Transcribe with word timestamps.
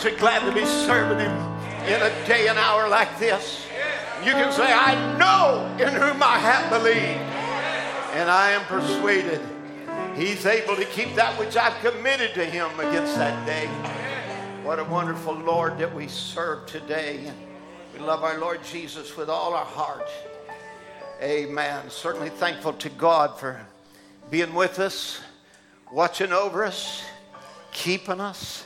Aren't 0.00 0.14
you 0.14 0.18
glad 0.18 0.46
to 0.48 0.54
be 0.58 0.64
serving 0.64 1.18
Him 1.18 1.36
in 1.84 2.00
a 2.00 2.26
day 2.26 2.48
and 2.48 2.58
hour 2.58 2.88
like 2.88 3.18
this? 3.18 3.66
You 4.24 4.32
can 4.32 4.50
say, 4.50 4.72
I 4.72 4.94
know 5.18 5.66
in 5.76 5.92
whom 5.92 6.22
I 6.22 6.38
have 6.38 6.70
believed, 6.70 7.20
and 8.16 8.30
I 8.30 8.52
am 8.52 8.62
persuaded 8.62 9.42
He's 10.16 10.46
able 10.46 10.74
to 10.76 10.86
keep 10.86 11.14
that 11.16 11.38
which 11.38 11.54
I've 11.54 11.78
committed 11.82 12.32
to 12.32 12.46
Him 12.46 12.70
against 12.80 13.16
that 13.16 13.44
day. 13.44 13.66
What 14.64 14.78
a 14.78 14.84
wonderful 14.84 15.34
Lord 15.34 15.76
that 15.76 15.94
we 15.94 16.08
serve 16.08 16.64
today. 16.64 17.30
We 17.92 18.00
love 18.00 18.24
our 18.24 18.38
Lord 18.38 18.64
Jesus 18.64 19.18
with 19.18 19.28
all 19.28 19.52
our 19.52 19.66
heart. 19.66 20.08
Amen. 21.22 21.90
Certainly 21.90 22.30
thankful 22.30 22.72
to 22.72 22.88
God 22.88 23.38
for 23.38 23.60
being 24.30 24.54
with 24.54 24.78
us, 24.78 25.20
watching 25.92 26.32
over 26.32 26.64
us, 26.64 27.04
keeping 27.70 28.18
us. 28.18 28.64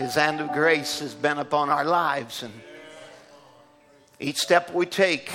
His 0.00 0.14
hand 0.14 0.40
of 0.40 0.50
grace 0.52 1.00
has 1.00 1.12
been 1.12 1.36
upon 1.36 1.68
our 1.68 1.84
lives, 1.84 2.42
and 2.42 2.54
each 4.18 4.38
step 4.38 4.72
we 4.72 4.86
take, 4.86 5.30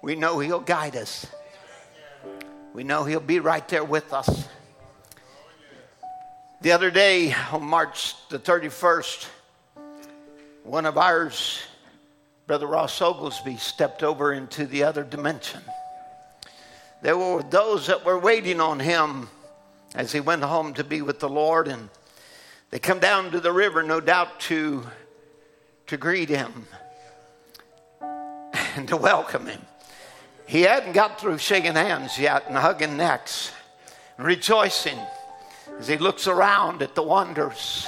we 0.00 0.14
know 0.14 0.38
He'll 0.38 0.58
guide 0.58 0.96
us. 0.96 1.26
We 2.72 2.82
know 2.82 3.04
He'll 3.04 3.20
be 3.20 3.40
right 3.40 3.68
there 3.68 3.84
with 3.84 4.14
us. 4.14 4.48
The 6.62 6.72
other 6.72 6.90
day, 6.90 7.34
on 7.52 7.62
March 7.64 8.14
the 8.30 8.38
31st, 8.38 9.26
one 10.64 10.86
of 10.86 10.96
ours, 10.96 11.60
Brother 12.46 12.66
Ross 12.66 13.02
Oglesby, 13.02 13.58
stepped 13.58 14.02
over 14.02 14.32
into 14.32 14.64
the 14.64 14.84
other 14.84 15.04
dimension. 15.04 15.60
There 17.02 17.18
were 17.18 17.42
those 17.42 17.88
that 17.88 18.06
were 18.06 18.18
waiting 18.18 18.62
on 18.62 18.80
him 18.80 19.28
as 19.94 20.10
he 20.10 20.20
went 20.20 20.42
home 20.42 20.72
to 20.72 20.84
be 20.84 21.02
with 21.02 21.20
the 21.20 21.28
Lord, 21.28 21.68
and 21.68 21.90
they 22.70 22.78
come 22.78 22.98
down 22.98 23.30
to 23.30 23.40
the 23.40 23.52
river, 23.52 23.82
no 23.82 24.00
doubt, 24.00 24.40
to, 24.40 24.84
to 25.86 25.96
greet 25.96 26.28
him 26.28 26.66
and 28.76 28.88
to 28.88 28.96
welcome 28.96 29.46
him. 29.46 29.60
He 30.46 30.62
hadn't 30.62 30.92
got 30.92 31.20
through 31.20 31.38
shaking 31.38 31.74
hands 31.74 32.18
yet 32.18 32.44
and 32.48 32.56
hugging 32.56 32.96
necks 32.96 33.52
and 34.16 34.26
rejoicing 34.26 34.98
as 35.78 35.88
he 35.88 35.98
looks 35.98 36.26
around 36.26 36.82
at 36.82 36.94
the 36.94 37.02
wonders. 37.02 37.86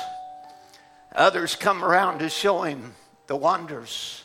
Others 1.14 1.56
come 1.56 1.84
around 1.84 2.18
to 2.18 2.28
show 2.28 2.62
him 2.62 2.94
the 3.26 3.36
wonders 3.36 4.24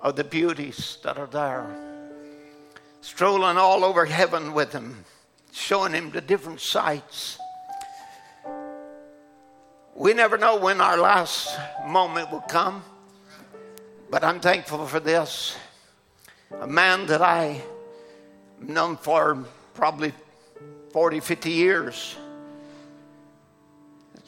of 0.00 0.16
the 0.16 0.24
beauties 0.24 0.98
that 1.02 1.18
are 1.18 1.26
there. 1.26 1.66
Strolling 3.00 3.56
all 3.56 3.84
over 3.84 4.04
heaven 4.04 4.52
with 4.52 4.72
him, 4.72 5.04
showing 5.52 5.92
him 5.92 6.10
the 6.10 6.20
different 6.20 6.60
sights. 6.60 7.38
We 9.94 10.14
never 10.14 10.38
know 10.38 10.56
when 10.56 10.80
our 10.80 10.96
last 10.96 11.58
moment 11.86 12.30
will 12.30 12.40
come, 12.40 12.82
but 14.10 14.24
I'm 14.24 14.40
thankful 14.40 14.86
for 14.86 15.00
this. 15.00 15.56
A 16.60 16.66
man 16.66 17.06
that 17.06 17.22
I 17.22 17.60
known 18.60 18.96
for 18.96 19.44
probably 19.74 20.12
40, 20.92 21.20
50 21.20 21.50
years 21.50 22.16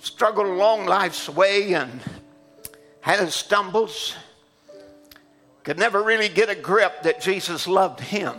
struggled 0.01 0.47
along 0.47 0.85
life's 0.85 1.29
way 1.29 1.73
and 1.75 2.01
had 3.01 3.21
his 3.21 3.35
stumbles, 3.35 4.15
could 5.63 5.79
never 5.79 6.03
really 6.03 6.29
get 6.29 6.51
a 6.51 6.55
grip 6.55 7.03
that 7.03 7.21
Jesus 7.21 7.67
loved 7.67 8.01
him. 8.01 8.35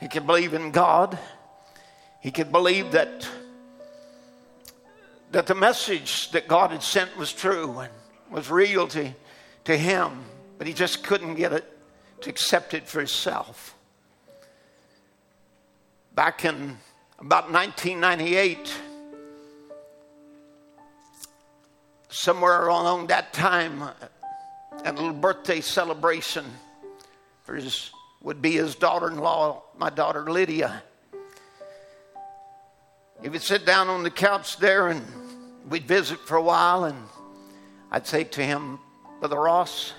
He 0.00 0.08
could 0.08 0.26
believe 0.26 0.52
in 0.52 0.72
God. 0.72 1.16
He 2.20 2.30
could 2.32 2.50
believe 2.50 2.92
that, 2.92 3.28
that 5.36 5.46
the 5.46 5.54
message 5.54 6.30
that 6.30 6.48
God 6.48 6.70
had 6.70 6.82
sent 6.82 7.14
was 7.18 7.30
true 7.30 7.80
and 7.80 7.92
was 8.30 8.50
real 8.50 8.88
to, 8.88 9.12
to 9.64 9.76
him, 9.76 10.24
but 10.56 10.66
he 10.66 10.72
just 10.72 11.04
couldn't 11.04 11.34
get 11.34 11.52
it 11.52 11.78
to 12.22 12.30
accept 12.30 12.72
it 12.72 12.88
for 12.88 13.00
himself. 13.00 13.76
Back 16.14 16.46
in 16.46 16.78
about 17.18 17.52
1998, 17.52 18.80
somewhere 22.08 22.68
along 22.68 23.08
that 23.08 23.34
time, 23.34 23.82
at 23.82 24.94
a 24.94 24.96
little 24.96 25.12
birthday 25.12 25.60
celebration 25.60 26.46
for 27.42 27.56
his 27.56 27.90
would 28.22 28.40
be 28.40 28.52
his 28.52 28.74
daughter-in-law, 28.74 29.62
my 29.76 29.90
daughter 29.90 30.30
Lydia. 30.30 30.82
He 33.20 33.28
would 33.28 33.42
sit 33.42 33.66
down 33.66 33.88
on 33.88 34.02
the 34.02 34.10
couch 34.10 34.56
there 34.56 34.88
and 34.88 35.25
we'd 35.68 35.86
visit 35.86 36.18
for 36.20 36.36
a 36.36 36.42
while 36.42 36.84
and 36.84 36.96
I'd 37.90 38.06
say 38.06 38.24
to 38.24 38.42
him, 38.42 38.78
Brother 39.20 39.36
Ross, 39.36 39.92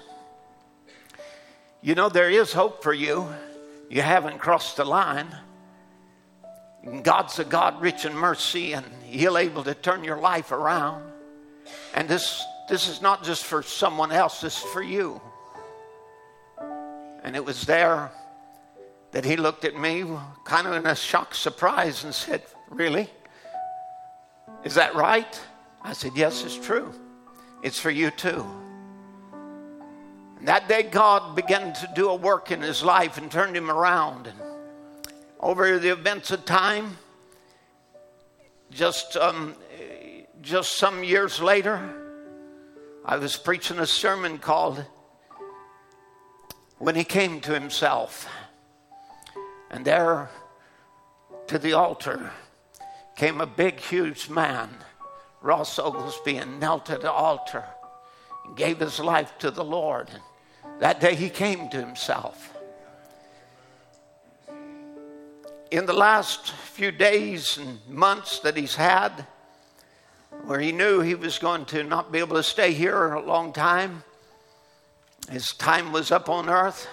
you 1.82 1.96
know 1.96 2.10
there 2.10 2.30
is 2.30 2.54
hope 2.54 2.84
for 2.84 2.94
you. 2.94 3.28
You 3.90 4.02
haven't 4.02 4.40
crossed 4.40 4.78
the 4.78 4.86
line. 4.86 5.28
God's 7.04 7.40
a 7.40 7.46
God 7.46 7.82
rich 7.82 8.06
in 8.06 8.16
mercy 8.16 8.74
and 8.74 8.86
he'll 9.04 9.38
able 9.38 9.64
to 9.64 9.74
turn 9.74 10.04
your 10.04 10.18
life 10.18 10.52
around. 10.52 11.04
And 11.94 12.08
this, 12.08 12.44
this 12.70 12.88
is 12.88 13.02
not 13.02 13.24
just 13.24 13.44
for 13.44 13.62
someone 13.62 14.12
else, 14.12 14.42
this 14.42 14.58
is 14.58 14.72
for 14.72 14.82
you. 14.82 15.22
And 17.24 17.36
it 17.36 17.44
was 17.44 17.66
there 17.66 18.12
that 19.12 19.26
he 19.26 19.36
looked 19.36 19.66
at 19.66 19.76
me 19.76 20.06
kind 20.46 20.68
of 20.68 20.74
in 20.74 20.86
a 20.86 20.96
shocked 20.96 21.36
surprise 21.36 22.04
and 22.04 22.14
said, 22.14 22.44
Really? 22.70 23.10
Is 24.64 24.76
that 24.76 24.96
right? 24.96 25.40
I 25.88 25.94
said, 25.94 26.12
Yes, 26.16 26.44
it's 26.44 26.58
true. 26.58 26.94
It's 27.64 27.80
for 27.80 27.90
you 27.90 28.12
too. 28.12 28.46
And 30.38 30.48
that 30.48 30.68
day, 30.68 30.84
God 30.84 31.34
began 31.34 31.74
to 31.74 31.90
do 31.96 32.10
a 32.10 32.16
work 32.16 32.52
in 32.52 32.62
his 32.62 32.84
life 32.84 33.18
and 33.18 33.32
turned 33.32 33.56
him 33.56 33.72
around. 33.72 34.28
And 34.28 34.38
over 35.40 35.80
the 35.80 35.90
events 35.90 36.30
of 36.32 36.44
time, 36.44 36.98
just 38.70 39.16
um, 39.16 39.56
just 40.42 40.78
some 40.78 41.06
years 41.06 41.42
later, 41.42 41.80
I 43.06 43.16
was 43.16 43.38
preaching 43.38 43.80
a 43.80 43.88
sermon 43.88 44.40
called 44.40 44.86
When 46.80 46.96
He 46.96 47.06
Came 47.06 47.40
to 47.42 47.54
Himself. 47.54 48.28
And 49.72 49.86
there 49.86 50.30
to 51.48 51.58
the 51.58 51.74
altar 51.74 52.32
came 53.16 53.40
a 53.40 53.48
big, 53.48 53.80
huge 53.80 54.30
man, 54.30 54.70
Ross 55.42 55.78
Oglesby, 55.80 56.38
and 56.38 56.60
knelt 56.60 56.90
at 56.90 57.02
the 57.02 57.12
altar 57.12 57.64
and 58.46 58.56
gave 58.56 58.80
his 58.80 59.00
life 59.00 59.38
to 59.40 59.52
the 59.52 59.64
Lord. 59.64 60.10
And 60.12 60.22
that 60.80 61.00
day 61.00 61.16
he 61.16 61.30
came 61.30 61.70
to 61.70 61.78
himself. 61.78 62.54
In 65.70 65.86
the 65.86 65.94
last 65.94 66.52
few 66.52 66.92
days 66.92 67.58
and 67.58 67.80
months 67.90 68.40
that 68.40 68.56
he's 68.56 68.76
had, 68.76 69.26
where 70.46 70.60
he 70.60 70.72
knew 70.72 71.02
he 71.02 71.16
was 71.16 71.40
going 71.40 71.66
to 71.66 71.84
not 71.84 72.12
be 72.12 72.20
able 72.20 72.38
to 72.38 72.44
stay 72.44 72.72
here 72.72 73.14
a 73.14 73.22
long 73.22 73.52
time. 73.52 74.04
His 75.30 75.50
time 75.54 75.92
was 75.92 76.12
up 76.12 76.30
on 76.30 76.50
earth. 76.50 76.88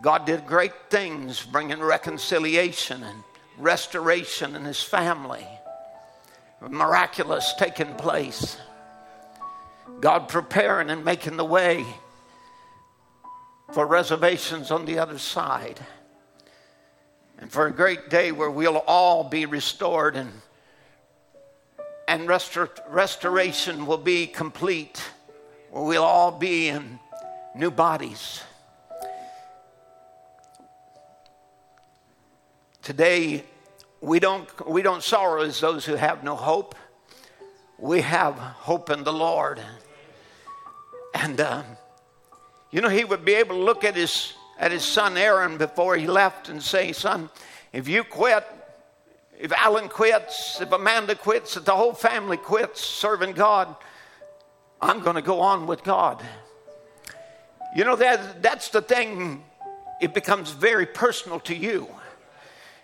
God 0.00 0.24
did 0.24 0.46
great 0.46 0.72
things, 0.88 1.44
bringing 1.44 1.80
reconciliation 1.80 3.02
and 3.02 3.22
restoration 3.58 4.56
in 4.56 4.64
his 4.64 4.82
family. 4.82 5.46
Miraculous 6.68 7.54
taking 7.58 7.94
place. 7.94 8.58
God 10.00 10.28
preparing 10.28 10.90
and 10.90 11.04
making 11.04 11.36
the 11.36 11.44
way 11.44 11.84
for 13.72 13.86
reservations 13.86 14.70
on 14.70 14.84
the 14.84 14.98
other 14.98 15.18
side. 15.18 15.80
And 17.38 17.50
for 17.50 17.66
a 17.66 17.72
great 17.72 18.10
day 18.10 18.32
where 18.32 18.50
we'll 18.50 18.78
all 18.86 19.24
be 19.24 19.46
restored 19.46 20.16
and 20.16 20.30
and 22.10 22.26
restor- 22.28 22.80
restoration 22.88 23.86
will 23.86 23.96
be 23.96 24.26
complete, 24.26 25.00
where 25.70 25.84
we'll 25.84 26.02
all 26.02 26.32
be 26.32 26.66
in 26.66 26.98
new 27.54 27.70
bodies. 27.70 28.42
Today, 32.82 33.44
we 34.00 34.18
don't, 34.18 34.68
we 34.68 34.82
don't 34.82 35.02
sorrow 35.02 35.42
as 35.42 35.60
those 35.60 35.84
who 35.84 35.94
have 35.94 36.24
no 36.24 36.34
hope. 36.36 36.74
We 37.78 38.00
have 38.00 38.34
hope 38.34 38.90
in 38.90 39.04
the 39.04 39.12
Lord. 39.12 39.60
And 41.14 41.40
uh, 41.40 41.62
You 42.70 42.80
know, 42.80 42.88
he 42.88 43.04
would 43.04 43.24
be 43.24 43.34
able 43.34 43.56
to 43.56 43.62
look 43.62 43.82
at 43.84 43.96
his, 43.96 44.34
at 44.58 44.70
his 44.70 44.84
son 44.84 45.16
Aaron 45.16 45.58
before 45.58 45.96
he 45.96 46.06
left 46.06 46.48
and 46.48 46.62
say, 46.62 46.92
Son, 46.92 47.28
if 47.72 47.88
you 47.88 48.04
quit, 48.04 48.46
if 49.38 49.52
Alan 49.52 49.88
quits, 49.88 50.60
if 50.60 50.70
Amanda 50.70 51.14
quits, 51.14 51.56
if 51.56 51.64
the 51.64 51.74
whole 51.74 51.94
family 51.94 52.36
quits 52.36 52.80
serving 52.80 53.32
God, 53.32 53.74
I'm 54.80 55.00
going 55.00 55.16
to 55.16 55.22
go 55.22 55.40
on 55.40 55.66
with 55.66 55.82
God. 55.82 56.22
You 57.74 57.84
know, 57.84 57.96
that, 57.96 58.42
that's 58.42 58.68
the 58.68 58.82
thing, 58.82 59.42
it 60.00 60.14
becomes 60.14 60.50
very 60.52 60.86
personal 60.86 61.40
to 61.40 61.54
you. 61.54 61.88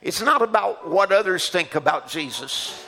It's 0.03 0.21
not 0.21 0.43
about 0.43 0.89
what 0.89 1.13
others 1.13 1.49
think 1.49 1.75
about 1.75 2.09
Jesus, 2.09 2.85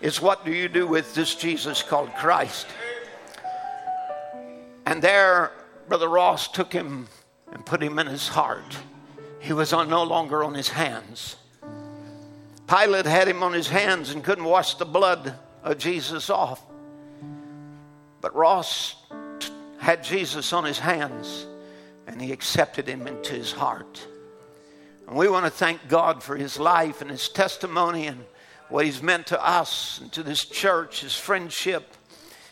it's 0.00 0.22
what 0.22 0.44
do 0.44 0.52
you 0.52 0.68
do 0.68 0.86
with 0.86 1.14
this 1.14 1.34
Jesus 1.34 1.82
called 1.82 2.14
Christ. 2.14 2.66
And 4.86 5.02
there, 5.02 5.52
Brother 5.88 6.08
Ross 6.08 6.48
took 6.48 6.72
him 6.72 7.08
and 7.52 7.66
put 7.66 7.82
him 7.82 7.98
in 7.98 8.06
his 8.06 8.28
heart. 8.28 8.78
He 9.40 9.52
was 9.52 9.72
on, 9.72 9.88
no 9.88 10.02
longer 10.02 10.42
on 10.42 10.54
his 10.54 10.68
hands. 10.68 11.36
Pilate 12.66 13.06
had 13.06 13.28
him 13.28 13.42
on 13.42 13.52
his 13.52 13.68
hands 13.68 14.10
and 14.10 14.22
couldn't 14.22 14.44
wash 14.44 14.74
the 14.74 14.84
blood 14.84 15.34
of 15.62 15.78
Jesus 15.78 16.30
off. 16.30 16.62
But 18.20 18.34
Ross 18.34 18.96
had 19.78 20.04
Jesus 20.04 20.52
on 20.52 20.64
his 20.64 20.78
hands 20.78 21.46
and 22.06 22.20
he 22.20 22.32
accepted 22.32 22.88
him 22.88 23.06
into 23.06 23.34
his 23.34 23.52
heart. 23.52 24.06
And 25.08 25.16
we 25.16 25.26
want 25.26 25.46
to 25.46 25.50
thank 25.50 25.88
God 25.88 26.22
for 26.22 26.36
his 26.36 26.58
life 26.58 27.00
and 27.00 27.10
his 27.10 27.30
testimony 27.30 28.06
and 28.08 28.26
what 28.68 28.84
he's 28.84 29.02
meant 29.02 29.28
to 29.28 29.42
us 29.42 30.00
and 30.02 30.12
to 30.12 30.22
this 30.22 30.44
church, 30.44 31.00
his 31.00 31.16
friendship, 31.16 31.94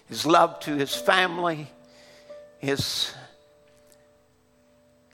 his 0.06 0.24
love 0.24 0.58
to 0.60 0.74
his 0.74 0.94
family, 0.94 1.70
his 2.58 3.12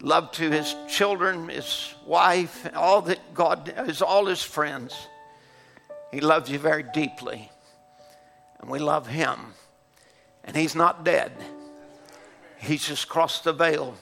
love 0.01 0.31
to 0.33 0.51
his 0.51 0.77
children, 0.89 1.49
his 1.49 1.93
wife, 2.07 2.71
all 2.77 3.03
that 3.03 3.35
God 3.35 3.75
is, 3.89 4.03
all 4.03 4.27
his 4.27 4.45
friends. 4.45 4.95
He 6.13 6.21
loves 6.21 6.49
you 6.49 6.61
very 6.61 6.85
deeply. 6.95 7.51
And 8.61 8.71
we 8.71 8.79
love 8.79 9.09
him. 9.09 9.39
And 10.45 10.57
he's 10.57 10.77
not 10.77 11.03
dead. 11.03 11.33
He's 12.59 12.87
just 12.87 13.09
crossed 13.09 13.43
the 13.43 13.53
veil 13.53 13.97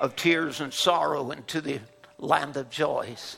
of 0.00 0.16
tears 0.16 0.62
and 0.62 0.72
sorrow 0.72 1.30
into 1.30 1.60
the 1.60 1.80
land 2.18 2.56
of 2.56 2.70
joys. 2.70 3.36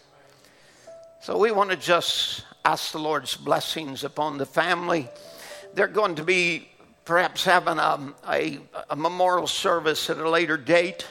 So 1.20 1.36
we 1.36 1.50
want 1.50 1.70
to 1.70 1.76
just 1.76 2.44
ask 2.64 2.92
the 2.92 2.98
Lord's 2.98 3.36
blessings 3.36 4.04
upon 4.04 4.38
the 4.38 4.46
family. 4.46 5.08
They're 5.75 5.88
going 5.88 6.14
to 6.16 6.25
be 6.25 6.69
perhaps 7.04 7.44
having 7.44 7.78
a, 7.78 8.14
a, 8.28 8.60
a 8.90 8.96
memorial 8.96 9.46
service 9.46 10.10
at 10.10 10.19
a 10.19 10.28
later 10.28 10.56
date. 10.56 11.06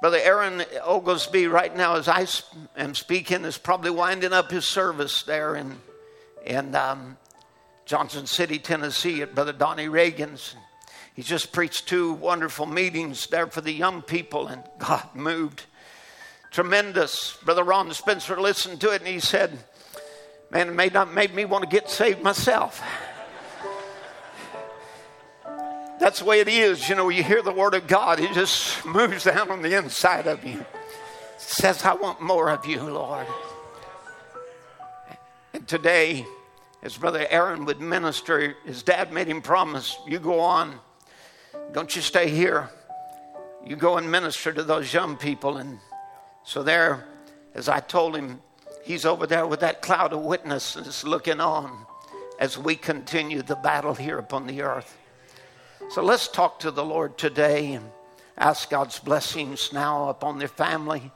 Brother 0.00 0.18
Aaron 0.22 0.64
Oglesby, 0.82 1.46
right 1.46 1.74
now, 1.74 1.96
as 1.96 2.08
I 2.08 2.26
am 2.76 2.94
speaking, 2.94 3.44
is 3.44 3.56
probably 3.56 3.90
winding 3.90 4.32
up 4.32 4.50
his 4.50 4.66
service 4.66 5.22
there 5.22 5.54
in, 5.54 5.78
in 6.44 6.74
um, 6.74 7.16
Johnson 7.86 8.26
City, 8.26 8.58
Tennessee, 8.58 9.22
at 9.22 9.34
Brother 9.34 9.52
Donnie 9.52 9.88
Reagan's. 9.88 10.56
He 11.14 11.22
just 11.22 11.52
preached 11.52 11.86
two 11.86 12.12
wonderful 12.14 12.66
meetings 12.66 13.26
there 13.28 13.46
for 13.46 13.60
the 13.60 13.72
young 13.72 14.02
people, 14.02 14.48
and 14.48 14.62
God 14.78 15.14
moved. 15.14 15.64
Tremendous. 16.54 17.36
Brother 17.44 17.64
Ron 17.64 17.92
Spencer 17.92 18.40
listened 18.40 18.80
to 18.82 18.90
it, 18.92 19.00
and 19.00 19.08
he 19.08 19.18
said, 19.18 19.58
Man, 20.52 20.68
it 20.68 20.74
may 20.74 20.86
not 20.86 21.12
made 21.12 21.34
me 21.34 21.44
want 21.44 21.64
to 21.64 21.68
get 21.68 21.90
saved 21.90 22.22
myself. 22.22 22.80
That's 25.98 26.20
the 26.20 26.24
way 26.24 26.38
it 26.38 26.46
is. 26.46 26.88
You 26.88 26.94
know, 26.94 27.08
you 27.08 27.24
hear 27.24 27.42
the 27.42 27.50
word 27.50 27.74
of 27.74 27.88
God, 27.88 28.20
it 28.20 28.32
just 28.34 28.86
moves 28.86 29.24
down 29.24 29.50
on 29.50 29.62
the 29.62 29.76
inside 29.76 30.28
of 30.28 30.44
you. 30.44 30.60
It 30.60 31.40
says, 31.40 31.84
I 31.84 31.94
want 31.94 32.20
more 32.20 32.50
of 32.50 32.64
you, 32.64 32.80
Lord. 32.84 33.26
And 35.54 35.66
today, 35.66 36.24
as 36.84 36.96
Brother 36.96 37.26
Aaron 37.30 37.64
would 37.64 37.80
minister, 37.80 38.54
his 38.64 38.84
dad 38.84 39.12
made 39.12 39.26
him 39.26 39.42
promise, 39.42 39.98
you 40.06 40.20
go 40.20 40.38
on. 40.38 40.78
Don't 41.72 41.96
you 41.96 42.00
stay 42.00 42.30
here. 42.30 42.70
You 43.66 43.74
go 43.74 43.96
and 43.96 44.08
minister 44.08 44.52
to 44.52 44.62
those 44.62 44.94
young 44.94 45.16
people. 45.16 45.56
And 45.56 45.80
so 46.44 46.62
there, 46.62 47.06
as 47.54 47.68
I 47.70 47.80
told 47.80 48.14
him, 48.14 48.40
he's 48.82 49.06
over 49.06 49.26
there 49.26 49.46
with 49.46 49.60
that 49.60 49.80
cloud 49.80 50.12
of 50.12 50.20
witnesses 50.20 51.02
looking 51.02 51.40
on 51.40 51.86
as 52.38 52.58
we 52.58 52.76
continue 52.76 53.40
the 53.40 53.56
battle 53.56 53.94
here 53.94 54.18
upon 54.18 54.46
the 54.46 54.60
earth. 54.60 54.98
So 55.90 56.02
let's 56.02 56.28
talk 56.28 56.60
to 56.60 56.70
the 56.70 56.84
Lord 56.84 57.16
today 57.16 57.72
and 57.72 57.90
ask 58.36 58.68
God's 58.68 58.98
blessings 58.98 59.72
now 59.72 60.10
upon 60.10 60.38
their 60.38 60.48
family. 60.48 61.10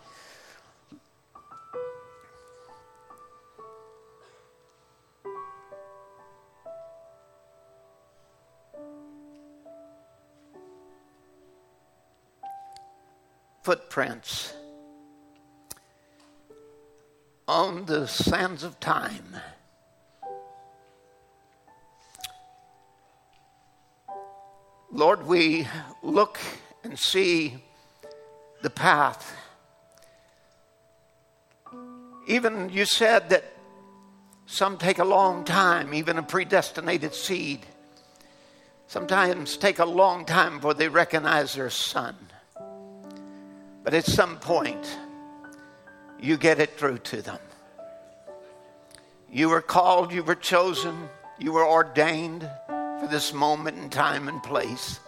Footprints 13.62 14.54
on 17.49 17.87
the 17.87 18.07
sands 18.07 18.62
of 18.62 18.78
time. 18.78 19.35
Lord, 24.93 25.26
we 25.26 25.67
look 26.02 26.38
and 26.85 26.99
see 26.99 27.57
the 28.61 28.69
path. 28.71 29.35
Even 32.26 32.69
you 32.69 32.85
said 32.85 33.31
that 33.31 33.45
some 34.45 34.76
take 34.76 34.99
a 34.99 35.05
long 35.05 35.45
time, 35.45 35.95
even 35.95 36.19
a 36.19 36.23
predestinated 36.23 37.14
seed. 37.14 37.61
Sometimes 38.88 39.57
take 39.57 39.78
a 39.78 39.85
long 39.87 40.26
time 40.26 40.57
before 40.57 40.75
they 40.75 40.88
recognize 40.88 41.55
their 41.55 41.71
son. 41.71 42.14
But 43.85 43.95
at 43.95 44.05
some 44.05 44.38
point, 44.38 44.99
you 46.20 46.37
get 46.37 46.58
it 46.58 46.78
through 46.78 46.98
to 46.98 47.22
them. 47.22 47.38
You 49.30 49.50
were 49.50 49.60
called, 49.60 50.12
you 50.12 50.22
were 50.22 50.34
chosen, 50.34 51.08
you 51.38 51.52
were 51.52 51.66
ordained 51.66 52.48
for 52.66 53.06
this 53.08 53.32
moment 53.32 53.78
in 53.78 53.90
time 53.90 54.28
and 54.28 54.42
place. 54.42 55.00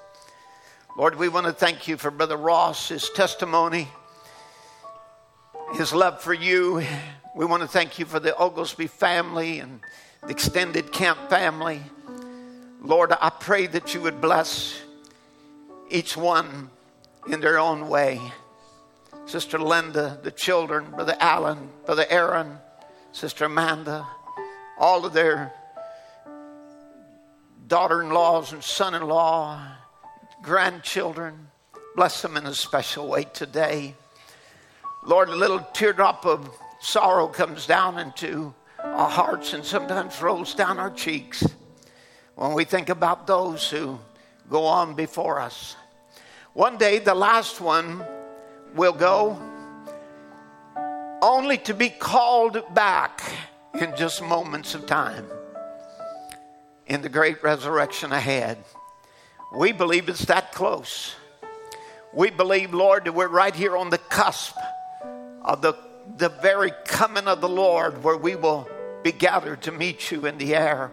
Lord, 0.96 1.16
we 1.16 1.28
want 1.28 1.46
to 1.46 1.52
thank 1.52 1.88
you 1.88 1.96
for 1.96 2.10
Brother 2.10 2.36
Ross, 2.36 2.88
his 2.88 3.08
testimony, 3.10 3.88
his 5.74 5.92
love 5.92 6.20
for 6.20 6.34
you. 6.34 6.84
We 7.34 7.44
want 7.44 7.62
to 7.62 7.68
thank 7.68 7.98
you 7.98 8.04
for 8.04 8.20
the 8.20 8.36
Oglesby 8.36 8.88
family 8.88 9.60
and 9.60 9.80
the 10.22 10.30
extended 10.30 10.92
camp 10.92 11.30
family. 11.30 11.80
Lord, 12.82 13.12
I 13.20 13.30
pray 13.30 13.66
that 13.68 13.94
you 13.94 14.02
would 14.02 14.20
bless 14.20 14.80
each 15.88 16.16
one 16.16 16.70
in 17.28 17.40
their 17.40 17.58
own 17.58 17.88
way. 17.88 18.20
Sister 19.30 19.60
Linda, 19.60 20.18
the 20.24 20.32
children, 20.32 20.90
Brother 20.90 21.14
Allen, 21.20 21.70
Brother 21.86 22.04
Aaron, 22.10 22.58
Sister 23.12 23.44
Amanda, 23.44 24.04
all 24.76 25.06
of 25.06 25.12
their 25.12 25.52
daughter 27.68 28.02
in 28.02 28.10
laws 28.10 28.52
and 28.52 28.60
son 28.60 28.92
in 28.92 29.06
law, 29.06 29.62
grandchildren. 30.42 31.46
Bless 31.94 32.22
them 32.22 32.36
in 32.36 32.44
a 32.44 32.52
special 32.52 33.06
way 33.06 33.22
today. 33.22 33.94
Lord, 35.06 35.28
a 35.28 35.36
little 35.36 35.60
teardrop 35.74 36.26
of 36.26 36.50
sorrow 36.80 37.28
comes 37.28 37.68
down 37.68 38.00
into 38.00 38.52
our 38.82 39.08
hearts 39.08 39.52
and 39.52 39.64
sometimes 39.64 40.20
rolls 40.20 40.56
down 40.56 40.80
our 40.80 40.90
cheeks 40.90 41.46
when 42.34 42.52
we 42.52 42.64
think 42.64 42.88
about 42.88 43.28
those 43.28 43.70
who 43.70 44.00
go 44.50 44.64
on 44.64 44.94
before 44.94 45.38
us. 45.38 45.76
One 46.52 46.78
day, 46.78 46.98
the 46.98 47.14
last 47.14 47.60
one 47.60 48.04
will 48.74 48.92
go 48.92 49.38
only 51.22 51.58
to 51.58 51.74
be 51.74 51.88
called 51.88 52.62
back 52.74 53.22
in 53.74 53.94
just 53.96 54.22
moments 54.22 54.74
of 54.74 54.86
time 54.86 55.26
in 56.86 57.02
the 57.02 57.08
great 57.08 57.42
resurrection 57.42 58.12
ahead. 58.12 58.58
We 59.54 59.72
believe 59.72 60.08
it's 60.08 60.24
that 60.26 60.52
close. 60.52 61.14
We 62.12 62.30
believe, 62.30 62.74
Lord, 62.74 63.04
that 63.04 63.12
we're 63.12 63.28
right 63.28 63.54
here 63.54 63.76
on 63.76 63.90
the 63.90 63.98
cusp 63.98 64.56
of 65.42 65.62
the, 65.62 65.74
the 66.16 66.28
very 66.28 66.72
coming 66.84 67.28
of 67.28 67.40
the 67.40 67.48
Lord 67.48 68.02
where 68.02 68.16
we 68.16 68.34
will 68.34 68.68
be 69.02 69.12
gathered 69.12 69.62
to 69.62 69.72
meet 69.72 70.10
you 70.10 70.26
in 70.26 70.38
the 70.38 70.54
air. 70.54 70.90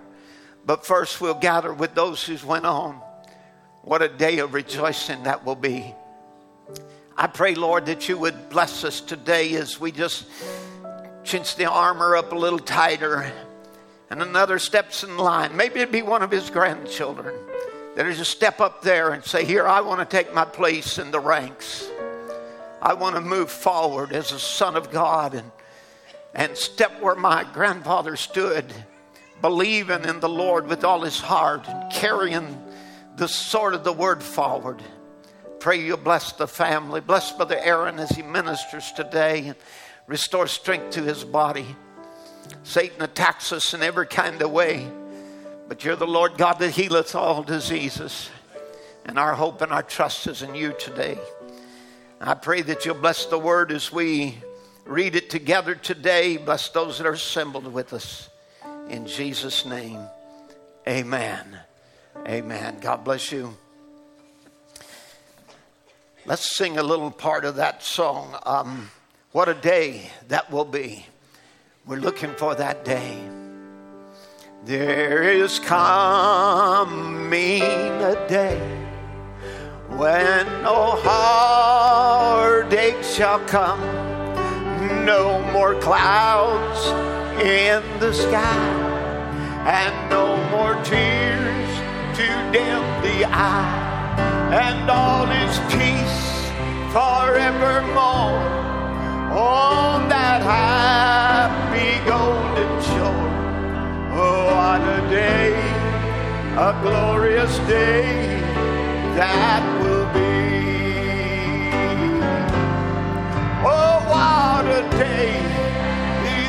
But 0.65 0.86
first, 0.86 1.19
we'll 1.22 1.34
gather 1.34 1.74
with 1.74 1.96
those 1.96 2.24
who's 2.24 2.43
went 2.43 2.65
on. 2.65 3.01
What 3.81 4.01
a 4.01 4.10
day 4.10 4.39
of 4.39 4.53
rejoicing 4.53 5.24
that 5.24 5.46
will 5.46 5.55
be. 5.55 5.96
I 7.19 7.25
pray, 7.25 7.55
Lord, 7.55 7.88
that 7.88 8.07
you 8.07 8.15
would 8.19 8.47
bless 8.47 8.83
us 8.83 9.01
today 9.01 9.55
as 9.55 9.79
we 9.79 9.91
just 9.91 10.27
cinch 11.24 11.55
the 11.55 11.65
armor 11.65 12.15
up 12.15 12.31
a 12.31 12.36
little 12.36 12.59
tighter 12.59 13.33
and 14.12 14.21
another 14.21 14.59
steps 14.59 15.03
in 15.03 15.17
line. 15.17 15.57
Maybe 15.57 15.79
it'd 15.79 15.91
be 15.91 16.03
one 16.03 16.21
of 16.21 16.29
his 16.29 16.51
grandchildren 16.51 17.36
that 17.95 18.05
is 18.05 18.19
just 18.19 18.29
step 18.29 18.62
up 18.62 18.83
there 18.83 19.13
and 19.13 19.25
say, 19.25 19.45
Here, 19.45 19.65
I 19.65 19.81
want 19.81 20.00
to 20.00 20.05
take 20.05 20.31
my 20.31 20.45
place 20.45 21.00
in 21.00 21.09
the 21.09 21.19
ranks. 21.19 21.89
I 22.83 22.93
want 22.93 23.15
to 23.15 23.21
move 23.21 23.50
forward 23.50 24.13
as 24.13 24.31
a 24.31 24.39
son 24.39 24.75
of 24.75 24.91
God 24.91 25.33
and, 25.33 25.51
and 26.36 26.55
step 26.55 27.01
where 27.01 27.15
my 27.15 27.43
grandfather 27.51 28.15
stood, 28.15 28.71
believing 29.41 30.05
in 30.05 30.19
the 30.19 30.29
Lord 30.29 30.67
with 30.67 30.83
all 30.83 31.01
his 31.01 31.19
heart 31.19 31.67
and 31.67 31.91
carrying 31.91 32.62
the 33.15 33.27
sword 33.27 33.74
of 33.74 33.83
the 33.83 33.91
word 33.91 34.21
forward. 34.21 34.83
Pray 35.67 35.81
you'll 35.81 35.97
bless 35.97 36.31
the 36.31 36.47
family. 36.47 37.01
Bless 37.01 37.33
Brother 37.33 37.59
Aaron 37.59 38.00
as 38.00 38.12
he 38.12 38.21
ministers 38.21 38.89
today 38.93 39.47
and 39.47 39.55
restore 40.07 40.47
strength 40.47 40.91
to 40.91 41.03
his 41.03 41.25
body. 41.25 41.65
Satan 42.63 43.01
attacks 43.01 43.51
us 43.51 43.74
in 43.74 43.83
every 43.83 44.07
kind 44.07 44.41
of 44.41 44.50
way. 44.50 44.89
But 45.67 45.83
you're 45.83 45.97
the 45.97 46.07
Lord 46.07 46.38
God 46.38 46.53
that 46.59 46.71
healeth 46.71 47.15
all 47.15 47.43
diseases. 47.43 48.29
And 49.05 49.19
our 49.19 49.33
hope 49.33 49.62
and 49.62 49.74
our 49.74 49.83
trust 49.83 50.27
is 50.27 50.41
in 50.41 50.55
you 50.55 50.74
today. 50.79 51.19
I 52.21 52.36
pray 52.36 52.62
that 52.62 52.86
you'll 52.86 52.95
bless 52.95 53.25
the 53.25 53.38
word 53.38 53.74
as 53.74 53.91
we 53.91 54.38
read 54.86 55.17
it 55.17 55.29
together 55.29 55.75
today. 55.75 56.38
Bless 56.38 56.69
those 56.69 56.97
that 57.00 57.07
are 57.07 57.12
assembled 57.12 57.67
with 57.74 57.91
us. 57.91 58.29
In 58.88 59.05
Jesus' 59.05 59.65
name, 59.65 60.00
amen. 60.88 61.59
Amen. 62.25 62.77
God 62.79 63.03
bless 63.03 63.33
you. 63.33 63.57
Let's 66.27 66.57
sing 66.57 66.77
a 66.77 66.84
little 66.84 67.10
part 67.10 67.46
of 67.46 67.55
that 67.55 67.81
song. 67.81 68.38
Um, 68.46 68.91
what 69.31 69.48
a 69.48 69.53
day 69.53 70.12
that 70.27 70.51
will 70.51 70.65
be. 70.65 71.05
We're 71.86 72.01
looking 72.01 72.34
for 72.34 72.53
that 72.55 72.84
day. 72.84 73.17
There 74.65 75.24
is 75.24 75.60
coming 75.60 77.62
a 77.62 78.25
day 78.27 78.60
when 79.88 80.46
no 80.63 81.00
heartache 81.01 83.01
shall 83.03 83.39
come, 83.46 83.79
no 85.05 85.41
more 85.53 85.79
clouds 85.79 86.88
in 87.41 87.81
the 88.01 88.13
sky, 88.13 88.67
and 89.65 90.10
no 90.10 90.36
more 90.51 90.74
tears 90.84 91.69
to 92.17 92.27
dim 92.51 92.84
the 93.01 93.24
eye, 93.31 93.96
and 94.51 94.89
all 94.89 95.31
is 95.31 95.57
peace 95.72 96.16
forevermore 96.96 98.41
on 99.32 100.10
that 100.10 100.41
happy 100.41 101.91
golden 102.10 102.72
shore. 102.89 103.29
Oh, 104.20 104.46
what 104.56 104.82
a 104.82 105.01
day, 105.10 105.53
a 106.56 106.72
glorious 106.82 107.58
day 107.67 108.39
that 109.20 109.63
will 109.82 110.08
be. 110.13 110.36
Oh, 113.65 113.98
what 114.12 114.65
a 114.79 114.84
day 114.98 115.34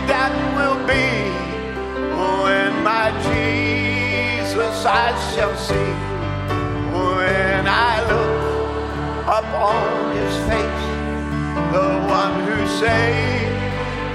that 0.06 0.32
will 0.56 0.80
be 0.86 1.08
when 2.16 2.72
my 2.82 3.10
Jesus 3.28 4.84
I 4.86 5.08
shall 5.34 5.56
see. 5.56 5.92
When 6.94 7.66
I 7.66 7.94
look 8.10 8.27
upon 9.38 10.16
his 10.16 10.34
face, 10.50 10.86
the 11.70 11.90
one 12.10 12.34
who 12.46 12.58
saved 12.82 13.54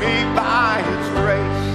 me 0.02 0.16
by 0.36 0.84
his 0.90 1.06
grace 1.20 1.66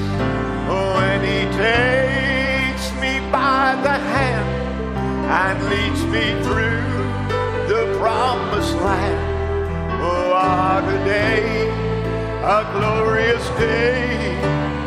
when 0.68 1.20
he 1.30 1.40
takes 1.56 2.92
me 3.00 3.12
by 3.32 3.74
the 3.86 3.96
hand 4.12 4.48
and 5.40 5.56
leads 5.70 6.02
me 6.14 6.26
through 6.44 6.84
the 7.72 7.96
promised 7.98 8.74
land. 8.86 9.18
Oh, 10.02 10.28
what 10.34 10.84
a 10.94 10.98
day, 11.06 11.70
a 12.44 12.60
glorious 12.76 13.48
day 13.58 14.36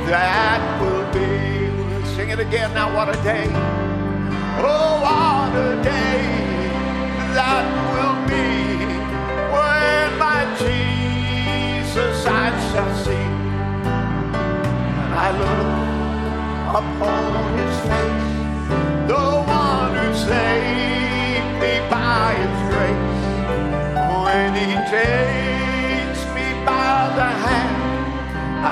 that 0.06 0.62
will 0.80 1.08
be. 1.12 1.72
We'll 1.90 2.06
sing 2.16 2.30
it 2.30 2.40
again 2.40 2.72
now, 2.76 2.96
what 2.96 3.10
a 3.10 3.18
day. 3.24 3.48
Oh, 4.64 5.02
what 5.02 5.56
a 5.56 5.84
day 5.84 6.51
that 7.34 7.66
will 7.94 8.20
be 8.28 8.50
when 9.56 10.08
my 10.20 10.42
Jesus 10.60 12.18
I 12.26 12.48
shall 12.70 12.94
see. 13.04 13.28
And 15.02 15.12
I 15.26 15.30
look 15.42 15.92
upon 16.82 17.42
his 17.60 17.76
face, 17.90 18.34
the 19.12 19.28
one 19.64 19.94
who 20.00 20.08
saved 20.30 21.52
me 21.64 21.74
by 21.90 22.28
his 22.42 22.58
grace. 22.70 23.22
When 24.26 24.50
he 24.62 24.72
takes 24.98 26.22
me 26.36 26.48
by 26.66 27.00
the 27.20 27.30
hand 27.46 27.78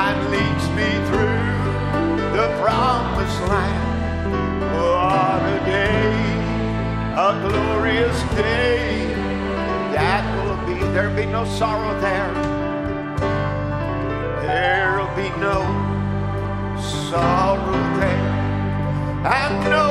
and 0.03 0.17
leads 0.33 0.67
me 0.77 0.89
through 1.07 1.49
the 2.37 2.47
promised 2.61 3.41
land. 3.51 3.87
What 4.75 5.41
a 5.55 5.59
day, 5.65 6.08
a 7.17 7.49
glorious 7.49 8.21
day 8.35 9.07
that 9.93 10.23
will 10.35 10.57
be. 10.67 10.79
There'll 10.93 11.15
be 11.15 11.25
no 11.25 11.45
sorrow 11.45 11.99
there. 11.99 12.33
There'll 14.41 15.15
be 15.15 15.29
no 15.39 15.61
sorrow 16.79 17.71
there, 17.99 18.29
and 19.25 19.69
no 19.69 19.88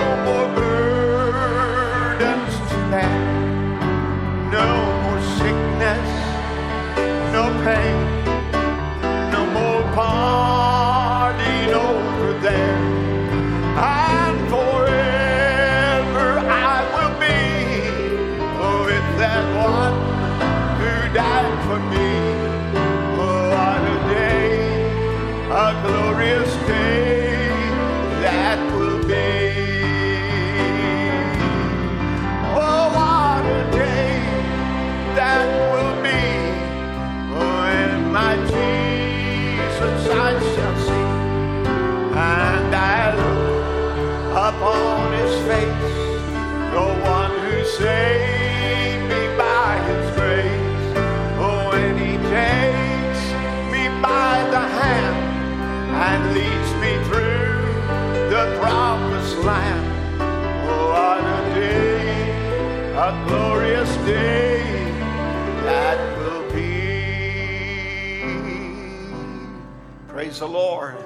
Lord. 70.48 70.96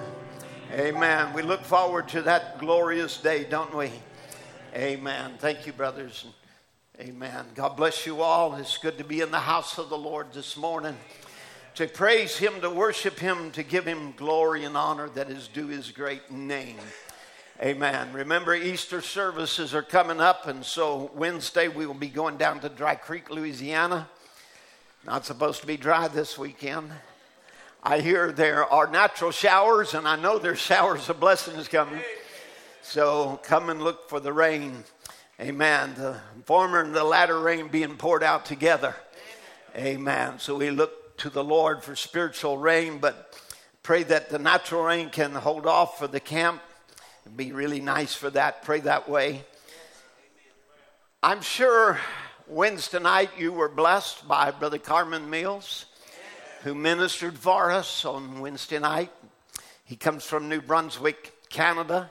Amen. 0.73 1.33
We 1.33 1.43
look 1.43 1.65
forward 1.65 2.09
to 2.11 2.23
that 2.23 2.59
glorious 2.59 3.17
day, 3.17 3.45
don't 3.45 3.75
we? 3.77 3.91
Amen. 4.75 5.33
Thank 5.39 5.67
you, 5.67 5.73
brothers. 5.73 6.27
Amen. 7.01 7.47
God 7.57 7.77
bless 7.77 8.07
you 8.07 8.23
all. 8.23 8.55
It's 8.55 8.79
good 8.79 8.99
to 8.99 9.05
be 9.05 9.21
in 9.21 9.33
the 9.33 9.41
house 9.41 9.79
of 9.79 9.89
the 9.89 9.99
Lord 9.99 10.33
this 10.33 10.57
morning. 10.57 10.97
To 11.75 11.89
praise 11.89 12.39
Him, 12.39 12.61
to 12.61 12.71
worship 12.71 13.19
Him, 13.19 13.51
to 13.51 13.65
give 13.65 13.85
Him 13.85 14.15
glory 14.17 14.65
and 14.65 14.77
honor 14.77 15.09
that 15.11 15.29
is 15.29 15.49
due 15.49 15.67
His 15.67 15.91
great 15.91 16.31
name. 16.31 16.77
Amen. 17.61 18.13
Remember, 18.13 18.55
Easter 18.55 19.01
services 19.01 19.75
are 19.75 19.83
coming 19.83 20.21
up, 20.21 20.47
and 20.47 20.65
so 20.65 21.11
Wednesday 21.17 21.67
we 21.67 21.85
will 21.85 21.95
be 21.95 22.09
going 22.09 22.37
down 22.37 22.61
to 22.61 22.69
Dry 22.69 22.95
Creek, 22.95 23.29
Louisiana. 23.29 24.09
Not 25.05 25.27
supposed 25.27 25.61
to 25.63 25.67
be 25.67 25.77
dry 25.77 26.07
this 26.07 26.39
weekend. 26.39 26.93
I 27.85 27.99
hear 27.99 28.31
there 28.31 28.65
are 28.65 28.87
natural 28.87 29.33
showers, 29.33 29.95
and 29.95 30.07
I 30.07 30.15
know 30.15 30.39
there's 30.39 30.59
showers 30.73 31.09
of 31.09 31.19
blessings 31.19 31.67
coming. 31.67 32.01
So 32.83 33.41
come 33.43 33.71
and 33.71 33.83
look 33.83 34.09
for 34.09 34.21
the 34.21 34.33
rain. 34.33 34.85
Amen. 35.41 35.95
The 35.97 36.21
former 36.45 36.81
and 36.81 36.95
the 36.95 37.03
latter 37.03 37.41
rain 37.41 37.67
being 37.69 37.97
poured 37.97 38.23
out 38.23 38.45
together. 38.45 38.95
Amen. 39.75 40.39
So 40.39 40.57
we 40.57 40.71
look 40.71 41.17
to 41.19 41.31
the 41.31 41.43
Lord 41.43 41.83
for 41.83 41.97
spiritual 41.97 42.57
rain, 42.57 42.99
but 42.99 43.37
pray 43.83 44.05
that 44.05 44.31
the 44.31 44.39
natural 44.39 44.85
rain 44.85 45.11
can 45.11 45.33
hold 45.33 45.67
off 45.67 45.99
for 45.99 46.07
the 46.07 46.21
camp. 46.21 46.63
It'd 47.25 47.37
be 47.37 47.51
really 47.51 47.81
nice 47.81 48.15
for 48.15 48.31
that. 48.31 48.63
Pray 48.63 48.79
that 48.81 49.09
way. 49.09 49.45
I'm 51.21 51.41
sure 51.41 51.99
Wednesday 52.47 53.01
night 53.01 53.31
you 53.39 53.53
were 53.53 53.69
blessed 53.69 54.29
by 54.29 54.53
Brother 54.53 54.79
Carmen 54.79 55.31
Mills, 55.31 55.87
who 56.63 56.75
ministered 56.77 57.37
for 57.37 57.73
us 57.73 58.05
on 58.05 58.41
Wednesday 58.41 58.79
night. 58.79 59.11
He 59.85 59.97
comes 59.97 60.25
from 60.25 60.49
New 60.49 60.61
Brunswick, 60.61 61.33
Canada. 61.49 62.09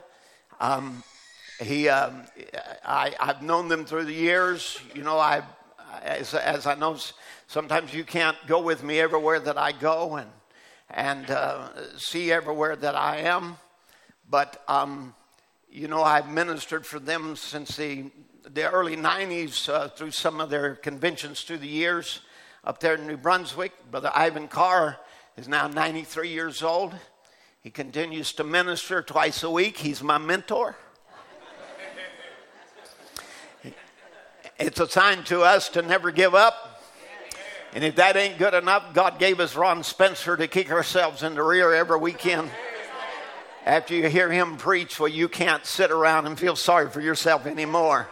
Um, 0.60 1.02
he, 1.58 1.88
um, 1.88 2.24
I, 2.84 3.14
have 3.18 3.42
known 3.42 3.68
them 3.68 3.86
through 3.86 4.04
the 4.04 4.12
years. 4.12 4.78
You 4.94 5.04
know, 5.04 5.18
I, 5.18 5.42
as, 6.02 6.34
as, 6.34 6.66
I 6.66 6.74
know, 6.74 6.98
sometimes 7.46 7.94
you 7.94 8.04
can't 8.04 8.36
go 8.46 8.60
with 8.60 8.82
me 8.84 9.00
everywhere 9.00 9.40
that 9.40 9.56
I 9.56 9.72
go 9.72 10.16
and 10.16 10.30
and 10.90 11.30
uh, 11.30 11.68
see 11.96 12.30
everywhere 12.30 12.76
that 12.76 12.94
I 12.94 13.20
am. 13.20 13.56
But 14.28 14.62
um, 14.68 15.14
you 15.70 15.88
know, 15.88 16.02
I've 16.02 16.28
ministered 16.28 16.84
for 16.84 16.98
them 16.98 17.36
since 17.36 17.76
the 17.76 18.10
the 18.44 18.70
early 18.70 18.96
90s 18.96 19.68
uh, 19.70 19.88
through 19.88 20.10
some 20.10 20.40
of 20.40 20.50
their 20.50 20.74
conventions 20.74 21.40
through 21.40 21.58
the 21.58 21.68
years 21.68 22.20
up 22.64 22.78
there 22.78 22.94
in 22.94 23.06
New 23.06 23.16
Brunswick. 23.16 23.72
Brother 23.90 24.12
Ivan 24.14 24.46
Carr 24.46 24.98
is 25.36 25.48
now 25.48 25.66
93 25.66 26.28
years 26.28 26.62
old. 26.62 26.94
He 27.60 27.70
continues 27.70 28.32
to 28.34 28.44
minister 28.44 29.02
twice 29.02 29.42
a 29.42 29.50
week. 29.50 29.78
He's 29.78 30.02
my 30.02 30.18
mentor. 30.18 30.76
it's 34.58 34.78
a 34.78 34.88
sign 34.88 35.24
to 35.24 35.42
us 35.42 35.68
to 35.70 35.82
never 35.82 36.12
give 36.12 36.36
up. 36.36 36.82
And 37.74 37.82
if 37.82 37.96
that 37.96 38.16
ain't 38.16 38.38
good 38.38 38.54
enough, 38.54 38.94
God 38.94 39.18
gave 39.18 39.40
us 39.40 39.56
Ron 39.56 39.82
Spencer 39.82 40.36
to 40.36 40.46
kick 40.46 40.70
ourselves 40.70 41.22
in 41.22 41.34
the 41.34 41.42
rear 41.42 41.72
every 41.74 41.98
weekend. 41.98 42.50
After 43.64 43.94
you 43.94 44.08
hear 44.08 44.30
him 44.30 44.56
preach, 44.56 45.00
well, 45.00 45.08
you 45.08 45.28
can't 45.28 45.64
sit 45.64 45.90
around 45.90 46.26
and 46.26 46.38
feel 46.38 46.54
sorry 46.54 46.90
for 46.90 47.00
yourself 47.00 47.46
anymore. 47.46 48.08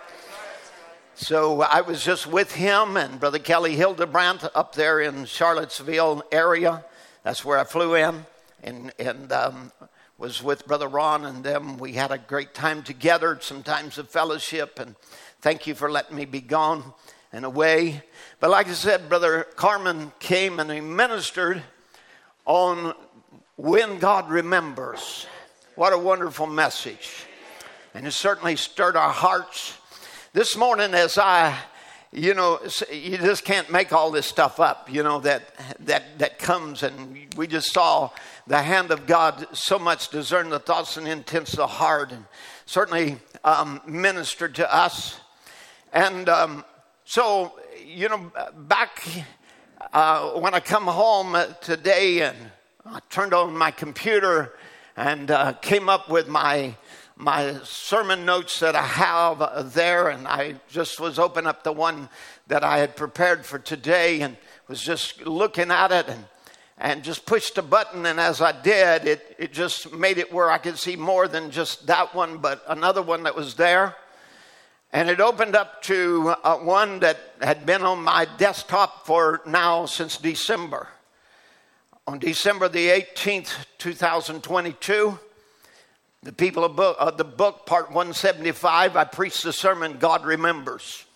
So 1.22 1.60
I 1.60 1.82
was 1.82 2.02
just 2.02 2.26
with 2.26 2.54
him 2.54 2.96
and 2.96 3.20
Brother 3.20 3.38
Kelly 3.38 3.76
Hildebrandt 3.76 4.42
up 4.54 4.74
there 4.74 5.00
in 5.00 5.26
Charlottesville 5.26 6.22
area. 6.32 6.82
That's 7.24 7.44
where 7.44 7.58
I 7.58 7.64
flew 7.64 7.94
in 7.94 8.24
and, 8.62 8.90
and 8.98 9.30
um, 9.30 9.70
was 10.16 10.42
with 10.42 10.66
Brother 10.66 10.88
Ron 10.88 11.26
and 11.26 11.44
them. 11.44 11.76
We 11.76 11.92
had 11.92 12.10
a 12.10 12.16
great 12.16 12.54
time 12.54 12.82
together, 12.82 13.36
some 13.42 13.62
times 13.62 13.98
of 13.98 14.08
fellowship, 14.08 14.78
and 14.78 14.96
thank 15.42 15.66
you 15.66 15.74
for 15.74 15.90
letting 15.90 16.16
me 16.16 16.24
be 16.24 16.40
gone 16.40 16.94
and 17.34 17.44
away. 17.44 18.02
But 18.40 18.48
like 18.48 18.68
I 18.68 18.72
said, 18.72 19.10
Brother 19.10 19.46
Carmen 19.56 20.12
came 20.20 20.58
and 20.58 20.70
he 20.70 20.80
ministered 20.80 21.62
on 22.46 22.94
when 23.56 23.98
God 23.98 24.30
remembers. 24.30 25.26
What 25.74 25.92
a 25.92 25.98
wonderful 25.98 26.46
message. 26.46 27.26
And 27.92 28.06
it 28.06 28.12
certainly 28.12 28.56
stirred 28.56 28.96
our 28.96 29.12
hearts 29.12 29.76
this 30.32 30.56
morning, 30.56 30.94
as 30.94 31.18
I, 31.18 31.58
you 32.12 32.34
know, 32.34 32.60
you 32.92 33.18
just 33.18 33.44
can't 33.44 33.68
make 33.68 33.92
all 33.92 34.12
this 34.12 34.26
stuff 34.26 34.60
up, 34.60 34.88
you 34.88 35.02
know, 35.02 35.18
that, 35.20 35.42
that, 35.80 36.20
that 36.20 36.38
comes, 36.38 36.84
and 36.84 37.26
we 37.36 37.48
just 37.48 37.72
saw 37.72 38.10
the 38.46 38.62
hand 38.62 38.92
of 38.92 39.06
God 39.06 39.48
so 39.52 39.76
much 39.76 40.08
discern 40.10 40.48
the 40.48 40.60
thoughts 40.60 40.96
and 40.96 41.08
intents 41.08 41.54
of 41.54 41.58
the 41.58 41.66
heart, 41.66 42.12
and 42.12 42.24
certainly 42.64 43.18
um, 43.42 43.80
ministered 43.86 44.54
to 44.54 44.72
us. 44.72 45.18
And 45.92 46.28
um, 46.28 46.64
so, 47.04 47.58
you 47.84 48.08
know, 48.08 48.30
back 48.56 49.02
uh, 49.92 50.30
when 50.34 50.54
I 50.54 50.60
come 50.60 50.86
home 50.86 51.36
today 51.60 52.22
and 52.22 52.36
I 52.86 53.00
turned 53.10 53.34
on 53.34 53.56
my 53.56 53.72
computer 53.72 54.52
and 54.96 55.32
uh, 55.32 55.54
came 55.54 55.88
up 55.88 56.08
with 56.08 56.28
my 56.28 56.76
my 57.20 57.54
sermon 57.64 58.24
notes 58.24 58.60
that 58.60 58.74
I 58.74 58.82
have 58.82 59.74
there, 59.74 60.08
and 60.08 60.26
I 60.26 60.54
just 60.70 60.98
was 60.98 61.18
open 61.18 61.46
up 61.46 61.62
the 61.62 61.72
one 61.72 62.08
that 62.46 62.64
I 62.64 62.78
had 62.78 62.96
prepared 62.96 63.44
for 63.44 63.58
today 63.58 64.22
and 64.22 64.38
was 64.68 64.80
just 64.80 65.26
looking 65.26 65.70
at 65.70 65.92
it 65.92 66.08
and, 66.08 66.24
and 66.78 67.04
just 67.04 67.26
pushed 67.26 67.58
a 67.58 67.62
button. 67.62 68.06
And 68.06 68.18
as 68.18 68.40
I 68.40 68.58
did, 68.62 69.06
it, 69.06 69.36
it 69.38 69.52
just 69.52 69.92
made 69.92 70.16
it 70.16 70.32
where 70.32 70.50
I 70.50 70.56
could 70.56 70.78
see 70.78 70.96
more 70.96 71.28
than 71.28 71.50
just 71.50 71.86
that 71.88 72.14
one, 72.14 72.38
but 72.38 72.64
another 72.66 73.02
one 73.02 73.24
that 73.24 73.36
was 73.36 73.54
there. 73.54 73.96
And 74.90 75.10
it 75.10 75.20
opened 75.20 75.54
up 75.54 75.82
to 75.82 76.34
uh, 76.42 76.56
one 76.56 77.00
that 77.00 77.18
had 77.42 77.66
been 77.66 77.82
on 77.82 78.02
my 78.02 78.26
desktop 78.38 79.04
for 79.04 79.42
now 79.44 79.84
since 79.84 80.16
December. 80.16 80.88
On 82.06 82.18
December 82.18 82.70
the 82.70 82.88
18th, 82.88 83.66
2022, 83.76 85.18
the 86.22 86.32
people 86.32 86.64
of, 86.64 86.76
book, 86.76 87.16
the 87.16 87.24
book, 87.24 87.64
part 87.64 87.86
175, 87.86 88.94
I 88.94 89.04
preached 89.04 89.42
the 89.42 89.52
sermon, 89.54 89.96
God 89.98 90.24
Remembers. 90.24 91.06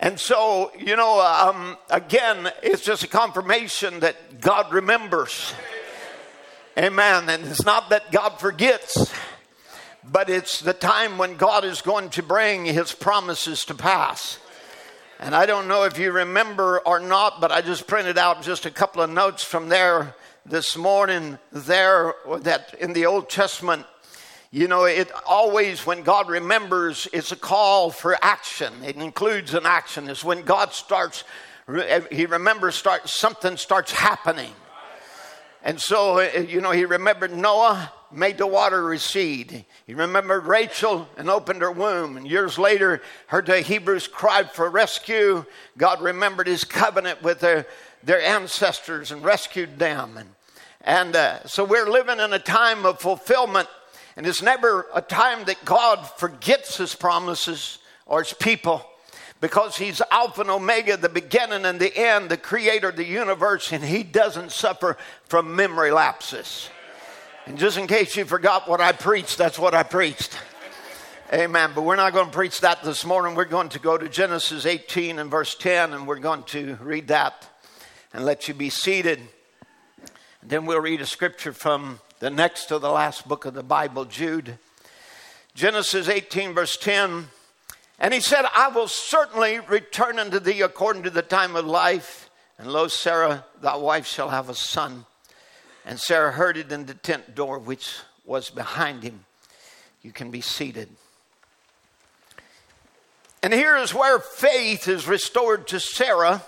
And 0.00 0.20
so, 0.20 0.70
you 0.78 0.94
know, 0.94 1.20
um, 1.20 1.76
again, 1.90 2.52
it's 2.62 2.84
just 2.84 3.02
a 3.02 3.08
confirmation 3.08 4.00
that 4.00 4.40
God 4.40 4.72
remembers. 4.72 5.54
Amen. 6.78 7.28
And 7.28 7.44
it's 7.46 7.64
not 7.64 7.90
that 7.90 8.12
God 8.12 8.38
forgets, 8.38 9.12
but 10.04 10.30
it's 10.30 10.60
the 10.60 10.72
time 10.72 11.18
when 11.18 11.36
God 11.36 11.64
is 11.64 11.82
going 11.82 12.10
to 12.10 12.22
bring 12.22 12.64
his 12.64 12.92
promises 12.92 13.64
to 13.64 13.74
pass. 13.74 14.38
And 15.18 15.34
I 15.34 15.46
don't 15.46 15.66
know 15.66 15.82
if 15.82 15.98
you 15.98 16.12
remember 16.12 16.78
or 16.86 17.00
not, 17.00 17.40
but 17.40 17.50
I 17.50 17.60
just 17.60 17.88
printed 17.88 18.18
out 18.18 18.42
just 18.42 18.66
a 18.66 18.70
couple 18.70 19.02
of 19.02 19.10
notes 19.10 19.42
from 19.42 19.68
there 19.68 20.14
this 20.46 20.76
morning 20.76 21.38
there 21.52 22.14
that 22.40 22.74
in 22.80 22.92
the 22.92 23.06
Old 23.06 23.28
Testament, 23.28 23.84
you 24.50 24.66
know, 24.66 24.84
it 24.84 25.10
always, 25.26 25.84
when 25.84 26.02
God 26.02 26.28
remembers, 26.28 27.06
it's 27.12 27.32
a 27.32 27.36
call 27.36 27.90
for 27.90 28.16
action. 28.22 28.72
It 28.82 28.96
includes 28.96 29.52
an 29.52 29.66
action. 29.66 30.08
It's 30.08 30.24
when 30.24 30.42
God 30.42 30.72
starts, 30.72 31.24
He 32.10 32.24
remembers, 32.24 32.74
start, 32.74 33.08
something 33.08 33.58
starts 33.58 33.92
happening. 33.92 34.52
And 35.62 35.78
so, 35.78 36.20
uh, 36.20 36.46
you 36.48 36.62
know, 36.62 36.70
He 36.70 36.86
remembered 36.86 37.36
Noah, 37.36 37.92
made 38.10 38.38
the 38.38 38.46
water 38.46 38.82
recede. 38.82 39.66
He 39.86 39.92
remembered 39.92 40.46
Rachel 40.46 41.06
and 41.18 41.28
opened 41.28 41.60
her 41.60 41.70
womb. 41.70 42.16
And 42.16 42.26
years 42.26 42.58
later, 42.58 43.02
heard 43.26 43.44
the 43.44 43.60
Hebrews 43.60 44.08
cried 44.08 44.50
for 44.50 44.70
rescue. 44.70 45.44
God 45.76 46.00
remembered 46.00 46.46
His 46.46 46.64
covenant 46.64 47.22
with 47.22 47.40
their, 47.40 47.66
their 48.02 48.20
ancestors 48.20 49.10
and 49.10 49.24
rescued 49.24 49.78
them. 49.78 50.16
And 50.16 50.28
and 50.88 51.16
uh, 51.16 51.46
so 51.46 51.64
we're 51.64 51.90
living 51.90 52.18
in 52.18 52.32
a 52.32 52.38
time 52.38 52.86
of 52.86 53.00
fulfillment, 53.00 53.68
and 54.16 54.26
it's 54.26 54.42
never 54.42 54.86
a 54.94 55.02
time 55.02 55.44
that 55.44 55.62
God 55.64 56.02
forgets 56.16 56.78
his 56.78 56.94
promises 56.94 57.78
or 58.06 58.22
his 58.22 58.32
people 58.32 58.86
because 59.40 59.76
he's 59.76 60.00
Alpha 60.10 60.40
and 60.40 60.50
Omega, 60.50 60.96
the 60.96 61.08
beginning 61.08 61.64
and 61.64 61.78
the 61.78 61.94
end, 61.96 62.30
the 62.30 62.36
creator 62.36 62.88
of 62.88 62.96
the 62.96 63.04
universe, 63.04 63.72
and 63.72 63.84
he 63.84 64.02
doesn't 64.02 64.50
suffer 64.50 64.96
from 65.26 65.54
memory 65.54 65.90
lapses. 65.90 66.70
And 67.46 67.58
just 67.58 67.76
in 67.76 67.86
case 67.86 68.16
you 68.16 68.24
forgot 68.24 68.68
what 68.68 68.80
I 68.80 68.92
preached, 68.92 69.38
that's 69.38 69.58
what 69.58 69.74
I 69.74 69.82
preached. 69.82 70.38
Amen. 71.32 71.72
But 71.74 71.82
we're 71.82 71.96
not 71.96 72.14
going 72.14 72.26
to 72.26 72.32
preach 72.32 72.62
that 72.62 72.82
this 72.82 73.04
morning. 73.04 73.34
We're 73.34 73.44
going 73.44 73.68
to 73.70 73.78
go 73.78 73.98
to 73.98 74.08
Genesis 74.08 74.64
18 74.64 75.18
and 75.18 75.30
verse 75.30 75.54
10, 75.54 75.92
and 75.92 76.06
we're 76.06 76.18
going 76.18 76.44
to 76.44 76.78
read 76.80 77.08
that 77.08 77.46
and 78.12 78.24
let 78.24 78.48
you 78.48 78.54
be 78.54 78.70
seated. 78.70 79.20
Then 80.42 80.66
we'll 80.66 80.80
read 80.80 81.00
a 81.00 81.06
scripture 81.06 81.52
from 81.52 82.00
the 82.20 82.30
next 82.30 82.66
to 82.66 82.78
the 82.78 82.90
last 82.90 83.28
book 83.28 83.44
of 83.44 83.54
the 83.54 83.62
Bible, 83.62 84.04
Jude. 84.04 84.58
Genesis 85.54 86.08
18, 86.08 86.54
verse 86.54 86.76
10. 86.76 87.28
And 87.98 88.14
he 88.14 88.20
said, 88.20 88.44
I 88.54 88.68
will 88.68 88.88
certainly 88.88 89.58
return 89.58 90.18
unto 90.18 90.38
thee 90.38 90.62
according 90.62 91.02
to 91.02 91.10
the 91.10 91.22
time 91.22 91.56
of 91.56 91.66
life. 91.66 92.30
And 92.58 92.72
lo, 92.72 92.88
Sarah, 92.88 93.44
thy 93.60 93.76
wife, 93.76 94.06
shall 94.06 94.30
have 94.30 94.48
a 94.48 94.54
son. 94.54 95.04
And 95.84 95.98
Sarah 95.98 96.32
heard 96.32 96.56
it 96.56 96.72
in 96.72 96.86
the 96.86 96.94
tent 96.94 97.34
door 97.34 97.58
which 97.58 97.96
was 98.24 98.50
behind 98.50 99.02
him. 99.02 99.24
You 100.02 100.12
can 100.12 100.30
be 100.30 100.40
seated. 100.40 100.88
And 103.42 103.52
here 103.52 103.76
is 103.76 103.94
where 103.94 104.18
faith 104.18 104.88
is 104.88 105.06
restored 105.06 105.66
to 105.68 105.80
Sarah 105.80 106.42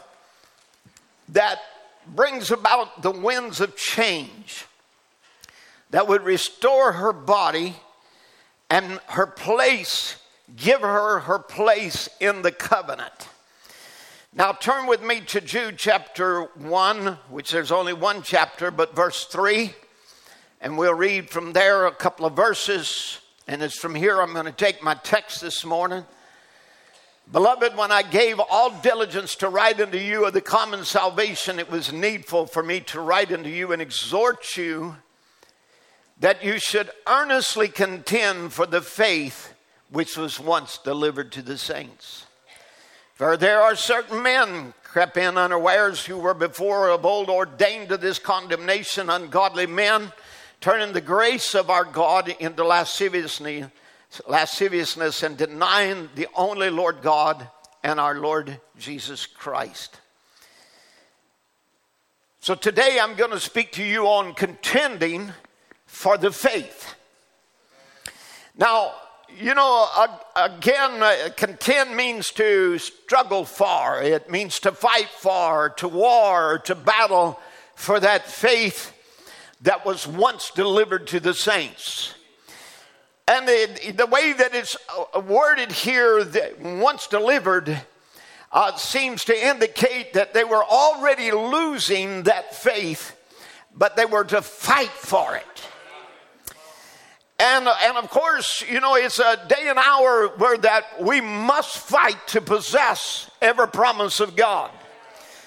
that 1.33 1.59
brings 2.07 2.51
about 2.51 3.03
the 3.03 3.11
winds 3.11 3.61
of 3.61 3.77
change 3.77 4.65
that 5.91 6.09
would 6.09 6.23
restore 6.23 6.93
her 6.93 7.13
body 7.13 7.75
and 8.69 9.01
her 9.09 9.27
place, 9.27 10.17
give 10.57 10.81
her 10.81 11.21
her 11.21 11.39
place 11.39 12.09
in 12.21 12.43
the 12.43 12.53
covenant. 12.53 13.29
Now, 14.33 14.53
turn 14.53 14.87
with 14.87 15.03
me 15.03 15.21
to 15.23 15.41
Jude 15.41 15.77
chapter 15.77 16.43
1, 16.55 17.19
which 17.31 17.51
there's 17.51 17.73
only 17.73 17.93
one 17.93 18.23
chapter, 18.23 18.71
but 18.71 18.95
verse 18.95 19.25
3. 19.25 19.75
And 20.61 20.79
we'll 20.79 20.95
read 20.95 21.31
from 21.31 21.53
there 21.53 21.87
a 21.87 21.93
couple 21.93 22.27
of 22.27 22.35
verses. 22.35 23.19
And 23.49 23.61
it's 23.61 23.77
from 23.77 23.97
here 23.97 24.21
I'm 24.21 24.33
going 24.33 24.47
to 24.47 24.53
take 24.53 24.85
my 24.85 24.95
text 24.95 25.41
this 25.41 25.65
morning. 25.65 26.05
Beloved, 27.33 27.77
when 27.77 27.93
I 27.93 28.03
gave 28.03 28.41
all 28.41 28.71
diligence 28.71 29.37
to 29.37 29.49
write 29.49 29.81
unto 29.81 29.99
you 29.99 30.27
of 30.27 30.33
the 30.33 30.41
common 30.41 30.85
salvation, 30.85 31.61
it 31.61 31.71
was 31.71 31.93
needful 31.93 32.47
for 32.47 32.61
me 32.61 32.81
to 32.81 33.01
write 33.01 33.31
unto 33.31 33.49
you 33.49 33.71
and 33.71 33.81
exhort 33.81 34.57
you 34.57 34.97
that 36.19 36.43
you 36.43 36.59
should 36.59 36.91
earnestly 37.07 37.69
contend 37.69 38.53
for 38.53 38.67
the 38.67 38.83
faith 38.83 39.55
which 39.91 40.17
was 40.17 40.41
once 40.41 40.79
delivered 40.79 41.31
to 41.33 41.43
the 41.43 41.57
saints. 41.57 42.27
For 43.15 43.37
there 43.37 43.61
are 43.61 43.77
certain 43.77 44.25
men 44.25 44.75
crept 44.83 45.17
in 45.17 45.39
unawares 45.39 46.05
who 46.05 46.19
were 46.19 46.35
before 46.35 46.89
of 46.89 47.07
old 47.07 47.31
ordained 47.31 47.91
to 47.91 47.97
this 47.97 48.19
condemnation, 48.19 49.09
ungodly 49.09 49.67
men, 49.67 50.13
turning 50.61 50.93
the 50.93 51.01
grace 51.01 51.55
of 51.55 51.71
our 51.71 51.85
God 51.85 52.29
into 52.41 52.65
lasciviousness, 52.65 53.71
lasciviousness 54.27 55.23
and 55.23 55.37
denying 55.37 56.09
the 56.15 56.29
only 56.35 56.71
Lord 56.71 57.03
God 57.03 57.49
and 57.83 58.01
our 58.01 58.17
Lord 58.17 58.61
Jesus 58.79 59.27
Christ. 59.27 60.01
So 62.41 62.55
today 62.55 62.99
I'm 63.01 63.15
going 63.15 63.31
to 63.31 63.41
speak 63.41 63.73
to 63.73 63.85
you 63.85 64.07
on 64.07 64.35
contending 64.35 65.33
for 65.87 66.17
the 66.17 66.33
faith. 66.33 66.95
Now, 68.57 68.93
you 69.39 69.55
know, 69.55 69.87
again, 70.35 71.03
uh, 71.03 71.29
contend 71.37 71.95
means 71.95 72.31
to 72.33 72.79
struggle 72.79 73.45
for, 73.45 74.03
it 74.03 74.31
means 74.31 74.59
to 74.61 74.73
fight 74.73 75.09
for, 75.09 75.71
to 75.77 75.89
war, 75.89 76.59
to 76.65 76.75
battle 76.75 77.39
for 77.75 78.01
that 78.01 78.27
faith 78.27 78.93
that 79.63 79.87
was 79.87 80.07
once 80.07 80.51
delivered 80.51 81.07
to 81.09 81.21
the 81.21 81.35
saints. 81.35 82.15
And 83.31 83.47
the, 83.47 83.93
the 83.93 84.07
way 84.07 84.33
that 84.33 84.57
it's 84.57 84.77
uh, 85.15 85.21
worded 85.21 85.71
here, 85.71 86.25
that 86.25 86.61
once 86.61 87.07
delivered, 87.07 87.81
uh, 88.51 88.75
seems 88.75 89.25
to 89.27 89.49
indicate 89.49 90.15
that 90.15 90.35
they 90.35 90.43
were 90.43 90.65
already 90.65 91.31
losing 91.31 92.25
that 92.25 92.57
faith, 92.57 93.17
but 93.73 93.95
they 93.95 94.05
were 94.05 94.25
to 94.25 94.43
fight 94.43 94.91
for 94.91 95.37
it. 95.37 95.69
And, 97.39 97.69
and 97.69 97.97
of 97.97 98.11
course, 98.11 98.65
you 98.69 98.81
know, 98.81 98.97
it's 98.97 99.21
a 99.21 99.39
day 99.49 99.69
and 99.69 99.79
hour 99.79 100.31
where 100.37 100.59
that 100.59 101.01
we 101.01 101.21
must 101.21 101.79
fight 101.79 102.27
to 102.29 102.41
possess 102.41 103.31
every 103.41 103.69
promise 103.69 104.19
of 104.19 104.35
God. 104.35 104.73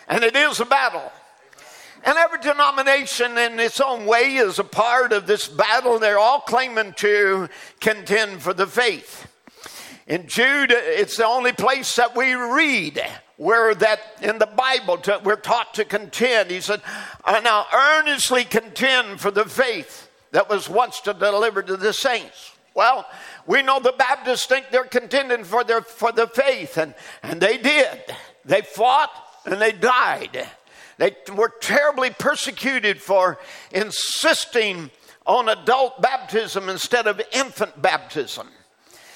And 0.08 0.24
it 0.24 0.38
is 0.38 0.62
a 0.62 0.66
battle. 0.66 1.12
And 2.06 2.18
every 2.18 2.40
denomination 2.40 3.38
in 3.38 3.60
its 3.60 3.80
own 3.80 4.06
way 4.06 4.36
is 4.36 4.60
a 4.60 4.64
part 4.64 5.14
of 5.14 5.26
this 5.26 5.48
battle. 5.48 6.00
They're 6.00 6.20
all 6.20 6.42
claiming 6.42 6.94
to 6.98 7.48
contend 7.80 8.42
for 8.42 8.54
the 8.54 8.68
faith. 8.68 9.28
In 10.06 10.28
Jude, 10.28 10.72
it's 10.72 11.16
the 11.16 11.26
only 11.26 11.54
place 11.54 11.96
that 11.96 12.16
we 12.16 12.34
read 12.34 13.02
where 13.38 13.74
that 13.74 14.00
in 14.22 14.38
the 14.38 14.46
Bible 14.46 14.98
to, 14.98 15.22
we're 15.24 15.38
taught 15.38 15.74
to 15.76 15.86
contend. 15.86 16.52
He 16.52 16.60
said, 16.60 16.82
Now 17.26 17.66
earnestly 17.74 18.44
contend 18.44 19.22
for 19.22 19.32
the 19.32 19.46
faith 19.46 20.10
that 20.32 20.50
was 20.50 20.70
once 20.70 21.00
to 21.02 21.14
deliver 21.14 21.64
to 21.64 21.78
the 21.78 21.94
saints. 21.94 22.52
Well, 22.76 23.06
we 23.46 23.62
know 23.62 23.80
the 23.80 23.94
Baptists 23.98 24.46
think 24.46 24.66
they're 24.72 24.84
contending 24.84 25.44
for 25.44 25.64
their 25.64 25.82
for 25.82 26.12
the 26.12 26.28
faith, 26.28 26.78
and, 26.78 26.96
and 27.22 27.40
they 27.40 27.58
did. 27.58 28.02
They 28.44 28.62
fought 28.62 29.12
and 29.46 29.62
they 29.62 29.72
died. 29.72 30.48
They 30.98 31.16
were 31.36 31.52
terribly 31.62 32.12
persecuted 32.12 33.02
for 33.02 33.40
insisting 33.72 34.92
on 35.26 35.50
adult 35.50 36.02
baptism 36.02 36.70
instead 36.70 37.08
of 37.08 37.22
infant 37.32 37.82
baptism. 37.82 38.48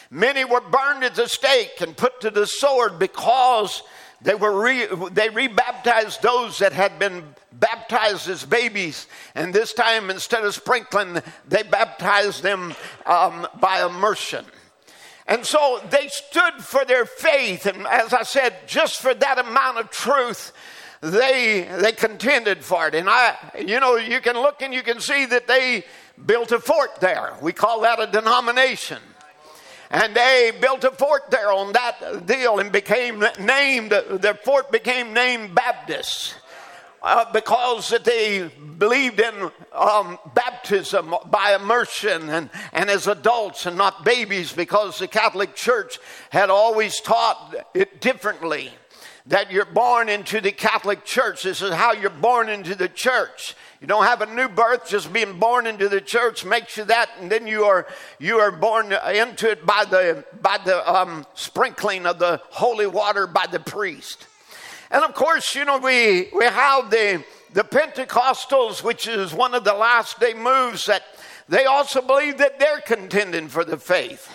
Many 0.10 0.46
were 0.46 0.62
burned 0.62 1.04
at 1.04 1.16
the 1.16 1.28
stake 1.28 1.82
and 1.82 1.96
put 1.96 2.22
to 2.22 2.30
the 2.30 2.48
sword 2.48 2.98
because 2.98 3.84
they 4.22 4.36
were 4.36 4.62
re, 4.62 4.88
they 5.12 5.30
rebaptized 5.30 6.22
those 6.22 6.58
that 6.60 6.74
had 6.74 6.98
been 6.98 7.24
baptized 7.52 8.30
as 8.30 8.46
babies, 8.46 9.08
and 9.36 9.54
this 9.54 9.74
time 9.74 10.10
instead 10.10 10.44
of 10.44 10.56
sprinkling, 10.56 11.22
they 11.48 11.64
baptized 11.64 12.42
them 12.42 12.74
um, 13.06 13.48
by 13.60 13.86
immersion. 13.86 14.46
And 15.28 15.46
so 15.46 15.82
they 15.90 16.08
stood 16.08 16.54
for 16.64 16.86
their 16.86 17.06
faith, 17.06 17.66
and 17.66 17.86
as 17.86 18.14
I 18.14 18.24
said, 18.24 18.56
just 18.66 19.02
for 19.02 19.14
that 19.14 19.40
amount 19.40 19.78
of 19.78 19.92
truth, 19.92 20.54
they 21.02 21.68
they 21.80 21.92
contended 21.92 22.64
for 22.64 22.88
it. 22.88 22.96
And 22.96 23.10
I, 23.10 23.36
you 23.60 23.80
know, 23.80 23.96
you 23.96 24.20
can 24.22 24.36
look 24.36 24.62
and 24.62 24.74
you 24.74 24.84
can 24.84 25.00
see 25.00 25.26
that 25.26 25.48
they 25.48 25.84
built 26.26 26.52
a 26.52 26.60
fort 26.60 27.00
there. 27.00 27.34
We 27.42 27.54
call 27.54 27.82
that 27.82 28.00
a 28.00 28.08
denomination 28.08 29.00
and 29.90 30.16
they 30.16 30.52
built 30.60 30.84
a 30.84 30.92
fort 30.92 31.32
there 31.32 31.52
on 31.52 31.74
that 31.74 32.26
deal 32.26 32.60
and 32.60 32.72
became 32.72 33.24
named, 33.40 33.92
their 33.92 34.34
fort 34.34 34.72
became 34.72 35.14
named 35.14 35.56
Baptist. 35.56 36.36
Uh, 37.04 37.32
because 37.32 37.94
they 38.04 38.50
believed 38.80 39.20
in 39.20 39.52
um, 39.72 40.18
baptism 40.34 41.14
by 41.28 41.56
immersion 41.56 42.28
and, 42.30 42.50
and 42.74 42.90
as 42.90 43.06
adults 43.06 43.68
and 43.68 43.78
not 43.78 44.04
babies, 44.04 44.52
because 44.52 44.98
the 44.98 45.08
Catholic 45.08 45.54
Church 45.54 46.00
had 46.32 46.50
always 46.50 47.00
taught 47.00 47.56
it 47.76 48.02
differently 48.02 48.72
that 49.28 49.52
you're 49.52 49.66
born 49.66 50.08
into 50.08 50.40
the 50.40 50.52
Catholic 50.52 51.04
Church. 51.04 51.44
This 51.44 51.62
is 51.62 51.74
how 51.74 51.92
you're 51.92 52.10
born 52.10 52.48
into 52.50 52.76
the 52.76 52.88
church. 52.88 53.56
You 53.82 53.88
don't 53.88 54.06
have 54.06 54.22
a 54.22 54.34
new 54.34 54.48
birth, 54.48 54.90
just 54.90 55.12
being 55.12 55.38
born 55.38 55.68
into 55.68 55.88
the 55.90 56.02
church 56.02 56.44
makes 56.44 56.78
you 56.78 56.86
that, 56.86 57.10
and 57.20 57.32
then 57.32 57.46
you 57.46 57.66
are 57.66 57.88
you 58.18 58.38
are 58.40 58.52
born 58.52 58.92
into 58.92 59.52
it 59.52 59.66
by 59.66 59.86
the 59.86 60.26
by 60.42 60.58
the 60.66 60.92
um, 60.92 61.26
sprinkling 61.36 62.06
of 62.06 62.18
the 62.18 62.42
holy 62.50 62.88
water 62.88 63.28
by 63.28 63.46
the 63.46 63.60
priest. 63.60 64.26
And 64.90 65.04
of 65.04 65.14
course, 65.14 65.54
you 65.54 65.66
know 65.66 65.78
we 65.78 66.30
we 66.36 66.46
have 66.46 66.90
the 66.90 67.24
the 67.54 67.64
Pentecostals, 67.64 68.84
which 68.84 69.08
is 69.08 69.34
one 69.34 69.54
of 69.54 69.64
the 69.64 69.74
last 69.74 70.20
day 70.20 70.34
moves 70.34 70.86
that 70.86 71.04
they 71.50 71.66
also 71.66 72.02
believe 72.02 72.40
that 72.40 72.60
they're 72.60 72.82
contending 72.82 73.48
for 73.48 73.64
the 73.64 73.78
faith. 73.78 74.32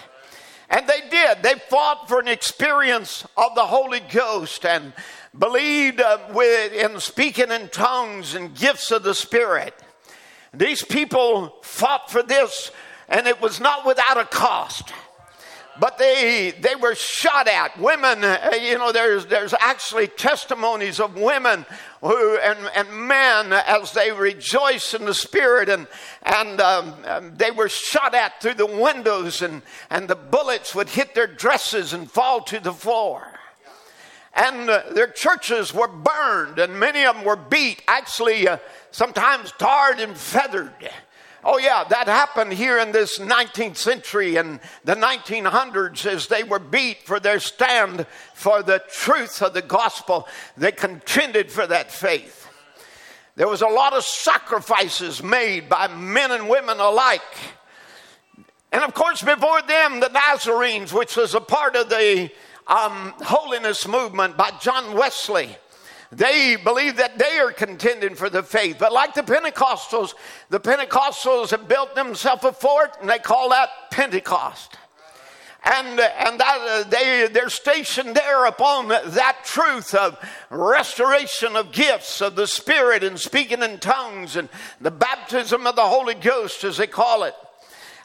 And 0.73 0.89
they 0.89 1.03
did. 1.11 1.43
They 1.43 1.55
fought 1.69 2.09
for 2.09 2.19
an 2.19 2.29
experience 2.29 3.27
of 3.37 3.55
the 3.55 3.67
Holy 3.67 4.01
Ghost 4.01 4.65
and 4.65 4.95
believed 5.39 6.01
uh, 6.01 6.19
with, 6.33 6.73
in 6.73 6.99
speaking 6.99 7.51
in 7.51 7.69
tongues 7.69 8.35
and 8.35 8.55
gifts 8.55 8.91
of 8.91 9.03
the 9.03 9.15
Spirit. 9.15 9.75
These 10.55 10.83
people 10.83 11.59
fought 11.63 12.11
for 12.11 12.23
this, 12.23 12.71
and 13.07 13.27
it 13.27 13.43
was 13.43 13.61
not 13.61 13.85
without 13.85 14.17
a 14.17 14.25
cost. 14.25 14.95
But 15.81 15.99
they 15.99 16.53
they 16.61 16.75
were 16.75 16.95
shot 16.95 17.49
at. 17.49 17.79
Women, 17.79 18.23
uh, 18.25 18.51
you 18.61 18.79
know, 18.79 18.93
there's 18.93 19.27
there's 19.27 19.55
actually 19.59 20.09
testimonies 20.09 21.01
of 21.01 21.17
women 21.17 21.65
who 22.01 22.37
and, 22.39 22.59
and 22.75 23.09
men 23.09 23.53
as 23.53 23.93
they 23.93 24.13
rejoice 24.13 24.93
in 24.95 25.05
the 25.05 25.15
spirit 25.15 25.69
and 25.69 25.87
and 26.23 26.61
um, 26.61 26.95
um, 27.07 27.37
they 27.37 27.51
were 27.51 27.69
shot 27.69 28.15
at 28.15 28.41
through 28.43 28.55
the 28.55 28.67
windows 28.67 29.41
and 29.41 29.63
and 29.89 30.09
the 30.09 30.17
bullets 30.17 30.75
would 30.75 30.91
hit 30.91 31.15
their 31.15 31.27
dresses 31.27 31.93
and 31.93 32.11
fall 32.11 32.43
to 32.43 32.61
the 32.61 32.73
floor 32.73 33.33
and 34.35 34.69
uh, 34.71 34.83
their 34.95 35.09
churches 35.09 35.75
were 35.75 35.89
burned, 35.89 36.59
and 36.59 36.79
many 36.79 37.05
of 37.05 37.17
them 37.17 37.25
were 37.25 37.37
beat, 37.37 37.83
actually, 37.87 38.49
uh, 38.49 38.59
sometimes 38.91 39.53
tarred 39.59 40.01
and 40.01 40.17
feathered. 40.17 40.73
Oh, 41.45 41.59
yeah, 41.59 41.83
that 41.89 42.07
happened 42.07 42.53
here 42.53 42.79
in 42.79 42.93
this 42.93 43.19
19th 43.19 43.77
century 43.77 44.37
and 44.37 44.61
the 44.85 44.95
1900s 44.95 46.07
as 46.07 46.29
they 46.29 46.45
were 46.45 46.61
beat 46.61 47.03
for 47.03 47.19
their 47.19 47.41
stand 47.41 48.07
for 48.33 48.63
the 48.63 48.81
truth 48.93 49.43
of 49.43 49.53
the 49.53 49.63
gospel. 49.63 50.29
They 50.57 50.71
contended 50.71 51.51
for 51.51 51.67
that 51.67 51.91
faith. 51.91 52.49
There 53.35 53.49
was 53.49 53.63
a 53.63 53.67
lot 53.67 53.93
of 53.93 54.05
sacrifices 54.05 55.21
made 55.21 55.69
by 55.69 55.89
men 55.89 56.31
and 56.31 56.49
women 56.49 56.79
alike. 56.79 57.23
And 58.71 58.85
of 58.85 58.95
course, 58.95 59.21
before 59.21 59.63
them, 59.63 59.99
the 59.99 60.11
Nazarenes, 60.11 60.93
which 60.93 61.17
was 61.17 61.35
a 61.35 61.41
part 61.41 61.75
of 61.75 61.89
the 61.89 62.31
um, 62.69 63.15
holiness 63.23 63.89
movement 63.89 64.37
by 64.37 64.53
John 64.61 64.95
Wesley. 64.95 65.57
They 66.13 66.57
believe 66.57 66.97
that 66.97 67.19
they 67.19 67.39
are 67.39 67.53
contending 67.53 68.15
for 68.15 68.29
the 68.29 68.43
faith. 68.43 68.77
But 68.79 68.93
like 68.93 69.15
the 69.15 69.23
Pentecostals, 69.23 70.13
the 70.51 70.61
Pentecostals 70.61 71.51
have 71.53 71.67
built 71.67 71.95
themselves 71.95 72.45
a 72.45 72.53
fort 72.53 72.99
and 73.01 73.09
they 73.09 73.19
call 73.19 73.49
that 73.49 73.71
Pentecost. 73.91 74.77
And, 75.65 75.99
and 75.99 76.41
that, 76.41 76.59
uh, 76.61 76.89
they, 76.91 77.29
they're 77.33 77.49
stationed 77.49 78.15
there 78.15 78.45
upon 78.45 78.89
that 78.89 79.39
truth 79.45 79.95
of 79.95 80.19
restoration 80.51 81.57
of 81.57 81.73
gifts 81.73 82.21
of 82.21 82.35
the 82.35 82.49
Spirit 82.49 83.05
and 83.05 83.19
speaking 83.19 83.63
in 83.63 83.79
tongues 83.79 84.37
and 84.37 84.49
the 84.81 84.91
baptism 84.91 85.67
of 85.67 85.77
the 85.77 85.83
Holy 85.83 86.15
Ghost, 86.15 86.65
as 86.65 86.79
they 86.79 86.89
call 86.89 87.23
it. 87.23 87.35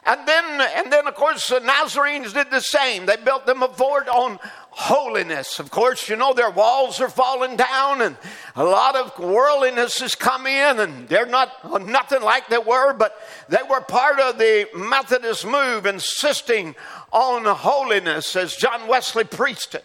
And 0.08 0.26
then, 0.26 0.60
and 0.74 0.90
then, 0.90 1.06
of 1.06 1.14
course, 1.14 1.48
the 1.48 1.60
Nazarenes 1.60 2.32
did 2.32 2.50
the 2.50 2.62
same. 2.62 3.04
They 3.04 3.16
built 3.16 3.44
them 3.44 3.62
a 3.62 3.68
fort 3.68 4.08
on 4.08 4.38
holiness. 4.70 5.58
Of 5.58 5.70
course, 5.70 6.08
you 6.08 6.16
know, 6.16 6.32
their 6.32 6.50
walls 6.50 6.98
are 7.02 7.10
falling 7.10 7.56
down 7.56 8.00
and 8.00 8.16
a 8.56 8.64
lot 8.64 8.96
of 8.96 9.18
worldliness 9.18 9.98
has 9.98 10.14
come 10.14 10.46
in 10.46 10.80
and 10.80 11.06
they're 11.10 11.26
not 11.26 11.84
nothing 11.86 12.22
like 12.22 12.48
they 12.48 12.56
were, 12.56 12.94
but 12.94 13.20
they 13.50 13.58
were 13.68 13.82
part 13.82 14.18
of 14.18 14.38
the 14.38 14.66
Methodist 14.74 15.44
move 15.44 15.84
insisting 15.84 16.74
on 17.12 17.44
holiness 17.44 18.34
as 18.34 18.56
John 18.56 18.88
Wesley 18.88 19.24
preached 19.24 19.74
it. 19.74 19.84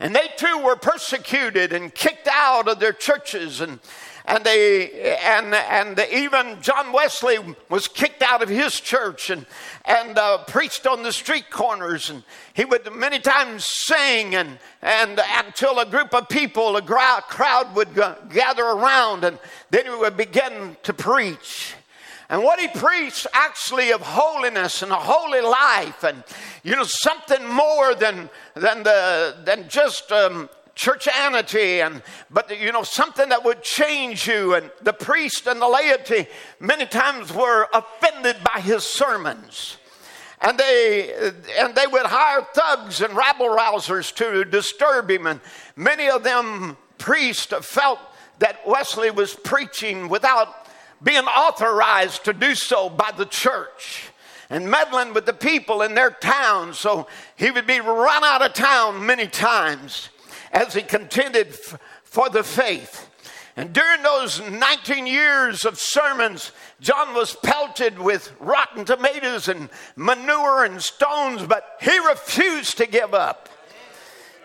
And 0.00 0.14
they 0.14 0.28
too 0.38 0.58
were 0.64 0.76
persecuted 0.76 1.74
and 1.74 1.94
kicked 1.94 2.28
out 2.28 2.66
of 2.66 2.80
their 2.80 2.94
churches 2.94 3.60
and 3.60 3.78
and 4.26 4.42
they 4.42 5.18
and 5.22 5.54
and 5.54 5.98
even 6.10 6.60
John 6.62 6.92
Wesley 6.92 7.38
was 7.68 7.88
kicked 7.88 8.22
out 8.22 8.42
of 8.42 8.48
his 8.48 8.80
church 8.80 9.28
and 9.28 9.44
and 9.84 10.18
uh, 10.18 10.38
preached 10.44 10.86
on 10.86 11.02
the 11.02 11.12
street 11.12 11.50
corners. 11.50 12.08
And 12.08 12.22
he 12.54 12.64
would 12.64 12.90
many 12.94 13.18
times 13.18 13.66
sing 13.66 14.34
and 14.34 14.58
and 14.80 15.20
until 15.36 15.78
a 15.78 15.86
group 15.86 16.14
of 16.14 16.28
people 16.28 16.76
a 16.76 16.82
crowd 16.82 17.74
would 17.74 17.94
gather 18.30 18.64
around 18.64 19.24
and 19.24 19.38
then 19.70 19.84
he 19.84 19.90
would 19.90 20.16
begin 20.16 20.76
to 20.84 20.94
preach. 20.94 21.74
And 22.30 22.42
what 22.42 22.58
he 22.58 22.68
preached 22.68 23.26
actually 23.34 23.92
of 23.92 24.00
holiness 24.00 24.82
and 24.82 24.90
a 24.90 24.96
holy 24.96 25.42
life 25.42 26.02
and 26.02 26.24
you 26.62 26.74
know 26.74 26.84
something 26.84 27.46
more 27.46 27.94
than 27.94 28.30
than 28.54 28.82
the 28.82 29.36
than 29.44 29.68
just 29.68 30.10
um, 30.10 30.48
churchianity 30.76 31.84
and 31.84 32.02
but 32.30 32.58
you 32.58 32.72
know 32.72 32.82
something 32.82 33.28
that 33.28 33.44
would 33.44 33.62
change 33.62 34.26
you 34.26 34.54
and 34.54 34.70
the 34.82 34.92
priest 34.92 35.46
and 35.46 35.60
the 35.60 35.68
laity 35.68 36.26
many 36.58 36.86
times 36.86 37.32
were 37.32 37.68
offended 37.72 38.36
by 38.44 38.60
his 38.60 38.84
sermons. 38.84 39.76
And 40.40 40.58
they 40.58 41.32
and 41.58 41.74
they 41.74 41.86
would 41.86 42.06
hire 42.06 42.46
thugs 42.54 43.00
and 43.00 43.14
rabble 43.16 43.48
rousers 43.48 44.14
to 44.16 44.44
disturb 44.44 45.10
him. 45.10 45.26
And 45.26 45.40
many 45.76 46.08
of 46.08 46.22
them 46.22 46.76
priests 46.98 47.52
felt 47.62 48.00
that 48.40 48.66
wesley 48.66 49.10
was 49.10 49.34
preaching 49.34 50.08
without 50.08 50.66
being 51.02 51.24
authorized 51.24 52.24
to 52.24 52.32
do 52.32 52.54
so 52.54 52.88
by 52.88 53.12
the 53.16 53.26
church 53.26 54.10
and 54.50 54.70
meddling 54.70 55.14
with 55.14 55.24
the 55.24 55.32
people 55.32 55.82
in 55.82 55.94
their 55.94 56.10
town. 56.10 56.74
So 56.74 57.06
he 57.36 57.50
would 57.50 57.66
be 57.66 57.80
run 57.80 58.24
out 58.24 58.42
of 58.42 58.52
town 58.54 59.06
many 59.06 59.26
times 59.26 60.10
as 60.54 60.72
he 60.72 60.82
contended 60.82 61.54
for 62.04 62.30
the 62.30 62.44
faith. 62.44 63.10
And 63.56 63.72
during 63.72 64.02
those 64.02 64.40
19 64.40 65.06
years 65.06 65.64
of 65.64 65.78
sermons, 65.78 66.52
John 66.80 67.14
was 67.14 67.36
pelted 67.44 67.98
with 67.98 68.32
rotten 68.40 68.84
tomatoes 68.84 69.48
and 69.48 69.68
manure 69.96 70.64
and 70.64 70.82
stones, 70.82 71.42
but 71.46 71.64
he 71.80 71.96
refused 71.98 72.78
to 72.78 72.86
give 72.86 73.14
up. 73.14 73.48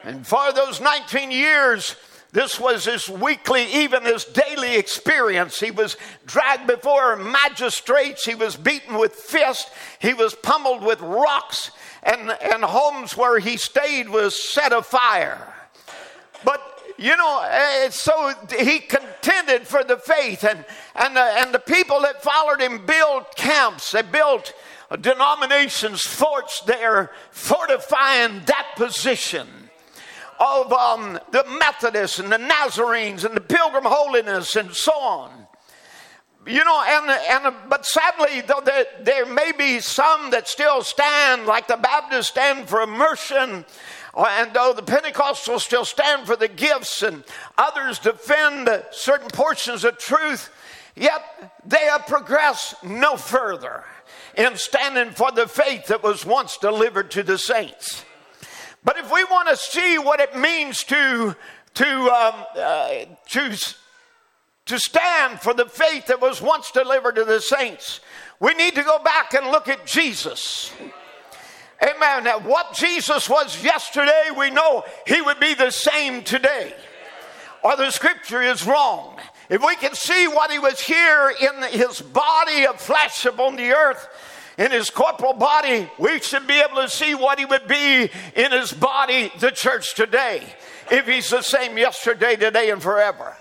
And 0.04 0.26
for 0.26 0.52
those 0.52 0.80
19 0.80 1.32
years, 1.32 1.96
this 2.32 2.60
was 2.60 2.86
his 2.86 3.10
weekly, 3.10 3.66
even 3.74 4.04
his 4.04 4.26
daily 4.26 4.78
experience. 4.78 5.60
He 5.60 5.72
was 5.72 5.98
dragged 6.28 6.68
before 6.68 7.16
magistrates. 7.16 8.26
He 8.26 8.36
was 8.36 8.56
beaten 8.56 8.98
with 8.98 9.14
fists. 9.14 9.72
He 10.00 10.14
was 10.14 10.36
pummeled 10.36 10.84
with 10.84 11.02
rocks. 11.02 11.72
And, 12.04 12.30
and 12.30 12.64
homes 12.64 13.18
where 13.18 13.40
he 13.40 13.58
stayed 13.58 14.10
was 14.10 14.42
set 14.42 14.72
afire. 14.72 15.56
But 16.44 16.62
you 16.98 17.16
know, 17.16 17.48
eh, 17.50 17.90
so 17.90 18.34
he 18.58 18.80
contended 18.80 19.68
for 19.68 19.84
the 19.84 19.98
faith, 19.98 20.44
and 20.44 20.66
and 20.96 21.18
uh, 21.18 21.36
and 21.38 21.54
the 21.54 21.60
people 21.60 22.02
that 22.02 22.22
followed 22.22 22.62
him 22.62 22.86
built 22.86 23.36
camps. 23.36 23.92
They 23.92 24.02
built 24.02 24.54
denominations, 25.02 26.02
forts 26.02 26.62
there, 26.62 27.12
fortifying 27.32 28.42
that 28.46 28.68
position 28.76 29.48
of 30.40 30.72
um, 30.72 31.20
the 31.32 31.44
Methodists 31.60 32.20
and 32.20 32.32
the 32.32 32.38
Nazarenes 32.38 33.26
and 33.26 33.36
the 33.36 33.42
Pilgrim 33.42 33.84
Holiness 33.86 34.56
and 34.56 34.74
so 34.74 34.94
on. 34.94 35.32
You 36.48 36.64
know, 36.64 36.84
and, 36.88 37.46
and 37.46 37.56
but 37.70 37.86
sadly, 37.86 38.42
though 38.42 38.62
there, 38.64 38.86
there 39.02 39.26
may 39.26 39.52
be 39.52 39.82
some 39.82 40.32
that 40.32 40.48
still 40.48 40.82
stand, 40.82 41.46
like 41.46 41.68
the 41.68 41.78
Baptists 41.78 42.30
stand 42.30 42.70
for 42.70 42.82
immersion 42.82 43.66
and 44.18 44.54
though 44.54 44.74
the 44.74 44.82
Pentecostals 44.82 45.62
still 45.62 45.86
stand 45.86 46.26
for 46.26 46.36
the 46.36 46.48
gifts 46.48 47.04
and 47.04 47.24
others 47.58 48.00
defend 48.00 48.70
certain 48.92 49.30
portions 49.30 49.84
of 49.84 49.98
truth, 49.98 50.50
yet 50.96 51.62
they 51.66 51.86
have 51.86 52.08
progressed 52.08 52.84
no 52.84 53.18
further 53.18 53.84
in 54.36 54.56
standing 54.56 55.14
for 55.14 55.32
the 55.32 55.48
faith 55.48 55.88
that 55.88 56.04
was 56.04 56.26
once 56.26 56.58
delivered 56.58 57.12
to 57.12 57.24
the 57.24 57.38
saints. 57.38 58.06
But 58.84 58.98
if 58.98 59.12
we 59.12 59.24
want 59.26 59.50
to 59.50 59.58
see 59.58 59.98
what 59.98 60.20
it 60.20 60.38
means 60.38 60.84
to, 60.86 61.36
to, 61.76 61.88
um, 61.88 62.46
uh, 62.56 62.90
to, 63.30 63.76
to 64.66 64.80
stand 64.80 65.42
for 65.42 65.54
the 65.54 65.66
faith 65.66 66.08
that 66.08 66.22
was 66.22 66.42
once 66.42 66.72
delivered 66.72 67.16
to 67.16 67.26
the 67.26 67.42
saints, 67.42 68.00
we 68.40 68.54
need 68.54 68.76
to 68.76 68.84
go 68.84 69.00
back 69.00 69.34
and 69.34 69.48
look 69.48 69.68
at 69.68 69.86
Jesus. 69.86 70.72
Amen. 71.82 72.26
Now, 72.26 72.40
what 72.40 72.74
Jesus 72.74 73.30
was 73.30 73.64
yesterday, 73.64 74.30
we 74.38 74.50
know 74.50 74.84
he 75.08 75.22
would 75.22 75.40
be 75.40 75.54
the 75.54 75.72
same 75.72 76.24
today. 76.24 76.74
Or 77.64 77.78
the 77.78 77.92
scripture 77.92 78.42
is 78.42 78.66
wrong. 78.66 79.18
If 79.50 79.66
we 79.66 79.76
can 79.76 79.96
see 79.96 80.28
what 80.28 80.52
he 80.52 80.60
was 80.60 80.80
here 80.80 81.34
in 81.42 81.64
his 81.72 82.02
body 82.02 82.68
of 82.68 82.80
flesh 82.80 83.26
upon 83.26 83.56
the 83.56 83.72
earth, 83.72 84.08
in 84.60 84.72
his 84.72 84.90
corporal 84.90 85.34
body, 85.34 85.90
we 85.98 86.20
should 86.20 86.46
be 86.46 86.60
able 86.60 86.82
to 86.82 86.90
see 86.90 87.16
what 87.16 87.40
he 87.40 87.46
would 87.46 87.66
be 87.66 88.10
in 88.36 88.52
his 88.52 88.74
body, 88.74 89.32
the 89.40 89.52
church 89.52 89.96
today, 89.96 90.44
if 90.92 91.08
he's 91.08 91.30
the 91.30 91.42
same 91.42 91.78
yesterday, 91.78 92.36
today, 92.36 92.70
and 92.70 92.84
forever. 92.84 93.38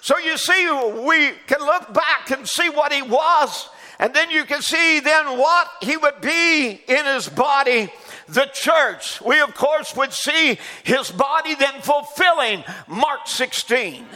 So 0.00 0.18
you 0.18 0.36
see, 0.36 0.68
we 1.06 1.30
can 1.46 1.60
look 1.60 1.94
back 1.94 2.32
and 2.32 2.48
see 2.48 2.68
what 2.68 2.92
he 2.92 3.02
was 3.02 3.68
and 3.98 4.14
then 4.14 4.30
you 4.30 4.44
can 4.44 4.62
see 4.62 5.00
then 5.00 5.38
what 5.38 5.68
he 5.80 5.96
would 5.96 6.20
be 6.20 6.80
in 6.86 7.04
his 7.06 7.28
body, 7.28 7.88
the 8.28 8.46
church. 8.52 9.20
We, 9.22 9.40
of 9.40 9.54
course, 9.54 9.96
would 9.96 10.12
see 10.12 10.58
his 10.84 11.10
body 11.10 11.54
then 11.54 11.80
fulfilling 11.80 12.64
Mark 12.86 13.26
16 13.26 14.06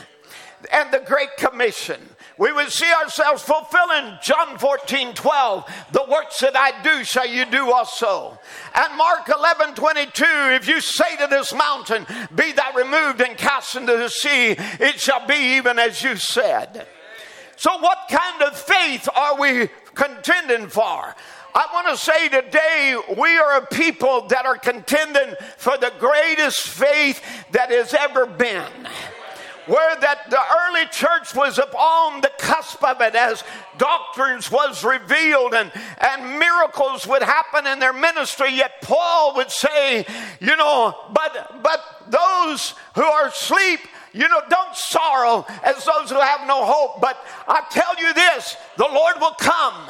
and 0.72 0.92
the 0.92 1.00
Great 1.00 1.36
Commission. 1.38 2.00
We 2.36 2.52
would 2.52 2.70
see 2.70 2.90
ourselves 2.90 3.42
fulfilling 3.42 4.16
John 4.22 4.56
14, 4.56 5.12
12. 5.12 5.84
The 5.92 6.06
works 6.10 6.40
that 6.40 6.56
I 6.56 6.80
do 6.82 7.04
shall 7.04 7.26
you 7.26 7.44
do 7.44 7.70
also. 7.70 8.38
And 8.74 8.96
Mark 8.96 9.28
11, 9.28 9.74
22. 9.74 10.24
If 10.24 10.66
you 10.66 10.80
say 10.80 11.16
to 11.18 11.26
this 11.26 11.54
mountain, 11.54 12.06
Be 12.34 12.52
thou 12.52 12.72
removed 12.74 13.20
and 13.20 13.36
cast 13.36 13.76
into 13.76 13.96
the 13.96 14.08
sea, 14.08 14.56
it 14.58 14.98
shall 14.98 15.26
be 15.26 15.56
even 15.56 15.78
as 15.78 16.02
you 16.02 16.16
said. 16.16 16.86
So, 17.60 17.76
what 17.76 18.08
kind 18.10 18.42
of 18.44 18.58
faith 18.58 19.06
are 19.14 19.38
we 19.38 19.68
contending 19.94 20.68
for? 20.68 21.14
I 21.54 21.66
want 21.74 21.88
to 21.88 21.96
say 21.98 22.30
today 22.30 22.96
we 23.18 23.36
are 23.36 23.58
a 23.58 23.66
people 23.66 24.22
that 24.28 24.46
are 24.46 24.56
contending 24.56 25.34
for 25.58 25.76
the 25.76 25.92
greatest 25.98 26.66
faith 26.66 27.22
that 27.52 27.70
has 27.70 27.92
ever 27.92 28.24
been 28.24 28.88
where 29.66 29.94
that 29.96 30.30
the 30.30 30.40
early 30.40 30.86
church 30.86 31.34
was 31.34 31.58
upon 31.58 32.22
the 32.22 32.30
cusp 32.38 32.82
of 32.82 33.02
it 33.02 33.14
as 33.14 33.44
doctrines 33.76 34.50
was 34.50 34.82
revealed 34.82 35.52
and, 35.52 35.70
and 35.98 36.38
miracles 36.38 37.06
would 37.06 37.22
happen 37.22 37.66
in 37.66 37.78
their 37.78 37.92
ministry 37.92 38.52
yet 38.54 38.80
paul 38.80 39.36
would 39.36 39.50
say 39.50 40.06
you 40.40 40.56
know 40.56 40.94
but 41.12 41.62
but 41.62 41.80
those 42.08 42.74
who 42.94 43.04
are 43.04 43.28
asleep 43.28 43.80
you 44.12 44.28
know, 44.28 44.40
don't 44.48 44.74
sorrow 44.74 45.44
as 45.62 45.84
those 45.84 46.10
who 46.10 46.20
have 46.20 46.46
no 46.46 46.64
hope. 46.64 47.00
But 47.00 47.16
I 47.46 47.62
tell 47.70 47.98
you 47.98 48.12
this 48.14 48.56
the 48.76 48.88
Lord 48.88 49.14
will 49.20 49.34
come 49.38 49.88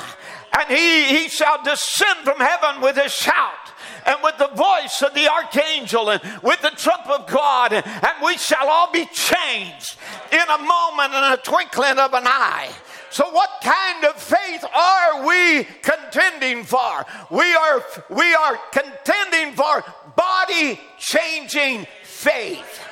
and 0.58 0.68
he, 0.68 1.04
he 1.04 1.28
shall 1.28 1.62
descend 1.62 2.20
from 2.24 2.38
heaven 2.38 2.80
with 2.82 2.96
a 2.96 3.08
shout 3.08 3.72
and 4.06 4.18
with 4.22 4.36
the 4.38 4.48
voice 4.48 5.02
of 5.02 5.14
the 5.14 5.28
archangel 5.28 6.10
and 6.10 6.22
with 6.42 6.60
the 6.62 6.70
trump 6.70 7.08
of 7.08 7.26
God, 7.26 7.72
and 7.72 8.24
we 8.24 8.36
shall 8.36 8.68
all 8.68 8.90
be 8.90 9.06
changed 9.06 9.96
in 10.32 10.40
a 10.40 10.58
moment 10.58 11.14
and 11.14 11.34
a 11.34 11.42
twinkling 11.42 11.98
of 11.98 12.14
an 12.14 12.24
eye. 12.26 12.70
So, 13.10 13.28
what 13.30 13.50
kind 13.62 14.04
of 14.04 14.14
faith 14.14 14.64
are 14.72 15.26
we 15.26 15.64
contending 15.82 16.64
for? 16.64 17.04
We 17.30 17.54
are, 17.54 17.84
we 18.08 18.34
are 18.34 18.58
contending 18.72 19.54
for 19.54 19.84
body 20.16 20.80
changing 20.98 21.86
faith. 22.04 22.89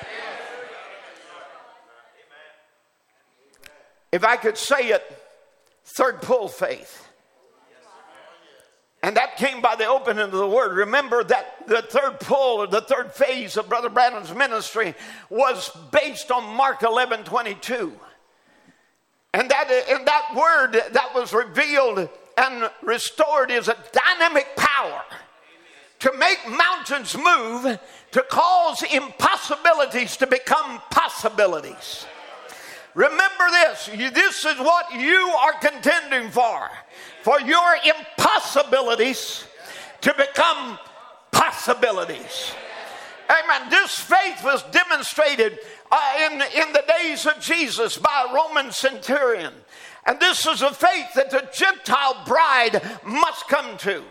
If 4.13 4.25
I 4.25 4.37
could 4.37 4.57
say 4.57 4.89
it, 4.89 5.03
third 5.85 6.23
pull 6.23 6.49
faith. 6.49 7.09
And 9.03 9.17
that 9.17 9.37
came 9.37 9.61
by 9.61 9.77
the 9.77 9.87
opening 9.87 10.25
of 10.25 10.33
the 10.33 10.47
word. 10.47 10.77
Remember 10.77 11.23
that 11.23 11.67
the 11.69 11.83
third 11.83 12.19
pull 12.19 12.63
or 12.63 12.67
the 12.67 12.81
third 12.81 13.13
phase 13.13 13.57
of 13.57 13.69
Brother 13.69 13.89
Branham's 13.89 14.35
ministry 14.35 14.95
was 15.31 15.71
based 15.93 16.33
on 16.33 16.57
Mark 16.57 16.83
11 16.83 17.25
22. 17.25 17.93
And 19.35 19.51
that, 19.51 19.71
and 19.89 20.07
that 20.07 20.35
word 20.35 20.73
that 20.73 21.15
was 21.15 21.33
revealed 21.33 22.09
and 22.37 22.71
restored 22.83 23.51
is 23.51 23.69
a 23.69 23.77
dynamic 23.93 24.49
power 24.57 25.03
to 26.01 26.13
make 26.17 26.39
mountains 26.49 27.17
move, 27.17 27.79
to 28.13 28.23
cause 28.31 28.83
impossibilities 28.83 30.17
to 30.17 30.27
become 30.27 30.81
possibilities. 30.91 32.07
Remember 32.99 33.49
this 33.53 33.87
this 34.13 34.45
is 34.45 34.59
what 34.59 34.93
you 34.93 35.33
are 35.39 35.53
contending 35.61 36.33
for 36.33 36.69
for 37.23 37.41
your 37.41 37.77
impossibilities 37.85 39.45
to 40.01 40.13
become 40.15 40.81
possibilities. 41.31 42.51
Amen. 43.31 43.71
This 43.71 44.01
faith 44.01 44.43
was 44.43 44.65
demonstrated 44.73 45.61
uh, 45.93 45.99
in, 46.25 46.33
in 46.33 46.73
the 46.73 46.83
days 46.99 47.25
of 47.25 47.39
Jesus 47.39 47.97
by 47.97 48.27
a 48.29 48.35
Roman 48.35 48.73
centurion. 48.73 49.53
And 50.05 50.19
this 50.19 50.45
is 50.45 50.63
a 50.63 50.75
faith 50.75 51.15
that 51.15 51.31
the 51.31 51.49
Gentile 51.55 52.25
bride 52.27 52.83
must 53.05 53.47
come 53.47 53.79
to. 53.79 54.03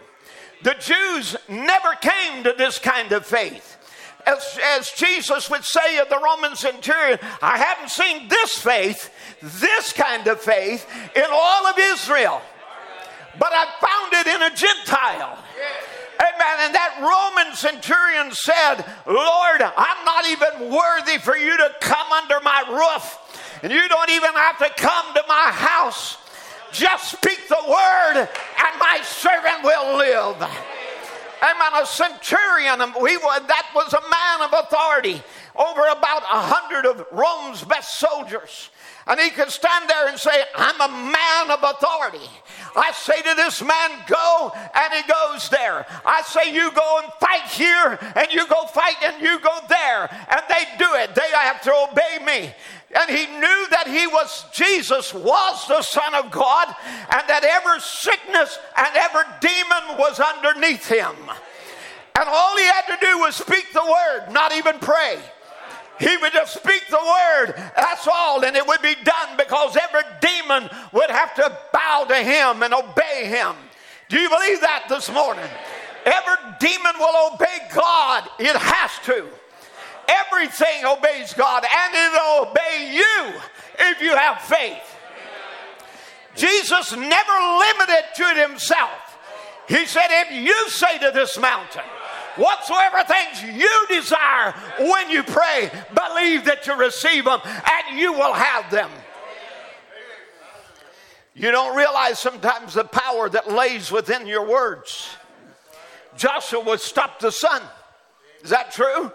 The 0.63 0.76
Jews 0.76 1.36
never 1.50 1.93
came 2.00 2.45
to 2.45 2.54
this 2.58 2.80
kind 2.80 3.12
of 3.12 3.26
faith. 3.26 3.77
As, 4.28 4.60
as, 4.76 4.92
Jesus 4.92 5.50
would 5.50 5.63
say 5.63 6.00
of 6.00 6.10
the 6.10 6.20
Roman 6.20 6.56
centurion, 6.58 7.18
I 7.42 7.58
haven't 7.58 7.90
seen 7.90 8.28
this 8.28 8.58
faith, 8.58 9.10
this 9.42 9.94
kind 9.94 10.28
of 10.28 10.42
faith, 10.42 10.86
in 11.16 11.24
all 11.32 11.66
of 11.66 11.80
Israel, 11.80 12.42
but 13.40 13.54
I 13.54 13.66
found 13.80 14.28
it 14.28 14.36
in 14.36 14.42
a 14.42 14.54
Gentile. 14.54 15.38
Amen. 16.20 16.58
And 16.60 16.76
that 16.76 16.98
Roman 17.00 17.56
centurion 17.56 18.32
said, 18.34 18.84
Lord, 19.06 19.62
I'm 19.62 20.06
not 20.06 20.28
even 20.28 20.76
worthy 20.76 21.20
for 21.20 21.38
you 21.38 21.56
to 21.56 21.72
come 21.80 22.12
under 22.12 22.40
my 22.42 22.63
roof. 22.68 23.18
And 23.63 23.72
you 23.72 23.88
don't 23.88 24.10
even 24.10 24.34
have 24.34 24.58
to 24.60 24.70
come 24.76 25.13
to 25.13 25.24
my 25.28 25.52
house. 25.52 26.18
Just 26.72 27.12
speak 27.12 27.48
the 27.48 27.63
word, 27.68 28.18
and 28.18 28.80
my 28.80 29.00
servant 29.04 29.63
will 29.63 29.98
live. 29.98 30.77
Amen. 31.41 31.82
A 31.82 31.86
centurion, 31.86 32.82
um, 32.82 32.95
we, 33.02 33.15
that 33.17 33.71
was 33.76 33.93
a 33.93 34.02
man 34.02 34.41
of 34.41 34.65
authority 34.65 35.21
over 35.56 35.82
about 35.82 36.23
a 36.23 36.41
hundred 36.41 36.86
of 36.86 37.06
Rome's 37.12 37.63
best 37.63 38.00
soldiers. 38.00 38.69
And 39.08 39.20
he 39.20 39.30
could 39.30 39.50
stand 39.50 39.89
there 39.89 40.08
and 40.08 40.20
say, 40.20 40.43
I'm 40.56 40.82
a 40.82 40.93
man 40.93 41.52
of 41.52 41.63
authority. 41.63 42.30
I 42.76 42.91
say 42.91 43.22
to 43.22 43.36
this 43.36 43.62
man, 43.62 43.89
go, 44.08 44.52
and 44.54 44.93
he 44.93 45.02
goes 45.08 45.50
there. 45.50 45.86
I 46.06 46.22
say, 46.24 46.54
you 46.54 46.72
go 46.72 47.02
and 47.04 47.12
fight 47.13 47.50
here, 47.50 47.98
and 48.15 48.32
you 48.32 48.46
go 48.48 48.67
fight, 48.67 48.98
and 49.04 49.22
you 49.22 49.39
go 49.39 49.60
there. 49.70 50.10
And 50.30 50.41
they 50.50 50.65
do 50.78 50.93
it. 50.96 51.15
They 51.15 51.30
have 51.34 51.62
to 51.62 51.74
obey 51.89 52.24
me. 52.26 52.54
And 52.96 53.10
he 53.10 53.26
knew 53.26 53.67
that 53.72 53.88
he 53.88 54.08
was, 54.08 54.46
Jesus 54.54 55.13
was 55.13 55.67
the 55.67 55.82
Son 55.82 56.13
of 56.13 56.32
God, 56.32 56.67
and 57.12 57.28
that 57.28 57.43
every 57.43 57.82
sickness 57.82 58.60
and 58.78 58.96
every 58.96 59.24
demon 59.41 59.98
was 59.98 60.20
underneath 60.20 60.88
him. 60.88 61.15
And 62.20 62.28
all 62.28 62.58
he 62.58 62.63
had 62.63 62.88
to 62.88 63.06
do 63.06 63.20
was 63.20 63.36
speak 63.36 63.65
the 63.74 63.84
word, 63.84 64.32
not 64.32 64.54
even 64.54 64.80
pray. 64.80 65.20
He 66.00 66.16
would 66.18 66.34
just 66.34 66.54
speak 66.54 66.84
the 66.90 66.98
word, 66.98 67.54
that's 67.76 68.08
all, 68.08 68.44
and 68.44 68.56
it 68.56 68.66
would 68.68 68.82
be 68.82 68.96
done 69.04 69.38
because 69.38 69.76
every 69.76 70.04
demon 70.22 70.70
would 70.92 71.10
have 71.10 71.34
to 71.36 71.58
bow 71.74 72.06
to 72.08 72.16
him 72.16 72.62
and 72.62 72.74
obey 72.74 73.26
him. 73.26 73.56
Do 74.10 74.20
you 74.20 74.30
believe 74.30 74.62
that 74.62 74.86
this 74.88 75.12
morning? 75.12 75.50
Every 76.06 76.56
demon 76.60 76.94
will 77.00 77.34
obey 77.34 77.58
God, 77.74 78.30
it 78.40 78.56
has 78.56 78.92
to. 79.06 79.28
Everything 80.08 80.86
obeys 80.86 81.34
God, 81.34 81.66
and 81.66 81.96
it'll 81.96 82.50
obey 82.50 82.94
you 82.96 83.42
if 83.80 84.02
you 84.02 84.16
have 84.16 84.42
faith. 84.42 84.84
Jesus 86.36 86.96
never 86.96 87.58
limited 87.60 88.04
to 88.16 88.48
himself. 88.48 89.18
He 89.68 89.86
said, 89.86 90.08
If 90.10 90.32
you 90.32 90.70
say 90.70 90.98
to 91.00 91.12
this 91.14 91.38
mountain, 91.38 91.84
whatsoever 92.38 93.04
things 93.04 93.43
you 93.43 93.86
desire 93.89 94.54
when 94.80 95.10
you 95.10 95.23
pray, 95.23 95.71
believe 95.93 96.45
that 96.45 96.65
you 96.67 96.76
receive 96.76 97.26
them 97.26 97.39
and 97.43 98.00
you 98.00 98.13
will 98.13 98.34
have 98.34 98.69
them. 98.71 98.89
You 101.34 101.52
don't 101.52 101.76
realize 101.76 102.17
sometimes 102.19 102.73
the 102.73 102.84
power 102.84 103.30
that 103.30 103.52
lays 103.52 103.91
within 103.91 104.26
your 104.26 104.47
words. 104.47 105.08
Joshua 106.15 106.63
would 106.63 106.82
stop 106.82 107.19
the 107.19 107.32
sun. 107.32 107.62
Is 108.43 108.50
that 108.50 108.71
true? 108.71 109.12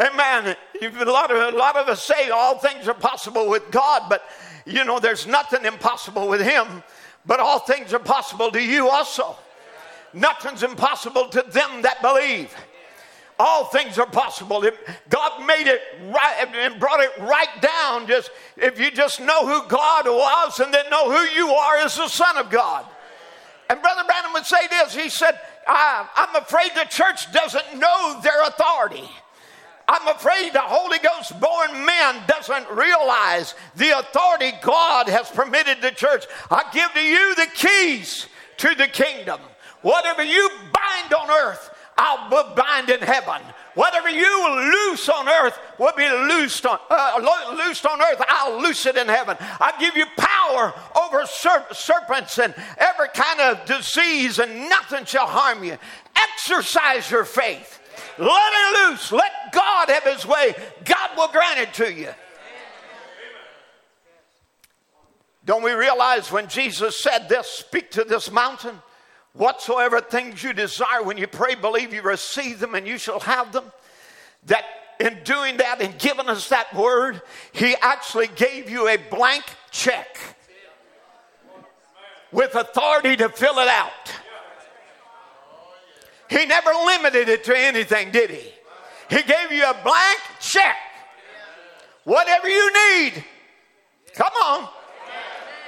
Amen. 0.00 0.56
A 0.82 1.04
lot, 1.04 1.30
of, 1.30 1.54
a 1.54 1.56
lot 1.56 1.76
of 1.76 1.88
us 1.88 2.02
say 2.02 2.30
all 2.30 2.58
things 2.58 2.88
are 2.88 2.94
possible 2.94 3.48
with 3.48 3.70
God, 3.70 4.04
but 4.08 4.22
you 4.66 4.84
know, 4.84 4.98
there's 4.98 5.26
nothing 5.26 5.64
impossible 5.64 6.28
with 6.28 6.40
Him, 6.40 6.82
but 7.26 7.38
all 7.38 7.58
things 7.58 7.92
are 7.92 8.00
possible 8.00 8.50
to 8.50 8.62
you 8.62 8.88
also. 8.88 9.36
Nothing's 10.12 10.62
impossible 10.62 11.28
to 11.28 11.42
them 11.42 11.82
that 11.82 12.02
believe. 12.02 12.54
All 13.38 13.64
things 13.64 13.98
are 13.98 14.06
possible. 14.06 14.64
If 14.64 14.76
God 15.08 15.46
made 15.46 15.66
it 15.66 15.80
right 16.08 16.46
and 16.54 16.78
brought 16.78 17.00
it 17.00 17.10
right 17.20 17.62
down. 17.62 18.06
Just 18.06 18.30
if 18.56 18.78
you 18.78 18.90
just 18.90 19.18
know 19.20 19.46
who 19.46 19.66
God 19.66 20.04
was 20.06 20.60
and 20.60 20.74
then 20.74 20.90
know 20.90 21.10
who 21.10 21.22
you 21.34 21.48
are 21.48 21.76
as 21.78 21.96
the 21.96 22.08
Son 22.08 22.36
of 22.36 22.50
God. 22.50 22.84
And 23.70 23.80
Brother 23.80 24.02
Branham 24.06 24.32
would 24.34 24.44
say 24.44 24.66
this. 24.68 24.94
He 24.94 25.08
said, 25.08 25.40
"I'm 25.66 26.34
afraid 26.34 26.72
the 26.74 26.84
church 26.84 27.32
doesn't 27.32 27.76
know 27.76 28.20
their 28.22 28.42
authority." 28.42 29.08
I'm 29.88 30.06
afraid 30.08 30.52
the 30.52 30.60
Holy 30.60 30.98
Ghost 30.98 31.40
born 31.40 31.84
man 31.84 32.22
doesn't 32.26 32.70
realize 32.70 33.54
the 33.74 33.98
authority 33.98 34.52
God 34.62 35.08
has 35.08 35.28
permitted 35.30 35.80
the 35.80 35.90
church. 35.90 36.26
I 36.50 36.64
give 36.72 36.92
to 36.92 37.02
you 37.02 37.34
the 37.34 37.46
keys 37.46 38.26
to 38.58 38.74
the 38.74 38.86
kingdom. 38.86 39.40
Whatever 39.82 40.22
you 40.22 40.50
bind 40.72 41.14
on 41.14 41.30
earth, 41.30 41.74
I'll 41.96 42.54
bind 42.54 42.88
in 42.88 43.00
heaven. 43.00 43.42
Whatever 43.74 44.08
you 44.08 44.72
loose 44.72 45.08
on 45.08 45.28
earth 45.28 45.58
will 45.78 45.92
be 45.96 46.08
loosed 46.08 46.66
on, 46.66 46.78
uh, 46.90 47.54
loosed 47.66 47.86
on 47.86 48.00
earth. 48.00 48.22
I'll 48.28 48.60
loose 48.60 48.86
it 48.86 48.96
in 48.96 49.06
heaven. 49.06 49.36
I 49.38 49.72
give 49.78 49.96
you 49.96 50.06
power 50.16 50.74
over 50.96 51.22
serp- 51.24 51.74
serpents 51.74 52.38
and 52.38 52.54
every 52.78 53.08
kind 53.08 53.40
of 53.40 53.64
disease, 53.66 54.38
and 54.38 54.68
nothing 54.68 55.04
shall 55.04 55.26
harm 55.26 55.62
you. 55.62 55.76
Exercise 56.16 57.10
your 57.10 57.24
faith. 57.24 57.80
Let 58.18 58.28
it 58.28 58.90
loose. 58.90 59.12
Let 59.12 59.32
God 59.52 59.88
have 59.88 60.04
His 60.04 60.26
way. 60.26 60.54
God 60.84 61.10
will 61.16 61.28
grant 61.28 61.60
it 61.60 61.74
to 61.74 61.92
you. 61.92 62.08
Don't 65.44 65.62
we 65.62 65.72
realize 65.72 66.30
when 66.30 66.48
Jesus 66.48 67.00
said 67.00 67.28
this, 67.28 67.48
speak 67.48 67.90
to 67.92 68.04
this 68.04 68.30
mountain? 68.30 68.78
Whatsoever 69.32 70.00
things 70.00 70.42
you 70.42 70.52
desire, 70.52 71.02
when 71.02 71.16
you 71.16 71.26
pray, 71.26 71.54
believe 71.54 71.94
you 71.94 72.02
receive 72.02 72.58
them 72.58 72.74
and 72.74 72.86
you 72.86 72.98
shall 72.98 73.20
have 73.20 73.52
them. 73.52 73.64
That 74.46 74.64
in 74.98 75.18
doing 75.24 75.56
that 75.58 75.80
and 75.80 75.98
giving 75.98 76.28
us 76.28 76.48
that 76.48 76.74
word, 76.74 77.22
He 77.52 77.74
actually 77.80 78.26
gave 78.28 78.68
you 78.68 78.88
a 78.88 78.96
blank 78.96 79.44
check 79.70 80.18
with 82.32 82.54
authority 82.54 83.16
to 83.16 83.28
fill 83.28 83.58
it 83.58 83.68
out. 83.68 83.90
He 86.28 86.46
never 86.46 86.70
limited 86.86 87.28
it 87.28 87.44
to 87.44 87.58
anything, 87.58 88.10
did 88.10 88.30
He? 88.30 88.52
He 89.08 89.22
gave 89.22 89.50
you 89.50 89.64
a 89.64 89.74
blank 89.82 90.20
check. 90.40 90.76
Whatever 92.04 92.48
you 92.48 92.72
need. 92.72 93.24
Come 94.14 94.32
on. 94.44 94.68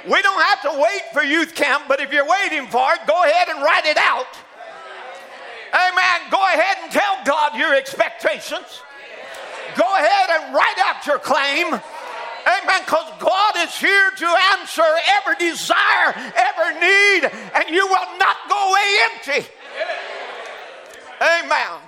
We 0.09 0.21
don't 0.21 0.43
have 0.43 0.63
to 0.63 0.81
wait 0.81 1.03
for 1.13 1.23
youth 1.23 1.55
camp, 1.55 1.85
but 1.87 2.01
if 2.01 2.13
you're 2.13 2.27
waiting 2.27 2.67
for 2.67 2.93
it, 2.95 3.01
go 3.07 3.23
ahead 3.23 3.49
and 3.49 3.63
write 3.63 3.87
it 3.87 3.97
out. 3.97 4.27
Amen. 5.73 6.31
Go 6.31 6.39
ahead 6.39 6.77
and 6.83 6.93
tell 6.93 7.19
God 7.25 7.57
your 7.57 7.75
expectations. 7.75 8.83
Go 9.77 9.95
ahead 9.95 10.29
and 10.31 10.55
write 10.55 10.79
out 10.81 11.07
your 11.07 11.19
claim. 11.19 11.67
Amen. 11.69 12.83
Because 12.85 13.11
God 13.21 13.55
is 13.59 13.75
here 13.77 14.11
to 14.11 14.37
answer 14.59 14.83
every 15.21 15.37
desire, 15.37 16.13
every 16.37 16.81
need, 16.81 17.31
and 17.55 17.69
you 17.71 17.87
will 17.87 18.19
not 18.19 18.37
go 18.49 18.71
away 18.71 18.99
empty. 19.13 19.49
Amen. 21.21 21.81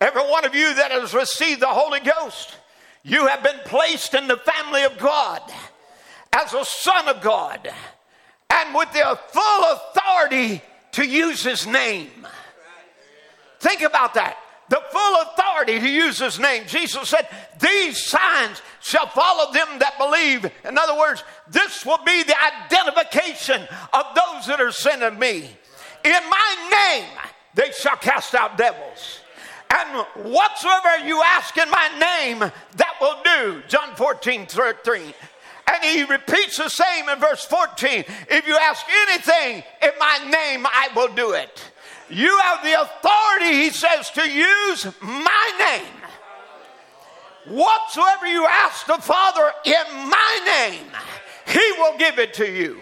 Every 0.00 0.22
one 0.22 0.44
of 0.44 0.54
you 0.54 0.74
that 0.74 0.90
has 0.90 1.14
received 1.14 1.60
the 1.60 1.68
Holy 1.68 2.00
Ghost, 2.00 2.56
you 3.04 3.28
have 3.28 3.42
been 3.42 3.60
placed 3.66 4.14
in 4.14 4.26
the 4.26 4.36
family 4.36 4.82
of 4.82 4.98
God 4.98 5.42
as 6.32 6.54
a 6.54 6.64
son 6.64 7.08
of 7.08 7.20
God 7.20 7.68
and 8.50 8.74
with 8.74 8.92
the 8.92 9.18
full 9.28 9.64
authority 9.72 10.62
to 10.92 11.04
use 11.04 11.42
his 11.42 11.66
name. 11.66 12.08
Think 13.60 13.82
about 13.82 14.14
that. 14.14 14.36
The 14.68 14.80
full 14.90 15.22
authority 15.22 15.80
to 15.80 15.88
use 15.88 16.18
his 16.18 16.38
name. 16.38 16.62
Jesus 16.66 17.08
said, 17.08 17.26
These 17.60 18.06
signs 18.06 18.62
shall 18.80 19.08
follow 19.08 19.52
them 19.52 19.66
that 19.80 19.98
believe. 19.98 20.50
In 20.64 20.78
other 20.78 20.96
words, 20.96 21.24
this 21.50 21.84
will 21.84 22.02
be 22.04 22.22
the 22.22 22.36
identification 22.40 23.62
of 23.92 24.04
those 24.14 24.46
that 24.46 24.60
are 24.60 24.72
sent 24.72 25.02
of 25.02 25.18
me. 25.18 25.50
In 26.04 26.12
my 26.12 26.70
name, 26.94 27.08
they 27.54 27.72
shall 27.72 27.96
cast 27.96 28.34
out 28.34 28.56
devils. 28.56 29.20
And 29.72 30.06
whatsoever 30.32 31.04
you 31.04 31.22
ask 31.22 31.56
in 31.56 31.70
my 31.70 31.88
name, 31.98 32.38
that 32.38 32.94
will 33.00 33.22
do. 33.24 33.62
John 33.68 33.94
14, 33.96 34.46
13. 34.46 35.14
And 35.70 35.84
he 35.84 36.04
repeats 36.04 36.56
the 36.56 36.68
same 36.68 37.08
in 37.08 37.18
verse 37.20 37.44
14. 37.44 38.04
If 38.28 38.46
you 38.48 38.56
ask 38.56 38.84
anything 39.08 39.62
in 39.82 39.90
my 39.98 40.18
name, 40.30 40.66
I 40.66 40.88
will 40.96 41.14
do 41.14 41.32
it. 41.32 41.62
You 42.08 42.36
have 42.40 42.64
the 42.64 42.80
authority, 42.80 43.62
he 43.62 43.70
says, 43.70 44.10
to 44.10 44.28
use 44.28 44.86
my 45.00 45.52
name. 45.58 47.56
Whatsoever 47.56 48.26
you 48.26 48.46
ask 48.46 48.86
the 48.86 48.98
Father 48.98 49.52
in 49.64 50.08
my 50.08 50.40
name, 50.44 50.86
he 51.46 51.72
will 51.78 51.96
give 51.98 52.18
it 52.18 52.34
to 52.34 52.50
you. 52.50 52.80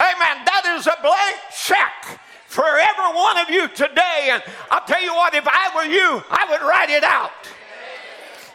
Amen. 0.00 0.44
That 0.46 0.76
is 0.78 0.86
a 0.86 0.96
blank 1.02 1.36
check 1.66 2.20
for 2.46 2.64
every 2.64 3.16
one 3.16 3.36
of 3.38 3.50
you 3.50 3.68
today. 3.68 4.30
And 4.30 4.42
I'll 4.70 4.86
tell 4.86 5.02
you 5.02 5.14
what, 5.14 5.34
if 5.34 5.46
I 5.46 5.70
were 5.74 5.90
you, 5.90 6.22
I 6.30 6.46
would 6.50 6.62
write 6.62 6.90
it 6.90 7.04
out. 7.04 7.30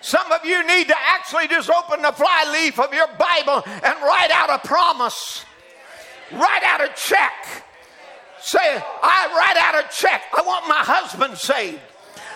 Some 0.04 0.30
of 0.34 0.43
you 0.43 0.68
need 0.68 0.89
to 0.89 0.95
actually 0.99 1.47
just 1.47 1.70
open 1.70 2.01
the 2.01 2.12
fly 2.12 2.43
leaf 2.51 2.78
of 2.78 2.93
your 2.93 3.08
Bible 3.08 3.64
and 3.66 3.95
write 4.04 4.32
out 4.34 4.49
a 4.49 4.60
promise. 4.68 5.45
Write 6.34 6.64
out 6.66 6.82
a 6.82 6.89
check. 6.93 7.64
Say, 8.41 8.60
I 8.60 9.32
write 9.32 9.56
out 9.56 9.86
a 9.86 9.88
check. 9.95 10.24
I 10.38 10.41
want 10.41 10.68
my 10.68 10.84
husband 10.84 11.38
saved. 11.38 11.80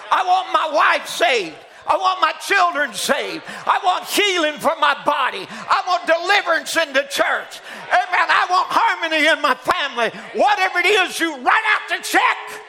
I 0.09 0.23
want 0.23 0.53
my 0.53 0.71
wife 0.73 1.09
saved. 1.09 1.57
I 1.85 1.97
want 1.97 2.21
my 2.21 2.31
children 2.39 2.93
saved. 2.93 3.43
I 3.47 3.81
want 3.83 4.05
healing 4.05 4.59
for 4.59 4.71
my 4.79 4.95
body. 5.03 5.45
I 5.49 5.83
want 5.87 6.07
deliverance 6.07 6.77
in 6.77 6.93
the 6.93 7.03
church. 7.11 7.59
Amen. 7.91 8.27
I 8.31 8.47
want 8.49 8.67
harmony 8.71 9.27
in 9.27 9.41
my 9.41 9.55
family. 9.55 10.07
Whatever 10.39 10.79
it 10.79 10.85
is, 10.85 11.19
you 11.19 11.35
write 11.35 11.67
out 11.75 11.99
the 11.99 11.99
check. 12.01 12.63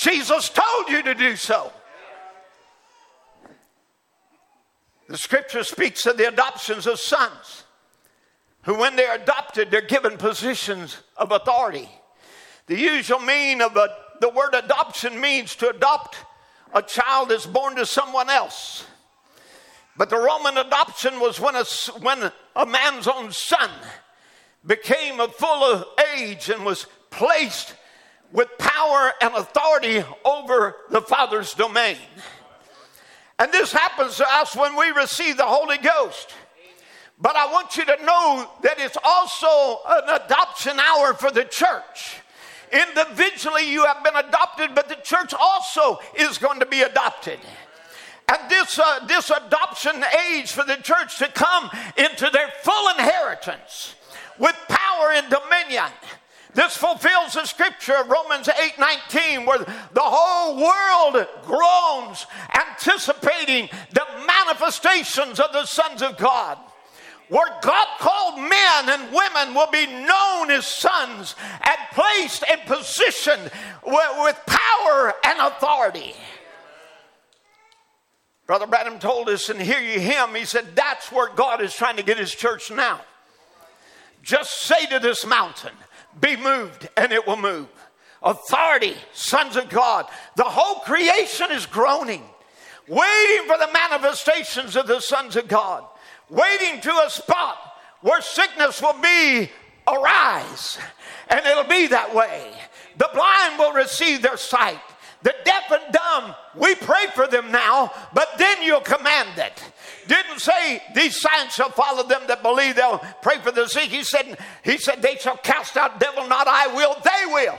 Jesus 0.00 0.48
told 0.48 0.88
you 0.88 1.02
to 1.02 1.14
do 1.14 1.36
so. 1.36 1.70
The 5.08 5.18
scripture 5.18 5.62
speaks 5.62 6.06
of 6.06 6.16
the 6.16 6.26
adoptions 6.26 6.86
of 6.86 6.98
sons 6.98 7.64
who, 8.62 8.78
when 8.78 8.96
they're 8.96 9.14
adopted, 9.14 9.70
they're 9.70 9.82
given 9.82 10.16
positions 10.16 10.96
of 11.18 11.32
authority. 11.32 11.86
The 12.66 12.78
usual 12.78 13.18
meaning 13.18 13.60
of 13.60 13.76
a, 13.76 13.88
the 14.20 14.30
word 14.30 14.54
adoption 14.54 15.20
means 15.20 15.54
to 15.56 15.68
adopt 15.68 16.16
a 16.72 16.80
child 16.80 17.28
that's 17.28 17.44
born 17.44 17.76
to 17.76 17.84
someone 17.84 18.30
else. 18.30 18.86
But 19.98 20.08
the 20.08 20.16
Roman 20.16 20.56
adoption 20.56 21.20
was 21.20 21.38
when 21.38 21.56
a, 21.56 21.64
when 22.00 22.32
a 22.56 22.64
man's 22.64 23.06
own 23.06 23.32
son 23.32 23.68
became 24.64 25.20
of 25.20 25.34
full 25.34 25.62
of 25.62 25.84
age 26.16 26.48
and 26.48 26.64
was 26.64 26.86
placed 27.10 27.74
with 28.32 28.48
power 28.58 29.12
and 29.20 29.34
authority 29.34 30.02
over 30.24 30.76
the 30.90 31.00
Father's 31.02 31.54
domain. 31.54 31.96
And 33.38 33.50
this 33.52 33.72
happens 33.72 34.16
to 34.16 34.26
us 34.28 34.54
when 34.54 34.76
we 34.76 34.90
receive 34.90 35.36
the 35.36 35.44
Holy 35.44 35.78
Ghost. 35.78 36.34
But 37.20 37.36
I 37.36 37.52
want 37.52 37.76
you 37.76 37.84
to 37.84 38.04
know 38.04 38.50
that 38.62 38.78
it's 38.78 38.96
also 39.02 39.80
an 39.86 40.22
adoption 40.22 40.78
hour 40.78 41.14
for 41.14 41.30
the 41.30 41.44
church. 41.44 42.20
Individually, 42.72 43.70
you 43.70 43.84
have 43.84 44.02
been 44.04 44.16
adopted, 44.16 44.74
but 44.74 44.88
the 44.88 44.94
church 44.96 45.34
also 45.38 45.98
is 46.14 46.38
going 46.38 46.60
to 46.60 46.66
be 46.66 46.82
adopted. 46.82 47.38
And 48.28 48.50
this, 48.50 48.78
uh, 48.78 49.06
this 49.06 49.30
adoption 49.30 50.04
age 50.30 50.52
for 50.52 50.64
the 50.64 50.76
church 50.76 51.18
to 51.18 51.28
come 51.28 51.68
into 51.96 52.30
their 52.30 52.48
full 52.62 52.88
inheritance 52.90 53.96
with 54.38 54.54
power 54.68 55.12
and 55.12 55.28
dominion. 55.28 55.90
This 56.54 56.76
fulfills 56.76 57.34
the 57.34 57.44
scripture 57.46 57.96
of 57.96 58.08
Romans 58.08 58.48
8 58.48 58.78
19, 58.78 59.46
where 59.46 59.58
the 59.58 60.00
whole 60.02 60.56
world 60.56 61.26
groans, 61.44 62.26
anticipating 62.54 63.68
the 63.92 64.06
manifestations 64.26 65.38
of 65.38 65.52
the 65.52 65.66
sons 65.66 66.02
of 66.02 66.16
God 66.16 66.58
where 67.30 67.48
God 67.62 67.86
called 68.00 68.40
men 68.40 68.88
and 68.88 69.12
women 69.12 69.54
will 69.54 69.70
be 69.70 69.86
known 69.86 70.50
as 70.50 70.66
sons 70.66 71.36
and 71.62 71.78
placed 71.92 72.42
and 72.50 72.60
positioned 72.62 73.50
with 73.86 74.40
power 74.46 75.14
and 75.24 75.38
authority. 75.38 76.12
Brother 78.46 78.66
Branham 78.66 78.98
told 78.98 79.28
us 79.28 79.48
and 79.48 79.62
Hear 79.62 79.78
Ye 79.78 80.00
Him, 80.00 80.34
he 80.34 80.44
said, 80.44 80.74
That's 80.74 81.12
where 81.12 81.32
God 81.32 81.62
is 81.62 81.72
trying 81.72 81.96
to 81.96 82.02
get 82.02 82.18
his 82.18 82.34
church 82.34 82.68
now. 82.72 83.00
Just 84.24 84.62
say 84.62 84.86
to 84.86 84.98
this 84.98 85.24
mountain, 85.24 85.72
Be 86.18 86.36
moved, 86.36 86.88
and 86.96 87.12
it 87.12 87.26
will 87.26 87.36
move. 87.36 87.68
Authority, 88.22 88.94
sons 89.12 89.56
of 89.56 89.68
God. 89.68 90.06
The 90.36 90.44
whole 90.44 90.80
creation 90.80 91.50
is 91.50 91.66
groaning, 91.66 92.22
waiting 92.88 93.46
for 93.46 93.58
the 93.58 93.70
manifestations 93.72 94.76
of 94.76 94.86
the 94.86 95.00
sons 95.00 95.36
of 95.36 95.48
God 95.48 95.84
waiting 96.30 96.80
to 96.80 96.90
a 97.04 97.10
spot 97.10 97.58
where 98.00 98.22
sickness 98.22 98.80
will 98.80 98.98
be 99.00 99.50
arise. 99.86 100.78
And 101.28 101.44
it'll 101.44 101.64
be 101.64 101.88
that 101.88 102.14
way. 102.14 102.52
The 102.96 103.10
blind 103.12 103.58
will 103.58 103.72
receive 103.72 104.22
their 104.22 104.36
sight. 104.36 104.80
The 105.22 105.34
deaf 105.44 105.70
and 105.70 105.92
dumb, 105.92 106.34
we 106.54 106.74
pray 106.74 107.06
for 107.14 107.26
them 107.26 107.52
now, 107.52 107.92
but 108.14 108.28
then 108.38 108.62
you'll 108.62 108.80
command 108.80 109.38
it. 109.38 109.62
Didn't 110.06 110.40
say 110.40 110.82
these 110.94 111.20
signs 111.20 111.52
shall 111.52 111.70
follow 111.70 112.02
them 112.02 112.22
that 112.28 112.42
believe 112.42 112.76
they'll 112.76 113.02
pray 113.20 113.38
for 113.38 113.50
the 113.50 113.68
sick. 113.68 113.90
He 113.90 114.02
said, 114.02 114.38
he 114.64 114.78
said 114.78 115.02
they 115.02 115.16
shall 115.16 115.36
cast 115.36 115.76
out 115.76 116.00
devil, 116.00 116.26
not 116.26 116.48
I 116.48 116.68
will, 116.68 116.96
they 117.04 117.32
will. 117.32 117.58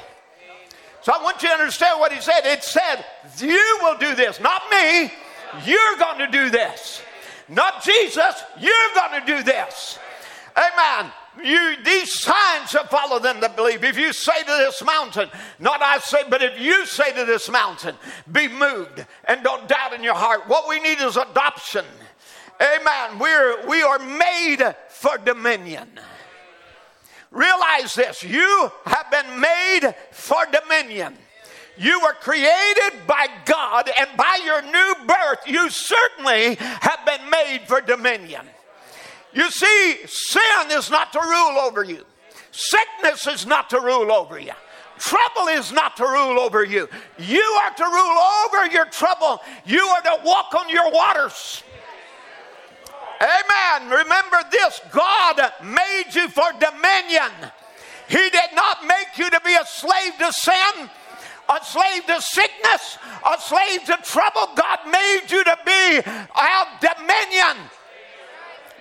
So 1.03 1.13
I 1.13 1.23
want 1.23 1.41
you 1.41 1.49
to 1.49 1.55
understand 1.55 1.99
what 1.99 2.11
he 2.11 2.21
said. 2.21 2.41
It 2.45 2.63
said, 2.63 3.05
You 3.39 3.79
will 3.81 3.97
do 3.97 4.15
this, 4.15 4.39
not 4.39 4.63
me. 4.71 5.11
You're 5.65 5.97
going 5.97 6.19
to 6.19 6.27
do 6.27 6.49
this. 6.49 7.01
Not 7.47 7.83
Jesus. 7.83 8.43
You're 8.59 8.73
going 8.95 9.19
to 9.19 9.27
do 9.27 9.43
this. 9.43 9.99
Amen. 10.55 11.11
You, 11.43 11.75
these 11.83 12.19
signs 12.19 12.69
shall 12.69 12.87
follow 12.87 13.19
them 13.19 13.39
that 13.39 13.55
believe. 13.55 13.83
If 13.83 13.97
you 13.97 14.11
say 14.11 14.39
to 14.41 14.45
this 14.45 14.83
mountain, 14.83 15.29
not 15.59 15.81
I 15.81 15.99
say, 15.99 16.23
but 16.29 16.43
if 16.43 16.59
you 16.59 16.85
say 16.85 17.13
to 17.13 17.25
this 17.25 17.49
mountain, 17.49 17.95
be 18.31 18.47
moved 18.47 19.05
and 19.25 19.43
don't 19.43 19.67
doubt 19.67 19.93
in 19.93 20.03
your 20.03 20.15
heart. 20.15 20.47
What 20.47 20.67
we 20.67 20.79
need 20.81 20.99
is 20.99 21.15
adoption. 21.15 21.85
Amen. 22.61 23.17
We're, 23.17 23.65
we 23.67 23.81
are 23.81 23.99
made 23.99 24.75
for 24.89 25.17
dominion. 25.17 25.89
Realize 27.31 27.93
this 27.95 28.23
you 28.23 28.71
have 28.85 29.09
been 29.09 29.39
made 29.39 29.95
for 30.11 30.45
dominion. 30.51 31.15
You 31.77 32.01
were 32.01 32.13
created 32.13 33.07
by 33.07 33.27
God, 33.45 33.89
and 33.97 34.09
by 34.17 34.39
your 34.45 34.61
new 34.61 34.95
birth, 35.07 35.39
you 35.47 35.69
certainly 35.69 36.55
have 36.59 36.99
been 37.05 37.29
made 37.29 37.61
for 37.65 37.79
dominion. 37.79 38.45
You 39.33 39.49
see, 39.49 39.97
sin 40.05 40.71
is 40.71 40.89
not 40.89 41.13
to 41.13 41.19
rule 41.19 41.59
over 41.59 41.83
you, 41.83 42.05
sickness 42.51 43.27
is 43.27 43.45
not 43.45 43.69
to 43.69 43.79
rule 43.79 44.11
over 44.11 44.39
you. 44.39 44.53
Trouble 44.99 45.47
is 45.47 45.71
not 45.71 45.97
to 45.97 46.03
rule 46.03 46.39
over 46.39 46.63
you. 46.63 46.87
You 47.17 47.41
are 47.63 47.73
to 47.73 47.83
rule 47.83 48.17
over 48.45 48.67
your 48.67 48.85
trouble. 48.85 49.41
You 49.65 49.79
are 49.79 50.01
to 50.03 50.19
walk 50.23 50.53
on 50.53 50.69
your 50.69 50.91
waters. 50.91 51.63
Amen. 53.19 53.89
Remember 53.89 54.37
this 54.51 54.79
God 54.91 55.41
made 55.63 56.13
you 56.13 56.27
for 56.29 56.51
dominion. 56.59 57.31
He 58.09 58.29
did 58.29 58.53
not 58.53 58.85
make 58.85 59.17
you 59.17 59.27
to 59.31 59.41
be 59.43 59.55
a 59.55 59.65
slave 59.65 60.13
to 60.19 60.31
sin 60.33 60.89
a 61.51 61.65
slave 61.65 62.05
to 62.05 62.21
sickness, 62.21 62.97
a 63.27 63.39
slave 63.41 63.83
to 63.85 63.97
trouble. 64.03 64.47
God 64.55 64.79
made 64.89 65.23
you 65.29 65.43
to 65.43 65.57
be 65.65 66.01
our 66.35 66.65
dominion. 66.79 67.57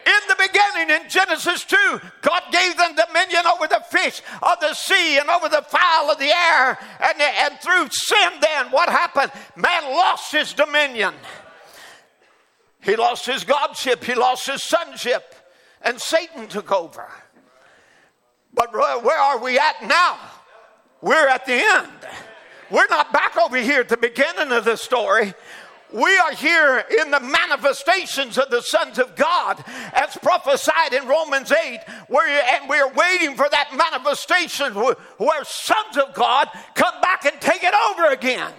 In 0.07 0.29
the 0.29 0.37
beginning, 0.37 1.03
in 1.03 1.09
Genesis 1.09 1.65
2, 1.65 2.01
God 2.23 2.43
gave 2.51 2.77
them 2.77 2.97
dominion 2.97 3.43
over 3.47 3.67
the 3.67 3.83
fish 3.91 4.23
of 4.43 4.59
the 4.61 4.75
sea 4.75 5.19
and 5.19 5.29
over 5.29 5.49
the 5.49 5.63
fowl 5.63 6.11
of 6.11 6.19
the 6.19 6.31
air. 6.31 6.79
And, 7.01 7.21
and 7.21 7.61
through 7.61 7.89
sin, 7.91 8.33
then, 8.41 8.67
what 8.71 8.89
happened? 8.89 9.31
Man 9.57 9.85
lost 9.85 10.33
his 10.33 10.53
dominion. 10.53 11.15
He 12.83 12.97
lost 12.97 13.27
his 13.27 13.45
godship, 13.45 14.05
he 14.05 14.15
lost 14.15 14.47
his 14.47 14.63
sonship, 14.63 15.35
and 15.83 16.01
Satan 16.01 16.49
took 16.49 16.73
over. 16.73 17.07
But 18.55 18.73
where 18.73 19.19
are 19.19 19.39
we 19.39 19.59
at 19.59 19.83
now? 19.87 20.19
We're 21.03 21.29
at 21.29 21.47
the 21.47 21.53
end. 21.53 21.93
We're 22.71 22.89
not 22.89 23.13
back 23.13 23.37
over 23.37 23.57
here 23.57 23.81
at 23.81 23.89
the 23.89 23.97
beginning 23.97 24.53
of 24.53 24.65
the 24.65 24.77
story. 24.77 25.35
We 25.93 26.17
are 26.19 26.33
here 26.33 26.85
in 27.01 27.11
the 27.11 27.19
manifestations 27.19 28.39
of 28.39 28.49
the 28.51 28.63
sons 28.63 28.99
of 28.99 29.17
God 29.17 29.63
as 29.93 30.17
prophesied 30.17 30.93
in 30.93 31.09
Romans 31.09 31.51
8, 31.51 31.81
where, 32.09 32.29
and 32.55 32.69
we're 32.69 32.93
waiting 32.93 33.35
for 33.35 33.49
that 33.51 33.71
manifestation 33.75 34.75
where, 34.75 35.45
sons 35.45 35.97
of 35.97 36.15
God 36.15 36.49
come 36.75 37.01
back 37.01 37.25
and 37.25 37.41
take 37.41 37.65
it 37.65 37.75
over 37.91 38.13
again. 38.13 38.53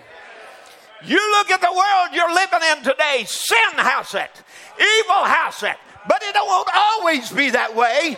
You 1.05 1.17
look 1.37 1.49
at 1.51 1.61
the 1.61 1.71
world 1.71 2.09
you're 2.13 2.33
living 2.33 2.59
in 2.71 2.83
today, 2.83 3.23
sin 3.25 3.57
has 3.77 4.13
it, 4.13 4.43
evil 4.75 5.23
has 5.23 5.63
it, 5.63 5.77
but 6.07 6.21
it 6.23 6.35
won't 6.35 6.69
always 6.73 7.31
be 7.31 7.51
that 7.51 7.75
way. 7.75 8.17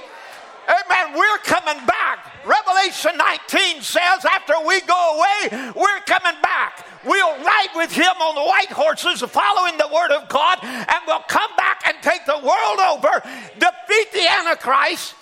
Amen. 0.68 1.18
We're 1.18 1.38
coming 1.40 1.86
back. 1.86 2.32
Revelation 2.46 3.18
19 3.18 3.82
says, 3.82 4.26
after 4.26 4.54
we 4.66 4.82
go 4.82 5.18
away, 5.18 5.72
we're 5.76 6.00
coming 6.06 6.40
back. 6.42 6.86
We'll 7.06 7.38
ride 7.44 7.70
with 7.76 7.92
him 7.92 8.14
on 8.22 8.36
the 8.36 8.44
white 8.44 8.72
horses, 8.72 9.22
following 9.22 9.78
the 9.78 9.90
word 9.94 10.12
of 10.12 10.30
God, 10.30 10.60
and 10.64 11.00
we'll 11.08 11.24
come 11.28 11.52
back 11.58 11.84
and 11.88 11.98
take 12.02 12.26
the 12.26 12.40
world 12.40 12.80
over, 12.80 13.22
defeat 13.60 14.12
the 14.14 14.28
Antichrist, 14.40 15.16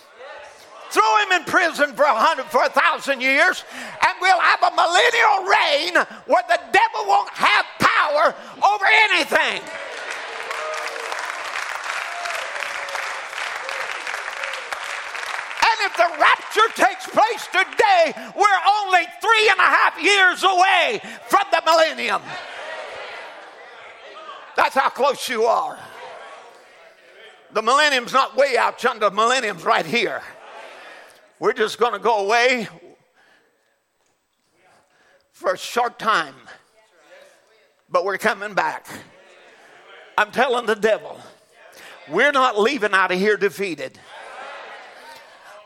throw 0.91 1.17
him 1.25 1.41
in 1.41 1.43
prison 1.45 1.93
for 1.95 2.03
a 2.03 2.13
hundred 2.13 2.45
for 2.45 2.63
a 2.63 2.69
thousand 2.69 3.21
years, 3.21 3.63
and 4.05 4.13
we'll 4.21 4.39
have 4.39 4.61
a 4.61 4.71
millennial 4.75 5.49
reign 5.49 5.93
where 6.27 6.43
the 6.49 6.59
devil 6.71 7.07
won't 7.07 7.29
have 7.29 7.65
power 7.79 8.35
over 8.61 8.85
anything. 9.09 9.61
If 15.83 15.97
the 15.97 16.09
rapture 16.19 16.67
takes 16.75 17.07
place 17.07 17.47
today, 17.51 18.13
we're 18.35 18.61
only 18.83 19.03
three 19.21 19.49
and 19.49 19.59
a 19.59 19.63
half 19.63 20.01
years 20.01 20.43
away 20.43 21.01
from 21.27 21.43
the 21.51 21.61
millennium. 21.65 22.21
That's 24.55 24.75
how 24.75 24.89
close 24.89 25.27
you 25.29 25.43
are. 25.43 25.79
The 27.53 27.61
millennium's 27.61 28.13
not 28.13 28.35
way 28.35 28.57
out 28.57 28.81
yonder, 28.81 29.09
the 29.09 29.15
millennium's 29.15 29.63
right 29.63 29.85
here. 29.85 30.21
We're 31.39 31.53
just 31.53 31.77
going 31.79 31.93
to 31.93 31.99
go 31.99 32.25
away 32.25 32.67
for 35.31 35.53
a 35.53 35.57
short 35.57 35.97
time, 35.97 36.35
but 37.89 38.05
we're 38.05 38.19
coming 38.19 38.53
back. 38.53 38.87
I'm 40.17 40.31
telling 40.31 40.67
the 40.67 40.75
devil, 40.75 41.19
we're 42.09 42.31
not 42.31 42.59
leaving 42.59 42.93
out 42.93 43.11
of 43.11 43.17
here 43.17 43.37
defeated. 43.37 43.99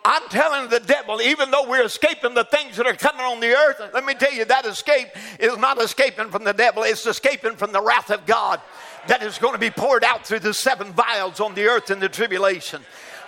I'm 0.07 0.21
telling 0.29 0.69
the 0.69 0.79
devil, 0.79 1.19
even 1.19 1.49
though 1.49 1.67
we're 1.67 1.83
escaping 1.83 2.35
the 2.35 2.43
things 2.43 2.77
that 2.77 2.85
are 2.85 2.93
coming 2.93 3.25
on 3.25 3.39
the 3.39 3.55
earth, 3.55 3.81
let 3.91 4.05
me 4.05 4.13
tell 4.13 4.31
you, 4.31 4.45
that 4.45 4.63
escape 4.67 5.07
is 5.39 5.57
not 5.57 5.81
escaping 5.81 6.29
from 6.29 6.43
the 6.43 6.53
devil, 6.53 6.83
it's 6.83 7.07
escaping 7.07 7.55
from 7.55 7.71
the 7.71 7.81
wrath 7.81 8.11
of 8.11 8.23
God 8.27 8.61
that 9.07 9.23
is 9.23 9.39
going 9.39 9.53
to 9.53 9.59
be 9.59 9.71
poured 9.71 10.03
out 10.03 10.23
through 10.23 10.41
the 10.41 10.53
seven 10.53 10.93
vials 10.93 11.39
on 11.39 11.55
the 11.55 11.65
earth 11.65 11.89
in 11.89 11.99
the 11.99 12.07
tribulation. 12.07 12.83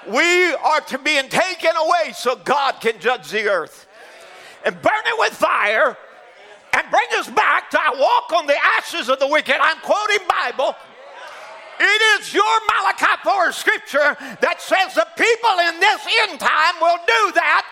We 0.08 0.54
are 0.54 0.82
to 0.82 1.00
be 1.00 1.20
taken 1.24 1.72
away 1.76 2.14
so 2.14 2.36
God 2.36 2.74
can 2.80 3.00
judge 3.00 3.32
the 3.32 3.50
earth 3.50 3.88
and 4.64 4.80
burn 4.80 5.02
it 5.08 5.20
with 5.20 5.34
fire 5.34 5.98
and 6.74 6.92
bring 6.92 7.08
us 7.14 7.28
back 7.32 7.72
to 7.72 7.80
walk 7.96 8.32
on 8.34 8.46
the 8.46 8.56
ashes 8.78 9.10
of 9.10 9.18
the 9.18 9.28
wicked. 9.28 9.56
I'm 9.60 9.80
quoting 9.80 10.28
Bible. 10.30 10.76
It 11.80 12.02
is 12.20 12.34
your 12.34 12.56
Malachi 12.68 13.16
4 13.24 13.52
scripture 13.52 14.18
that 14.42 14.62
says 14.62 14.96
the 14.96 15.08
people 15.16 15.56
in 15.70 15.80
this 15.80 16.02
end 16.26 16.40
time 16.40 16.76
will 16.82 16.98
do 17.06 17.32
that. 17.38 17.66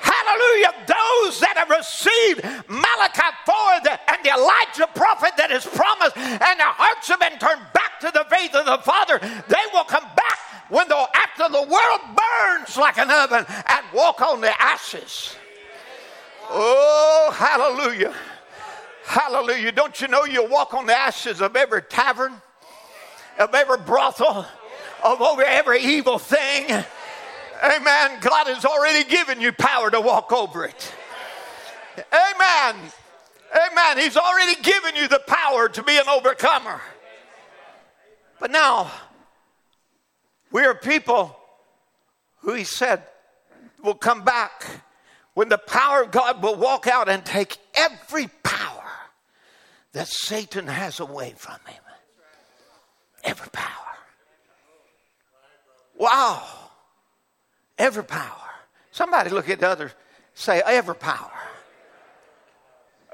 Hallelujah. 0.00 0.72
Those 0.86 1.40
that 1.40 1.58
have 1.58 1.70
received 1.70 2.42
Malachi 2.68 3.30
4 3.44 3.54
the, 3.84 3.94
and 4.10 4.24
the 4.24 4.30
Elijah 4.30 4.88
prophet 4.94 5.32
that 5.36 5.50
is 5.50 5.66
promised, 5.66 6.16
and 6.16 6.56
their 6.58 6.72
hearts 6.72 7.08
have 7.08 7.20
been 7.20 7.38
turned 7.38 7.66
back 7.74 8.00
to 8.00 8.10
the 8.12 8.24
faith 8.30 8.54
of 8.54 8.64
the 8.64 8.78
Father, 8.78 9.18
they 9.18 9.64
will 9.72 9.84
come 9.84 10.04
back 10.16 10.38
when 10.70 10.88
the, 10.88 10.96
after 11.14 11.48
the 11.48 11.62
world 11.62 12.00
burns 12.16 12.76
like 12.76 12.98
an 12.98 13.10
oven 13.10 13.44
and 13.48 13.84
walk 13.92 14.22
on 14.22 14.40
the 14.40 14.62
ashes. 14.62 15.36
Oh, 16.48 17.30
hallelujah. 17.34 18.14
Hallelujah. 19.04 19.72
Don't 19.72 20.00
you 20.00 20.08
know 20.08 20.24
you'll 20.24 20.48
walk 20.48 20.74
on 20.74 20.86
the 20.86 20.96
ashes 20.96 21.40
of 21.40 21.56
every 21.56 21.82
tavern? 21.82 22.40
Of 23.38 23.54
every 23.54 23.78
brothel, 23.78 24.46
of 25.02 25.20
over 25.20 25.42
every 25.42 25.80
evil 25.80 26.18
thing. 26.18 26.84
Amen. 27.62 28.18
God 28.20 28.46
has 28.46 28.64
already 28.64 29.08
given 29.08 29.40
you 29.40 29.52
power 29.52 29.90
to 29.90 30.00
walk 30.00 30.32
over 30.32 30.64
it. 30.64 30.94
Amen. 32.12 32.76
Amen. 33.52 33.98
He's 33.98 34.16
already 34.16 34.60
given 34.62 34.96
you 34.96 35.08
the 35.08 35.22
power 35.26 35.68
to 35.68 35.82
be 35.82 35.96
an 35.96 36.08
overcomer. 36.08 36.80
But 38.38 38.50
now, 38.50 38.90
we 40.50 40.62
are 40.62 40.74
people 40.74 41.36
who 42.38 42.54
he 42.54 42.64
said 42.64 43.02
will 43.82 43.94
come 43.94 44.22
back 44.22 44.66
when 45.34 45.48
the 45.48 45.58
power 45.58 46.02
of 46.02 46.10
God 46.10 46.42
will 46.42 46.56
walk 46.56 46.86
out 46.86 47.08
and 47.08 47.24
take 47.24 47.58
every 47.74 48.28
power 48.42 48.84
that 49.92 50.08
Satan 50.08 50.66
has 50.66 51.00
away 51.00 51.34
from 51.36 51.58
him. 51.66 51.82
Every 53.24 53.50
power. 53.50 53.66
Wow. 55.98 56.42
Every 57.78 58.04
power. 58.04 58.36
Somebody 58.90 59.30
look 59.30 59.48
at 59.48 59.60
the 59.60 59.68
other, 59.68 59.92
say, 60.34 60.62
every 60.64 60.94
power. 60.94 61.30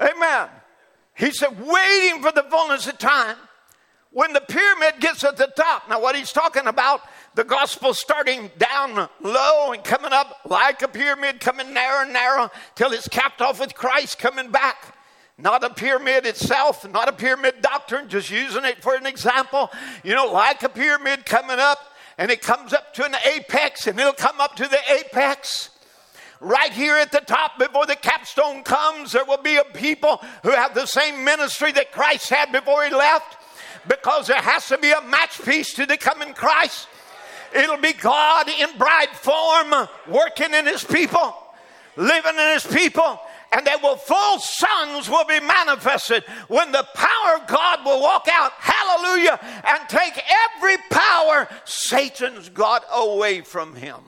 Amen. 0.00 0.48
He 1.14 1.30
said, 1.30 1.59
waiting 1.59 2.22
for 2.22 2.32
the 2.32 2.44
fullness 2.50 2.86
of 2.86 2.98
time 2.98 3.36
when 4.11 4.32
the 4.32 4.40
pyramid 4.40 4.94
gets 5.00 5.24
at 5.24 5.36
the 5.36 5.52
top. 5.57 5.88
Now, 5.88 6.00
what 6.00 6.16
he's 6.16 6.32
talking 6.32 6.66
about, 6.66 7.02
the 7.34 7.44
gospel 7.44 7.92
starting 7.92 8.50
down 8.59 9.09
low 9.22 9.72
and 9.72 9.84
coming 9.84 10.12
up 10.12 10.40
like 10.46 10.82
a 10.82 10.88
pyramid, 10.88 11.40
coming 11.40 11.74
narrow 11.74 12.02
and 12.02 12.12
narrow 12.12 12.50
till 12.74 12.92
it's 12.92 13.09
capped 13.09 13.42
off 13.42 13.61
with 13.61 13.74
Christ 13.74 14.18
coming 14.18 14.50
back. 14.50 14.95
Not 15.39 15.62
a 15.64 15.70
pyramid 15.70 16.24
itself, 16.24 16.91
not 16.91 17.09
a 17.09 17.12
pyramid 17.12 17.61
doctrine, 17.61 18.09
just 18.09 18.30
using 18.30 18.64
it 18.64 18.82
for 18.82 18.95
an 18.95 19.05
example. 19.05 19.70
You 20.03 20.14
know, 20.14 20.26
like 20.32 20.62
a 20.62 20.68
pyramid 20.68 21.26
coming 21.26 21.59
up, 21.59 21.78
and 22.16 22.30
it 22.30 22.41
comes 22.41 22.72
up 22.72 22.95
to 22.95 23.05
an 23.05 23.14
apex, 23.26 23.87
and 23.87 24.01
it'll 24.01 24.14
come 24.14 24.41
up 24.41 24.57
to 24.57 24.66
the 24.66 24.78
apex. 24.91 25.68
Right 26.41 26.72
here 26.72 26.97
at 26.97 27.12
the 27.12 27.20
top, 27.20 27.59
before 27.59 27.84
the 27.84 27.97
capstone 27.97 28.62
comes, 28.62 29.12
there 29.12 29.26
will 29.26 29.43
be 29.43 29.57
a 29.57 29.64
people 29.64 30.22
who 30.43 30.51
have 30.51 30.74
the 30.74 30.87
same 30.87 31.22
ministry 31.24 31.70
that 31.72 31.93
Christ 31.93 32.30
had 32.30 32.51
before 32.51 32.84
he 32.84 32.95
left, 32.95 33.37
because 33.89 34.28
there 34.28 34.41
has 34.41 34.66
to 34.68 34.78
be 34.78 34.91
a 34.91 35.03
match 35.03 35.43
piece 35.45 35.74
to 35.74 35.84
the 35.84 35.99
coming 35.99 36.32
Christ. 36.32 36.89
It'll 37.55 37.76
be 37.76 37.93
God 37.93 38.49
in 38.49 38.76
bride 38.78 39.11
form, 39.12 39.89
working 40.09 40.55
in 40.55 40.66
his 40.66 40.82
people, 40.82 41.34
living 41.97 42.34
in 42.34 42.53
his 42.55 42.66
people 42.66 43.20
and 43.53 43.66
that 43.66 43.82
will 43.82 43.97
full 43.97 44.38
sons 44.38 45.09
will 45.09 45.24
be 45.24 45.40
manifested 45.40 46.24
when 46.49 46.72
the 46.72 46.86
power 46.94 47.36
of 47.40 47.47
God 47.47 47.84
will 47.84 48.01
walk 48.01 48.26
out, 48.30 48.53
hallelujah, 48.59 49.38
and 49.66 49.88
take 49.88 50.20
every 50.57 50.76
power 50.90 51.49
Satan's 51.64 52.49
got 52.49 52.84
away 52.92 53.40
from 53.40 53.74
him. 53.74 54.01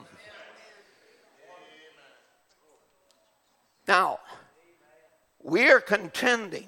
Now, 3.87 4.19
we 5.41 5.71
are 5.71 5.79
contending 5.79 6.67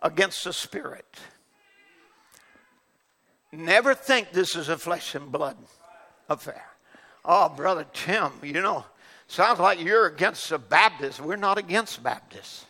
against 0.00 0.44
the 0.44 0.52
spirit. 0.52 1.18
Never 3.50 3.94
think 3.94 4.30
this 4.30 4.54
is 4.54 4.68
a 4.68 4.78
flesh 4.78 5.14
and 5.14 5.32
blood 5.32 5.56
affair. 6.28 6.64
Oh, 7.24 7.48
Brother 7.48 7.86
Tim, 7.92 8.32
you 8.42 8.60
know, 8.60 8.84
Sounds 9.32 9.58
like 9.60 9.82
you're 9.82 10.08
against 10.08 10.50
the 10.50 10.58
Baptists. 10.58 11.18
We're 11.18 11.36
not 11.36 11.56
against 11.56 12.02
Baptists. 12.02 12.66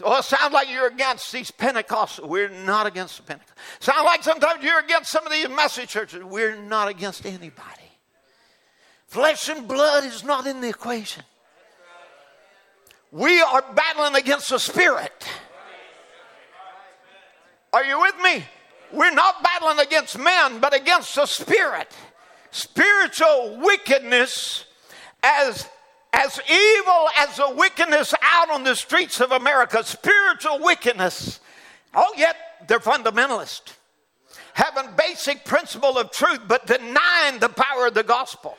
Well, 0.00 0.20
it 0.20 0.22
sounds 0.22 0.52
like 0.52 0.70
you're 0.70 0.86
against 0.86 1.32
these 1.32 1.50
Pentecostals. 1.50 2.28
We're 2.28 2.48
not 2.48 2.86
against 2.86 3.16
the 3.16 3.24
Pentecostals. 3.24 3.80
Sounds 3.80 4.04
like 4.04 4.22
sometimes 4.22 4.62
you're 4.62 4.78
against 4.78 5.10
some 5.10 5.26
of 5.26 5.32
these 5.32 5.48
message 5.48 5.88
churches. 5.88 6.22
We're 6.22 6.54
not 6.54 6.86
against 6.86 7.26
anybody. 7.26 7.90
Flesh 9.08 9.48
and 9.48 9.66
blood 9.66 10.04
is 10.04 10.22
not 10.22 10.46
in 10.46 10.60
the 10.60 10.68
equation. 10.68 11.24
We 13.10 13.42
are 13.42 13.64
battling 13.74 14.14
against 14.14 14.50
the 14.50 14.58
spirit. 14.58 15.28
Are 17.72 17.84
you 17.84 18.00
with 18.00 18.14
me? 18.22 18.44
We're 18.92 19.10
not 19.10 19.42
battling 19.42 19.84
against 19.84 20.16
men, 20.20 20.60
but 20.60 20.72
against 20.72 21.16
the 21.16 21.26
spirit 21.26 21.92
spiritual 22.52 23.58
wickedness 23.60 24.66
as 25.22 25.68
as 26.12 26.38
evil 26.48 27.08
as 27.16 27.36
the 27.36 27.54
wickedness 27.56 28.14
out 28.20 28.50
on 28.50 28.64
the 28.64 28.76
streets 28.76 29.18
of 29.20 29.32
America, 29.32 29.82
spiritual 29.82 30.58
wickedness. 30.60 31.40
Oh, 31.94 32.12
yet 32.18 32.36
they're 32.68 32.80
fundamentalist, 32.80 33.62
having 34.52 34.90
basic 34.94 35.44
principle 35.46 35.96
of 35.96 36.10
truth, 36.10 36.40
but 36.46 36.66
denying 36.66 37.38
the 37.40 37.48
power 37.48 37.86
of 37.86 37.94
the 37.94 38.02
gospel. 38.02 38.58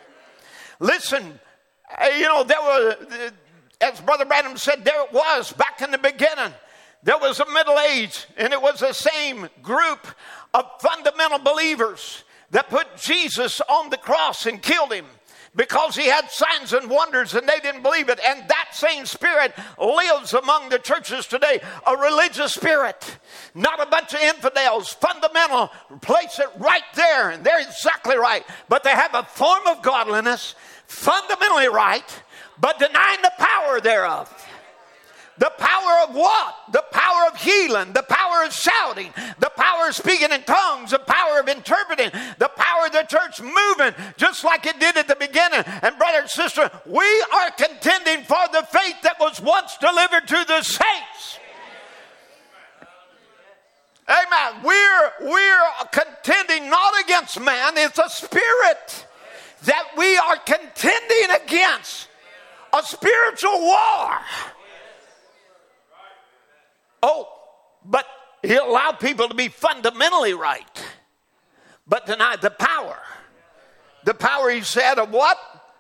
Listen, 0.80 1.40
eh, 2.00 2.18
you 2.18 2.24
know, 2.24 2.44
there 2.44 2.60
was, 2.60 3.32
as 3.82 4.02
Brother 4.02 4.26
Branham 4.26 4.58
said, 4.58 4.84
there 4.84 5.04
it 5.04 5.14
was 5.14 5.54
back 5.54 5.80
in 5.84 5.92
the 5.92 6.00
beginning. 6.00 6.54
There 7.04 7.20
was 7.20 7.40
a 7.40 7.46
middle 7.52 7.78
age, 7.78 8.26
and 8.36 8.52
it 8.52 8.62
was 8.62 8.80
the 8.80 8.94
same 8.94 9.48
group 9.62 10.08
of 10.56 10.66
fundamental 10.80 11.38
believers 11.38 12.23
that 12.54 12.70
put 12.70 12.98
Jesus 12.98 13.62
on 13.62 13.90
the 13.90 13.98
cross 13.98 14.46
and 14.46 14.62
killed 14.62 14.94
him 14.94 15.06
because 15.56 15.96
he 15.96 16.06
had 16.06 16.30
signs 16.30 16.72
and 16.72 16.90
wonders 16.90 17.34
and 17.34 17.48
they 17.50 17.60
didn't 17.60 17.82
believe 17.82 18.10
it. 18.10 18.20
And 18.26 18.48
that 18.48 18.70
same 18.74 19.06
spirit 19.06 19.54
lives 19.80 20.34
among 20.34 20.70
the 20.70 20.80
churches 20.80 21.26
today 21.26 21.60
a 21.86 21.98
religious 21.98 22.54
spirit, 22.54 23.18
not 23.56 23.82
a 23.82 23.90
bunch 23.90 24.14
of 24.14 24.22
infidels, 24.22 24.94
fundamental. 24.94 25.72
Place 26.02 26.40
it 26.40 26.48
right 26.58 26.84
there, 26.96 27.32
and 27.32 27.44
they're 27.44 27.62
exactly 27.62 28.18
right. 28.18 28.44
But 28.70 28.84
they 28.84 28.92
have 28.92 29.16
a 29.16 29.24
form 29.24 29.66
of 29.68 29.82
godliness, 29.82 30.56
fundamentally 30.86 31.68
right, 31.68 32.24
but 32.60 32.78
denying 32.78 33.22
the 33.24 33.32
power 33.38 33.82
thereof. 33.82 34.32
The 35.38 35.52
power 35.58 36.08
of 36.08 36.16
what? 36.16 36.56
The 36.72 36.84
power 36.92 37.28
of 37.32 37.38
healing, 37.38 37.94
the 37.94 38.04
power 38.04 38.46
of 38.46 38.54
shouting, 38.54 39.12
the 39.40 39.50
power 39.56 39.88
of 39.88 39.96
speaking 39.96 40.32
in 40.32 40.44
tongues, 40.44 40.92
the 40.92 41.00
power 41.00 41.40
of 41.40 41.48
interpreting, 41.50 42.12
the 42.38 42.50
power 42.56 42.86
of 42.86 42.92
the 42.92 43.04
church 43.04 43.42
moving, 43.42 43.96
just 44.18 44.44
like 44.44 44.66
it 44.68 44.80
did 44.80 44.96
at 44.96 45.08
the 45.08 45.16
beginning. 45.16 45.64
And, 45.82 45.98
brother 45.98 46.20
and 46.20 46.30
sister, 46.30 46.70
we 46.86 47.26
are 47.34 47.50
contending 47.58 48.24
for 48.26 48.38
the 48.52 48.64
faith 48.72 49.02
that 49.02 49.20
was 49.20 49.42
once 49.42 49.76
delivered 49.78 50.28
to 50.28 50.46
the 50.48 50.62
saints. 50.62 51.40
Amen. 54.08 54.64
We're, 54.64 55.12
we're 55.22 55.62
contending 55.92 56.70
not 56.70 56.94
against 57.04 57.40
man, 57.40 57.74
it's 57.78 57.98
a 57.98 58.10
spirit 58.10 59.08
that 59.64 59.86
we 59.98 60.18
are 60.18 60.36
contending 60.38 61.36
against 61.44 62.10
a 62.74 62.84
spiritual 62.84 63.62
war. 63.62 64.20
Oh, 67.04 67.28
but 67.84 68.08
he 68.42 68.56
allowed 68.56 68.94
people 68.94 69.28
to 69.28 69.36
be 69.36 69.50
fundamentally 69.50 70.34
right, 70.34 70.86
but 71.86 72.06
denied 72.06 72.42
the 72.42 72.50
power. 72.50 72.98
The 74.06 74.14
power, 74.14 74.50
he 74.50 74.62
said, 74.62 74.98
of 74.98 75.12
what? 75.12 75.38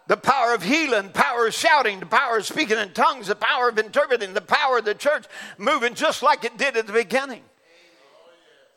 The 0.08 0.18
power 0.18 0.54
of 0.54 0.62
healing, 0.62 1.08
the 1.08 1.14
power 1.14 1.48
of 1.48 1.54
shouting, 1.54 2.02
the 2.02 2.06
power 2.06 2.38
of 2.38 2.46
speaking 2.46 2.78
in 2.78 2.92
tongues, 2.92 3.28
the 3.28 3.36
power 3.36 3.70
of 3.70 3.80
interpreting, 3.80 4.34
the 4.34 4.42
power 4.42 4.80
of 4.80 4.86
the 4.86 4.96
church 4.96 5.26
moving 5.58 5.94
just 5.94 6.22
like 6.22 6.44
it 6.44 6.58
did 6.58 6.76
at 6.76 6.88
the 6.88 6.94
beginning. 6.94 7.42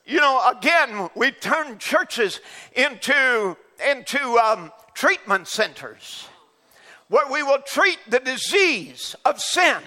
You 0.04 0.20
know, 0.20 0.48
again, 0.48 1.10
we 1.16 1.32
turn 1.32 1.78
churches 1.78 2.40
into, 2.76 3.56
into 3.90 4.38
um, 4.38 4.70
treatment 4.94 5.48
centers 5.48 6.28
where 7.08 7.30
we 7.30 7.42
will 7.42 7.60
treat 7.66 7.98
the 8.08 8.20
disease 8.20 9.16
of 9.24 9.40
sin 9.40 9.78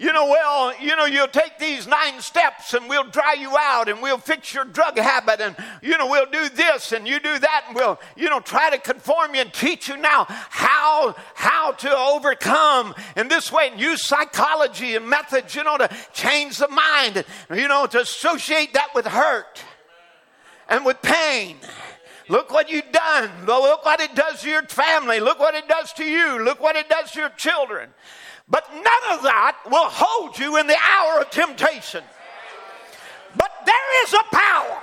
you 0.00 0.14
know, 0.14 0.28
well, 0.28 0.72
you 0.80 0.96
know, 0.96 1.04
you'll 1.04 1.28
take 1.28 1.58
these 1.58 1.86
nine 1.86 2.22
steps 2.22 2.72
and 2.72 2.88
we'll 2.88 3.04
dry 3.04 3.34
you 3.38 3.54
out 3.58 3.86
and 3.86 4.00
we'll 4.00 4.16
fix 4.16 4.54
your 4.54 4.64
drug 4.64 4.96
habit 4.96 5.42
and, 5.42 5.54
you 5.82 5.98
know, 5.98 6.08
we'll 6.08 6.30
do 6.30 6.48
this 6.48 6.92
and 6.92 7.06
you 7.06 7.20
do 7.20 7.38
that 7.38 7.64
and 7.68 7.76
we'll, 7.76 8.00
you 8.16 8.30
know, 8.30 8.40
try 8.40 8.70
to 8.70 8.78
conform 8.78 9.34
you 9.34 9.42
and 9.42 9.52
teach 9.52 9.88
you 9.88 9.98
now 9.98 10.24
how, 10.26 11.14
how 11.34 11.72
to 11.72 11.94
overcome 11.94 12.94
in 13.14 13.28
this 13.28 13.52
way 13.52 13.68
and 13.70 13.78
use 13.78 14.02
psychology 14.02 14.96
and 14.96 15.06
methods, 15.06 15.54
you 15.54 15.62
know, 15.64 15.76
to 15.76 15.90
change 16.14 16.56
the 16.56 16.68
mind, 16.68 17.22
you 17.54 17.68
know, 17.68 17.84
to 17.84 18.00
associate 18.00 18.72
that 18.72 18.88
with 18.94 19.04
hurt 19.04 19.62
and 20.70 20.82
with 20.86 21.02
pain. 21.02 21.56
Look 22.30 22.50
what 22.50 22.70
you've 22.70 22.90
done. 22.90 23.28
Look 23.44 23.84
what 23.84 24.00
it 24.00 24.14
does 24.14 24.40
to 24.42 24.48
your 24.48 24.62
family. 24.62 25.20
Look 25.20 25.38
what 25.38 25.54
it 25.54 25.68
does 25.68 25.92
to 25.94 26.04
you. 26.04 26.42
Look 26.42 26.58
what 26.58 26.76
it 26.76 26.88
does 26.88 27.10
to 27.10 27.18
your 27.18 27.28
children. 27.30 27.90
But 28.50 28.66
none 28.74 29.16
of 29.16 29.22
that 29.22 29.56
will 29.70 29.88
hold 29.88 30.38
you 30.38 30.58
in 30.58 30.66
the 30.66 30.76
hour 30.76 31.22
of 31.22 31.30
temptation. 31.30 32.02
But 33.36 33.52
there 33.64 34.04
is 34.04 34.12
a 34.12 34.24
power, 34.34 34.82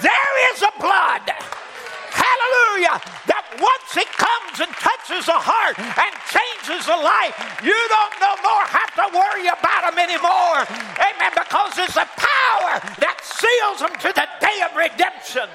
there 0.00 0.52
is 0.52 0.62
a 0.62 0.72
blood. 0.78 1.32
Hallelujah. 2.12 3.00
That 3.24 3.44
once 3.56 3.96
it 3.96 4.10
comes 4.12 4.60
and 4.60 4.70
touches 4.76 5.24
the 5.24 5.40
heart 5.40 5.80
and 5.80 6.12
changes 6.28 6.84
the 6.84 7.00
life, 7.00 7.32
you 7.64 7.72
don't 7.72 8.16
no 8.20 8.36
more 8.44 8.64
have 8.68 8.92
to 9.00 9.06
worry 9.16 9.48
about 9.48 9.88
them 9.88 9.96
anymore. 9.96 10.60
Amen. 11.00 11.32
Because 11.32 11.72
it's 11.80 11.96
a 11.96 12.04
power 12.20 12.84
that 13.00 13.16
seals 13.24 13.80
them 13.80 13.96
to 13.96 14.12
the 14.12 14.28
day 14.44 14.60
of 14.60 14.76
redemption 14.76 15.48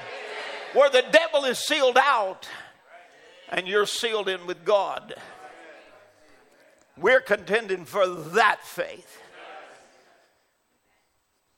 where 0.74 0.90
the 0.90 1.06
devil 1.10 1.44
is 1.44 1.58
sealed 1.58 1.96
out 1.96 2.48
and 3.48 3.66
you're 3.66 3.86
sealed 3.86 4.28
in 4.28 4.46
with 4.46 4.64
God. 4.64 5.14
We're 7.00 7.20
contending 7.20 7.84
for 7.84 8.06
that 8.06 8.64
faith. 8.64 9.20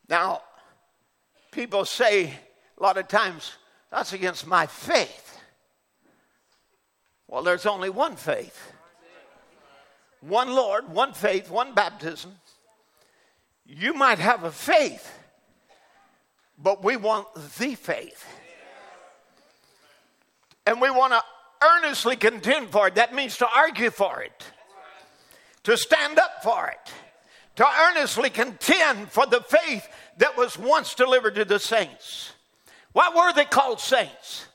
Now, 0.08 0.42
people 1.50 1.84
say 1.84 2.34
a 2.78 2.82
lot 2.82 2.98
of 2.98 3.08
times, 3.08 3.52
that's 3.90 4.12
against 4.12 4.46
my 4.46 4.66
faith. 4.66 5.38
Well, 7.28 7.42
there's 7.42 7.66
only 7.66 7.90
one 7.90 8.16
faith 8.16 8.72
one 10.20 10.50
Lord, 10.50 10.90
one 10.90 11.14
faith, 11.14 11.50
one 11.50 11.72
baptism. 11.72 12.34
You 13.64 13.94
might 13.94 14.18
have 14.18 14.44
a 14.44 14.50
faith, 14.50 15.10
but 16.58 16.84
we 16.84 16.96
want 16.96 17.26
the 17.58 17.74
faith. 17.74 18.26
And 20.66 20.78
we 20.78 20.90
want 20.90 21.14
to 21.14 21.22
earnestly 21.66 22.16
contend 22.16 22.68
for 22.68 22.88
it. 22.88 22.96
That 22.96 23.14
means 23.14 23.38
to 23.38 23.48
argue 23.48 23.90
for 23.90 24.20
it 24.20 24.44
to 25.70 25.76
stand 25.76 26.18
up 26.18 26.42
for 26.42 26.68
it, 26.68 26.92
to 27.54 27.64
earnestly 27.64 28.28
contend 28.28 29.08
for 29.08 29.24
the 29.26 29.40
faith 29.40 29.86
that 30.18 30.36
was 30.36 30.58
once 30.58 30.94
delivered 30.94 31.36
to 31.36 31.44
the 31.44 31.60
saints. 31.60 32.32
Why 32.92 33.12
were 33.14 33.32
they 33.32 33.44
called 33.44 33.78
saints? 33.78 34.46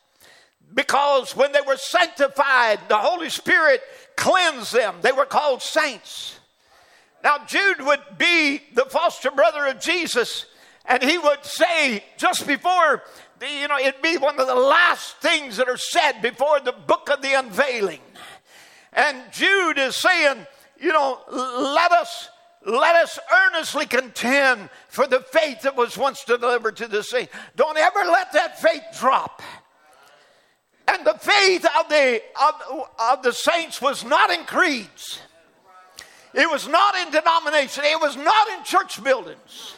Because 0.73 1.33
when 1.33 1.53
they 1.53 1.61
were 1.65 1.77
sanctified, 1.77 2.79
the 2.89 2.97
Holy 2.97 3.29
Spirit 3.29 3.81
cleansed 4.17 4.73
them. 4.73 4.95
They 5.01 5.13
were 5.13 5.25
called 5.25 5.61
saints. 5.61 6.37
Now, 7.23 7.37
Jude 7.47 7.79
would 7.79 8.01
be 8.17 8.61
the 8.73 8.85
foster 8.85 9.31
brother 9.31 9.67
of 9.67 9.79
Jesus, 9.79 10.45
and 10.85 11.01
he 11.01 11.17
would 11.17 11.45
say 11.45 12.03
just 12.17 12.45
before, 12.45 13.03
the, 13.39 13.47
you 13.47 13.69
know, 13.69 13.77
it'd 13.77 14.01
be 14.01 14.17
one 14.17 14.37
of 14.37 14.47
the 14.47 14.55
last 14.55 15.15
things 15.17 15.55
that 15.57 15.69
are 15.69 15.77
said 15.77 16.21
before 16.21 16.59
the 16.59 16.73
book 16.73 17.09
of 17.09 17.21
the 17.21 17.39
unveiling. 17.39 18.01
And 18.91 19.17
Jude 19.31 19.77
is 19.77 19.95
saying, 19.95 20.45
you 20.85 20.93
know, 20.93 21.19
let 21.31 21.91
us 21.91 22.29
let 22.63 22.95
us 22.95 23.17
earnestly 23.33 23.87
contend 23.87 24.69
for 24.87 25.07
the 25.07 25.19
faith 25.19 25.61
that 25.63 25.75
was 25.75 25.97
once 25.97 26.23
delivered 26.23 26.77
to 26.77 26.87
the 26.87 27.01
saints. 27.01 27.33
Don't 27.55 27.77
ever 27.77 27.99
let 28.05 28.31
that 28.33 28.59
faith 28.59 28.83
drop. 28.99 29.41
And 30.87 31.05
the 31.05 31.15
faith 31.15 31.65
of 31.79 31.89
the, 31.89 32.21
of, 32.41 32.87
of 32.99 33.23
the 33.23 33.33
saints 33.33 33.81
was 33.81 34.03
not 34.03 34.29
in 34.29 34.45
creeds. 34.45 35.19
It 36.33 36.49
was 36.49 36.67
not 36.67 36.95
in 36.95 37.11
denomination. 37.11 37.83
It 37.85 37.99
was 37.99 38.15
not 38.15 38.47
in 38.49 38.63
church 38.63 39.03
buildings. 39.03 39.75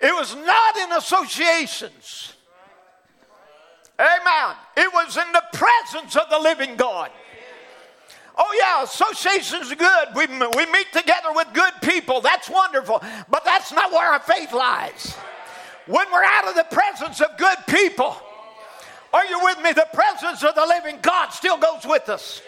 It 0.00 0.14
was 0.14 0.34
not 0.34 0.76
in 0.76 0.92
associations. 0.92 2.34
Amen. 3.98 4.56
It 4.76 4.92
was 4.92 5.16
in 5.16 5.32
the 5.32 5.42
presence 5.52 6.16
of 6.16 6.30
the 6.30 6.38
living 6.38 6.76
God. 6.76 7.10
Oh, 8.40 8.54
yeah, 8.56 8.84
associations 8.84 9.74
good. 9.74 10.08
We, 10.14 10.26
we 10.26 10.72
meet 10.72 10.92
together 10.92 11.32
with 11.34 11.48
good 11.52 11.72
people. 11.82 12.20
That's 12.20 12.48
wonderful. 12.48 13.02
But 13.28 13.44
that's 13.44 13.72
not 13.72 13.90
where 13.90 14.12
our 14.12 14.20
faith 14.20 14.52
lies. 14.52 15.16
When 15.86 16.06
we're 16.12 16.22
out 16.22 16.46
of 16.46 16.54
the 16.54 16.66
presence 16.70 17.20
of 17.20 17.36
good 17.36 17.58
people, 17.66 18.16
are 19.12 19.24
you 19.24 19.40
with 19.42 19.60
me? 19.62 19.72
The 19.72 19.88
presence 19.92 20.44
of 20.44 20.54
the 20.54 20.66
living 20.66 20.98
God 21.02 21.30
still 21.30 21.56
goes 21.56 21.84
with 21.84 22.08
us. 22.08 22.42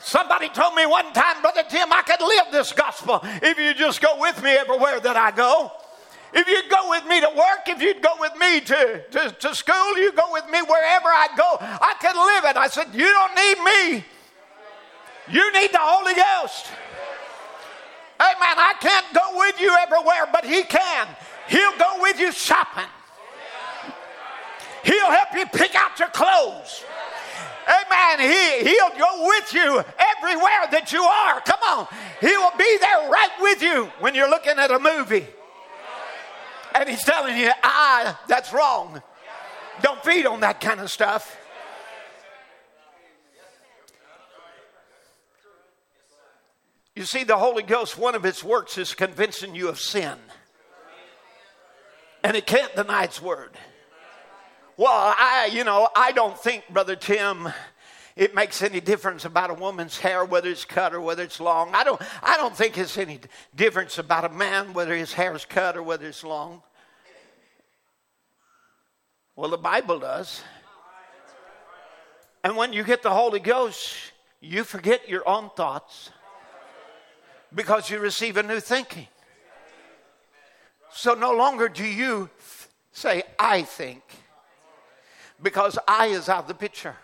Somebody 0.00 0.48
told 0.48 0.74
me 0.74 0.86
one 0.86 1.12
time, 1.12 1.40
Brother 1.40 1.62
Tim, 1.68 1.92
I 1.92 2.02
could 2.02 2.20
live 2.20 2.46
this 2.52 2.72
gospel 2.72 3.20
if 3.22 3.58
you 3.58 3.74
just 3.74 4.00
go 4.00 4.20
with 4.20 4.42
me 4.42 4.50
everywhere 4.50 5.00
that 5.00 5.16
I 5.16 5.30
go. 5.30 5.70
If 6.32 6.48
you'd 6.48 6.68
go 6.68 6.90
with 6.90 7.06
me 7.06 7.20
to 7.20 7.28
work, 7.28 7.68
if 7.68 7.80
you'd 7.80 8.02
go 8.02 8.14
with 8.18 8.36
me 8.36 8.60
to, 8.60 9.02
to, 9.10 9.30
to 9.30 9.54
school, 9.54 9.98
you 9.98 10.12
go 10.12 10.32
with 10.32 10.44
me 10.50 10.60
wherever 10.62 11.08
I 11.08 11.28
go, 11.36 11.56
I 11.60 11.94
could 12.00 12.16
live 12.16 12.44
it. 12.50 12.56
I 12.56 12.68
said, 12.68 12.88
You 12.92 13.06
don't 13.06 13.34
need 13.34 13.98
me. 13.98 14.04
You 15.30 15.52
need 15.52 15.72
the 15.72 15.80
Holy 15.80 16.14
Ghost. 16.14 16.66
Amen. 18.18 18.56
I 18.56 18.74
can't 18.80 19.06
go 19.12 19.38
with 19.38 19.60
you 19.60 19.70
everywhere, 19.70 20.28
but 20.32 20.44
He 20.44 20.62
can. 20.62 21.08
He'll 21.48 21.76
go 21.78 22.00
with 22.00 22.18
you 22.18 22.32
shopping. 22.32 22.88
He'll 24.84 25.10
help 25.10 25.28
you 25.34 25.46
pick 25.46 25.74
out 25.74 25.98
your 25.98 26.08
clothes. 26.08 26.84
Amen. 27.66 28.20
He, 28.20 28.70
he'll 28.70 28.96
go 28.96 29.26
with 29.26 29.52
you 29.52 29.82
everywhere 29.98 30.68
that 30.70 30.92
you 30.92 31.02
are. 31.02 31.40
Come 31.40 31.58
on. 31.68 31.88
He 32.20 32.36
will 32.36 32.56
be 32.56 32.78
there 32.80 33.10
right 33.10 33.32
with 33.40 33.62
you 33.62 33.90
when 33.98 34.14
you're 34.14 34.30
looking 34.30 34.58
at 34.58 34.70
a 34.70 34.78
movie. 34.78 35.26
And 36.74 36.88
he's 36.88 37.02
telling 37.02 37.36
you, 37.36 37.50
ah, 37.64 38.20
that's 38.28 38.52
wrong. 38.52 39.02
Don't 39.82 40.02
feed 40.04 40.26
on 40.26 40.40
that 40.40 40.60
kind 40.60 40.80
of 40.80 40.90
stuff. 40.90 41.36
You 46.96 47.04
see, 47.04 47.24
the 47.24 47.36
Holy 47.36 47.62
Ghost, 47.62 47.98
one 47.98 48.14
of 48.14 48.24
its 48.24 48.42
works 48.42 48.78
is 48.78 48.94
convincing 48.94 49.54
you 49.54 49.68
of 49.68 49.78
sin. 49.78 50.16
And 52.24 52.34
it 52.34 52.46
can't 52.46 52.74
deny 52.74 53.04
its 53.04 53.20
word. 53.20 53.50
Well, 54.78 54.90
I, 54.90 55.50
you 55.52 55.62
know, 55.62 55.90
I 55.94 56.12
don't 56.12 56.38
think, 56.38 56.64
Brother 56.70 56.96
Tim, 56.96 57.50
it 58.16 58.34
makes 58.34 58.62
any 58.62 58.80
difference 58.80 59.26
about 59.26 59.50
a 59.50 59.54
woman's 59.54 59.98
hair, 59.98 60.24
whether 60.24 60.48
it's 60.48 60.64
cut 60.64 60.94
or 60.94 61.02
whether 61.02 61.22
it's 61.22 61.38
long. 61.38 61.74
I 61.74 61.84
don't, 61.84 62.00
I 62.22 62.38
don't 62.38 62.56
think 62.56 62.78
it's 62.78 62.96
any 62.96 63.20
difference 63.54 63.98
about 63.98 64.24
a 64.24 64.30
man, 64.30 64.72
whether 64.72 64.96
his 64.96 65.12
hair 65.12 65.34
is 65.34 65.44
cut 65.44 65.76
or 65.76 65.82
whether 65.82 66.06
it's 66.06 66.24
long. 66.24 66.62
Well, 69.36 69.50
the 69.50 69.58
Bible 69.58 69.98
does. 69.98 70.42
And 72.42 72.56
when 72.56 72.72
you 72.72 72.84
get 72.84 73.02
the 73.02 73.10
Holy 73.10 73.40
Ghost, 73.40 73.94
you 74.40 74.64
forget 74.64 75.10
your 75.10 75.28
own 75.28 75.50
thoughts 75.54 76.10
because 77.54 77.90
you 77.90 77.98
receive 77.98 78.36
a 78.36 78.42
new 78.42 78.60
thinking. 78.60 79.08
So 80.92 81.14
no 81.14 81.32
longer 81.32 81.68
do 81.68 81.84
you 81.84 82.30
say, 82.92 83.22
I 83.38 83.62
think, 83.62 84.02
because 85.42 85.78
I 85.86 86.06
is 86.06 86.28
out 86.28 86.44
of 86.44 86.48
the 86.48 86.54
picture. 86.54 86.96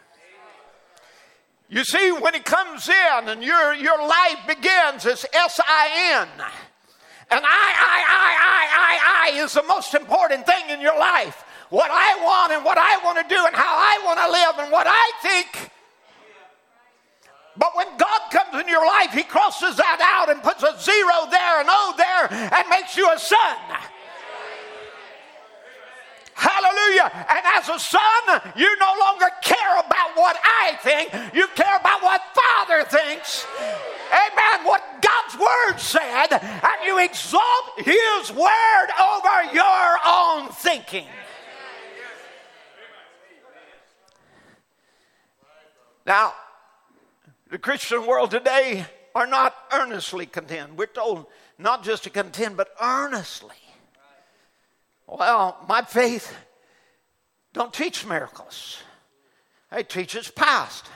You 1.68 1.84
see, 1.84 2.12
when 2.12 2.34
it 2.34 2.44
comes 2.44 2.88
in 2.88 3.28
and 3.28 3.42
your, 3.42 3.74
your 3.74 3.98
life 4.06 4.38
begins, 4.46 5.06
it's 5.06 5.24
S 5.32 5.60
I 5.66 6.20
N. 6.22 6.28
And 7.30 7.40
I, 7.40 7.48
I, 7.48 8.04
I, 8.08 8.32
I, 8.40 9.32
I, 9.32 9.38
I 9.38 9.42
is 9.42 9.54
the 9.54 9.62
most 9.62 9.94
important 9.94 10.44
thing 10.44 10.68
in 10.68 10.80
your 10.80 10.98
life. 10.98 11.44
what 11.72 11.90
I 11.90 12.20
want 12.22 12.52
and 12.52 12.64
what 12.64 12.76
I 12.76 13.00
want 13.02 13.16
to 13.16 13.34
do 13.34 13.40
and 13.46 13.56
how 13.56 13.74
I 13.74 13.98
want 14.04 14.20
to 14.20 14.28
live 14.30 14.54
and 14.58 14.70
what 14.70 14.86
I 14.86 15.12
think. 15.22 15.70
But 17.56 17.76
when 17.76 17.86
God 17.98 18.20
comes 18.30 18.62
in 18.62 18.68
your 18.68 18.84
life, 18.86 19.12
He 19.12 19.22
crosses 19.22 19.76
that 19.76 20.00
out 20.00 20.30
and 20.30 20.42
puts 20.42 20.62
a 20.62 20.72
zero 20.80 21.28
there, 21.30 21.60
an 21.60 21.66
O 21.68 21.94
there, 21.96 22.32
and 22.32 22.68
makes 22.68 22.96
you 22.96 23.10
a 23.12 23.18
son. 23.18 23.56
Hallelujah. 26.34 27.12
And 27.12 27.40
as 27.54 27.68
a 27.68 27.78
son, 27.78 28.40
you 28.56 28.76
no 28.78 28.94
longer 28.98 29.28
care 29.42 29.78
about 29.78 30.16
what 30.16 30.36
I 30.42 30.76
think, 30.82 31.12
you 31.34 31.46
care 31.54 31.76
about 31.76 32.02
what 32.02 32.22
Father 32.34 32.84
thinks. 32.84 33.46
Amen. 34.12 34.66
What 34.66 34.82
God's 35.00 35.38
word 35.38 35.78
said, 35.78 36.32
and 36.32 36.84
you 36.84 36.98
exalt 36.98 37.78
his 37.78 38.32
word 38.32 38.88
over 39.00 39.54
your 39.54 39.98
own 40.06 40.48
thinking. 40.48 41.06
Now, 46.04 46.34
the 47.52 47.58
Christian 47.58 48.06
world 48.06 48.30
today 48.30 48.86
are 49.14 49.26
not 49.26 49.54
earnestly 49.72 50.24
contend. 50.24 50.78
We're 50.78 50.86
told 50.86 51.26
not 51.58 51.84
just 51.84 52.04
to 52.04 52.10
contend, 52.10 52.56
but 52.56 52.70
earnestly. 52.80 53.54
Well, 55.06 55.62
my 55.68 55.82
faith 55.82 56.34
don't 57.52 57.70
teach 57.70 58.06
miracles. 58.06 58.78
It 59.70 59.90
teaches 59.90 60.30
past. 60.30 60.86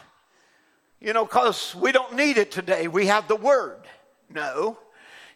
You 0.98 1.12
know, 1.12 1.26
because 1.26 1.74
we 1.74 1.92
don't 1.92 2.16
need 2.16 2.38
it 2.38 2.50
today. 2.50 2.88
We 2.88 3.04
have 3.08 3.28
the 3.28 3.36
Word. 3.36 3.82
No, 4.30 4.78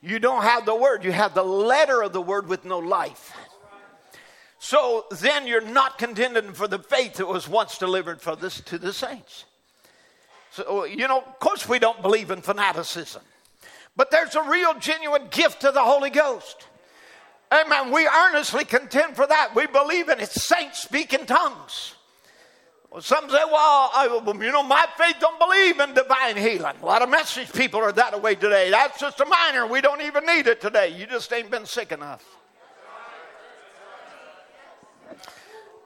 you 0.01 0.21
don't 0.21 0.43
have 0.43 0.65
the 0.65 0.75
Word. 0.75 1.05
You 1.05 1.13
have 1.13 1.35
the 1.35 1.45
letter 1.45 2.01
of 2.01 2.15
the 2.15 2.23
Word 2.23 2.49
with 2.49 2.65
no 2.65 2.79
life. 2.79 3.35
So 4.59 5.05
then 5.11 5.47
you're 5.47 5.61
not 5.61 5.99
contending 5.99 6.55
for 6.55 6.67
the 6.67 6.79
faith 6.79 7.17
that 7.17 7.27
was 7.27 7.47
once 7.47 7.77
delivered 7.77 8.23
for 8.23 8.37
this, 8.37 8.63
to 8.63 8.79
the 8.79 8.95
saints. 8.95 9.45
So, 10.53 10.65
oh, 10.67 10.85
you 10.85 11.07
know, 11.07 11.19
of 11.19 11.39
course, 11.39 11.69
we 11.69 11.79
don't 11.79 12.03
believe 12.03 12.31
in 12.31 12.43
fanaticism, 12.43 13.23
but 13.97 14.11
there's 14.11 14.35
a 14.35 14.43
real, 14.43 14.75
genuine 14.75 15.29
gift 15.31 15.65
of 15.65 15.75
the 15.75 15.83
Holy 15.83 16.11
Ghost. 16.11 16.67
Amen. 17.53 17.93
We 17.93 18.07
earnestly 18.07 18.65
contend 18.65 19.17
for 19.17 19.27
that. 19.27 19.55
We 19.55 19.67
believe 19.67 20.09
in 20.09 20.21
it. 20.21 20.31
Saints 20.31 20.81
speak 20.81 21.13
in 21.13 21.27
tongues. 21.27 21.95
Well, 22.91 23.03
some 23.03 23.31
say, 23.31 23.43
well, 23.45 23.91
I, 23.95 24.23
you 24.41 24.51
know, 24.51 24.65
my 24.65 24.85
faith 24.99 25.17
don't 25.21 25.39
believe 25.39 25.79
in 25.79 25.95
divine 25.95 26.37
healing. 26.37 26.75
A 26.83 26.87
lot 26.87 27.03
of 27.03 27.09
message 27.09 27.53
people 27.53 27.81
are 27.81 27.93
that 27.93 28.21
way 28.21 28.35
today. 28.35 28.71
That's 28.71 28.99
just 28.99 29.21
a 29.21 29.27
minor. 29.27 29.67
We 29.67 29.81
don't 29.81 30.01
even 30.03 30.27
need 30.27 30.49
it 30.49 30.61
today. 30.61 30.89
You 30.89 31.07
just 31.07 31.33
ain't 31.33 31.51
been 31.51 31.67
sick 31.67 31.93
enough. 31.93 32.40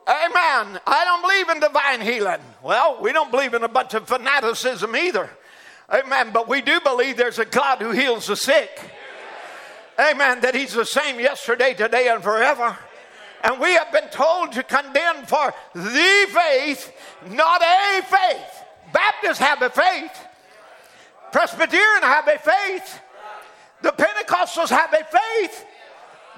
Amen. 0.07 0.81
I 0.87 1.05
don't 1.05 1.23
believe 1.23 1.49
in 1.49 1.61
divine 1.61 2.01
healing. 2.03 2.41
Well, 2.63 2.99
we 3.01 3.13
don't 3.13 3.31
believe 3.31 3.55
in 3.55 3.63
a 3.63 3.69
bunch 3.69 3.95
of 3.95 4.07
fanaticism 4.07 4.95
either. 4.95 5.31
Amen. 5.93 6.31
But 6.33 6.49
we 6.49 6.61
do 6.61 6.81
believe 6.81 7.17
there's 7.17 7.39
a 7.39 7.45
God 7.45 7.81
who 7.81 7.91
heals 7.91 8.27
the 8.27 8.37
sick. 8.37 8.79
Amen. 9.99 10.41
That 10.41 10.55
He's 10.55 10.75
the 10.75 10.85
same 10.85 11.21
yesterday, 11.21 11.73
today, 11.73 12.09
and 12.09 12.23
forever. 12.23 12.77
And 13.43 13.61
we 13.61 13.73
have 13.75 13.93
been 13.93 14.09
told 14.09 14.53
to 14.53 14.63
contend 14.63 15.29
for 15.29 15.55
the 15.75 16.27
faith, 16.29 16.93
not 17.31 17.63
a 17.63 18.03
faith. 18.03 18.65
Baptists 18.93 19.39
have 19.39 19.61
a 19.61 19.71
faith, 19.71 20.13
Presbyterian 21.33 22.03
have 22.03 22.29
a 22.29 22.39
faith, 22.39 23.01
the 23.83 23.91
Pentecostals 23.91 24.71
have 24.71 24.93
a 24.95 25.05
faith, 25.05 25.67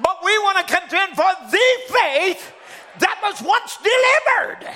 but 0.01 0.25
we 0.25 0.37
want 0.39 0.67
to 0.67 0.75
contend 0.75 1.15
for 1.15 1.31
the 1.51 1.95
faith 2.03 2.53
that 2.99 3.21
was 3.23 3.43
once 3.43 3.79
delivered. 3.79 4.75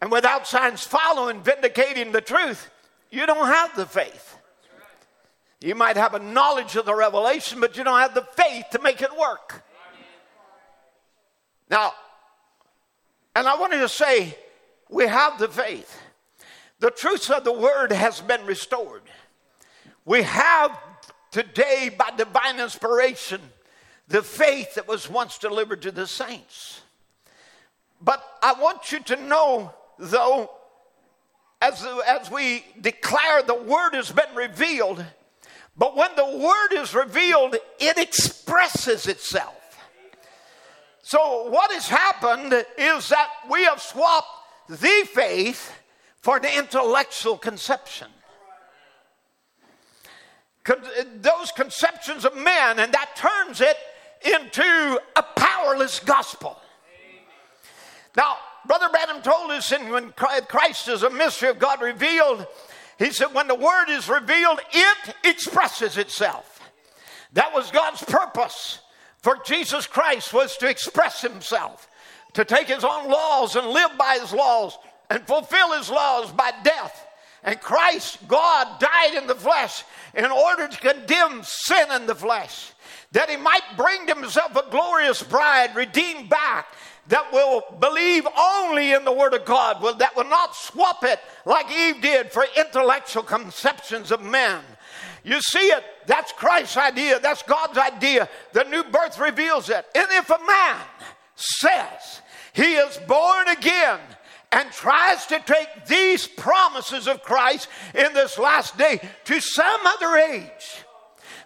And 0.00 0.10
without 0.10 0.46
signs 0.46 0.82
following, 0.82 1.42
vindicating 1.42 2.12
the 2.12 2.20
truth, 2.20 2.70
you 3.10 3.26
don't 3.26 3.46
have 3.46 3.76
the 3.76 3.86
faith. 3.86 4.38
You 5.60 5.74
might 5.74 5.96
have 5.96 6.14
a 6.14 6.18
knowledge 6.18 6.76
of 6.76 6.86
the 6.86 6.94
revelation, 6.94 7.60
but 7.60 7.76
you 7.76 7.84
don't 7.84 8.00
have 8.00 8.14
the 8.14 8.22
faith 8.22 8.64
to 8.72 8.78
make 8.80 9.02
it 9.02 9.14
work. 9.16 9.62
Now, 11.68 11.92
and 13.36 13.46
I 13.46 13.56
wanted 13.56 13.78
to 13.78 13.88
say, 13.88 14.36
we 14.88 15.06
have 15.06 15.38
the 15.38 15.48
faith. 15.48 16.00
The 16.78 16.90
truth 16.90 17.30
of 17.30 17.44
the 17.44 17.52
word 17.52 17.92
has 17.92 18.20
been 18.22 18.44
restored. 18.46 19.02
We 20.06 20.22
have 20.22 20.76
today, 21.30 21.94
by 21.96 22.10
divine 22.16 22.58
inspiration, 22.58 23.40
the 24.10 24.22
faith 24.24 24.74
that 24.74 24.88
was 24.88 25.08
once 25.08 25.38
delivered 25.38 25.82
to 25.82 25.92
the 25.92 26.06
saints. 26.06 26.80
But 28.02 28.22
I 28.42 28.54
want 28.54 28.90
you 28.90 28.98
to 29.04 29.16
know, 29.16 29.72
though, 29.98 30.50
as, 31.62 31.86
as 32.06 32.28
we 32.28 32.64
declare 32.80 33.42
the 33.42 33.54
word 33.54 33.94
has 33.94 34.10
been 34.10 34.34
revealed, 34.34 35.04
but 35.76 35.96
when 35.96 36.10
the 36.16 36.38
word 36.38 36.82
is 36.82 36.92
revealed, 36.92 37.54
it 37.78 37.98
expresses 37.98 39.06
itself. 39.06 39.56
So, 41.02 41.48
what 41.48 41.72
has 41.72 41.88
happened 41.88 42.52
is 42.76 43.08
that 43.08 43.28
we 43.48 43.64
have 43.64 43.80
swapped 43.80 44.28
the 44.68 45.08
faith 45.12 45.72
for 46.20 46.40
the 46.40 46.58
intellectual 46.58 47.38
conception 47.38 48.08
those 51.20 51.52
conceptions 51.52 52.24
of 52.24 52.36
men, 52.36 52.78
and 52.78 52.92
that 52.92 53.16
turns 53.16 53.60
it 53.60 53.76
into 54.24 55.00
a 55.16 55.22
powerless 55.36 56.00
gospel. 56.00 56.58
Now, 58.16 58.36
Brother 58.66 58.88
Branham 58.90 59.22
told 59.22 59.50
us 59.50 59.72
in 59.72 59.88
when 59.88 60.12
Christ 60.12 60.88
is 60.88 61.02
a 61.02 61.10
mystery 61.10 61.48
of 61.48 61.58
God 61.58 61.80
revealed, 61.80 62.46
he 62.98 63.10
said, 63.10 63.32
when 63.32 63.48
the 63.48 63.54
word 63.54 63.88
is 63.88 64.08
revealed, 64.08 64.60
it 64.72 65.14
expresses 65.24 65.96
itself. 65.96 66.60
That 67.32 67.54
was 67.54 67.70
God's 67.70 68.02
purpose 68.02 68.80
for 69.22 69.38
Jesus 69.44 69.86
Christ 69.86 70.32
was 70.32 70.56
to 70.58 70.68
express 70.68 71.20
himself, 71.20 71.88
to 72.34 72.44
take 72.44 72.68
his 72.68 72.84
own 72.84 73.10
laws 73.10 73.54
and 73.54 73.66
live 73.66 73.90
by 73.98 74.18
his 74.20 74.32
laws 74.32 74.78
and 75.10 75.26
fulfill 75.26 75.72
his 75.76 75.90
laws 75.90 76.32
by 76.32 76.52
death. 76.62 77.06
And 77.42 77.60
Christ, 77.60 78.18
God, 78.28 78.80
died 78.80 79.14
in 79.14 79.26
the 79.26 79.34
flesh 79.34 79.84
in 80.14 80.26
order 80.26 80.68
to 80.68 80.78
condemn 80.78 81.42
sin 81.42 81.90
in 81.92 82.06
the 82.06 82.14
flesh 82.14 82.72
that 83.12 83.28
he 83.30 83.36
might 83.36 83.62
bring 83.76 84.06
to 84.06 84.14
himself 84.14 84.54
a 84.56 84.70
glorious 84.70 85.22
bride 85.22 85.74
redeemed 85.74 86.28
back 86.28 86.74
that 87.08 87.32
will 87.32 87.62
believe 87.80 88.26
only 88.38 88.92
in 88.92 89.04
the 89.04 89.12
Word 89.12 89.34
of 89.34 89.44
God, 89.44 89.98
that 89.98 90.14
will 90.16 90.28
not 90.28 90.54
swap 90.54 91.02
it 91.02 91.18
like 91.44 91.70
Eve 91.72 92.00
did 92.00 92.30
for 92.30 92.44
intellectual 92.56 93.24
conceptions 93.24 94.12
of 94.12 94.22
men. 94.22 94.62
You 95.24 95.40
see 95.40 95.58
it, 95.58 95.84
that's 96.06 96.32
Christ's 96.32 96.76
idea, 96.76 97.18
that's 97.18 97.42
God's 97.42 97.78
idea. 97.78 98.28
The 98.52 98.64
new 98.64 98.84
birth 98.84 99.18
reveals 99.18 99.70
it. 99.70 99.84
And 99.94 100.06
if 100.10 100.30
a 100.30 100.38
man 100.46 100.76
says 101.34 102.22
he 102.52 102.74
is 102.74 102.96
born 103.08 103.48
again, 103.48 103.98
and 104.52 104.70
tries 104.72 105.26
to 105.26 105.40
take 105.40 105.86
these 105.86 106.26
promises 106.26 107.06
of 107.06 107.22
Christ 107.22 107.68
in 107.94 108.12
this 108.14 108.38
last 108.38 108.76
day 108.76 109.00
to 109.24 109.40
some 109.40 109.80
other 109.86 110.16
age, 110.16 110.84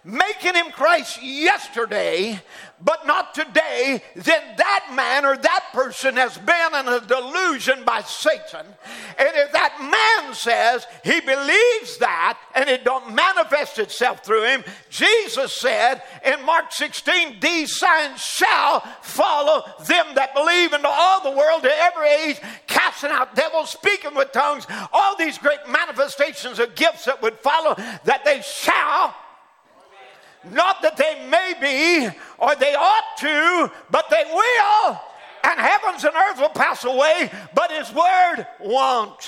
making 0.05 0.53
him 0.53 0.71
Christ 0.71 1.21
yesterday, 1.23 2.39
but 2.79 3.07
not 3.07 3.33
today, 3.33 4.03
then 4.15 4.41
that 4.57 4.91
man 4.93 5.25
or 5.25 5.35
that 5.35 5.65
person 5.73 6.15
has 6.15 6.37
been 6.37 6.75
in 6.79 6.87
a 6.87 6.99
delusion 6.99 7.83
by 7.83 8.01
Satan. 8.01 8.65
And 9.17 9.29
if 9.33 9.51
that 9.53 9.79
man 9.81 10.33
says 10.35 10.85
he 11.03 11.19
believes 11.21 11.97
that 11.97 12.37
and 12.53 12.69
it 12.69 12.83
don't 12.83 13.15
manifest 13.15 13.79
itself 13.79 14.23
through 14.23 14.43
him, 14.43 14.63
Jesus 14.91 15.53
said 15.53 16.03
in 16.23 16.45
Mark 16.45 16.71
16, 16.71 17.39
these 17.39 17.75
signs 17.75 18.21
shall 18.21 18.81
follow 19.01 19.63
them 19.87 20.05
that 20.13 20.35
believe 20.35 20.73
into 20.73 20.87
all 20.87 21.23
the 21.23 21.35
world 21.35 21.63
to 21.63 21.71
every 21.75 22.09
age, 22.09 22.39
casting 22.67 23.09
out 23.09 23.33
devils, 23.35 23.71
speaking 23.71 24.13
with 24.13 24.31
tongues, 24.31 24.67
all 24.93 25.17
these 25.17 25.39
great 25.39 25.67
manifestations 25.67 26.59
of 26.59 26.75
gifts 26.75 27.05
that 27.05 27.23
would 27.23 27.39
follow, 27.39 27.73
that 28.03 28.23
they 28.23 28.41
shall 28.41 29.15
not 30.51 30.81
that 30.81 30.97
they 30.97 31.27
may 31.29 31.53
be 31.59 32.15
or 32.37 32.55
they 32.55 32.75
ought 32.75 33.17
to, 33.19 33.71
but 33.89 34.09
they 34.09 34.23
will. 34.33 35.01
And 35.43 35.59
heavens 35.59 36.03
and 36.03 36.15
earth 36.15 36.39
will 36.39 36.49
pass 36.49 36.83
away, 36.83 37.29
but 37.53 37.71
His 37.71 37.93
word 37.93 38.47
won't. 38.59 39.27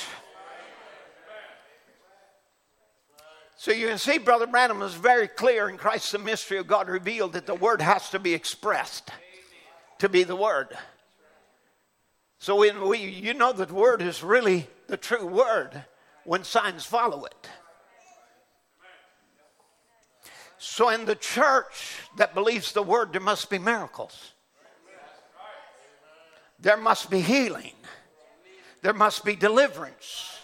So 3.55 3.71
you 3.71 3.87
can 3.87 3.97
see, 3.97 4.17
Brother 4.17 4.47
Branham 4.47 4.81
is 4.81 4.93
very 4.93 5.27
clear 5.27 5.67
in 5.67 5.77
Christ 5.77 6.11
the 6.11 6.19
mystery 6.19 6.57
of 6.57 6.67
God 6.67 6.87
revealed 6.87 7.33
that 7.33 7.47
the 7.47 7.55
word 7.55 7.81
has 7.81 8.09
to 8.11 8.19
be 8.19 8.33
expressed 8.33 9.09
to 9.99 10.09
be 10.09 10.23
the 10.23 10.35
word. 10.35 10.77
So 12.39 12.57
when 12.57 12.87
we, 12.87 12.99
you 12.99 13.33
know 13.33 13.51
that 13.53 13.71
word 13.71 14.01
is 14.01 14.23
really 14.23 14.67
the 14.87 14.97
true 14.97 15.25
word 15.25 15.83
when 16.23 16.43
signs 16.43 16.85
follow 16.85 17.25
it. 17.25 17.49
So, 20.59 20.89
in 20.89 21.05
the 21.05 21.15
church 21.15 21.99
that 22.17 22.33
believes 22.33 22.71
the 22.71 22.81
word, 22.81 23.13
there 23.13 23.21
must 23.21 23.49
be 23.49 23.59
miracles. 23.59 24.31
there 26.59 26.77
must 26.77 27.11
be 27.11 27.21
healing, 27.21 27.73
there 28.81 28.93
must 28.93 29.23
be 29.23 29.35
deliverance, 29.35 30.39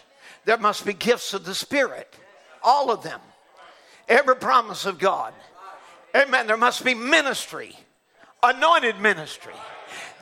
there 0.45 0.57
must 0.57 0.86
be 0.86 0.93
gifts 0.93 1.34
of 1.34 1.45
the 1.45 1.55
Spirit. 1.55 2.14
All 2.61 2.91
of 2.91 3.03
them. 3.03 3.20
Every 4.07 4.36
promise 4.36 4.86
of 4.86 4.99
God. 4.99 5.34
Amen. 6.16 6.47
There 6.47 6.57
must 6.57 6.86
be 6.86 6.93
ministry, 6.93 7.76
anointed 8.41 8.99
ministry. 8.99 9.53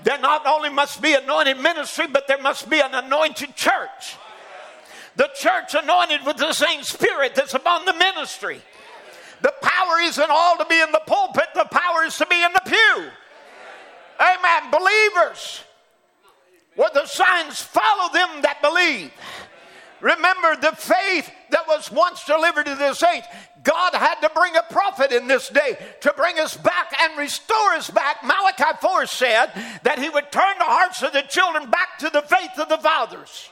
There 0.03 0.17
not 0.17 0.47
only 0.47 0.69
must 0.69 1.01
be 1.01 1.13
anointed 1.13 1.59
ministry, 1.59 2.07
but 2.07 2.27
there 2.27 2.41
must 2.41 2.69
be 2.69 2.79
an 2.79 2.93
anointed 2.93 3.55
church. 3.55 4.17
The 5.15 5.29
church 5.35 5.75
anointed 5.75 6.25
with 6.25 6.37
the 6.37 6.53
same 6.53 6.83
spirit 6.83 7.35
that's 7.35 7.53
upon 7.53 7.85
the 7.85 7.93
ministry. 7.93 8.61
The 9.41 9.53
power 9.61 9.99
isn't 10.01 10.29
all 10.29 10.57
to 10.57 10.65
be 10.65 10.79
in 10.79 10.91
the 10.91 11.01
pulpit, 11.05 11.47
the 11.53 11.65
power 11.65 12.03
is 12.03 12.17
to 12.17 12.25
be 12.25 12.41
in 12.41 12.53
the 12.53 12.61
pew. 12.65 13.09
Amen. 14.19 14.71
Believers, 14.71 15.63
where 16.75 16.91
the 16.93 17.05
signs 17.05 17.61
follow 17.61 18.13
them 18.13 18.41
that 18.43 18.61
believe. 18.61 19.11
Remember 19.99 20.55
the 20.55 20.75
faith 20.75 21.31
that 21.51 21.67
was 21.67 21.91
once 21.91 22.25
delivered 22.25 22.65
to 22.65 22.75
the 22.75 22.93
saints. 22.93 23.27
God 23.63 23.93
had 23.93 24.15
to 24.21 24.31
bring 24.33 24.55
a 24.55 24.63
prophet 24.63 25.11
in 25.11 25.27
this 25.27 25.49
day 25.49 25.77
to 26.01 26.13
bring 26.13 26.39
us 26.39 26.57
back 26.57 26.93
and 26.99 27.17
restore 27.17 27.73
us 27.73 27.89
back. 27.89 28.23
Malachi 28.23 28.77
4 28.81 29.05
said 29.05 29.51
that 29.83 29.99
he 29.99 30.09
would 30.09 30.31
turn 30.31 30.57
the 30.57 30.65
hearts 30.65 31.03
of 31.03 31.13
the 31.13 31.21
children 31.21 31.69
back 31.69 31.99
to 31.99 32.09
the 32.09 32.23
faith 32.23 32.57
of 32.57 32.69
the 32.69 32.79
fathers. 32.79 33.49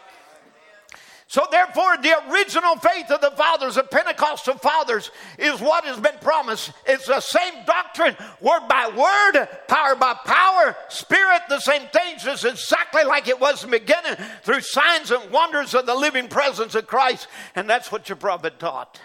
So, 1.30 1.46
therefore, 1.52 1.96
the 1.98 2.32
original 2.32 2.76
faith 2.78 3.12
of 3.12 3.22
the 3.22 3.30
fathers, 3.30 3.76
the 3.76 3.84
Pentecostal 3.84 4.56
fathers, 4.56 5.12
is 5.38 5.62
what 5.62 5.86
has 5.86 6.00
been 6.00 6.18
promised. 6.22 6.72
It's 6.88 7.06
the 7.06 7.20
same 7.20 7.54
doctrine, 7.68 8.18
word 8.42 8.68
by 8.68 8.88
word, 8.88 9.48
power 9.68 9.94
by 9.94 10.16
power, 10.26 10.76
spirit, 10.88 11.42
the 11.48 11.60
same 11.60 11.84
things. 11.94 12.26
It's 12.26 12.46
exactly 12.46 13.04
like 13.04 13.28
it 13.28 13.40
was 13.40 13.64
in 13.64 13.70
the 13.70 13.78
beginning 13.78 14.16
through 14.42 14.62
signs 14.62 15.12
and 15.12 15.30
wonders 15.30 15.76
of 15.76 15.86
the 15.86 15.94
living 15.94 16.30
presence 16.30 16.74
of 16.74 16.88
Christ. 16.88 17.28
And 17.54 17.70
that's 17.70 17.92
what 17.92 18.10
your 18.10 18.16
prophet 18.16 18.58
taught. 18.58 19.00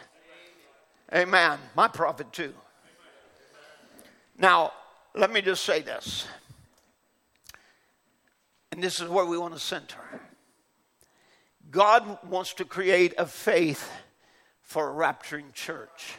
Amen. 1.15 1.59
My 1.77 1.89
prophet, 1.89 2.33
too. 2.33 2.55
Now, 4.39 4.73
let 5.15 5.31
me 5.31 5.43
just 5.43 5.63
say 5.63 5.83
this. 5.83 6.27
And 8.73 8.83
this 8.83 8.99
is 8.99 9.11
where 9.11 9.27
we 9.27 9.37
want 9.37 9.53
to 9.53 9.61
center. 9.61 9.99
God 11.75 12.19
wants 12.31 12.55
to 12.55 12.65
create 12.65 13.15
a 13.19 13.27
faith 13.27 13.91
for 14.63 14.89
a 14.89 14.95
rapturing 14.95 15.53
church. 15.53 16.15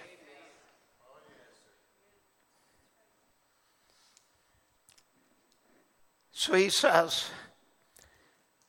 So 6.34 6.54
he 6.56 6.68
says, 6.68 7.30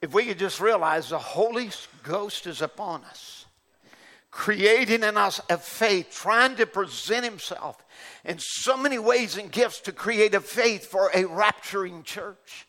if 0.00 0.14
we 0.14 0.26
could 0.26 0.38
just 0.38 0.60
realize 0.60 1.08
the 1.08 1.18
Holy 1.18 1.70
Ghost 2.04 2.46
is 2.46 2.62
upon 2.62 3.02
us, 3.02 3.46
creating 4.30 5.02
in 5.02 5.16
us 5.16 5.40
a 5.50 5.58
faith, 5.58 6.10
trying 6.12 6.54
to 6.54 6.66
present 6.66 7.24
himself 7.24 7.84
in 8.24 8.36
so 8.38 8.76
many 8.76 9.00
ways 9.00 9.36
and 9.36 9.50
gifts 9.50 9.80
to 9.80 9.92
create 9.92 10.36
a 10.36 10.40
faith 10.40 10.86
for 10.86 11.08
a 11.08 11.24
rapturing 11.24 12.04
church, 12.04 12.68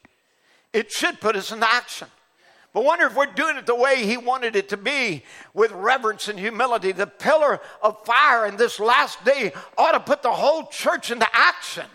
it 0.74 0.92
should 0.92 1.22
put 1.22 1.36
us 1.36 1.52
in 1.52 1.62
action. 1.62 2.08
But 2.78 2.84
wonder 2.84 3.08
if 3.08 3.16
we're 3.16 3.26
doing 3.26 3.58
it 3.58 3.66
the 3.66 3.74
way 3.74 4.06
he 4.06 4.18
wanted 4.18 4.56
it 4.56 4.70
to 4.70 4.78
be 4.78 5.24
with 5.56 5.72
reverence 5.72 6.28
and 6.28 6.38
humility. 6.38 6.92
The 6.92 7.08
pillar 7.08 7.60
of 7.82 8.06
fire 8.06 8.46
in 8.46 8.56
this 8.56 8.80
last 8.80 9.26
day 9.26 9.52
ought 9.80 9.94
to 9.94 10.00
put 10.00 10.22
the 10.22 10.32
whole 10.32 10.68
church 10.68 11.10
into 11.10 11.26
action. 11.34 11.88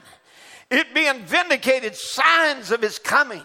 It 0.72 0.93
being 0.93 1.20
vindicated, 1.20 1.95
signs 1.95 2.72
of 2.72 2.83
his 2.83 2.99
coming. 2.99 3.43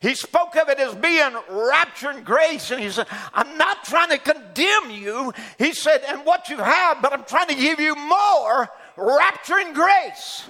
He 0.00 0.14
spoke 0.14 0.56
of 0.56 0.70
it 0.70 0.78
as 0.78 0.94
being 0.94 1.36
rapture 1.50 2.08
and 2.08 2.24
grace, 2.24 2.70
and 2.70 2.80
he 2.80 2.88
said, 2.88 3.06
I'm 3.34 3.58
not 3.58 3.84
trying 3.84 4.08
to 4.08 4.16
condemn 4.16 4.90
you. 4.90 5.34
He 5.58 5.74
said, 5.74 6.04
and 6.08 6.24
what 6.24 6.48
you 6.48 6.56
have, 6.56 7.02
but 7.02 7.12
I'm 7.12 7.24
trying 7.24 7.48
to 7.48 7.54
give 7.54 7.80
you 7.80 7.94
more 7.96 8.70
rapture 8.96 9.58
and 9.58 9.74
grace. 9.74 10.48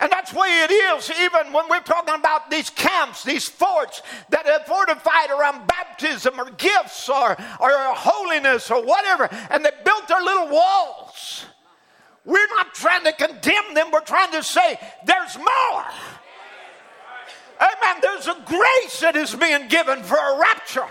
And 0.00 0.10
that's 0.10 0.32
the 0.32 0.38
way 0.38 0.64
it 0.64 0.70
is, 0.72 1.10
even 1.20 1.52
when 1.52 1.68
we're 1.68 1.80
talking 1.80 2.14
about 2.14 2.50
these 2.50 2.70
camps, 2.70 3.22
these 3.22 3.48
forts 3.48 4.02
that 4.30 4.46
are 4.46 4.64
fortified 4.64 5.30
around 5.30 5.66
baptism 5.68 6.40
or 6.40 6.50
gifts 6.50 7.08
or, 7.08 7.36
or 7.60 7.70
holiness 7.94 8.70
or 8.70 8.82
whatever, 8.82 9.28
and 9.50 9.64
they 9.64 9.70
built 9.84 10.08
their 10.08 10.22
little 10.22 10.48
walls. 10.48 11.44
We're 12.24 12.48
not 12.48 12.74
trying 12.74 13.04
to 13.04 13.12
condemn 13.12 13.74
them, 13.74 13.90
we're 13.92 14.00
trying 14.00 14.32
to 14.32 14.42
say 14.42 14.78
there's 15.04 15.36
more. 15.36 15.84
Amen. 17.60 18.00
There's 18.02 18.26
a 18.26 18.36
grace 18.44 19.00
that 19.00 19.14
is 19.14 19.34
being 19.34 19.68
given 19.68 20.02
for 20.02 20.16
a 20.16 20.38
rapture 20.38 20.88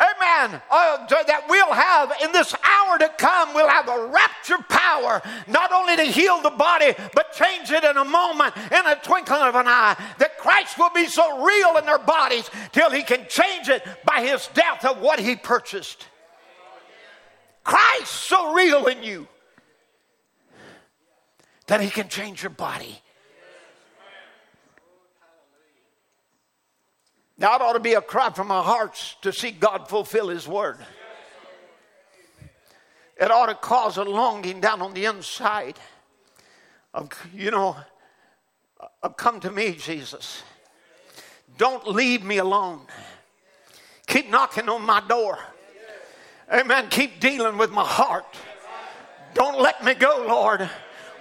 amen, 0.00 0.60
uh, 0.70 1.06
that 1.06 1.44
we'll 1.48 1.72
have 1.72 2.12
in 2.22 2.32
this 2.32 2.54
hour 2.62 2.98
to 2.98 3.08
come, 3.18 3.54
we'll 3.54 3.68
have 3.68 3.88
a 3.88 4.06
rapture 4.06 4.62
power, 4.68 5.22
not 5.46 5.72
only 5.72 5.96
to 5.96 6.04
heal 6.04 6.40
the 6.40 6.50
body, 6.50 6.94
but 7.14 7.32
change 7.32 7.70
it 7.70 7.84
in 7.84 7.96
a 7.96 8.04
moment, 8.04 8.56
in 8.56 8.86
a 8.86 8.96
twinkling 9.02 9.42
of 9.42 9.54
an 9.54 9.66
eye. 9.66 9.96
That 10.18 10.38
Christ 10.38 10.78
will 10.78 10.90
be 10.90 11.06
so 11.06 11.44
real 11.44 11.76
in 11.76 11.86
their 11.86 11.98
bodies 11.98 12.48
till 12.72 12.90
he 12.90 13.02
can 13.02 13.26
change 13.28 13.68
it 13.68 13.86
by 14.04 14.22
his 14.22 14.48
death 14.54 14.84
of 14.84 15.00
what 15.00 15.18
he 15.18 15.36
purchased. 15.36 16.06
Christ 17.64 18.12
so 18.12 18.54
real 18.54 18.86
in 18.86 19.02
you 19.02 19.28
that 21.66 21.80
he 21.80 21.90
can 21.90 22.08
change 22.08 22.42
your 22.42 22.50
body 22.50 23.02
That 27.38 27.60
ought 27.60 27.74
to 27.74 27.80
be 27.80 27.94
a 27.94 28.00
cry 28.00 28.30
from 28.30 28.50
our 28.50 28.64
hearts 28.64 29.16
to 29.22 29.32
see 29.32 29.52
God 29.52 29.88
fulfill 29.88 30.28
His 30.28 30.48
word. 30.48 30.78
It 33.20 33.30
ought 33.30 33.46
to 33.46 33.54
cause 33.54 33.96
a 33.96 34.04
longing 34.04 34.60
down 34.60 34.82
on 34.82 34.94
the 34.94 35.04
inside 35.04 35.78
of, 36.94 37.10
you 37.34 37.50
know, 37.50 37.76
of 39.02 39.16
come 39.16 39.40
to 39.40 39.50
me, 39.50 39.72
Jesus. 39.72 40.42
Don't 41.56 41.86
leave 41.86 42.24
me 42.24 42.38
alone. 42.38 42.82
Keep 44.06 44.30
knocking 44.30 44.68
on 44.68 44.82
my 44.82 45.02
door. 45.08 45.38
Amen. 46.52 46.88
Keep 46.88 47.20
dealing 47.20 47.58
with 47.58 47.70
my 47.70 47.84
heart. 47.84 48.36
Don't 49.34 49.60
let 49.60 49.84
me 49.84 49.94
go, 49.94 50.24
Lord 50.28 50.68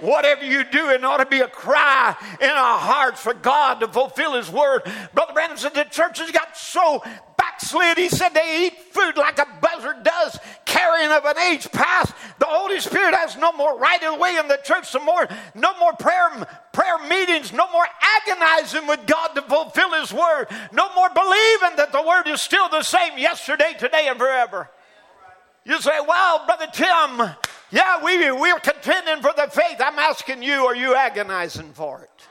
whatever 0.02 0.46
you 0.46 0.64
do, 0.64 0.90
it 0.90 1.04
ought 1.04 1.18
to 1.18 1.26
be 1.26 1.42
a 1.42 1.48
cry 1.48 2.16
in 2.42 2.50
our 2.50 2.80
hearts 2.80 3.22
for 3.22 3.34
God 3.34 3.80
to 3.80 3.88
fulfill 3.88 4.34
His 4.34 4.50
word. 4.50 4.84
Brother 5.14 5.34
Branham 5.34 5.58
said 5.58 5.74
the 5.74 5.84
church 5.84 6.20
has 6.20 6.32
got 6.32 6.56
so 6.58 7.04
backslid. 7.38 7.98
He 7.98 8.10
said 8.10 8.30
they 8.30 8.68
eat 8.68 8.74
food 8.92 9.18
like 9.18 9.40
a 9.40 9.48
buzzard 9.62 10.04
does, 10.04 10.40
carrying 10.66 11.12
of 11.12 11.26
an 11.26 11.38
age 11.38 11.72
past. 11.72 12.14
The 12.40 12.46
Holy 12.46 12.80
Spirit 12.80 13.16
has 13.16 13.38
no 13.38 13.52
more 13.54 13.78
right 13.78 14.02
of 14.04 14.20
way 14.20 14.38
in 14.38 14.48
the 14.48 14.60
church, 14.64 14.88
some 14.90 15.06
more, 15.06 15.28
no 15.56 15.78
more 15.80 15.94
prayer, 15.94 16.30
prayer 16.72 17.00
meetings, 17.08 17.52
no 17.54 17.70
more 17.72 17.86
agonizing 18.26 18.88
with 18.88 19.06
God 19.06 19.30
to 19.30 19.42
fulfill 19.44 19.94
His 20.00 20.14
word, 20.14 20.48
no 20.72 20.94
more 20.96 21.10
believing 21.10 21.78
that 21.78 21.92
the 21.92 22.02
word 22.02 22.28
is 22.28 22.42
still 22.42 22.70
the 22.70 22.84
same 22.84 23.18
yesterday, 23.18 23.74
today, 23.78 24.08
and 24.08 24.18
forever. 24.18 24.70
You 25.66 25.82
say, 25.82 26.00
well, 26.08 26.46
Brother 26.46 26.68
Tim, 26.72 27.36
yeah, 27.70 28.04
we, 28.04 28.32
we're 28.32 28.60
contending 28.60 29.22
for 29.22 29.34
the 29.36 29.50
faith. 29.52 29.78
I'm 29.80 30.00
asking 30.00 30.42
you, 30.42 30.66
are 30.66 30.76
you 30.76 30.96
agonizing 30.96 31.74
for 31.74 32.02
it? 32.02 32.28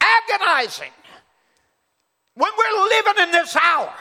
Agonizing. 0.00 0.92
When 2.34 2.50
we're 2.56 2.84
living 2.88 3.22
in 3.24 3.32
this 3.32 3.56
hour, 3.56 3.92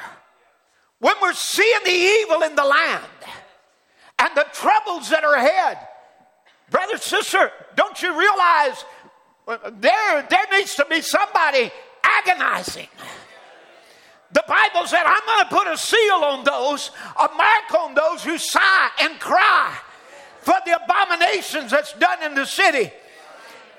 when 0.99 1.15
we're 1.21 1.33
seeing 1.33 1.83
the 1.83 1.91
evil 1.91 2.43
in 2.43 2.55
the 2.55 2.63
land 2.63 3.03
and 4.19 4.29
the 4.35 4.45
troubles 4.53 5.09
that 5.09 5.23
are 5.23 5.35
ahead, 5.35 5.77
brother, 6.69 6.97
sister, 6.97 7.51
don't 7.75 8.01
you 8.01 8.17
realize 8.17 8.85
uh, 9.47 9.57
there, 9.79 10.27
there 10.29 10.45
needs 10.51 10.75
to 10.75 10.85
be 10.89 11.01
somebody 11.01 11.71
agonizing? 12.03 12.87
The 14.33 14.43
Bible 14.47 14.87
said, 14.87 15.03
I'm 15.05 15.21
going 15.25 15.47
to 15.47 15.55
put 15.55 15.67
a 15.67 15.77
seal 15.77 16.23
on 16.23 16.43
those, 16.43 16.89
a 17.15 17.29
mark 17.35 17.73
on 17.79 17.93
those 17.93 18.23
who 18.23 18.39
sigh 18.39 18.89
and 19.01 19.19
cry 19.19 19.77
for 20.41 20.55
the 20.65 20.83
abominations 20.83 21.69
that's 21.71 21.93
done 21.93 22.23
in 22.23 22.33
the 22.33 22.45
city. 22.45 22.91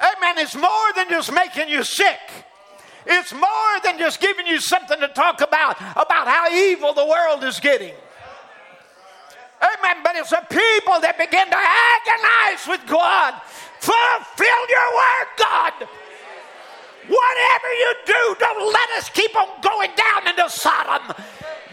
Amen. 0.01 0.39
It's 0.39 0.55
more 0.55 0.93
than 0.95 1.09
just 1.09 1.33
making 1.33 1.69
you 1.69 1.83
sick. 1.83 2.19
It's 3.05 3.33
more 3.33 3.81
than 3.83 3.99
just 3.99 4.21
giving 4.21 4.47
you 4.47 4.61
something 4.61 4.99
to 5.01 5.09
talk 5.09 5.41
about, 5.41 5.77
about 5.81 6.29
how 6.29 6.49
evil 6.51 6.95
the 6.95 7.05
world 7.05 7.43
is 7.43 7.59
getting. 7.59 7.93
Amen. 9.61 10.03
But 10.05 10.17
it's 10.17 10.33
a 10.33 10.47
people 10.49 11.01
that 11.01 11.17
begin 11.19 11.51
to 11.51 11.59
agonize 11.59 12.69
with 12.69 12.89
God. 12.89 13.35
Fulfill 13.81 14.69
your 14.69 14.89
word, 14.95 15.29
God. 15.37 15.73
Whatever 17.09 17.71
you 17.81 17.95
do, 18.07 18.37
don't 18.39 18.73
let 18.73 18.91
us 18.97 19.09
keep 19.11 19.37
on 19.37 19.49
going 19.61 19.91
down 19.97 20.29
into 20.29 20.49
Sodom. 20.49 21.15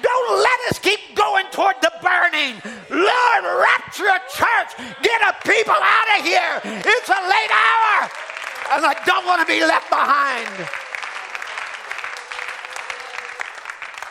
Don't 0.02 0.38
let 0.38 0.60
us 0.70 0.80
keep 0.80 1.00
going 1.16 1.46
toward 1.52 1.76
the 1.82 1.92
burning. 2.02 2.56
Lord, 2.90 3.44
rapture 3.62 4.08
a 4.08 4.20
church. 4.28 4.72
Get 5.02 5.22
a 5.22 5.36
people 5.48 5.76
out 5.78 6.20
of 6.20 6.26
here. 6.26 6.62
It's 6.64 7.10
a 7.10 7.22
late 7.30 7.52
hour. 7.52 8.10
And 8.72 8.86
I 8.86 8.96
don't 9.06 9.26
want 9.26 9.42
to 9.42 9.48
be 9.48 9.62
left 9.62 9.90
behind. 9.90 10.68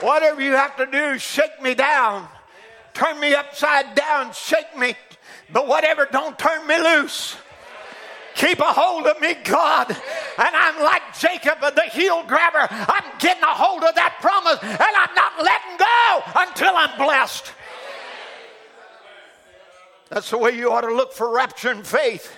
Whatever 0.01 0.41
you 0.41 0.53
have 0.53 0.77
to 0.77 0.87
do, 0.87 1.19
shake 1.19 1.61
me 1.61 1.75
down. 1.75 2.29
Turn 2.95 3.21
me 3.21 3.35
upside 3.35 3.95
down, 3.95 4.33
shake 4.33 4.77
me. 4.77 4.95
But 5.53 5.67
whatever, 5.67 6.09
don't 6.11 6.39
turn 6.39 6.67
me 6.67 6.79
loose. 6.79 7.37
Keep 8.41 8.61
a 8.61 8.73
hold 8.73 9.07
of 9.07 9.21
me, 9.21 9.35
God. 9.45 9.91
And 9.91 9.99
I'm 10.39 10.83
like 10.83 11.03
Jacob, 11.19 11.61
the 11.61 11.83
heel 11.93 12.25
grabber. 12.27 12.67
I'm 12.71 13.05
getting 13.19 13.43
a 13.43 13.49
hold 13.49 13.85
of 13.85 13.95
that 13.97 14.17
promise 14.23 14.59
and 14.63 14.81
I'm 14.81 15.15
not 15.15 15.33
letting 15.45 15.77
go 15.77 16.41
until 16.41 16.75
I'm 16.75 16.97
blessed. 16.97 17.53
That's 20.09 20.31
the 20.31 20.39
way 20.39 20.53
you 20.53 20.73
ought 20.73 20.81
to 20.81 20.95
look 20.95 21.13
for 21.13 21.31
rapture 21.31 21.71
and 21.71 21.87
faith. 21.87 22.35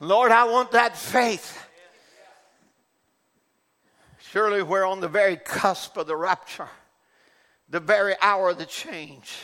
Lord, 0.00 0.32
I 0.32 0.42
want 0.42 0.72
that 0.72 0.96
faith. 0.96 1.68
Surely 4.18 4.64
we're 4.64 4.84
on 4.84 4.98
the 4.98 5.08
very 5.08 5.36
cusp 5.36 5.96
of 5.98 6.08
the 6.08 6.16
rapture, 6.16 6.68
the 7.68 7.78
very 7.78 8.16
hour 8.20 8.50
of 8.50 8.58
the 8.58 8.66
change. 8.66 9.36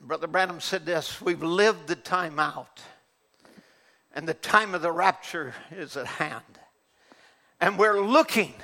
Brother 0.00 0.28
Branham 0.28 0.60
said 0.60 0.86
this 0.86 1.20
We've 1.20 1.42
lived 1.42 1.88
the 1.88 1.96
time 1.96 2.38
out, 2.38 2.80
and 4.14 4.28
the 4.28 4.34
time 4.34 4.74
of 4.74 4.82
the 4.82 4.92
rapture 4.92 5.54
is 5.72 5.96
at 5.96 6.06
hand. 6.06 6.42
And 7.60 7.78
we're 7.78 8.00
looking 8.00 8.54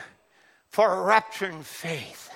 for 0.69 0.95
a 0.95 1.03
rapture 1.03 1.51
in 1.51 1.63
faith 1.63 2.31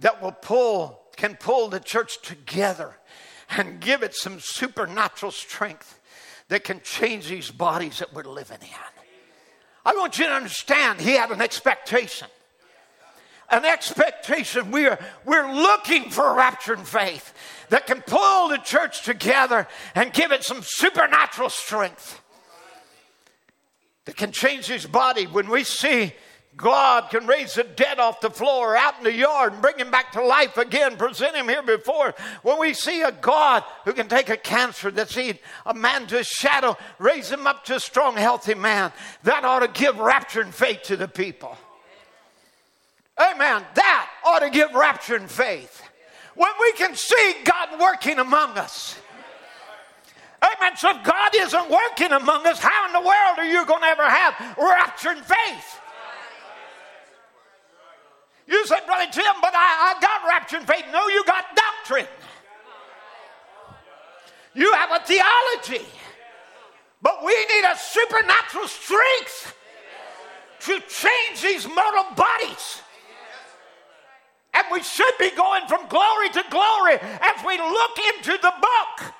that 0.00 0.22
will 0.22 0.32
pull, 0.32 1.00
can 1.16 1.36
pull 1.36 1.68
the 1.68 1.80
church 1.80 2.20
together 2.22 2.94
and 3.50 3.80
give 3.80 4.02
it 4.02 4.14
some 4.14 4.38
supernatural 4.38 5.32
strength 5.32 6.00
that 6.48 6.64
can 6.64 6.80
change 6.82 7.28
these 7.28 7.50
bodies 7.50 7.98
that 7.98 8.12
we're 8.12 8.24
living 8.24 8.58
in. 8.60 9.02
I 9.86 9.94
want 9.94 10.18
you 10.18 10.26
to 10.26 10.32
understand, 10.32 11.00
he 11.00 11.12
had 11.12 11.30
an 11.30 11.40
expectation. 11.40 12.28
An 13.54 13.64
expectation. 13.64 14.72
We 14.72 14.88
are, 14.88 14.98
we're 15.24 15.54
looking 15.54 16.10
for 16.10 16.34
rapture 16.34 16.72
and 16.72 16.86
faith 16.86 17.32
that 17.68 17.86
can 17.86 18.02
pull 18.02 18.48
the 18.48 18.58
church 18.58 19.04
together 19.04 19.68
and 19.94 20.12
give 20.12 20.32
it 20.32 20.42
some 20.42 20.62
supernatural 20.64 21.50
strength 21.50 22.20
that 24.06 24.16
can 24.16 24.32
change 24.32 24.66
his 24.66 24.86
body. 24.86 25.28
When 25.28 25.48
we 25.48 25.62
see 25.62 26.14
God 26.56 27.10
can 27.10 27.28
raise 27.28 27.54
the 27.54 27.62
dead 27.62 28.00
off 28.00 28.20
the 28.20 28.28
floor 28.28 28.76
out 28.76 28.98
in 28.98 29.04
the 29.04 29.12
yard 29.12 29.52
and 29.52 29.62
bring 29.62 29.78
him 29.78 29.92
back 29.92 30.10
to 30.12 30.24
life 30.24 30.56
again, 30.56 30.96
present 30.96 31.36
him 31.36 31.48
here 31.48 31.62
before. 31.62 32.12
When 32.42 32.58
we 32.58 32.74
see 32.74 33.02
a 33.02 33.12
God 33.12 33.62
who 33.84 33.92
can 33.92 34.08
take 34.08 34.30
a 34.30 34.36
cancer 34.36 34.90
that's 34.90 35.16
eat 35.16 35.40
a 35.64 35.74
man 35.74 36.08
to 36.08 36.18
a 36.18 36.24
shadow, 36.24 36.76
raise 36.98 37.30
him 37.30 37.46
up 37.46 37.64
to 37.66 37.76
a 37.76 37.80
strong, 37.80 38.16
healthy 38.16 38.54
man, 38.54 38.90
that 39.22 39.44
ought 39.44 39.60
to 39.60 39.68
give 39.68 40.00
rapture 40.00 40.40
and 40.40 40.52
faith 40.52 40.82
to 40.84 40.96
the 40.96 41.06
people. 41.06 41.56
Amen. 43.18 43.64
That 43.74 44.10
ought 44.24 44.40
to 44.40 44.50
give 44.50 44.74
rapture 44.74 45.16
and 45.16 45.30
faith. 45.30 45.82
When 46.34 46.50
we 46.60 46.72
can 46.72 46.94
see 46.94 47.34
God 47.44 47.80
working 47.80 48.18
among 48.18 48.58
us. 48.58 48.98
Amen. 50.42 50.76
So 50.76 50.90
if 50.90 51.04
God 51.04 51.30
isn't 51.34 51.70
working 51.70 52.12
among 52.12 52.46
us, 52.46 52.58
how 52.58 52.86
in 52.86 52.92
the 52.92 53.00
world 53.00 53.38
are 53.38 53.44
you 53.44 53.64
going 53.66 53.80
to 53.80 53.86
ever 53.86 54.08
have 54.08 54.56
rapture 54.58 55.10
and 55.10 55.24
faith? 55.24 55.80
You 58.46 58.66
said, 58.66 58.80
Brother 58.84 59.10
Tim, 59.10 59.24
but 59.40 59.54
I, 59.54 59.94
I 59.96 60.00
got 60.00 60.28
rapture 60.28 60.56
and 60.56 60.66
faith. 60.66 60.84
No, 60.92 61.08
you 61.08 61.24
got 61.24 61.44
doctrine. 61.56 62.06
You 64.54 64.72
have 64.74 64.90
a 64.90 65.04
theology. 65.04 65.86
But 67.00 67.24
we 67.24 67.32
need 67.32 67.64
a 67.64 67.76
supernatural 67.76 68.68
strength 68.68 69.56
to 70.60 70.80
change 70.88 71.42
these 71.42 71.66
mortal 71.66 72.06
bodies. 72.16 72.82
And 74.54 74.64
we 74.70 74.82
should 74.82 75.14
be 75.18 75.30
going 75.30 75.66
from 75.66 75.88
glory 75.88 76.28
to 76.30 76.44
glory 76.50 76.94
as 76.94 77.44
we 77.44 77.58
look 77.58 77.98
into 78.16 78.38
the 78.40 78.52
book. 78.60 79.14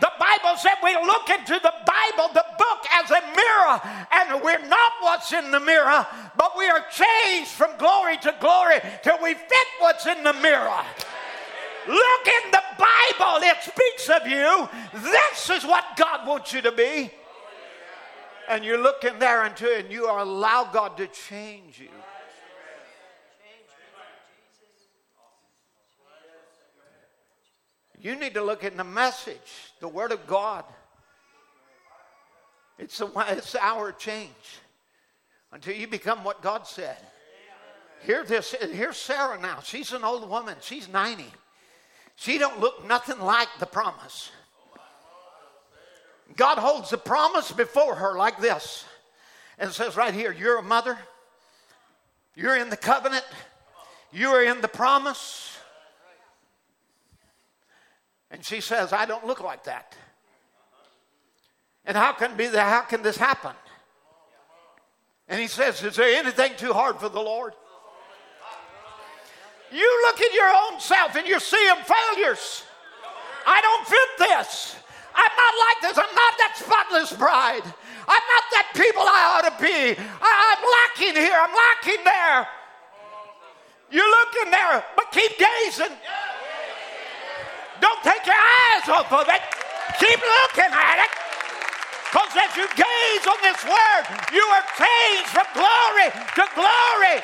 The 0.00 0.12
Bible 0.18 0.56
said 0.56 0.74
we 0.82 0.94
look 0.94 1.28
into 1.28 1.58
the 1.60 1.74
Bible, 1.84 2.32
the 2.32 2.44
book, 2.56 2.86
as 2.94 3.10
a 3.10 3.20
mirror, 3.34 3.80
and 4.12 4.42
we're 4.42 4.66
not 4.68 4.92
what's 5.00 5.32
in 5.32 5.50
the 5.50 5.58
mirror, 5.58 6.06
but 6.36 6.56
we 6.56 6.68
are 6.68 6.84
changed 6.90 7.50
from 7.50 7.76
glory 7.78 8.16
to 8.18 8.34
glory 8.40 8.76
till 9.02 9.18
we 9.22 9.34
fit 9.34 9.68
what's 9.80 10.06
in 10.06 10.22
the 10.22 10.34
mirror. 10.34 10.84
Look 11.88 12.28
in 12.28 12.50
the 12.52 12.62
Bible, 12.78 13.42
it 13.42 13.56
speaks 13.62 14.08
of 14.08 14.26
you. 14.28 14.68
This 14.94 15.50
is 15.50 15.64
what 15.64 15.84
God 15.96 16.26
wants 16.28 16.52
you 16.52 16.62
to 16.62 16.72
be. 16.72 17.10
And 18.48 18.64
you're 18.64 18.80
looking 18.80 19.18
there 19.18 19.46
into 19.46 19.66
it, 19.66 19.86
and 19.86 19.92
you 19.92 20.08
allow 20.08 20.70
God 20.72 20.96
to 20.98 21.06
change 21.08 21.80
you. 21.80 21.88
You 28.00 28.16
need 28.16 28.34
to 28.34 28.44
look 28.44 28.64
in 28.64 28.76
the 28.76 28.84
message, 28.84 29.72
the 29.80 29.88
Word 29.88 30.12
of 30.12 30.26
God. 30.26 30.64
It's, 32.78 33.00
a, 33.00 33.10
it's 33.30 33.56
our 33.56 33.92
change 33.92 34.30
until 35.52 35.74
you 35.74 35.88
become 35.88 36.22
what 36.22 36.42
God 36.42 36.66
said. 36.66 36.96
Hear 38.02 38.24
this. 38.24 38.52
Here's 38.52 38.96
Sarah 38.96 39.40
now. 39.40 39.58
She's 39.64 39.92
an 39.92 40.04
old 40.04 40.28
woman. 40.28 40.56
She's 40.60 40.88
90. 40.88 41.24
She 42.14 42.38
don't 42.38 42.60
look 42.60 42.86
nothing 42.86 43.18
like 43.18 43.48
the 43.58 43.66
promise. 43.66 44.30
God 46.36 46.58
holds 46.58 46.90
the 46.90 46.98
promise 46.98 47.50
before 47.50 47.96
her 47.96 48.16
like 48.16 48.40
this 48.40 48.84
and 49.58 49.72
says 49.72 49.96
right 49.96 50.14
here, 50.14 50.32
you're 50.32 50.58
a 50.58 50.62
mother. 50.62 50.96
You're 52.36 52.56
in 52.56 52.70
the 52.70 52.76
covenant. 52.76 53.24
You 54.12 54.28
are 54.28 54.42
in 54.42 54.60
the 54.60 54.68
promise. 54.68 55.57
And 58.30 58.44
she 58.44 58.60
says, 58.60 58.92
I 58.92 59.06
don't 59.06 59.26
look 59.26 59.40
like 59.40 59.64
that. 59.64 59.96
And 61.84 61.96
how 61.96 62.12
can 62.12 62.36
be 62.36 62.46
that? 62.48 62.68
How 62.68 62.82
can 62.82 63.02
this 63.02 63.16
happen? 63.16 63.52
And 65.28 65.40
he 65.40 65.46
says, 65.46 65.82
Is 65.82 65.96
there 65.96 66.18
anything 66.18 66.52
too 66.56 66.72
hard 66.72 66.98
for 66.98 67.08
the 67.08 67.20
Lord? 67.20 67.54
You 69.70 70.02
look 70.06 70.20
at 70.20 70.32
your 70.32 70.48
own 70.48 70.80
self 70.80 71.16
and 71.16 71.26
you're 71.26 71.40
seeing 71.40 71.76
failures. 71.84 72.64
I 73.46 73.60
don't 73.60 73.86
fit 73.86 74.28
this. 74.28 74.76
I'm 75.14 75.34
not 75.36 75.54
like 75.64 75.78
this. 75.82 75.98
I'm 75.98 76.14
not 76.14 76.34
that 76.38 76.54
spotless 76.56 77.12
bride. 77.12 77.64
I'm 78.08 78.26
not 78.32 78.44
that 78.52 78.66
people 78.72 79.04
I 79.04 79.20
ought 79.36 79.46
to 79.48 79.56
be. 79.60 79.96
I, 80.00 80.32
am 80.56 80.62
lacking 80.64 81.16
here. 81.20 81.36
I'm 81.36 81.52
lacking 81.52 82.04
there. 82.04 82.48
You're 83.90 84.08
looking 84.08 84.50
there, 84.50 84.84
but 84.96 85.12
keep 85.12 85.32
gazing. 85.38 85.96
Don't 87.80 88.02
take 88.02 88.26
your 88.26 88.36
eyes 88.36 88.88
off 88.88 89.12
of 89.12 89.26
it. 89.28 89.42
Keep 89.98 90.20
looking 90.20 90.72
at 90.72 90.98
it. 91.04 91.12
Because 92.10 92.32
as 92.36 92.56
you 92.56 92.66
gaze 92.74 93.26
on 93.26 93.36
this 93.42 93.62
word, 93.64 94.04
you 94.32 94.42
are 94.42 94.64
changed 94.76 95.28
from 95.28 95.46
glory 95.52 96.08
to 96.34 96.44
glory 96.54 97.22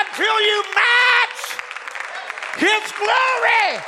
until 0.00 0.40
you 0.40 0.64
match 0.74 1.40
his 2.56 2.92
glory. 2.92 3.82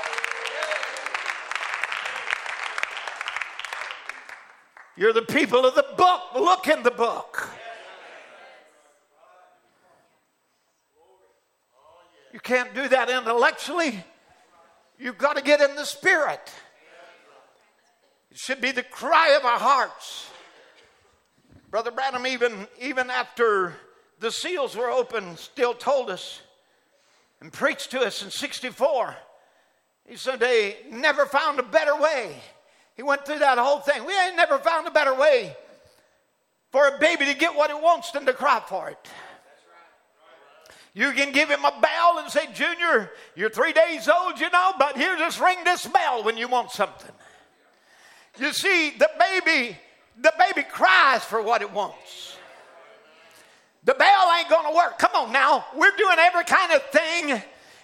You're 4.97 5.13
the 5.13 5.23
people 5.23 5.65
of 5.65 5.75
the 5.75 5.87
book. 5.97 6.21
Look 6.35 6.69
in 6.69 6.83
the 6.83 6.91
book. 6.91 7.49
You 12.33 12.41
can't 12.41 12.75
do 12.75 12.89
that 12.89 13.09
intellectually. 13.09 14.05
You've 14.99 15.19
got 15.19 15.37
to 15.37 15.43
get 15.43 15.61
in 15.61 15.75
the 15.77 15.85
spirit. 15.85 16.53
It 18.31 18.39
should 18.39 18.61
be 18.61 18.73
the 18.73 18.83
cry 18.83 19.37
of 19.39 19.45
our 19.45 19.59
hearts. 19.59 20.31
Brother 21.71 21.91
Branham, 21.91 22.27
even, 22.27 22.69
even 22.81 23.11
after 23.11 23.75
the 24.21 24.31
seals 24.31 24.77
were 24.77 24.91
open, 24.91 25.37
still 25.37 25.75
told 25.75 26.11
us 26.11 26.41
and 27.41 27.53
preached 27.53 27.91
to 27.91 28.01
us 28.01 28.23
in 28.23 28.31
64. 28.31 29.17
He 30.07 30.17
said 30.17 30.39
they 30.39 30.77
never 30.91 31.27
found 31.27 31.59
a 31.59 31.63
better 31.63 31.97
way. 31.97 32.37
He 32.97 33.03
went 33.03 33.27
through 33.27 33.41
that 33.41 33.59
whole 33.59 33.81
thing. 33.81 34.05
We 34.05 34.17
ain't 34.19 34.37
never 34.37 34.59
found 34.59 34.87
a 34.87 34.91
better 34.91 35.15
way 35.15 35.57
for 36.71 36.89
a 36.89 36.99
baby 36.99 37.27
to 37.27 37.35
get 37.35 37.55
what 37.55 37.71
it 37.71 37.81
wants 37.81 38.11
than 38.13 38.27
to 38.27 38.33
cry 38.33 38.63
for 38.67 38.89
it. 38.91 39.09
You 40.95 41.11
can 41.11 41.33
give 41.33 41.49
him 41.51 41.65
a 41.65 41.81
bell 41.81 42.19
and 42.21 42.31
say, 42.31 42.47
Junior, 42.55 43.11
you're 43.35 43.51
three 43.51 43.73
days 43.73 44.09
old, 44.09 44.39
you 44.39 44.49
know, 44.51 44.73
but 44.79 44.97
here, 44.97 45.17
just 45.17 45.41
ring 45.41 45.59
this 45.65 45.87
bell 45.87 46.23
when 46.23 46.37
you 46.37 46.47
want 46.47 46.71
something. 46.71 47.11
You 48.39 48.53
see, 48.53 48.91
the 48.91 49.11
baby, 49.19 49.77
the 50.21 50.33
baby 50.39 50.67
cries 50.69 51.25
for 51.25 51.43
what 51.43 51.63
it 51.63 51.73
wants. 51.73 52.37
The 53.85 53.95
bell 53.95 54.33
ain't 54.39 54.49
to 54.49 54.75
work. 54.75 54.99
Come 54.99 55.11
on 55.15 55.33
now. 55.33 55.67
We're 55.75 55.97
doing 55.97 56.17
every 56.19 56.45
kind 56.45 56.73
of 56.73 56.83
thing. 56.91 57.43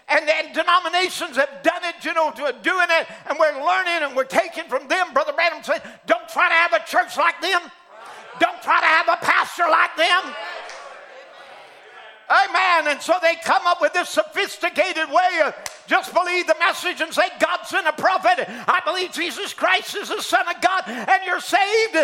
And 0.08 0.54
denominations 0.54 1.36
have 1.36 1.62
done 1.62 1.84
it, 1.84 2.04
you 2.04 2.14
know, 2.14 2.32
doing 2.34 2.88
it, 2.90 3.06
and 3.28 3.38
we're 3.38 3.64
learning 3.64 4.02
and 4.02 4.16
we're 4.16 4.24
taking 4.24 4.64
from 4.64 4.88
them. 4.88 5.12
Brother 5.12 5.32
Branham 5.32 5.62
said, 5.62 5.82
Don't 6.06 6.28
try 6.28 6.48
to 6.48 6.54
have 6.54 6.72
a 6.72 6.84
church 6.84 7.16
like 7.16 7.40
them. 7.40 7.60
Don't 8.40 8.60
try 8.62 8.80
to 8.80 8.86
have 8.86 9.08
a 9.08 9.24
pastor 9.24 9.64
like 9.70 9.96
them. 9.96 10.34
Amen. 12.30 12.86
And 12.86 13.02
so 13.02 13.14
they 13.20 13.34
come 13.42 13.66
up 13.66 13.80
with 13.80 13.92
this 13.92 14.08
sophisticated 14.08 15.08
way 15.08 15.42
of 15.44 15.54
just 15.88 16.14
believe 16.14 16.46
the 16.46 16.54
message 16.60 17.00
and 17.00 17.12
say, 17.12 17.28
God 17.40 17.64
sent 17.64 17.88
a 17.88 17.92
prophet. 17.92 18.46
I 18.48 18.80
believe 18.84 19.10
Jesus 19.10 19.52
Christ 19.52 19.96
is 19.96 20.08
the 20.08 20.22
Son 20.22 20.46
of 20.46 20.62
God 20.62 20.84
and 20.86 21.24
you're 21.26 21.40
saved. 21.40 21.96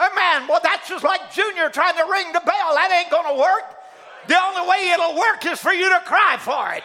Amen. 0.00 0.48
Well, 0.48 0.60
that's 0.62 0.88
just 0.88 1.04
like 1.04 1.32
Junior 1.34 1.68
trying 1.68 1.96
to 1.96 2.10
ring 2.10 2.32
the 2.32 2.40
bell. 2.40 2.72
That 2.72 2.88
ain't 2.90 3.10
going 3.10 3.36
to 3.36 3.38
work. 3.38 3.76
The 4.28 4.40
only 4.40 4.68
way 4.68 4.90
it'll 4.94 5.18
work 5.18 5.44
is 5.44 5.58
for 5.58 5.72
you 5.72 5.88
to 5.90 6.00
cry 6.06 6.38
for 6.40 6.72
it. 6.72 6.84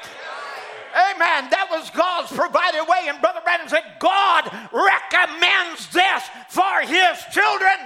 Amen. 0.93 1.49
That 1.49 1.67
was 1.71 1.89
God's 1.91 2.31
provided 2.31 2.83
way. 2.83 3.07
And 3.07 3.21
Brother 3.21 3.39
Branham 3.43 3.69
said, 3.69 3.83
God 3.99 4.51
recommends 4.73 5.87
this 5.89 6.23
for 6.49 6.81
his 6.83 7.23
children, 7.31 7.77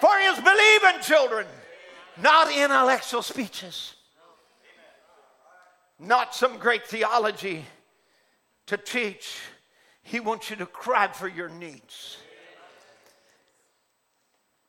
for 0.00 0.12
his 0.26 0.36
believing 0.42 1.00
children, 1.02 1.46
not 2.16 2.54
intellectual 2.54 3.22
speeches, 3.22 3.94
not 5.98 6.34
some 6.34 6.58
great 6.58 6.86
theology 6.86 7.64
to 8.66 8.76
teach. 8.76 9.38
He 10.02 10.20
wants 10.20 10.50
you 10.50 10.56
to 10.56 10.66
cry 10.66 11.08
for 11.08 11.28
your 11.28 11.48
needs. 11.48 12.16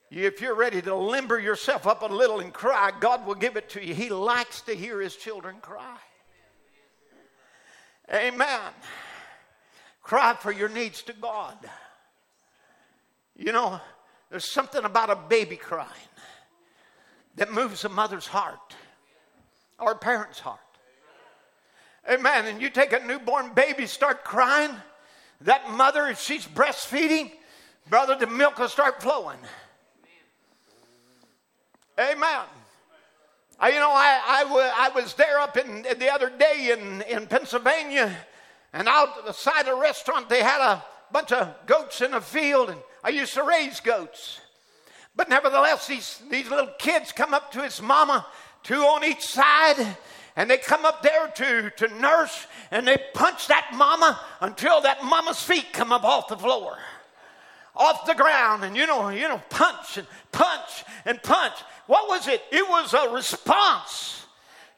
If 0.09 0.41
you're 0.41 0.55
ready 0.55 0.81
to 0.81 0.93
limber 0.93 1.39
yourself 1.39 1.87
up 1.87 2.01
a 2.01 2.05
little 2.05 2.41
and 2.41 2.53
cry, 2.53 2.91
God 2.99 3.25
will 3.25 3.35
give 3.35 3.55
it 3.55 3.69
to 3.69 3.85
you. 3.85 3.93
He 3.93 4.09
likes 4.09 4.59
to 4.61 4.73
hear 4.73 4.99
his 4.99 5.15
children 5.15 5.55
cry. 5.61 5.97
Amen. 8.13 8.59
Cry 10.03 10.33
for 10.33 10.51
your 10.51 10.67
needs 10.67 11.01
to 11.03 11.13
God. 11.13 11.57
You 13.37 13.53
know, 13.53 13.79
there's 14.29 14.51
something 14.51 14.83
about 14.83 15.09
a 15.09 15.15
baby 15.15 15.55
crying 15.55 15.87
that 17.35 17.51
moves 17.51 17.85
a 17.85 17.89
mother's 17.89 18.27
heart 18.27 18.75
or 19.79 19.93
a 19.93 19.97
parent's 19.97 20.39
heart. 20.39 20.59
Amen. 22.09 22.45
And 22.45 22.61
you 22.61 22.69
take 22.69 22.93
a 22.93 23.05
newborn 23.05 23.53
baby, 23.53 23.85
start 23.85 24.23
crying, 24.23 24.71
that 25.41 25.69
mother, 25.71 26.07
if 26.07 26.19
she's 26.19 26.45
breastfeeding, 26.45 27.31
brother, 27.89 28.15
the 28.15 28.27
milk 28.27 28.59
will 28.59 28.69
start 28.69 29.01
flowing. 29.01 29.37
Amen. 31.99 32.45
I, 33.59 33.69
you 33.69 33.79
know, 33.79 33.91
I, 33.91 34.21
I, 34.27 34.43
w- 34.43 34.59
I 34.59 34.89
was 34.89 35.13
there 35.13 35.39
up 35.39 35.55
in, 35.55 35.85
in, 35.85 35.99
the 35.99 36.11
other 36.11 36.31
day 36.31 36.75
in, 36.75 37.01
in 37.03 37.27
Pennsylvania, 37.27 38.15
and 38.73 38.87
out 38.87 39.19
at 39.19 39.25
the 39.25 39.33
side 39.33 39.67
of 39.67 39.77
a 39.77 39.81
restaurant, 39.81 40.27
they 40.29 40.41
had 40.41 40.61
a 40.61 40.83
bunch 41.11 41.31
of 41.31 41.53
goats 41.67 42.01
in 42.01 42.15
a 42.15 42.21
field, 42.21 42.71
and 42.71 42.79
I 43.03 43.09
used 43.09 43.35
to 43.35 43.43
raise 43.43 43.79
goats. 43.79 44.40
But 45.15 45.29
nevertheless, 45.29 45.87
these, 45.87 46.21
these 46.29 46.49
little 46.49 46.71
kids 46.79 47.11
come 47.11 47.33
up 47.33 47.51
to 47.51 47.61
his 47.61 47.81
mama, 47.81 48.25
two 48.63 48.81
on 48.81 49.03
each 49.03 49.25
side, 49.25 49.97
and 50.35 50.49
they 50.49 50.57
come 50.57 50.85
up 50.85 51.03
there 51.03 51.27
to, 51.27 51.69
to 51.71 51.99
nurse, 51.99 52.47
and 52.71 52.87
they 52.87 52.97
punch 53.13 53.47
that 53.47 53.71
mama 53.73 54.19
until 54.39 54.81
that 54.81 55.03
mama's 55.03 55.41
feet 55.41 55.67
come 55.73 55.91
up 55.91 56.03
off 56.03 56.27
the 56.27 56.37
floor 56.37 56.77
off 57.73 58.05
the 58.05 58.13
ground 58.13 58.65
and 58.65 58.75
you 58.75 58.85
know 58.85 59.07
you 59.07 59.29
know 59.29 59.41
punch 59.49 59.97
and 59.97 60.05
punch 60.33 60.83
and 61.05 61.23
punch 61.23 61.53
what 61.91 62.07
was 62.07 62.25
it? 62.29 62.41
It 62.53 62.67
was 62.69 62.93
a 62.93 63.13
response 63.13 64.25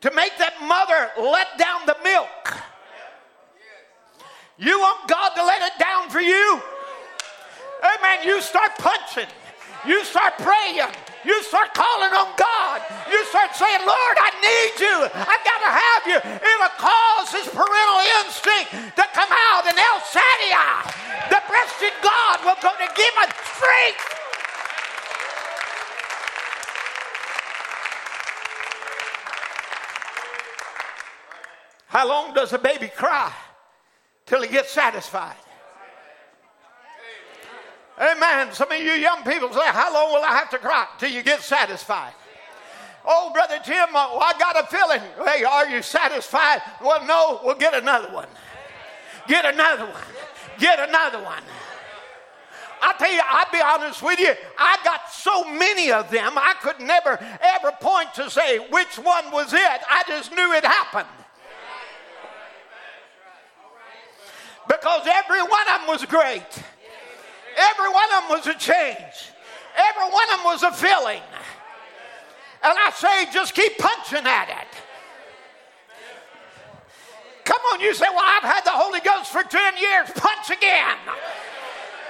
to 0.01 0.11
make 0.15 0.35
that 0.39 0.55
mother 0.63 1.11
let 1.29 1.59
down 1.59 1.81
the 1.85 1.95
milk. 2.03 2.57
You 4.57 4.79
want 4.79 5.07
God 5.07 5.29
to 5.35 5.45
let 5.45 5.61
it 5.61 5.79
down 5.79 6.09
for 6.09 6.21
you? 6.21 6.59
Amen. 7.83 8.25
You 8.25 8.41
start 8.41 8.71
punching. 8.79 9.27
You 9.85 10.03
start 10.05 10.37
praying. 10.39 10.87
You 11.25 11.43
start 11.43 11.73
calling 11.73 12.11
on 12.11 12.35
God. 12.35 12.81
You 13.11 13.23
start 13.31 13.55
saying, 13.55 13.83
Lord, 13.83 14.15
I 14.19 14.29
need 14.43 14.73
you. 14.79 14.97
I've 15.07 15.43
got 15.43 15.59
to 15.63 15.71
have 15.71 16.03
you. 16.07 16.19
It'll 16.19 16.75
cause 16.79 17.31
his 17.31 17.47
parental 17.47 18.01
instinct 18.23 18.95
to 18.99 19.05
come 19.15 19.31
out, 19.31 19.63
and 19.67 19.77
El 19.79 19.99
Shaddai, 20.11 20.87
the 21.31 21.39
breasted 21.47 21.95
God, 22.03 22.43
will 22.43 22.59
go 22.59 22.71
to 22.75 22.87
give 22.95 23.13
him 23.15 23.31
strength 23.55 24.13
How 31.93 32.07
long 32.07 32.33
does 32.33 32.51
a 32.53 32.57
baby 32.57 32.87
cry? 32.87 33.31
Till 34.25 34.41
he 34.41 34.47
gets 34.47 34.71
satisfied. 34.71 35.35
Amen. 37.99 38.51
Some 38.53 38.71
of 38.71 38.77
you 38.79 38.91
young 38.93 39.23
people 39.23 39.51
say, 39.53 39.65
How 39.67 39.93
long 39.93 40.13
will 40.13 40.23
I 40.23 40.35
have 40.35 40.49
to 40.51 40.57
cry? 40.57 40.87
Till 40.97 41.11
you 41.11 41.21
get 41.21 41.41
satisfied. 41.41 42.13
Oh, 43.05 43.31
Brother 43.33 43.59
Tim, 43.63 43.95
uh, 43.95 44.17
I 44.17 44.33
got 44.39 44.63
a 44.63 44.65
feeling. 44.67 45.01
Hey, 45.25 45.43
are 45.43 45.67
you 45.67 45.81
satisfied? 45.81 46.61
Well, 46.81 47.05
no, 47.05 47.41
we'll 47.43 47.55
get 47.55 47.73
another 47.73 48.13
one. 48.13 48.27
Get 49.27 49.45
another 49.45 49.85
one. 49.85 50.01
Get 50.57 50.79
another 50.79 51.21
one. 51.21 51.43
I 52.81 52.93
tell 52.97 53.11
you, 53.11 53.21
I'll 53.25 53.51
be 53.51 53.61
honest 53.61 54.01
with 54.01 54.19
you, 54.19 54.33
I 54.57 54.77
got 54.83 55.09
so 55.09 55.45
many 55.45 55.91
of 55.91 56.11
them, 56.11 56.33
I 56.37 56.53
could 56.61 56.81
never 56.81 57.17
ever 57.41 57.71
point 57.79 58.13
to 58.15 58.29
say 58.29 58.59
which 58.59 58.97
one 58.97 59.31
was 59.31 59.53
it. 59.53 59.81
I 59.89 60.03
just 60.07 60.31
knew 60.31 60.53
it 60.53 60.65
happened. 60.65 61.07
because 64.67 65.07
every 65.07 65.41
one 65.41 65.61
of 65.73 65.79
them 65.79 65.87
was 65.87 66.05
great. 66.05 66.63
Every 67.57 67.89
one 67.89 68.09
of 68.15 68.21
them 68.21 68.29
was 68.29 68.47
a 68.47 68.57
change. 68.57 69.31
Every 69.75 70.09
one 70.11 70.29
of 70.29 70.37
them 70.37 70.45
was 70.45 70.63
a 70.63 70.71
filling. 70.71 71.21
And 72.63 72.73
I 72.77 72.91
say, 72.91 73.31
just 73.31 73.53
keep 73.53 73.77
punching 73.77 74.25
at 74.25 74.49
it. 74.49 74.71
Come 77.43 77.59
on, 77.73 77.81
you 77.81 77.93
say, 77.93 78.07
Well, 78.09 78.23
I've 78.23 78.47
had 78.47 78.63
the 78.63 78.71
Holy 78.71 79.01
Ghost 79.01 79.31
for 79.31 79.43
10 79.43 79.77
years. 79.77 80.09
Punch 80.15 80.49
again. 80.49 80.95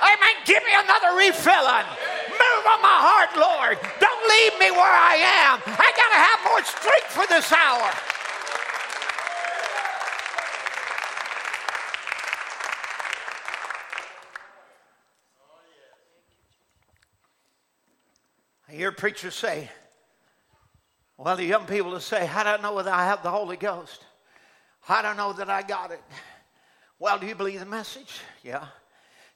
Amen. 0.04 0.36
Give 0.46 0.62
me 0.62 0.74
another 0.78 1.18
refilling. 1.18 1.88
Move 2.30 2.64
on 2.70 2.82
my 2.86 3.00
heart, 3.02 3.32
Lord. 3.34 3.78
Don't 3.98 4.24
leave 4.30 4.54
me 4.60 4.70
where 4.70 4.94
I 4.94 5.16
am. 5.48 5.58
I 5.66 5.90
got 5.96 6.10
to 6.14 6.20
have 6.22 6.40
more 6.46 6.64
strength 6.64 7.10
for 7.10 7.26
this 7.32 7.50
hour. 7.50 8.13
I 18.74 18.76
hear 18.76 18.92
preachers 18.92 19.36
say, 19.36 19.70
well, 21.16 21.36
the 21.36 21.46
young 21.46 21.68
people 21.68 21.92
will 21.92 22.00
say, 22.00 22.26
How 22.26 22.42
do 22.42 22.50
I 22.50 22.58
know 22.58 22.74
whether 22.74 22.90
I 22.90 23.06
have 23.06 23.22
the 23.22 23.30
Holy 23.30 23.56
Ghost? 23.56 24.04
I 24.90 25.14
know 25.16 25.32
that 25.34 25.48
I 25.48 25.62
got 25.62 25.92
it? 25.92 26.02
Well, 26.98 27.20
do 27.20 27.28
you 27.28 27.36
believe 27.36 27.60
the 27.60 27.68
message? 27.68 28.22
Yeah. 28.44 28.66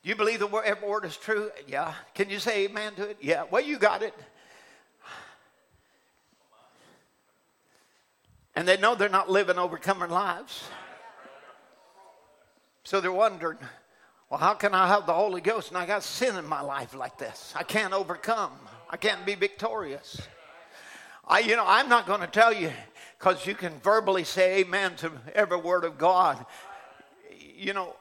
Do 0.02 0.10
you 0.10 0.16
believe 0.16 0.40
the 0.40 0.48
word, 0.48 0.64
every 0.66 0.88
word 0.88 1.06
is 1.06 1.18
true? 1.18 1.52
Yeah. 1.68 1.94
Can 2.16 2.32
you 2.32 2.40
say 2.40 2.66
amen 2.66 2.96
to 2.96 3.10
it? 3.10 3.18
Yeah. 3.22 3.44
Well, 3.50 3.62
you 3.62 3.78
got 3.78 4.02
it. 4.02 4.14
And 8.56 8.68
they 8.68 8.78
know 8.78 8.96
they're 8.96 9.08
not 9.08 9.30
living 9.30 9.60
overcoming 9.60 10.10
lives. 10.10 10.64
So 12.86 13.02
they're 13.02 13.12
wondering, 13.12 13.60
well, 14.32 14.40
how 14.40 14.56
can 14.56 14.74
I 14.74 14.88
have 14.88 15.06
the 15.06 15.14
Holy 15.14 15.42
Ghost 15.42 15.70
and 15.70 15.78
I 15.78 15.86
got 15.86 16.04
sin 16.04 16.38
in 16.38 16.48
my 16.48 16.62
life 16.62 16.96
like 16.96 17.20
this? 17.20 17.54
I 17.56 17.62
can't 17.64 17.94
overcome. 17.94 18.52
I 18.90 18.98
can't 18.98 19.26
be 19.26 19.36
victorious. 19.36 20.22
I, 21.28 21.40
you 21.40 21.56
know, 21.56 21.66
I'm 21.68 21.90
not 21.90 22.08
going 22.08 22.22
to 22.22 22.28
tell 22.28 22.54
you 22.54 22.72
because 23.20 23.46
you 23.46 23.54
can 23.54 23.80
verbally 23.80 24.24
say 24.24 24.60
amen 24.60 24.96
to 24.98 25.12
every 25.36 25.58
word 25.58 25.84
of 25.84 25.98
God. 25.98 26.46
You 27.56 27.74
know, 27.74 27.96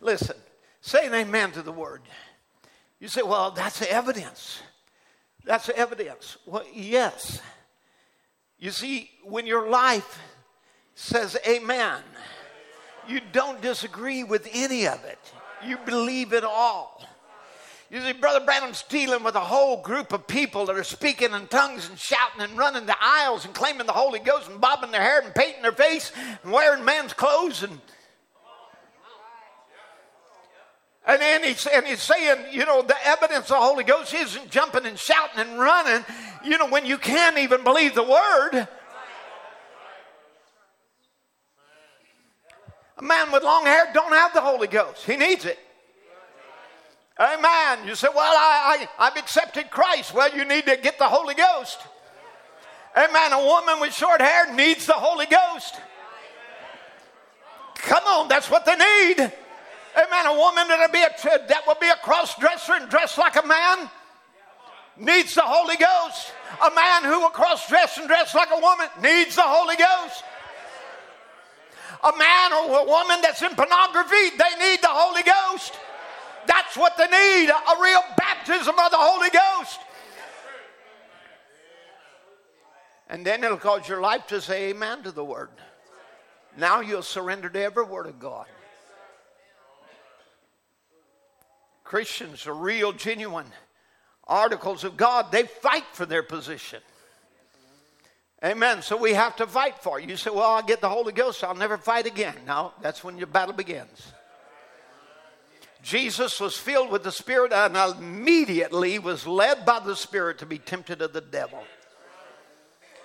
listen, 0.00 0.36
say 0.80 1.06
an 1.06 1.14
amen 1.14 1.52
to 1.52 1.62
the 1.62 1.72
word. 1.72 2.02
You 2.98 3.08
say, 3.08 3.22
well, 3.22 3.50
that's 3.50 3.82
evidence. 3.82 4.60
That's 5.44 5.68
evidence. 5.68 6.38
Well, 6.46 6.64
yes. 6.72 7.40
You 8.58 8.70
see, 8.70 9.10
when 9.22 9.46
your 9.46 9.68
life 9.68 10.18
says 10.94 11.36
amen, 11.46 12.00
you 13.06 13.20
don't 13.32 13.60
disagree 13.60 14.24
with 14.24 14.48
any 14.52 14.86
of 14.86 15.04
it, 15.04 15.18
you 15.64 15.76
believe 15.84 16.32
it 16.32 16.44
all. 16.44 17.02
You 17.94 18.00
see, 18.00 18.12
Brother 18.12 18.44
Branham's 18.44 18.82
dealing 18.88 19.22
with 19.22 19.36
a 19.36 19.40
whole 19.40 19.80
group 19.80 20.12
of 20.12 20.26
people 20.26 20.66
that 20.66 20.74
are 20.74 20.82
speaking 20.82 21.32
in 21.32 21.46
tongues 21.46 21.88
and 21.88 21.96
shouting 21.96 22.40
and 22.40 22.58
running 22.58 22.86
the 22.86 22.96
aisles 23.00 23.44
and 23.44 23.54
claiming 23.54 23.86
the 23.86 23.92
Holy 23.92 24.18
Ghost 24.18 24.50
and 24.50 24.60
bobbing 24.60 24.90
their 24.90 25.00
hair 25.00 25.20
and 25.20 25.32
painting 25.32 25.62
their 25.62 25.70
face 25.70 26.10
and 26.42 26.50
wearing 26.50 26.84
man's 26.84 27.12
clothes 27.12 27.62
and 27.62 27.80
And 31.06 31.20
then 31.20 31.44
he's, 31.44 31.66
and 31.66 31.86
he's 31.86 32.02
saying, 32.02 32.46
you 32.50 32.64
know, 32.64 32.82
the 32.82 32.96
evidence 33.06 33.44
of 33.44 33.48
the 33.48 33.54
Holy 33.56 33.84
Ghost 33.84 34.12
isn't 34.12 34.50
jumping 34.50 34.86
and 34.86 34.98
shouting 34.98 35.38
and 35.38 35.60
running, 35.60 36.04
you 36.44 36.58
know, 36.58 36.66
when 36.66 36.86
you 36.86 36.98
can't 36.98 37.38
even 37.38 37.62
believe 37.62 37.94
the 37.94 38.02
word. 38.02 38.66
A 42.98 43.02
man 43.02 43.30
with 43.30 43.44
long 43.44 43.66
hair 43.66 43.88
don't 43.94 44.12
have 44.12 44.34
the 44.34 44.40
Holy 44.40 44.66
Ghost. 44.66 45.04
He 45.04 45.14
needs 45.14 45.44
it. 45.44 45.58
Amen. 47.18 47.86
You 47.86 47.94
say, 47.94 48.08
Well, 48.14 48.34
I, 48.36 48.86
I, 48.98 49.06
I've 49.06 49.16
accepted 49.16 49.70
Christ. 49.70 50.14
Well, 50.14 50.34
you 50.34 50.44
need 50.44 50.66
to 50.66 50.76
get 50.76 50.98
the 50.98 51.08
Holy 51.08 51.34
Ghost. 51.34 51.78
Amen. 52.96 53.32
A 53.32 53.44
woman 53.44 53.80
with 53.80 53.94
short 53.94 54.20
hair 54.20 54.52
needs 54.54 54.86
the 54.86 54.92
Holy 54.92 55.26
Ghost. 55.26 55.74
Come 57.76 58.04
on, 58.04 58.28
that's 58.28 58.50
what 58.50 58.64
they 58.64 58.76
need. 58.76 59.20
Amen. 59.20 60.26
A 60.26 60.34
woman 60.34 60.66
that'll 60.68 60.92
be 60.92 61.02
a, 61.02 61.48
that 61.48 61.62
will 61.66 61.76
be 61.80 61.88
a 61.88 61.96
cross 61.96 62.36
dresser 62.38 62.72
and 62.74 62.88
dress 62.90 63.18
like 63.18 63.36
a 63.36 63.46
man 63.46 63.90
needs 64.96 65.34
the 65.34 65.42
Holy 65.44 65.76
Ghost. 65.76 66.32
A 66.64 66.74
man 66.74 67.04
who 67.04 67.20
will 67.20 67.30
cross 67.30 67.68
dress 67.68 67.98
and 67.98 68.08
dress 68.08 68.34
like 68.34 68.48
a 68.52 68.60
woman 68.60 68.86
needs 69.02 69.36
the 69.36 69.42
Holy 69.42 69.76
Ghost. 69.76 70.24
A 72.02 72.16
man 72.16 72.52
or 72.52 72.80
a 72.80 72.84
woman 72.84 73.20
that's 73.22 73.42
in 73.42 73.54
pornography, 73.54 74.30
they 74.36 74.70
need 74.70 74.80
the 74.82 74.90
Holy 74.90 75.22
Ghost. 75.22 75.74
That's 76.46 76.76
what 76.76 76.96
they 76.96 77.06
need 77.06 77.50
a 77.50 77.82
real 77.82 78.00
baptism 78.16 78.78
of 78.78 78.90
the 78.90 78.96
Holy 78.98 79.30
Ghost. 79.30 79.80
And 83.08 83.24
then 83.24 83.44
it'll 83.44 83.58
cause 83.58 83.88
your 83.88 84.00
life 84.00 84.26
to 84.28 84.40
say 84.40 84.70
amen 84.70 85.02
to 85.02 85.12
the 85.12 85.24
word. 85.24 85.50
Now 86.56 86.80
you'll 86.80 87.02
surrender 87.02 87.48
to 87.48 87.60
every 87.60 87.84
word 87.84 88.06
of 88.06 88.18
God. 88.18 88.46
Christians 91.84 92.46
are 92.46 92.54
real, 92.54 92.92
genuine 92.92 93.46
articles 94.26 94.84
of 94.84 94.96
God. 94.96 95.30
They 95.30 95.44
fight 95.44 95.84
for 95.92 96.06
their 96.06 96.22
position. 96.22 96.80
Amen. 98.42 98.82
So 98.82 98.96
we 98.96 99.12
have 99.14 99.36
to 99.36 99.46
fight 99.46 99.78
for 99.78 100.00
it. 100.00 100.08
You 100.08 100.16
say, 100.16 100.30
well, 100.30 100.50
I'll 100.50 100.62
get 100.62 100.80
the 100.80 100.88
Holy 100.88 101.12
Ghost, 101.12 101.44
I'll 101.44 101.54
never 101.54 101.78
fight 101.78 102.06
again. 102.06 102.34
No, 102.46 102.72
that's 102.80 103.04
when 103.04 103.16
your 103.18 103.26
battle 103.26 103.54
begins. 103.54 104.13
Jesus 105.84 106.40
was 106.40 106.56
filled 106.56 106.90
with 106.90 107.02
the 107.02 107.12
Spirit 107.12 107.52
and 107.52 107.76
immediately 107.76 108.98
was 108.98 109.26
led 109.26 109.66
by 109.66 109.80
the 109.80 109.94
Spirit 109.94 110.38
to 110.38 110.46
be 110.46 110.58
tempted 110.58 111.02
of 111.02 111.12
the 111.12 111.20
devil. 111.20 111.62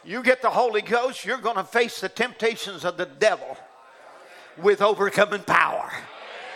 You 0.05 0.23
get 0.23 0.41
the 0.41 0.49
Holy 0.49 0.81
Ghost, 0.81 1.25
you're 1.25 1.39
going 1.39 1.57
to 1.57 1.65
face 1.65 1.99
the 1.99 2.07
temptations 2.07 2.85
of 2.85 2.95
the 2.95 3.05
devil 3.05 3.57
with 4.57 4.81
overcoming 4.81 5.43
power. 5.43 5.91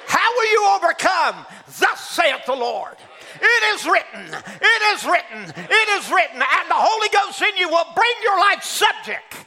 How 0.07 0.31
will 0.33 0.51
you 0.51 0.67
overcome? 0.77 1.45
Thus 1.77 2.09
saith 2.09 2.45
the 2.45 2.55
Lord. 2.55 2.95
It 3.41 3.75
is 3.75 3.85
written, 3.85 4.33
it 4.61 4.95
is 4.95 5.05
written, 5.05 5.53
it 5.57 5.89
is 5.89 6.09
written, 6.09 6.35
and 6.35 6.69
the 6.69 6.75
Holy 6.75 7.09
Ghost 7.09 7.41
in 7.41 7.57
you 7.57 7.67
will 7.67 7.87
bring 7.93 8.13
your 8.23 8.39
life 8.39 8.63
subject. 8.63 9.45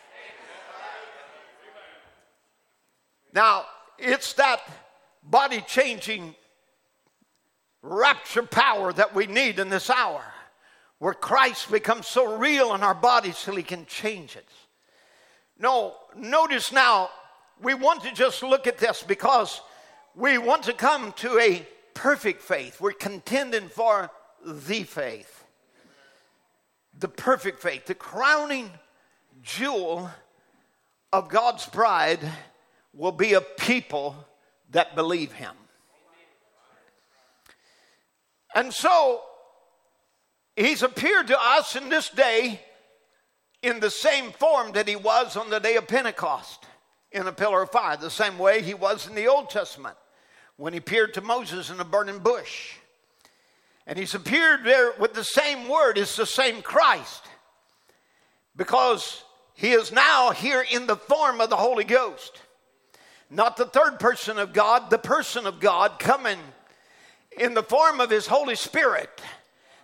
Now, 3.32 3.64
it's 3.98 4.34
that 4.34 4.60
body 5.22 5.64
changing 5.66 6.34
rapture 7.86 8.42
power 8.42 8.92
that 8.92 9.14
we 9.14 9.26
need 9.26 9.58
in 9.58 9.68
this 9.68 9.90
hour, 9.90 10.22
where 10.98 11.14
Christ 11.14 11.70
becomes 11.70 12.06
so 12.06 12.36
real 12.36 12.74
in 12.74 12.82
our 12.82 12.94
bodies 12.94 13.40
till 13.42 13.56
he 13.56 13.62
can 13.62 13.86
change 13.86 14.36
it. 14.36 14.48
No, 15.58 15.94
notice 16.16 16.72
now, 16.72 17.10
we 17.62 17.74
want 17.74 18.02
to 18.02 18.12
just 18.12 18.42
look 18.42 18.66
at 18.66 18.78
this 18.78 19.02
because 19.02 19.60
we 20.14 20.38
want 20.38 20.64
to 20.64 20.72
come 20.72 21.12
to 21.12 21.38
a 21.38 21.66
perfect 21.94 22.42
faith. 22.42 22.80
We're 22.80 22.92
contending 22.92 23.68
for 23.68 24.10
the 24.44 24.82
faith. 24.82 25.44
The 26.98 27.08
perfect 27.08 27.60
faith, 27.60 27.86
the 27.86 27.94
crowning 27.94 28.70
jewel 29.42 30.10
of 31.12 31.28
God's 31.28 31.66
bride 31.66 32.20
will 32.92 33.12
be 33.12 33.34
a 33.34 33.40
people 33.40 34.16
that 34.70 34.94
believe 34.94 35.32
him. 35.32 35.54
And 38.56 38.72
so, 38.72 39.20
he's 40.56 40.82
appeared 40.82 41.26
to 41.26 41.38
us 41.38 41.76
in 41.76 41.90
this 41.90 42.08
day 42.08 42.58
in 43.62 43.80
the 43.80 43.90
same 43.90 44.32
form 44.32 44.72
that 44.72 44.88
he 44.88 44.96
was 44.96 45.36
on 45.36 45.50
the 45.50 45.60
day 45.60 45.76
of 45.76 45.86
Pentecost 45.86 46.64
in 47.12 47.26
a 47.26 47.32
pillar 47.32 47.60
of 47.60 47.70
fire, 47.70 47.98
the 47.98 48.08
same 48.08 48.38
way 48.38 48.62
he 48.62 48.72
was 48.72 49.06
in 49.06 49.14
the 49.14 49.26
Old 49.26 49.50
Testament 49.50 49.94
when 50.56 50.72
he 50.72 50.78
appeared 50.78 51.12
to 51.14 51.20
Moses 51.20 51.68
in 51.68 51.78
a 51.80 51.84
burning 51.84 52.20
bush. 52.20 52.76
And 53.86 53.98
he's 53.98 54.14
appeared 54.14 54.64
there 54.64 54.94
with 54.98 55.12
the 55.12 55.22
same 55.22 55.68
word, 55.68 55.98
it's 55.98 56.16
the 56.16 56.24
same 56.24 56.62
Christ. 56.62 57.24
Because 58.56 59.22
he 59.52 59.72
is 59.72 59.92
now 59.92 60.30
here 60.30 60.64
in 60.72 60.86
the 60.86 60.96
form 60.96 61.42
of 61.42 61.50
the 61.50 61.56
Holy 61.56 61.84
Ghost. 61.84 62.40
Not 63.28 63.58
the 63.58 63.66
third 63.66 64.00
person 64.00 64.38
of 64.38 64.54
God, 64.54 64.88
the 64.88 64.96
person 64.96 65.46
of 65.46 65.60
God 65.60 65.98
coming 65.98 66.38
in 67.38 67.54
the 67.54 67.62
form 67.62 68.00
of 68.00 68.10
his 68.10 68.26
Holy 68.26 68.56
Spirit 68.56 69.20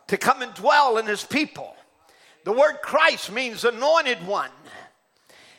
to 0.09 0.17
come 0.17 0.43
and 0.43 0.53
dwell 0.55 0.99
in 0.99 1.07
his 1.07 1.25
people. 1.25 1.75
The 2.45 2.53
word 2.53 2.79
Christ 2.83 3.31
means 3.31 3.65
anointed 3.65 4.27
one. 4.27 4.51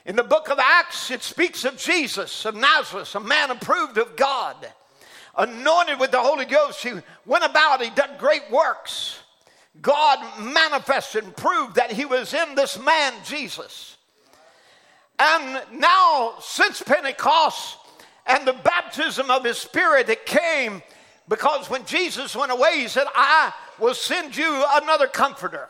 In 0.05 0.15
the 0.17 0.23
book 0.23 0.49
of 0.49 0.59
Acts, 0.59 1.11
it 1.11 1.23
speaks 1.23 1.63
of 1.63 1.77
Jesus 1.77 2.45
of 2.45 2.55
Nazareth, 2.55 3.15
a 3.15 3.21
man 3.21 3.51
approved 3.51 3.97
of 3.97 4.17
God, 4.17 4.55
anointed 5.37 5.99
with 5.99 6.11
the 6.11 6.19
Holy 6.19 6.45
Ghost. 6.45 6.83
He 6.83 6.91
went 7.25 7.45
about, 7.45 7.81
he 7.81 7.89
done 7.89 8.17
great 8.19 8.43
works. 8.51 9.19
God 9.81 10.19
manifested 10.39 11.23
and 11.23 11.35
proved 11.35 11.75
that 11.75 11.91
he 11.91 12.05
was 12.05 12.33
in 12.33 12.55
this 12.55 12.77
man, 12.77 13.13
Jesus. 13.25 13.97
And 15.17 15.61
now, 15.79 16.33
since 16.41 16.81
Pentecost 16.81 17.77
and 18.25 18.45
the 18.45 18.53
baptism 18.53 19.31
of 19.31 19.45
his 19.45 19.57
spirit 19.57 20.07
that 20.07 20.25
came, 20.25 20.83
because 21.29 21.69
when 21.69 21.85
Jesus 21.85 22.35
went 22.35 22.51
away, 22.51 22.79
he 22.79 22.87
said, 22.87 23.07
I 23.15 23.53
will 23.79 23.93
send 23.93 24.35
you 24.35 24.65
another 24.73 25.07
comforter. 25.07 25.69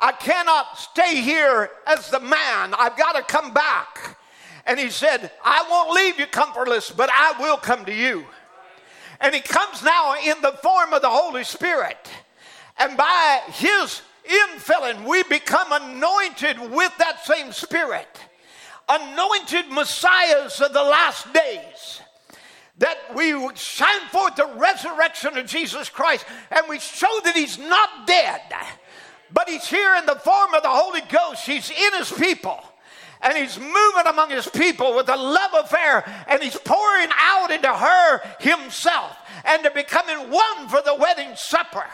I 0.00 0.12
cannot 0.12 0.78
stay 0.78 1.20
here 1.20 1.70
as 1.86 2.10
the 2.10 2.20
man. 2.20 2.74
I've 2.74 2.96
got 2.96 3.12
to 3.12 3.22
come 3.22 3.52
back. 3.52 4.18
And 4.66 4.78
he 4.78 4.90
said, 4.90 5.30
I 5.44 5.64
won't 5.70 5.94
leave 5.94 6.18
you 6.18 6.26
comfortless, 6.26 6.90
but 6.90 7.10
I 7.12 7.34
will 7.40 7.56
come 7.56 7.84
to 7.84 7.94
you. 7.94 8.24
And 9.20 9.34
he 9.34 9.40
comes 9.40 9.82
now 9.82 10.16
in 10.24 10.40
the 10.42 10.52
form 10.62 10.92
of 10.92 11.02
the 11.02 11.10
Holy 11.10 11.44
Spirit. 11.44 12.08
And 12.78 12.96
by 12.96 13.40
his 13.48 14.02
infilling, 14.24 15.04
we 15.06 15.22
become 15.24 15.70
anointed 15.70 16.58
with 16.58 16.96
that 16.98 17.24
same 17.24 17.52
Spirit. 17.52 18.08
Anointed 18.88 19.70
messiahs 19.70 20.60
of 20.60 20.72
the 20.72 20.82
last 20.82 21.32
days 21.32 22.00
that 22.78 22.96
we 23.14 23.32
shine 23.54 24.08
forth 24.10 24.36
the 24.36 24.50
resurrection 24.56 25.36
of 25.36 25.46
Jesus 25.46 25.88
Christ 25.88 26.24
and 26.50 26.66
we 26.68 26.78
show 26.78 27.20
that 27.24 27.36
he's 27.36 27.58
not 27.58 28.06
dead, 28.06 28.40
but 29.32 29.48
he's 29.48 29.68
here 29.68 29.94
in 29.96 30.06
the 30.06 30.16
form 30.16 30.54
of 30.54 30.62
the 30.62 30.68
Holy 30.68 31.02
Ghost. 31.02 31.46
He's 31.46 31.70
in 31.70 31.98
his 31.98 32.10
people 32.12 32.62
and 33.20 33.36
he's 33.36 33.58
moving 33.58 34.06
among 34.06 34.30
his 34.30 34.48
people 34.48 34.96
with 34.96 35.08
a 35.08 35.16
love 35.16 35.64
affair 35.64 36.04
and 36.26 36.42
he's 36.42 36.56
pouring 36.56 37.08
out 37.16 37.50
into 37.50 37.72
her 37.72 38.20
himself 38.40 39.16
and 39.44 39.62
they're 39.62 39.70
becoming 39.70 40.30
one 40.30 40.68
for 40.68 40.82
the 40.82 40.94
wedding 40.94 41.34
supper 41.36 41.86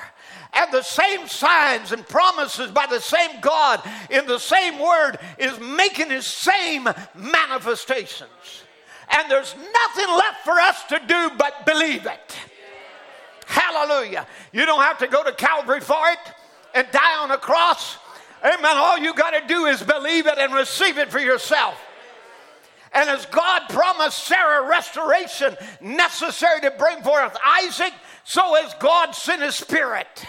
and 0.54 0.72
the 0.72 0.82
same 0.82 1.26
signs 1.26 1.92
and 1.92 2.06
promises 2.08 2.70
by 2.70 2.86
the 2.86 3.00
same 3.00 3.40
God 3.40 3.82
in 4.10 4.26
the 4.26 4.38
same 4.38 4.78
word 4.78 5.18
is 5.38 5.58
making 5.60 6.10
his 6.10 6.26
same 6.26 6.88
manifestations 7.14 8.62
and 9.10 9.30
there's 9.30 9.54
nothing 9.54 10.14
left 10.14 10.44
for 10.44 10.52
us 10.52 10.84
to 10.84 11.00
do 11.06 11.30
but 11.36 11.64
believe 11.64 12.06
it. 12.06 12.36
Hallelujah. 13.46 14.26
You 14.52 14.66
don't 14.66 14.82
have 14.82 14.98
to 14.98 15.06
go 15.06 15.24
to 15.24 15.32
Calvary 15.32 15.80
for 15.80 16.08
it 16.10 16.18
and 16.74 16.86
die 16.92 17.18
on 17.22 17.30
a 17.30 17.38
cross. 17.38 17.96
Amen. 18.44 18.76
All 18.76 18.98
you 18.98 19.14
got 19.14 19.30
to 19.30 19.46
do 19.46 19.66
is 19.66 19.82
believe 19.82 20.26
it 20.26 20.38
and 20.38 20.52
receive 20.52 20.98
it 20.98 21.10
for 21.10 21.18
yourself. 21.18 21.74
And 22.92 23.08
as 23.08 23.26
God 23.26 23.62
promised 23.68 24.24
Sarah 24.24 24.68
restoration 24.68 25.56
necessary 25.80 26.60
to 26.60 26.70
bring 26.72 27.02
forth 27.02 27.36
Isaac, 27.44 27.92
so 28.24 28.54
has 28.54 28.74
God 28.74 29.12
sent 29.12 29.42
his 29.42 29.56
spirit. 29.56 30.24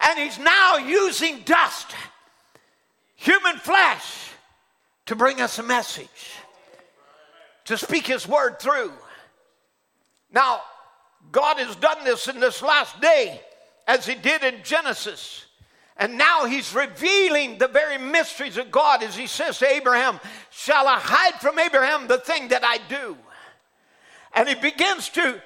And 0.00 0.18
he's 0.18 0.38
now 0.38 0.76
using 0.76 1.40
dust, 1.40 1.94
human 3.14 3.56
flesh, 3.56 4.30
to 5.06 5.16
bring 5.16 5.40
us 5.40 5.58
a 5.58 5.62
message 5.62 6.36
to 7.66 7.78
speak 7.78 8.06
His 8.06 8.26
word 8.26 8.58
through. 8.58 8.92
Now, 10.32 10.60
God 11.32 11.58
has 11.58 11.76
done 11.76 12.04
this 12.04 12.28
in 12.28 12.40
this 12.40 12.62
last 12.62 13.00
day 13.00 13.40
as 13.86 14.06
He 14.06 14.14
did 14.14 14.42
in 14.42 14.62
Genesis. 14.62 15.44
And 15.96 16.18
now 16.18 16.44
He's 16.44 16.74
revealing 16.74 17.58
the 17.58 17.68
very 17.68 17.98
mysteries 17.98 18.56
of 18.56 18.70
God 18.70 19.02
as 19.02 19.16
He 19.16 19.26
says 19.26 19.58
to 19.58 19.70
Abraham, 19.70 20.20
Shall 20.50 20.86
I 20.86 20.98
hide 20.98 21.40
from 21.40 21.58
Abraham 21.58 22.06
the 22.06 22.18
thing 22.18 22.48
that 22.48 22.64
I 22.64 22.78
do? 22.88 23.16
And 24.34 24.48
He 24.48 24.54
begins 24.54 25.08
to 25.10 25.40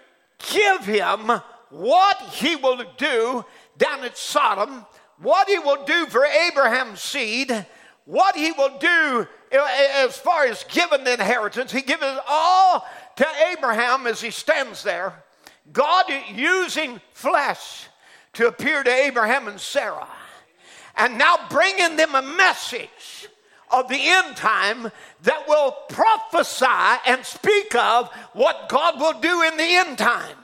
give 0.53 0.85
him 0.85 1.31
what 1.71 2.21
He 2.33 2.57
will 2.57 2.83
do 2.97 3.45
down 3.79 4.05
at 4.05 4.19
Sodom, 4.19 4.85
what 5.19 5.49
He 5.49 5.59
will 5.59 5.85
do 5.85 6.07
for 6.07 6.25
Abraham's 6.25 7.01
seed, 7.01 7.67
what 8.05 8.37
He 8.37 8.53
will 8.53 8.79
do 8.79 9.27
as 9.53 10.17
far 10.17 10.47
as 10.47 10.65
giving 10.65 11.05
the 11.05 11.15
inheritance, 11.15 11.73
he 11.73 11.83
gives 11.83 12.03
it 12.03 12.19
all 12.29 12.87
to 13.17 13.27
Abraham 13.51 14.07
as 14.07 14.21
he 14.21 14.31
stands 14.31 14.83
there. 14.83 15.23
God 15.73 16.07
using 16.35 17.01
flesh 17.13 17.89
to 18.35 18.47
appear 18.47 18.83
to 18.83 18.91
Abraham 18.91 19.49
and 19.49 19.61
Sarah, 19.61 20.09
and 20.97 21.19
now 21.19 21.37
bringing 21.49 21.97
them 21.97 22.15
a 22.15 22.23
message 22.23 23.29
of 23.71 23.89
the 23.89 23.99
end 24.01 24.37
time 24.37 24.91
that 25.23 25.49
will 25.49 25.73
prophesy 25.89 27.01
and 27.07 27.25
speak 27.25 27.75
of 27.75 28.09
what 28.33 28.69
God 28.69 29.01
will 29.01 29.21
do 29.21 29.43
in 29.43 29.57
the 29.57 29.63
end 29.63 29.99
time. 29.99 30.37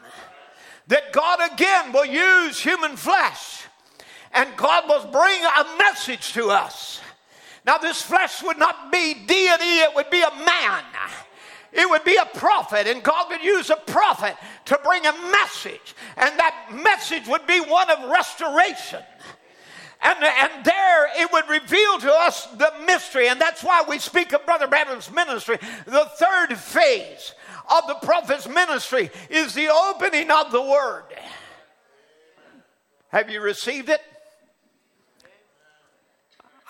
That 0.88 1.12
God 1.12 1.40
again 1.52 1.92
will 1.92 2.04
use 2.04 2.60
human 2.60 2.96
flesh 2.96 3.64
and 4.32 4.56
God 4.56 4.88
will 4.88 5.10
bring 5.10 5.42
a 5.42 5.78
message 5.78 6.32
to 6.34 6.50
us. 6.50 7.00
Now, 7.66 7.78
this 7.78 8.00
flesh 8.00 8.42
would 8.44 8.58
not 8.58 8.92
be 8.92 9.14
deity, 9.14 9.78
it 9.80 9.94
would 9.94 10.08
be 10.08 10.22
a 10.22 10.30
man. 10.44 10.84
It 11.72 11.90
would 11.90 12.04
be 12.04 12.16
a 12.16 12.24
prophet, 12.38 12.86
and 12.86 13.02
God 13.02 13.28
would 13.28 13.42
use 13.42 13.68
a 13.68 13.76
prophet 13.76 14.36
to 14.66 14.80
bring 14.82 15.04
a 15.04 15.12
message, 15.30 15.94
and 16.16 16.38
that 16.38 16.68
message 16.72 17.26
would 17.26 17.46
be 17.46 17.60
one 17.60 17.90
of 17.90 18.08
restoration. 18.08 19.02
And, 20.00 20.18
and 20.22 20.64
there 20.64 21.08
it 21.20 21.30
would 21.32 21.48
reveal 21.48 21.98
to 21.98 22.12
us 22.12 22.46
the 22.56 22.72
mystery, 22.86 23.28
and 23.28 23.40
that's 23.40 23.62
why 23.62 23.82
we 23.86 23.98
speak 23.98 24.32
of 24.32 24.46
Brother 24.46 24.68
Branham's 24.68 25.10
ministry. 25.10 25.58
The 25.86 26.08
third 26.16 26.56
phase 26.56 27.34
of 27.70 27.86
the 27.88 27.94
prophet's 28.06 28.48
ministry 28.48 29.10
is 29.28 29.54
the 29.54 29.68
opening 29.68 30.30
of 30.30 30.52
the 30.52 30.62
word. 30.62 31.04
Have 33.08 33.28
you 33.28 33.40
received 33.40 33.88
it? 33.88 34.00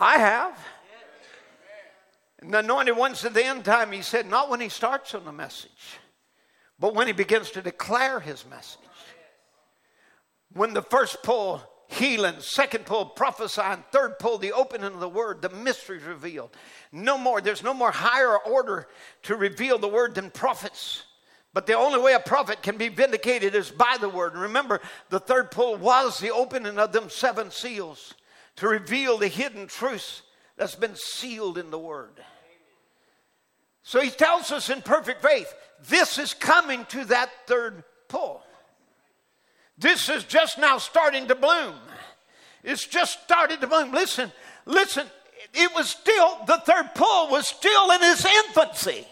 I 0.00 0.18
have. 0.18 0.58
And 2.40 2.52
the 2.52 2.58
anointed 2.58 2.96
ones 2.96 3.24
at 3.24 3.34
the 3.34 3.44
end 3.44 3.64
time, 3.64 3.92
he 3.92 4.02
said, 4.02 4.28
not 4.28 4.50
when 4.50 4.60
he 4.60 4.68
starts 4.68 5.14
on 5.14 5.24
the 5.24 5.32
message, 5.32 5.98
but 6.78 6.94
when 6.94 7.06
he 7.06 7.12
begins 7.12 7.50
to 7.52 7.62
declare 7.62 8.20
his 8.20 8.44
message. 8.48 8.80
When 10.52 10.74
the 10.74 10.82
first 10.82 11.22
pull, 11.22 11.62
healing, 11.88 12.40
second 12.40 12.86
pull, 12.86 13.06
prophesying, 13.06 13.84
third 13.90 14.18
pull, 14.18 14.38
the 14.38 14.52
opening 14.52 14.92
of 14.92 15.00
the 15.00 15.08
word, 15.08 15.40
the 15.42 15.48
mysteries 15.48 16.02
revealed. 16.02 16.50
No 16.92 17.16
more, 17.16 17.40
there's 17.40 17.62
no 17.62 17.74
more 17.74 17.90
higher 17.90 18.36
order 18.36 18.88
to 19.24 19.36
reveal 19.36 19.78
the 19.78 19.88
word 19.88 20.14
than 20.14 20.30
prophets. 20.30 21.04
But 21.54 21.66
the 21.66 21.74
only 21.74 22.00
way 22.00 22.12
a 22.12 22.20
prophet 22.20 22.62
can 22.62 22.76
be 22.76 22.88
vindicated 22.88 23.54
is 23.54 23.70
by 23.70 23.96
the 23.98 24.10
word. 24.10 24.36
Remember, 24.36 24.80
the 25.08 25.20
third 25.20 25.50
pull 25.50 25.76
was 25.76 26.18
the 26.18 26.30
opening 26.30 26.78
of 26.78 26.92
them 26.92 27.08
seven 27.08 27.50
seals 27.50 28.12
to 28.56 28.68
reveal 28.68 29.16
the 29.16 29.28
hidden 29.28 29.66
truths 29.66 30.22
that's 30.56 30.74
been 30.74 30.96
sealed 30.96 31.58
in 31.58 31.70
the 31.70 31.78
word. 31.78 32.20
So 33.82 34.00
he 34.00 34.10
tells 34.10 34.50
us 34.50 34.68
in 34.68 34.82
perfect 34.82 35.22
faith, 35.22 35.52
this 35.88 36.18
is 36.18 36.34
coming 36.34 36.84
to 36.86 37.04
that 37.06 37.30
third 37.46 37.84
pull. 38.08 38.42
This 39.78 40.08
is 40.08 40.24
just 40.24 40.58
now 40.58 40.78
starting 40.78 41.28
to 41.28 41.34
bloom. 41.34 41.74
It's 42.64 42.86
just 42.86 43.22
started 43.22 43.60
to 43.60 43.66
bloom. 43.66 43.92
Listen, 43.92 44.32
listen, 44.64 45.06
it 45.54 45.74
was 45.74 45.88
still, 45.88 46.38
the 46.46 46.60
third 46.64 46.90
pull 46.94 47.30
was 47.30 47.46
still 47.46 47.90
in 47.92 48.02
its 48.02 48.24
infancy. 48.24 49.06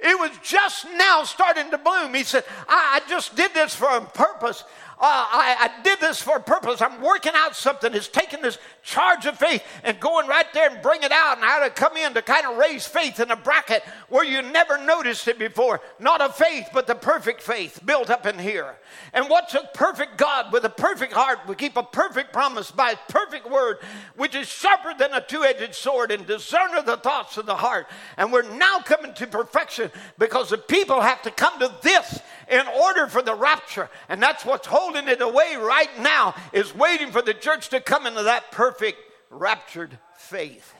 It 0.00 0.18
was 0.18 0.30
just 0.42 0.86
now 0.96 1.24
starting 1.24 1.70
to 1.70 1.78
bloom. 1.78 2.14
He 2.14 2.24
said, 2.24 2.44
I, 2.68 3.00
I 3.00 3.08
just 3.08 3.36
did 3.36 3.54
this 3.54 3.74
for 3.74 3.88
a 3.88 4.00
purpose 4.00 4.64
Oh, 4.98 5.28
I, 5.30 5.56
I, 5.60 5.82
did 5.82 6.00
this 6.00 6.22
for 6.22 6.36
a 6.36 6.42
purpose. 6.42 6.80
I'm 6.80 7.02
working 7.02 7.32
out 7.34 7.54
something. 7.54 7.92
It's 7.92 8.08
taking 8.08 8.40
this 8.40 8.56
charge 8.82 9.26
of 9.26 9.36
faith 9.36 9.62
and 9.84 10.00
going 10.00 10.26
right 10.26 10.46
there 10.54 10.70
and 10.70 10.80
bring 10.80 11.02
it 11.02 11.12
out 11.12 11.36
and 11.36 11.44
how 11.44 11.62
to 11.62 11.68
come 11.68 11.98
in 11.98 12.14
to 12.14 12.22
kind 12.22 12.46
of 12.46 12.56
raise 12.56 12.86
faith 12.86 13.20
in 13.20 13.30
a 13.30 13.36
bracket 13.36 13.82
where 14.08 14.24
you 14.24 14.40
never 14.40 14.78
noticed 14.78 15.28
it 15.28 15.38
before. 15.38 15.82
Not 15.98 16.22
a 16.22 16.30
faith, 16.30 16.68
but 16.72 16.86
the 16.86 16.94
perfect 16.94 17.42
faith 17.42 17.78
built 17.84 18.08
up 18.08 18.24
in 18.24 18.38
here. 18.38 18.76
And 19.12 19.28
what's 19.28 19.54
a 19.54 19.68
perfect 19.74 20.16
God 20.16 20.50
with 20.50 20.64
a 20.64 20.70
perfect 20.70 21.12
heart? 21.12 21.40
We 21.46 21.56
keep 21.56 21.76
a 21.76 21.82
perfect 21.82 22.32
promise 22.32 22.70
by 22.70 22.92
a 22.92 23.12
perfect 23.12 23.50
word, 23.50 23.76
which 24.16 24.34
is 24.34 24.48
sharper 24.48 24.94
than 24.98 25.12
a 25.12 25.20
two 25.20 25.44
edged 25.44 25.74
sword 25.74 26.10
and 26.10 26.26
discerner 26.26 26.80
the 26.80 26.96
thoughts 26.96 27.36
of 27.36 27.44
the 27.44 27.56
heart. 27.56 27.86
And 28.16 28.32
we're 28.32 28.50
now 28.56 28.78
coming 28.78 29.12
to 29.12 29.26
perfection 29.26 29.90
because 30.18 30.48
the 30.48 30.58
people 30.58 31.02
have 31.02 31.20
to 31.22 31.30
come 31.30 31.58
to 31.58 31.70
this 31.82 32.18
in 32.48 32.66
order 32.66 33.06
for 33.06 33.22
the 33.22 33.34
rapture. 33.34 33.90
And 34.08 34.22
that's 34.22 34.44
what's 34.44 34.66
holding 34.66 35.08
it 35.08 35.20
away 35.20 35.56
right 35.56 35.90
now 36.00 36.34
is 36.52 36.74
waiting 36.74 37.10
for 37.10 37.22
the 37.22 37.34
church 37.34 37.68
to 37.70 37.80
come 37.80 38.06
into 38.06 38.22
that 38.24 38.50
perfect 38.52 38.98
raptured 39.30 39.98
faith. 40.16 40.74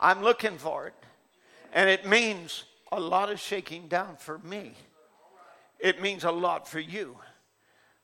I'm 0.00 0.22
looking 0.22 0.58
for 0.58 0.86
it. 0.86 0.94
And 1.72 1.88
it 1.88 2.06
means 2.06 2.64
a 2.92 3.00
lot 3.00 3.30
of 3.30 3.40
shaking 3.40 3.88
down 3.88 4.16
for 4.16 4.38
me. 4.38 4.74
It 5.78 6.00
means 6.00 6.24
a 6.24 6.30
lot 6.30 6.68
for 6.68 6.80
you. 6.80 7.16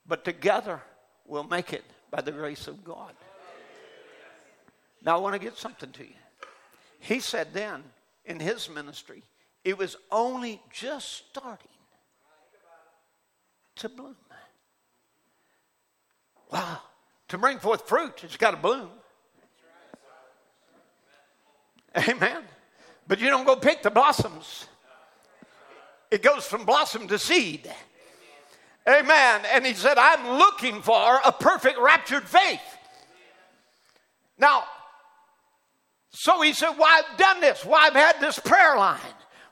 But 0.06 0.24
together 0.24 0.80
we'll 1.26 1.44
make 1.44 1.72
it 1.72 1.84
by 2.10 2.20
the 2.20 2.32
grace 2.32 2.66
of 2.66 2.84
God. 2.84 3.12
Now 5.04 5.16
I 5.16 5.20
want 5.20 5.34
to 5.34 5.38
get 5.38 5.56
something 5.56 5.90
to 5.92 6.02
you. 6.02 6.14
He 6.98 7.20
said 7.20 7.48
then 7.52 7.82
in 8.24 8.40
his 8.40 8.68
ministry, 8.68 9.22
it 9.64 9.78
was 9.78 9.96
only 10.10 10.60
just 10.70 11.28
starting 11.28 11.69
to 13.80 13.88
bloom. 13.88 14.16
Wow. 16.52 16.80
To 17.28 17.38
bring 17.38 17.58
forth 17.58 17.88
fruit, 17.88 18.24
it's 18.24 18.36
got 18.36 18.52
to 18.52 18.56
bloom. 18.56 18.90
Amen. 21.96 22.42
But 23.06 23.20
you 23.20 23.28
don't 23.28 23.44
go 23.44 23.56
pick 23.56 23.82
the 23.82 23.90
blossoms. 23.90 24.66
It 26.10 26.22
goes 26.22 26.46
from 26.46 26.64
blossom 26.64 27.08
to 27.08 27.18
seed. 27.18 27.70
Amen. 28.88 29.42
And 29.52 29.64
he 29.64 29.74
said, 29.74 29.96
I'm 29.96 30.38
looking 30.38 30.82
for 30.82 31.20
a 31.24 31.32
perfect 31.32 31.78
raptured 31.78 32.28
faith. 32.28 32.60
Now, 34.38 34.64
so 36.10 36.42
he 36.42 36.52
said, 36.52 36.72
Why 36.76 37.02
I've 37.02 37.18
done 37.18 37.40
this? 37.40 37.64
Why 37.64 37.86
I've 37.86 37.94
had 37.94 38.20
this 38.20 38.38
prayer 38.38 38.76
line? 38.76 38.98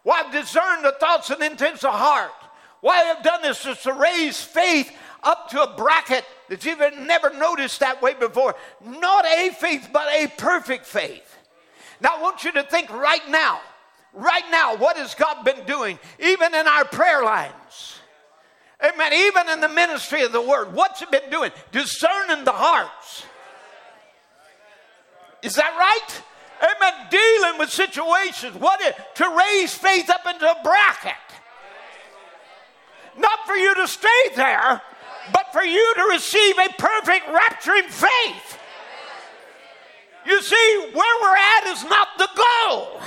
Why 0.03 0.25
I've 0.25 0.33
discerned 0.33 0.85
the 0.85 0.95
thoughts 0.99 1.31
and 1.31 1.43
intents 1.43 1.85
of 1.85 1.95
heart? 1.95 2.33
Why 2.81 3.11
I've 3.11 3.23
done 3.23 3.43
this 3.43 3.65
is 3.67 3.83
to 3.83 3.93
raise 3.93 4.41
faith 4.41 4.93
up 5.23 5.51
to 5.51 5.63
a 5.63 5.77
bracket 5.77 6.25
that 6.49 6.65
you've 6.65 6.79
never 6.79 7.31
noticed 7.31 7.81
that 7.81 8.01
way 8.01 8.15
before. 8.15 8.55
Not 8.85 9.27
a 9.27 9.51
faith, 9.51 9.89
but 9.93 10.09
a 10.13 10.29
perfect 10.37 10.87
faith. 10.87 11.37
Now, 12.01 12.17
I 12.17 12.23
want 12.23 12.45
you 12.45 12.53
to 12.53 12.63
think 12.63 12.91
right 12.91 13.29
now, 13.29 13.61
right 14.13 14.45
now, 14.51 14.77
what 14.77 14.97
has 14.97 15.15
God 15.15 15.45
been 15.45 15.65
doing, 15.67 15.99
even 16.21 16.55
in 16.55 16.67
our 16.67 16.85
prayer 16.85 17.25
lines? 17.25 17.99
Amen. 18.83 19.13
Even 19.13 19.49
in 19.49 19.61
the 19.61 19.69
ministry 19.69 20.23
of 20.23 20.31
the 20.31 20.41
word, 20.41 20.73
what's 20.73 21.03
it 21.03 21.11
been 21.11 21.29
doing? 21.31 21.51
Discerning 21.73 22.45
the 22.45 22.53
hearts. 22.53 23.25
Is 25.43 25.55
that 25.55 25.77
right? 25.77 26.23
Amen. 26.63 27.09
Dealing 27.11 27.59
with 27.59 27.71
situations. 27.71 28.55
What 28.57 28.81
is, 28.81 28.95
to 29.17 29.37
raise 29.37 29.75
faith 29.75 30.09
up 30.11 30.27
into 30.33 30.49
a 30.49 30.63
bracket. 30.63 31.15
Not 33.19 33.47
for 33.47 33.55
you 33.55 33.75
to 33.75 33.89
stay 33.89 34.09
there, 34.37 34.81
but 35.33 35.53
for 35.53 35.63
you 35.63 35.95
to 35.97 36.03
receive 36.11 36.57
a 36.59 36.69
perfect 36.79 37.27
rapturing 37.27 37.89
faith. 37.89 38.59
You 40.27 40.43
see, 40.43 40.91
where 40.93 41.23
we're 41.23 41.37
at 41.37 41.67
is 41.69 41.85
not 41.85 42.09
the 42.19 42.29
goal. 42.37 43.01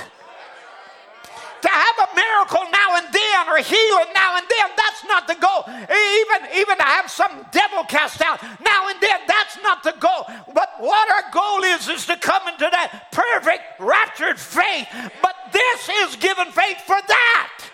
To 1.62 1.68
have 1.68 2.08
a 2.10 2.14
miracle 2.16 2.64
now 2.72 2.96
and 2.96 3.06
then 3.14 3.48
or 3.48 3.58
healing 3.58 4.12
now 4.12 4.36
and 4.36 4.46
then, 4.50 4.70
that's 4.76 5.04
not 5.06 5.28
the 5.28 5.36
goal. 5.36 5.62
Even, 5.68 6.58
even 6.58 6.76
to 6.76 6.82
have 6.82 7.08
some 7.08 7.46
devil 7.52 7.84
cast 7.84 8.20
out 8.20 8.42
now 8.42 8.88
and 8.88 9.00
then, 9.00 9.20
that's 9.28 9.56
not 9.62 9.84
the 9.84 9.94
goal. 10.00 10.26
But 10.52 10.70
what 10.80 11.08
our 11.12 11.30
goal 11.30 11.62
is, 11.62 11.88
is 11.88 12.06
to 12.06 12.16
come 12.16 12.48
into 12.48 12.68
that 12.70 13.12
perfect 13.12 13.62
raptured 13.78 14.40
faith. 14.40 14.88
But 15.22 15.36
this 15.52 15.88
is 15.88 16.16
given 16.16 16.50
faith 16.50 16.80
for 16.80 16.98
that. 17.06 17.71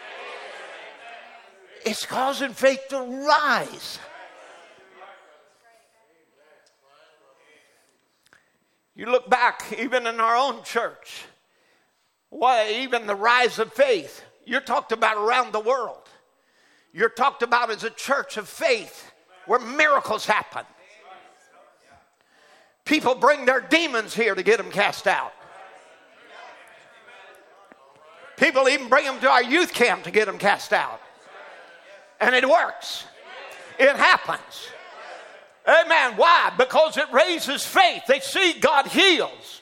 It's 1.84 2.04
causing 2.04 2.52
faith 2.52 2.80
to 2.90 3.00
rise. 3.00 3.98
You 8.94 9.06
look 9.06 9.30
back, 9.30 9.62
even 9.78 10.06
in 10.06 10.18
our 10.18 10.36
own 10.36 10.64
church, 10.64 11.24
why, 12.30 12.72
even 12.82 13.06
the 13.06 13.14
rise 13.14 13.58
of 13.58 13.72
faith, 13.72 14.24
you're 14.44 14.60
talked 14.60 14.92
about 14.92 15.16
around 15.16 15.52
the 15.52 15.60
world. 15.60 16.08
You're 16.92 17.08
talked 17.08 17.42
about 17.42 17.70
as 17.70 17.84
a 17.84 17.90
church 17.90 18.36
of 18.36 18.48
faith 18.48 19.12
where 19.46 19.60
miracles 19.60 20.26
happen. 20.26 20.64
People 22.84 23.14
bring 23.14 23.44
their 23.44 23.60
demons 23.60 24.14
here 24.14 24.34
to 24.34 24.42
get 24.42 24.56
them 24.56 24.70
cast 24.70 25.06
out. 25.06 25.32
People 28.36 28.68
even 28.68 28.88
bring 28.88 29.04
them 29.04 29.20
to 29.20 29.28
our 29.28 29.42
youth 29.42 29.72
camp 29.72 30.04
to 30.04 30.10
get 30.10 30.26
them 30.26 30.38
cast 30.38 30.72
out 30.72 31.00
and 32.20 32.34
it 32.34 32.48
works. 32.48 33.04
It 33.78 33.94
happens. 33.96 34.68
Amen. 35.66 36.16
Why? 36.16 36.52
Because 36.56 36.96
it 36.96 37.12
raises 37.12 37.64
faith. 37.64 38.02
They 38.08 38.20
see 38.20 38.54
God 38.54 38.86
heals, 38.86 39.60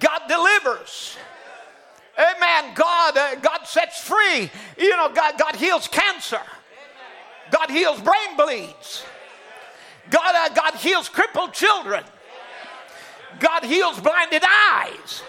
God 0.00 0.22
delivers. 0.28 1.16
Amen. 2.18 2.74
God, 2.74 3.16
uh, 3.16 3.34
God 3.36 3.64
sets 3.64 4.00
free. 4.00 4.50
You 4.76 4.90
know, 4.90 5.10
God, 5.14 5.38
God 5.38 5.56
heals 5.56 5.88
cancer. 5.88 6.40
God 7.50 7.70
heals 7.70 8.00
brain 8.00 8.36
bleeds. 8.36 9.04
God, 10.10 10.34
uh, 10.34 10.54
God 10.54 10.74
heals 10.74 11.08
crippled 11.08 11.54
children. 11.54 12.04
God 13.40 13.64
heals 13.64 13.98
blinded 13.98 14.42
eyes. 14.44 15.22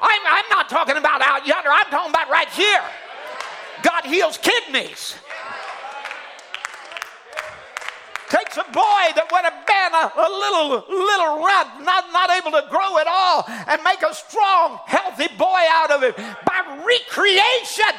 I'm, 0.00 0.20
I'm 0.26 0.44
not 0.50 0.68
talking 0.68 0.96
about 0.96 1.22
out 1.22 1.46
yonder, 1.46 1.70
I'm 1.70 1.86
talking 1.86 2.10
about 2.10 2.28
right 2.28 2.48
here. 2.50 2.82
God 3.84 4.06
heals 4.06 4.38
kidneys. 4.38 5.14
Takes 8.30 8.56
a 8.56 8.64
boy 8.72 9.04
that 9.14 9.28
would 9.30 9.44
have 9.44 9.66
been 9.68 9.92
a, 9.94 10.06
a 10.16 10.28
little 10.28 10.82
little 10.88 11.44
runt, 11.44 11.84
not, 11.84 12.10
not 12.10 12.30
able 12.30 12.50
to 12.50 12.66
grow 12.70 12.98
at 12.98 13.06
all, 13.06 13.44
and 13.68 13.80
make 13.84 14.02
a 14.02 14.14
strong, 14.14 14.80
healthy 14.86 15.28
boy 15.36 15.60
out 15.70 15.90
of 15.92 16.02
it 16.02 16.16
by 16.16 16.82
recreation. 16.82 17.94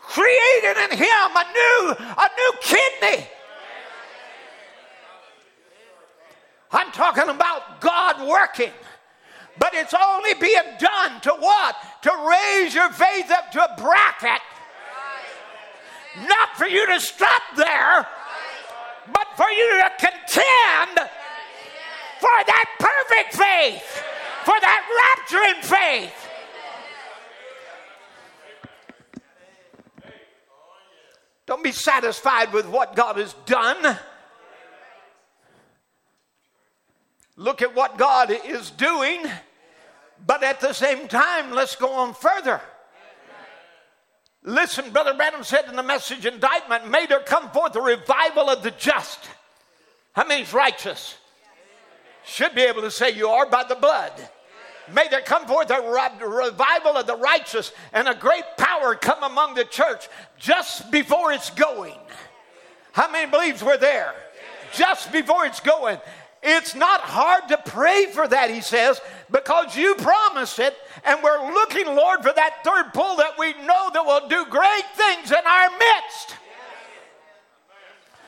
Created 0.00 0.76
in 0.84 0.98
him 0.98 1.28
a 1.34 1.44
new, 1.50 1.96
a 1.98 2.28
new 2.36 2.52
kidney. 2.62 3.26
I'm 6.70 6.92
talking 6.92 7.30
about 7.30 7.80
God 7.80 8.28
working. 8.28 8.70
But 9.58 9.74
it's 9.74 9.94
only 9.94 10.34
being 10.34 10.76
done 10.78 11.20
to 11.22 11.30
what? 11.30 11.76
To 12.02 12.10
raise 12.28 12.74
your 12.74 12.90
faith 12.90 13.30
up 13.30 13.50
to 13.52 13.64
a 13.64 13.74
bracket. 13.76 14.42
Not 16.26 16.56
for 16.56 16.66
you 16.66 16.86
to 16.86 17.00
stop 17.00 17.42
there, 17.56 18.06
but 19.12 19.26
for 19.36 19.50
you 19.50 19.82
to 19.82 19.90
contend 19.98 21.10
for 22.20 22.44
that 22.46 22.66
perfect 22.78 23.34
faith, 23.34 24.02
for 24.44 24.54
that 24.60 25.26
rapturing 25.28 25.62
faith. 25.62 26.24
Don't 31.46 31.62
be 31.62 31.72
satisfied 31.72 32.52
with 32.52 32.66
what 32.66 32.96
God 32.96 33.16
has 33.16 33.34
done. 33.44 33.98
Look 37.36 37.62
at 37.62 37.74
what 37.74 37.98
God 37.98 38.30
is 38.30 38.70
doing, 38.70 39.24
but 40.24 40.42
at 40.42 40.60
the 40.60 40.72
same 40.72 41.08
time, 41.08 41.50
let's 41.50 41.76
go 41.76 41.92
on 41.92 42.14
further. 42.14 42.60
Listen, 44.44 44.90
Brother 44.90 45.14
Branham 45.14 45.42
said 45.42 45.64
in 45.68 45.74
the 45.74 45.82
message 45.82 46.26
indictment, 46.26 46.88
may 46.90 47.06
there 47.06 47.20
come 47.20 47.50
forth 47.50 47.74
a 47.76 47.80
revival 47.80 48.50
of 48.50 48.62
the 48.62 48.70
just. 48.72 49.18
How 50.12 50.26
many's 50.26 50.52
righteous? 50.52 51.16
Should 52.26 52.54
be 52.54 52.62
able 52.62 52.82
to 52.82 52.90
say 52.90 53.10
you 53.10 53.28
are 53.28 53.46
by 53.48 53.64
the 53.64 53.74
blood. 53.74 54.12
May 54.92 55.08
there 55.10 55.22
come 55.22 55.46
forth 55.46 55.70
a 55.70 55.80
revival 55.80 56.96
of 56.96 57.06
the 57.06 57.16
righteous 57.16 57.72
and 57.92 58.06
a 58.06 58.14
great 58.14 58.44
power 58.58 58.94
come 58.94 59.22
among 59.22 59.54
the 59.54 59.64
church 59.64 60.08
just 60.38 60.90
before 60.90 61.32
it's 61.32 61.50
going. 61.50 61.94
How 62.92 63.10
many 63.10 63.30
believes 63.30 63.64
we're 63.64 63.78
there? 63.78 64.14
Just 64.74 65.10
before 65.10 65.46
it's 65.46 65.60
going. 65.60 65.98
It's 66.46 66.74
not 66.74 67.00
hard 67.00 67.48
to 67.48 67.56
pray 67.56 68.04
for 68.12 68.28
that, 68.28 68.50
he 68.50 68.60
says, 68.60 69.00
because 69.30 69.74
you 69.74 69.94
promised 69.94 70.58
it, 70.58 70.76
and 71.02 71.22
we're 71.22 71.52
looking, 71.54 71.86
Lord, 71.86 72.20
for 72.20 72.34
that 72.36 72.60
third 72.62 72.92
pull 72.92 73.16
that 73.16 73.38
we 73.38 73.54
know 73.64 73.88
that 73.94 74.04
will 74.04 74.28
do 74.28 74.44
great 74.50 74.84
things 74.94 75.30
in 75.30 75.40
our 75.46 75.70
midst. 75.70 76.36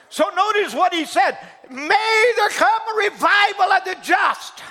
So 0.09 0.25
notice 0.35 0.73
what 0.73 0.95
he 0.95 1.05
said 1.05 1.37
May 1.71 2.33
there 2.37 2.49
come 2.49 2.81
a 2.95 2.99
revival 3.05 3.73
of 3.73 3.85
the 3.85 3.97
just 4.03 4.63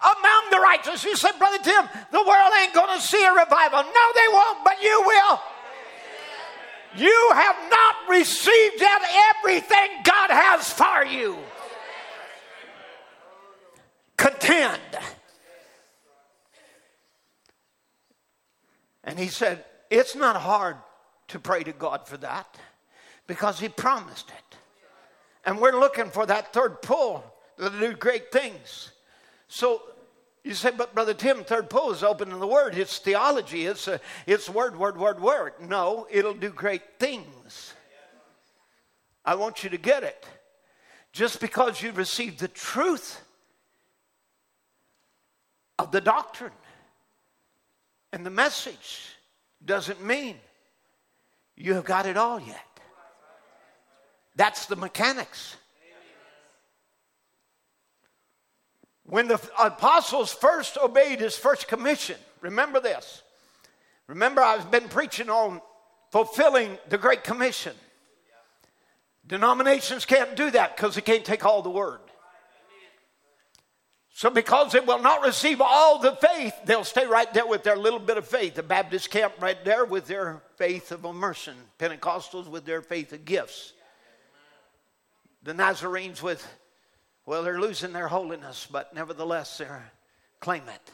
among 0.00 0.50
the 0.50 0.58
righteous. 0.58 1.04
You 1.04 1.14
said, 1.14 1.32
Brother 1.38 1.58
Tim, 1.62 1.84
the 2.10 2.24
world 2.24 2.52
ain't 2.62 2.72
going 2.72 2.96
to 2.96 3.02
see 3.02 3.22
a 3.22 3.32
revival. 3.32 3.82
No, 3.82 4.04
they 4.14 4.32
won't, 4.32 4.64
but 4.64 4.82
you 4.82 5.02
will. 5.04 5.40
You 6.96 7.30
have 7.34 7.56
not 7.68 7.96
received 8.08 8.80
yet 8.80 9.02
everything 9.36 9.90
God 10.04 10.30
has 10.30 10.72
for 10.72 11.04
you 11.04 11.36
contend. 14.16 14.80
And 19.04 19.18
he 19.18 19.28
said, 19.28 19.64
It's 19.90 20.16
not 20.16 20.36
hard 20.36 20.76
to 21.28 21.38
pray 21.38 21.62
to 21.64 21.72
God 21.72 22.06
for 22.06 22.16
that 22.18 22.58
because 23.26 23.60
he 23.60 23.68
promised 23.68 24.30
it. 24.30 24.56
And 25.44 25.60
we're 25.60 25.78
looking 25.78 26.10
for 26.10 26.26
that 26.26 26.52
third 26.52 26.82
pull 26.82 27.24
to 27.58 27.70
do 27.70 27.94
great 27.94 28.32
things. 28.32 28.90
So 29.48 29.82
you 30.42 30.54
say, 30.54 30.70
but 30.76 30.94
Brother 30.94 31.14
Tim, 31.14 31.44
third 31.44 31.70
pull 31.70 31.92
is 31.92 32.02
open 32.02 32.30
in 32.30 32.38
the 32.38 32.46
Word. 32.46 32.76
It's 32.76 32.98
theology. 32.98 33.66
It's, 33.66 33.88
a, 33.88 34.00
it's 34.26 34.48
word, 34.48 34.76
word, 34.76 34.96
word, 34.96 35.20
word. 35.20 35.54
No, 35.60 36.06
it'll 36.10 36.34
do 36.34 36.50
great 36.50 36.82
things. 36.98 37.74
I 39.24 39.34
want 39.34 39.64
you 39.64 39.70
to 39.70 39.76
get 39.76 40.04
it. 40.04 40.24
Just 41.12 41.40
because 41.40 41.82
you 41.82 41.90
received 41.92 42.38
the 42.38 42.48
truth 42.48 43.20
of 45.78 45.92
the 45.92 46.00
doctrine 46.00 46.52
and 48.12 48.24
the 48.24 48.30
message 48.30 49.16
doesn't 49.64 50.02
mean 50.02 50.36
you 51.56 51.74
have 51.74 51.84
got 51.84 52.06
it 52.06 52.16
all 52.16 52.40
yet. 52.40 52.62
That's 54.36 54.66
the 54.66 54.76
mechanics. 54.76 55.56
When 59.04 59.28
the 59.28 59.40
apostles 59.58 60.32
first 60.32 60.76
obeyed 60.78 61.20
his 61.20 61.36
first 61.36 61.68
commission, 61.68 62.16
remember 62.40 62.80
this. 62.80 63.22
Remember, 64.08 64.40
I've 64.40 64.70
been 64.70 64.88
preaching 64.88 65.30
on 65.30 65.60
fulfilling 66.10 66.78
the 66.88 66.98
Great 66.98 67.24
Commission. 67.24 67.74
Denominations 69.26 70.04
can't 70.04 70.36
do 70.36 70.50
that 70.52 70.76
because 70.76 70.94
they 70.94 71.00
can't 71.00 71.24
take 71.24 71.44
all 71.44 71.62
the 71.62 71.70
word. 71.70 72.00
So, 74.16 74.30
because 74.30 74.72
they 74.72 74.80
will 74.80 75.02
not 75.02 75.20
receive 75.20 75.60
all 75.60 75.98
the 75.98 76.12
faith, 76.12 76.54
they'll 76.64 76.84
stay 76.84 77.04
right 77.06 77.30
there 77.34 77.46
with 77.46 77.64
their 77.64 77.76
little 77.76 77.98
bit 77.98 78.16
of 78.16 78.26
faith. 78.26 78.54
The 78.54 78.62
Baptist 78.62 79.10
camp 79.10 79.34
right 79.42 79.62
there 79.62 79.84
with 79.84 80.06
their 80.06 80.40
faith 80.56 80.90
of 80.90 81.04
immersion, 81.04 81.54
Pentecostals 81.78 82.48
with 82.48 82.64
their 82.64 82.80
faith 82.80 83.12
of 83.12 83.26
gifts, 83.26 83.74
the 85.42 85.52
Nazarenes 85.52 86.22
with, 86.22 86.48
well, 87.26 87.42
they're 87.42 87.60
losing 87.60 87.92
their 87.92 88.08
holiness, 88.08 88.66
but 88.72 88.94
nevertheless, 88.94 89.58
they're 89.58 89.92
claim 90.40 90.62
it. 90.62 90.90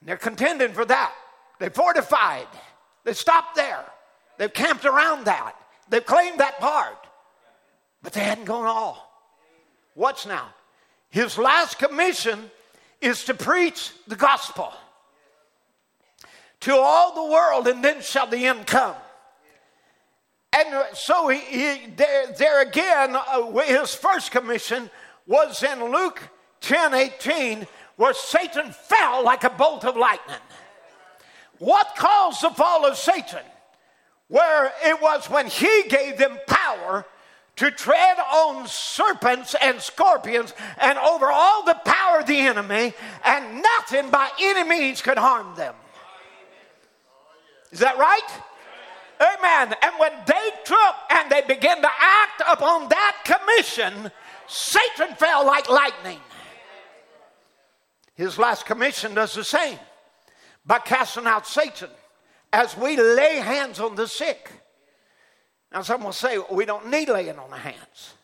And 0.00 0.10
they're 0.10 0.18
contending 0.18 0.74
for 0.74 0.84
that. 0.84 1.14
They 1.58 1.70
fortified. 1.70 2.46
They 3.04 3.14
stopped 3.14 3.56
there. 3.56 3.86
They've 4.36 4.52
camped 4.52 4.84
around 4.84 5.24
that. 5.24 5.54
They've 5.88 6.04
claimed 6.04 6.40
that 6.40 6.60
part. 6.60 7.06
But 8.02 8.12
they 8.12 8.20
hadn't 8.20 8.44
gone 8.44 8.66
all. 8.66 9.10
What's 9.94 10.26
now? 10.26 10.50
His 11.16 11.38
last 11.38 11.78
commission 11.78 12.50
is 13.00 13.24
to 13.24 13.32
preach 13.32 13.90
the 14.06 14.16
gospel 14.16 14.70
to 16.60 16.76
all 16.76 17.14
the 17.14 17.32
world, 17.32 17.66
and 17.68 17.82
then 17.82 18.02
shall 18.02 18.26
the 18.26 18.46
end 18.46 18.66
come. 18.66 18.94
And 20.54 20.84
so 20.92 21.28
he, 21.28 21.38
he 21.38 21.86
there, 21.96 22.26
there, 22.36 22.60
again, 22.60 23.16
uh, 23.16 23.50
his 23.60 23.94
first 23.94 24.30
commission 24.30 24.90
was 25.26 25.62
in 25.62 25.82
Luke 25.90 26.20
10 26.60 26.92
18, 26.92 27.66
where 27.96 28.12
Satan 28.12 28.70
fell 28.72 29.24
like 29.24 29.44
a 29.44 29.48
bolt 29.48 29.86
of 29.86 29.96
lightning. 29.96 30.36
What 31.58 31.96
caused 31.96 32.42
the 32.42 32.50
fall 32.50 32.84
of 32.84 32.98
Satan? 32.98 33.44
Where 34.28 34.70
it 34.84 35.00
was 35.00 35.30
when 35.30 35.46
he 35.46 35.84
gave 35.88 36.18
them 36.18 36.36
power 36.46 37.06
to 37.56 37.70
tread 37.70 38.18
on 38.18 38.66
serpents 38.66 39.54
and 39.60 39.80
scorpions 39.80 40.52
and 40.78 40.98
over 40.98 41.30
all 41.30 41.64
the 41.64 41.78
power 41.84 42.20
of 42.20 42.26
the 42.26 42.38
enemy, 42.38 42.92
and 43.24 43.62
nothing 43.62 44.10
by 44.10 44.30
any 44.40 44.68
means 44.68 45.00
could 45.00 45.18
harm 45.18 45.54
them. 45.56 45.74
Is 47.72 47.80
that 47.80 47.98
right? 47.98 48.22
Amen. 49.20 49.74
And 49.82 49.94
when 49.98 50.12
they 50.26 50.50
took 50.64 50.94
and 51.10 51.30
they 51.30 51.42
began 51.42 51.80
to 51.80 51.90
act 51.98 52.42
upon 52.46 52.88
that 52.90 53.16
commission, 53.24 54.10
Satan 54.46 55.14
fell 55.16 55.46
like 55.46 55.68
lightning. 55.70 56.20
His 58.14 58.38
last 58.38 58.66
commission 58.66 59.14
does 59.14 59.34
the 59.34 59.44
same 59.44 59.78
by 60.64 60.78
casting 60.78 61.26
out 61.26 61.46
Satan 61.46 61.90
as 62.52 62.76
we 62.76 62.96
lay 62.96 63.36
hands 63.36 63.80
on 63.80 63.94
the 63.94 64.06
sick. 64.06 64.50
Now, 65.76 65.82
some 65.82 66.04
will 66.04 66.12
say, 66.12 66.38
we 66.50 66.64
don't 66.64 66.86
need 66.86 67.10
laying 67.10 67.38
on 67.38 67.50
the 67.50 67.58
hands. 67.58 68.14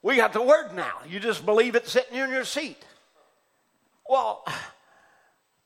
We 0.00 0.16
got 0.16 0.32
the 0.32 0.40
word 0.40 0.72
now. 0.74 0.94
You 1.06 1.20
just 1.20 1.44
believe 1.44 1.74
it 1.74 1.86
sitting 1.86 2.16
in 2.16 2.30
your 2.30 2.46
seat. 2.46 2.82
Well, 4.08 4.42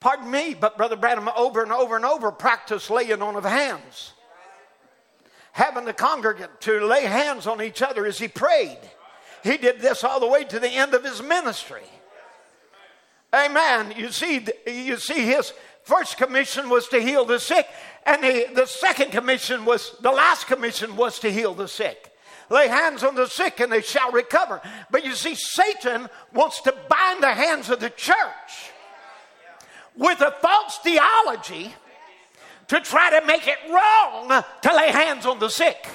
pardon 0.01 0.29
me, 0.29 0.57
but 0.59 0.77
Brother 0.77 0.97
Branham 0.97 1.31
over 1.37 1.63
and 1.63 1.71
over 1.71 1.95
and 1.95 2.05
over 2.05 2.33
practiced 2.33 2.91
laying 2.91 3.23
on 3.23 3.37
of 3.37 3.45
hands. 3.45 4.15
Having 5.53 5.85
the 5.85 5.93
congregant 5.93 6.61
to 6.63 6.85
lay 6.85 7.05
hands 7.05 7.47
on 7.47 7.63
each 7.63 7.83
other 7.83 8.05
as 8.05 8.19
he 8.19 8.27
prayed. 8.27 8.81
He 9.45 9.59
did 9.59 9.79
this 9.79 10.03
all 10.03 10.19
the 10.19 10.27
way 10.27 10.43
to 10.43 10.59
the 10.59 10.71
end 10.71 10.93
of 10.93 11.05
his 11.05 11.23
ministry. 11.23 11.85
Amen. 13.33 13.95
You 13.97 14.11
see, 14.11 14.45
you 14.67 14.97
see 14.97 15.25
his 15.25 15.53
First 15.85 16.17
commission 16.17 16.69
was 16.69 16.89
to 16.89 17.01
heal 17.01 17.25
the 17.25 17.41
sick, 17.41 17.67
and 18.07 18.23
the, 18.23 18.47
the 18.55 18.67
second 18.67 19.11
commission 19.11 19.65
was, 19.65 19.97
the 20.01 20.13
last 20.13 20.47
commission 20.47 20.97
was 20.97 21.19
to 21.21 21.33
heal 21.33 21.55
the 21.55 21.69
sick. 21.69 22.13
Lay 22.51 22.69
hands 22.69 23.03
on 23.03 23.15
the 23.15 23.27
sick 23.27 23.61
and 23.61 23.73
they 23.73 23.81
shall 23.81 24.13
recover. 24.13 24.61
But 24.91 25.05
you 25.05 25.15
see, 25.15 25.35
Satan 25.35 26.09
wants 26.35 26.61
to 26.63 26.75
bind 26.89 27.23
the 27.23 27.33
hands 27.33 27.71
of 27.71 27.81
the 27.81 27.89
church 27.91 28.15
with 29.97 30.21
a 30.21 30.33
false 30.43 30.79
theology 30.79 31.75
to 32.69 32.81
try 32.81 33.19
to 33.19 33.27
make 33.27 33.47
it 33.47 33.59
wrong 33.71 34.45
to 34.63 34.77
lay 34.77 34.91
hands 34.91 35.25
on 35.25 35.39
the 35.39 35.49
sick. 35.49 35.87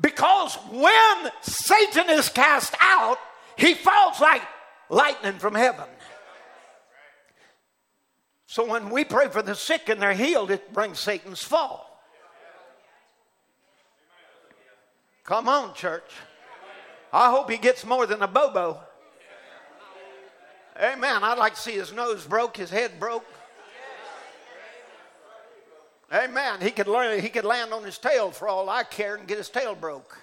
Because 0.00 0.54
when 0.70 1.30
Satan 1.40 2.10
is 2.10 2.28
cast 2.28 2.74
out, 2.80 3.18
he 3.56 3.74
falls 3.74 4.20
like 4.20 4.42
lightning 4.88 5.38
from 5.38 5.54
heaven. 5.54 5.86
So 8.46 8.64
when 8.64 8.90
we 8.90 9.04
pray 9.04 9.28
for 9.28 9.42
the 9.42 9.54
sick 9.54 9.88
and 9.88 10.00
they're 10.00 10.14
healed, 10.14 10.50
it 10.50 10.72
brings 10.72 11.00
Satan's 11.00 11.42
fall. 11.42 12.00
Come 15.24 15.48
on, 15.48 15.74
church. 15.74 16.10
I 17.12 17.30
hope 17.30 17.50
he 17.50 17.56
gets 17.56 17.84
more 17.84 18.06
than 18.06 18.22
a 18.22 18.28
bobo. 18.28 18.80
Amen. 20.80 21.24
I'd 21.24 21.38
like 21.38 21.54
to 21.54 21.60
see 21.60 21.72
his 21.72 21.92
nose 21.92 22.24
broke, 22.24 22.56
his 22.56 22.70
head 22.70 23.00
broke. 23.00 23.26
Amen. 26.12 26.60
He 26.60 26.70
could 26.70 26.86
learn. 26.86 27.20
He 27.20 27.28
could 27.28 27.44
land 27.44 27.72
on 27.72 27.82
his 27.82 27.98
tail 27.98 28.30
for 28.30 28.46
all 28.46 28.68
I 28.68 28.84
care 28.84 29.16
and 29.16 29.26
get 29.26 29.38
his 29.38 29.48
tail 29.48 29.74
broke. 29.74 30.16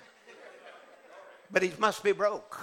But 1.52 1.64
he 1.64 1.74
must 1.78 2.04
be 2.04 2.14
broke. 2.14 2.60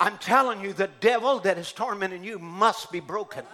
I'm 0.00 0.18
telling 0.18 0.60
you, 0.60 0.72
the 0.72 0.90
devil 1.00 1.38
that 1.40 1.58
is 1.58 1.70
tormenting 1.70 2.24
you 2.24 2.40
must 2.40 2.90
be 2.90 2.98
broken. 2.98 3.44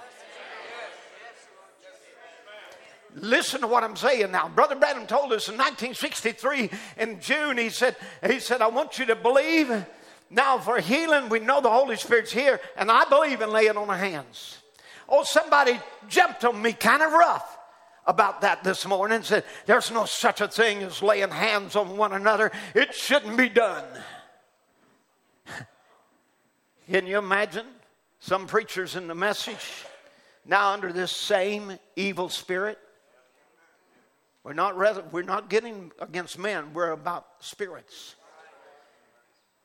Listen 3.15 3.63
to 3.63 3.67
what 3.67 3.85
I'm 3.85 3.97
saying 3.97 4.31
now. 4.31 4.49
Brother 4.49 4.77
Branham 4.77 5.07
told 5.07 5.33
us 5.33 5.49
in 5.49 5.57
1963 5.57 6.71
in 6.99 7.21
June, 7.21 7.59
he 7.59 7.71
said, 7.71 7.97
he 8.27 8.39
said, 8.39 8.61
I 8.61 8.69
want 8.69 8.99
you 8.99 9.07
to 9.07 9.17
believe. 9.17 9.87
Now 10.31 10.59
for 10.59 10.79
healing, 10.79 11.29
we 11.29 11.41
know 11.41 11.61
the 11.61 11.71
Holy 11.71 11.97
Spirit's 11.97 12.33
here, 12.33 12.61
and 12.77 12.91
I 12.91 13.05
believe 13.05 13.41
in 13.41 13.51
laying 13.51 13.77
on 13.77 13.89
the 13.89 13.97
hands. 13.97 14.59
Oh, 15.09 15.25
somebody 15.25 15.79
jumped 16.09 16.45
on 16.45 16.61
me 16.61 16.73
kind 16.75 17.03
of 17.03 17.13
rough 17.13 17.59
about 18.07 18.43
that 18.43 18.63
this 18.63 18.87
morning 18.87 19.17
and 19.17 19.25
said, 19.25 19.45
There's 19.67 19.91
no 19.91 20.05
such 20.05 20.41
a 20.41 20.49
thing 20.49 20.83
as 20.83 21.03
laying 21.03 21.31
hands 21.31 21.77
on 21.77 21.97
one 21.97 22.13
another. 22.13 22.53
It 22.75 22.95
shouldn't 22.95 23.37
be 23.37 23.49
done. 23.49 23.85
Can 26.91 27.07
you 27.07 27.19
imagine 27.19 27.67
some 28.21 28.47
preachers 28.47 28.97
in 28.97 29.09
the 29.09 29.15
message 29.15 29.85
now 30.45 30.73
under 30.73 30.93
this 30.93 31.13
same 31.13 31.79
evil 31.97 32.29
spirit? 32.29 32.79
We're 34.49 34.55
not, 34.55 35.13
we're 35.13 35.23
not 35.25 35.51
getting 35.51 35.93
against 36.01 36.39
men, 36.39 36.73
we're 36.73 36.93
about 36.93 37.27
spirits. 37.41 38.15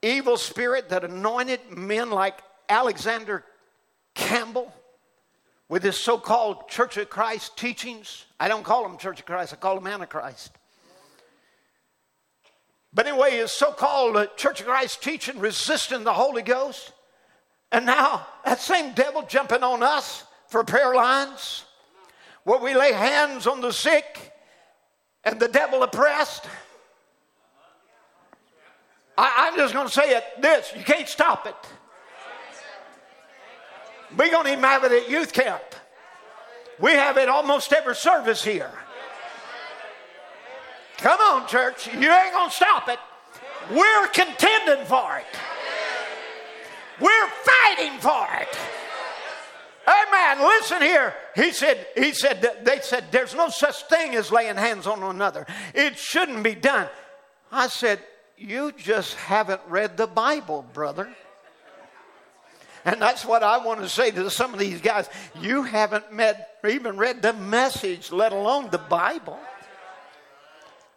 Evil 0.01 0.35
spirit 0.35 0.89
that 0.89 1.05
anointed 1.05 1.61
men 1.71 2.09
like 2.09 2.43
Alexander 2.67 3.45
Campbell 4.13 4.73
with 5.69 5.83
his 5.83 5.97
so 5.97 6.17
called 6.17 6.67
Church 6.67 6.97
of 6.97 7.09
Christ 7.09 7.55
teachings. 7.55 8.25
I 8.41 8.49
don't 8.49 8.63
call 8.63 8.83
them 8.83 8.97
Church 8.97 9.21
of 9.21 9.25
Christ, 9.25 9.53
I 9.53 9.55
call 9.55 9.75
them 9.75 9.87
Antichrist. 9.87 10.51
But 12.93 13.07
anyway, 13.07 13.37
his 13.37 13.53
so 13.53 13.71
called 13.71 14.17
uh, 14.17 14.25
Church 14.35 14.59
of 14.59 14.65
Christ 14.65 15.01
teaching 15.01 15.39
resisting 15.39 16.03
the 16.03 16.11
Holy 16.11 16.41
Ghost. 16.41 16.91
And 17.71 17.85
now 17.85 18.27
that 18.43 18.59
same 18.59 18.93
devil 18.95 19.21
jumping 19.21 19.63
on 19.63 19.81
us 19.81 20.25
for 20.49 20.61
prayer 20.65 20.93
lines 20.93 21.63
where 22.43 22.59
we 22.59 22.75
lay 22.75 22.91
hands 22.91 23.47
on 23.47 23.61
the 23.61 23.71
sick 23.71 24.31
and 25.23 25.39
the 25.39 25.47
devil 25.47 25.83
oppressed. 25.83 26.45
I, 29.17 29.49
am 29.49 29.57
just 29.57 29.73
going 29.73 29.87
to 29.87 29.93
say 29.93 30.15
it 30.15 30.23
this 30.41 30.73
you 30.75 30.83
can't 30.83 31.07
stop 31.07 31.45
it. 31.45 31.55
We're 34.17 34.31
going 34.31 34.45
to 34.45 34.51
even 34.51 34.63
have 34.63 34.83
it 34.83 34.91
at 34.91 35.09
youth 35.09 35.33
camp. 35.33 35.63
We 36.79 36.91
have 36.91 37.17
it 37.17 37.29
almost 37.29 37.71
every 37.73 37.95
service 37.95 38.43
here. 38.43 38.71
Come 40.97 41.19
on, 41.19 41.47
church. 41.47 41.87
You 41.87 42.11
ain't 42.11 42.33
going 42.33 42.49
to 42.49 42.55
stop 42.55 42.89
it. 42.89 42.99
We're 43.71 44.07
contending 44.07 44.85
for 44.85 45.17
it, 45.17 45.39
we're 46.99 47.27
fighting 47.27 47.99
for 47.99 48.27
it. 48.41 48.57
Amen. 49.87 50.39
Listen 50.39 50.81
here. 50.81 51.13
He 51.35 51.51
said, 51.51 51.85
he 51.95 52.13
said, 52.13 52.61
they 52.63 52.79
said, 52.81 53.05
there's 53.11 53.35
no 53.35 53.49
such 53.49 53.83
thing 53.83 54.15
as 54.15 54.31
laying 54.31 54.55
hands 54.55 54.87
on 54.87 55.03
another. 55.03 55.45
It 55.73 55.97
shouldn't 55.97 56.43
be 56.43 56.55
done. 56.55 56.87
I 57.51 57.67
said, 57.67 57.99
you 58.37 58.71
just 58.71 59.15
haven't 59.15 59.61
read 59.67 59.97
the 59.97 60.07
Bible, 60.07 60.65
brother. 60.73 61.13
And 62.85 63.01
that's 63.01 63.25
what 63.25 63.43
I 63.43 63.63
want 63.63 63.81
to 63.81 63.89
say 63.89 64.11
to 64.11 64.29
some 64.29 64.53
of 64.53 64.59
these 64.59 64.81
guys. 64.81 65.09
You 65.39 65.63
haven't 65.63 66.11
met 66.11 66.59
even 66.67 66.97
read 66.97 67.21
the 67.21 67.33
message, 67.33 68.11
let 68.11 68.31
alone 68.31 68.69
the 68.71 68.77
Bible. 68.77 69.39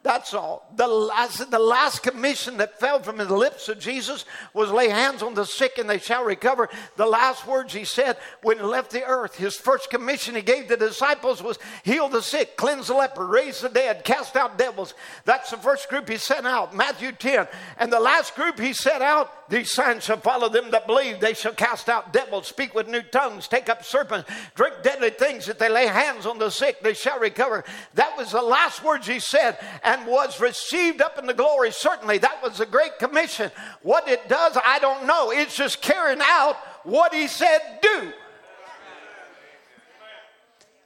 That's 0.07 0.35
all. 0.35 0.65
The 0.77 0.87
last, 0.87 1.51
the 1.51 1.59
last 1.59 2.05
commission 2.05 2.59
that 2.59 2.78
fell 2.78 3.03
from 3.03 3.16
the 3.16 3.24
lips 3.24 3.69
of 3.69 3.81
Jesus 3.81 4.24
was 4.55 4.70
lay 4.70 4.89
hands 4.89 5.20
on 5.20 5.35
the 5.35 5.45
sick 5.45 5.78
and 5.78 5.91
they 5.91 5.99
shall 5.99 6.23
recover. 6.23 6.69
The 6.95 7.07
last 7.07 7.45
words 7.45 7.74
he 7.74 7.85
said 7.85 8.16
when 8.41 8.59
he 8.59 8.62
left 8.62 8.93
the 8.93 9.03
earth, 9.03 9.35
his 9.35 9.57
first 9.57 9.91
commission 9.91 10.37
he 10.37 10.43
gave 10.43 10.69
the 10.69 10.77
disciples 10.77 11.43
was 11.43 11.59
heal 11.83 12.09
the 12.09 12.23
sick, 12.23 12.57
cleanse 12.57 12.87
the 12.87 12.95
leper, 12.95 13.27
raise 13.27 13.62
the 13.62 13.69
dead, 13.69 14.05
cast 14.05 14.37
out 14.37 14.57
devils. 14.57 14.95
That's 15.24 15.51
the 15.51 15.57
first 15.57 15.89
group 15.89 16.09
he 16.09 16.19
sent 16.19 16.47
out, 16.47 16.73
Matthew 16.73 17.11
10. 17.11 17.49
And 17.78 17.93
the 17.93 17.99
last 17.99 18.37
group 18.37 18.61
he 18.61 18.74
sent 18.74 19.03
out, 19.03 19.49
these 19.49 19.73
signs 19.73 20.05
shall 20.05 20.19
follow 20.19 20.49
them 20.49 20.70
that 20.70 20.87
believe. 20.87 21.19
They 21.19 21.35
shall 21.35 21.53
cast 21.53 21.89
out 21.89 22.12
devils, 22.12 22.47
speak 22.47 22.77
with 22.77 22.87
new 22.87 23.03
tongues, 23.03 23.49
take 23.49 23.69
up 23.69 23.85
serpents, 23.85 24.31
drink 24.55 24.74
deadly 24.85 25.11
things. 25.11 25.49
If 25.49 25.59
they 25.59 25.69
lay 25.69 25.89
hands 25.89 26.27
on 26.27 26.39
the 26.39 26.51
sick, 26.51 26.81
they 26.81 26.95
shall 26.95 27.19
recover. 27.19 27.65
That 27.95 28.16
was 28.16 28.31
the 28.31 28.43
last 28.43 28.85
words 28.85 29.09
he 29.09 29.19
said. 29.19 29.59
And 29.83 29.95
and 29.97 30.06
was 30.06 30.40
received 30.40 31.01
up 31.01 31.18
in 31.18 31.27
the 31.27 31.35
glory. 31.35 31.73
Certainly, 31.73 32.18
that 32.18 32.43
was 32.43 32.60
a 32.60 32.66
great 32.66 32.98
commission. 32.98 33.51
What 33.82 34.09
it 34.09 34.28
does, 34.28 34.56
I 34.64 34.78
don't 34.78 35.06
know. 35.06 35.31
It's 35.31 35.56
just 35.56 35.81
carrying 35.81 36.20
out 36.23 36.56
what 36.85 37.14
he 37.14 37.27
said 37.27 37.60
do. 37.81 38.12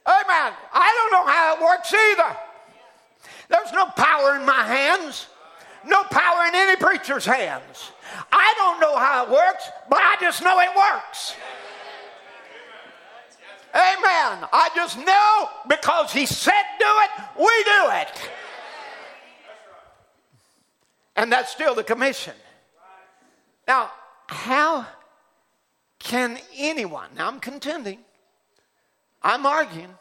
Amen. 0.07 0.53
I 0.73 1.09
don't 1.09 1.11
know 1.11 1.31
how 1.31 1.55
it 1.55 1.61
works 1.61 1.93
either. 1.93 2.37
There's 3.49 3.71
no 3.73 3.85
power 3.85 4.35
in 4.35 4.45
my 4.45 4.63
hands, 4.63 5.27
no 5.85 6.03
power 6.03 6.47
in 6.47 6.55
any 6.55 6.75
preacher's 6.77 7.25
hands. 7.25 7.91
I 8.31 8.53
don't 8.57 8.79
know 8.79 8.97
how 8.97 9.25
it 9.25 9.31
works, 9.31 9.69
but 9.89 9.99
I 9.99 10.15
just 10.19 10.41
know 10.41 10.59
it 10.59 10.69
works. 10.75 11.35
Amen. 13.73 14.47
I 14.51 14.69
just 14.75 14.97
know 14.97 15.49
because 15.69 16.11
he 16.11 16.25
said 16.25 16.63
do 16.79 16.85
it, 16.85 17.09
we 17.37 17.63
do 17.63 17.89
it. 18.01 18.29
And 21.15 21.31
that's 21.31 21.51
still 21.51 21.75
the 21.75 21.83
commission. 21.83 22.33
Now, 23.67 23.91
how 24.27 24.85
can 25.99 26.39
anyone, 26.55 27.09
now 27.15 27.27
I'm 27.27 27.39
contending, 27.39 27.99
I'm 29.21 29.45
arguing, 29.45 29.93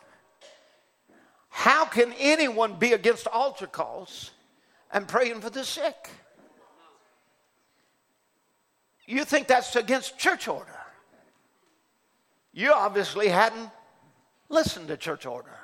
how 1.50 1.84
can 1.84 2.14
anyone 2.18 2.78
be 2.78 2.92
against 2.92 3.26
altar 3.26 3.66
calls 3.66 4.30
and 4.92 5.06
praying 5.06 5.40
for 5.40 5.50
the 5.50 5.64
sick? 5.64 6.08
You 9.06 9.24
think 9.24 9.48
that's 9.48 9.74
against 9.74 10.18
church 10.18 10.46
order. 10.46 10.78
You 12.52 12.72
obviously 12.72 13.28
hadn't 13.28 13.70
listened 14.48 14.88
to 14.88 14.96
church 14.96 15.26
order. 15.26 15.59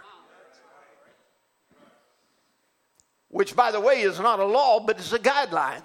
Which, 3.36 3.54
by 3.54 3.70
the 3.70 3.78
way, 3.78 4.00
is 4.00 4.18
not 4.18 4.40
a 4.40 4.44
law, 4.46 4.80
but 4.80 4.98
is 4.98 5.12
a 5.12 5.18
guideline 5.18 5.82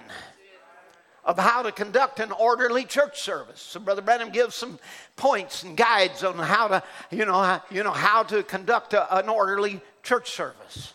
of 1.26 1.38
how 1.38 1.61
to 1.61 1.69
conduct 1.69 2.22
an 2.22 2.32
orderly 2.32 2.86
church 2.86 3.19
service. 3.19 3.60
So 3.60 3.82
Brother 3.82 4.02
Branham 4.02 4.30
gives 4.30 4.56
some 4.56 4.80
points 5.18 5.64
and 5.64 5.76
guides 5.76 6.23
on 6.23 6.38
how 6.38 6.69
to, 6.69 6.84
you 7.11 7.26
know, 7.26 7.60
you 7.69 7.84
know, 7.84 7.91
how 7.91 8.23
to 8.23 8.41
conduct 8.44 8.94
a, 8.94 9.18
an 9.18 9.28
orderly 9.28 9.82
church 10.02 10.32
service. 10.32 10.94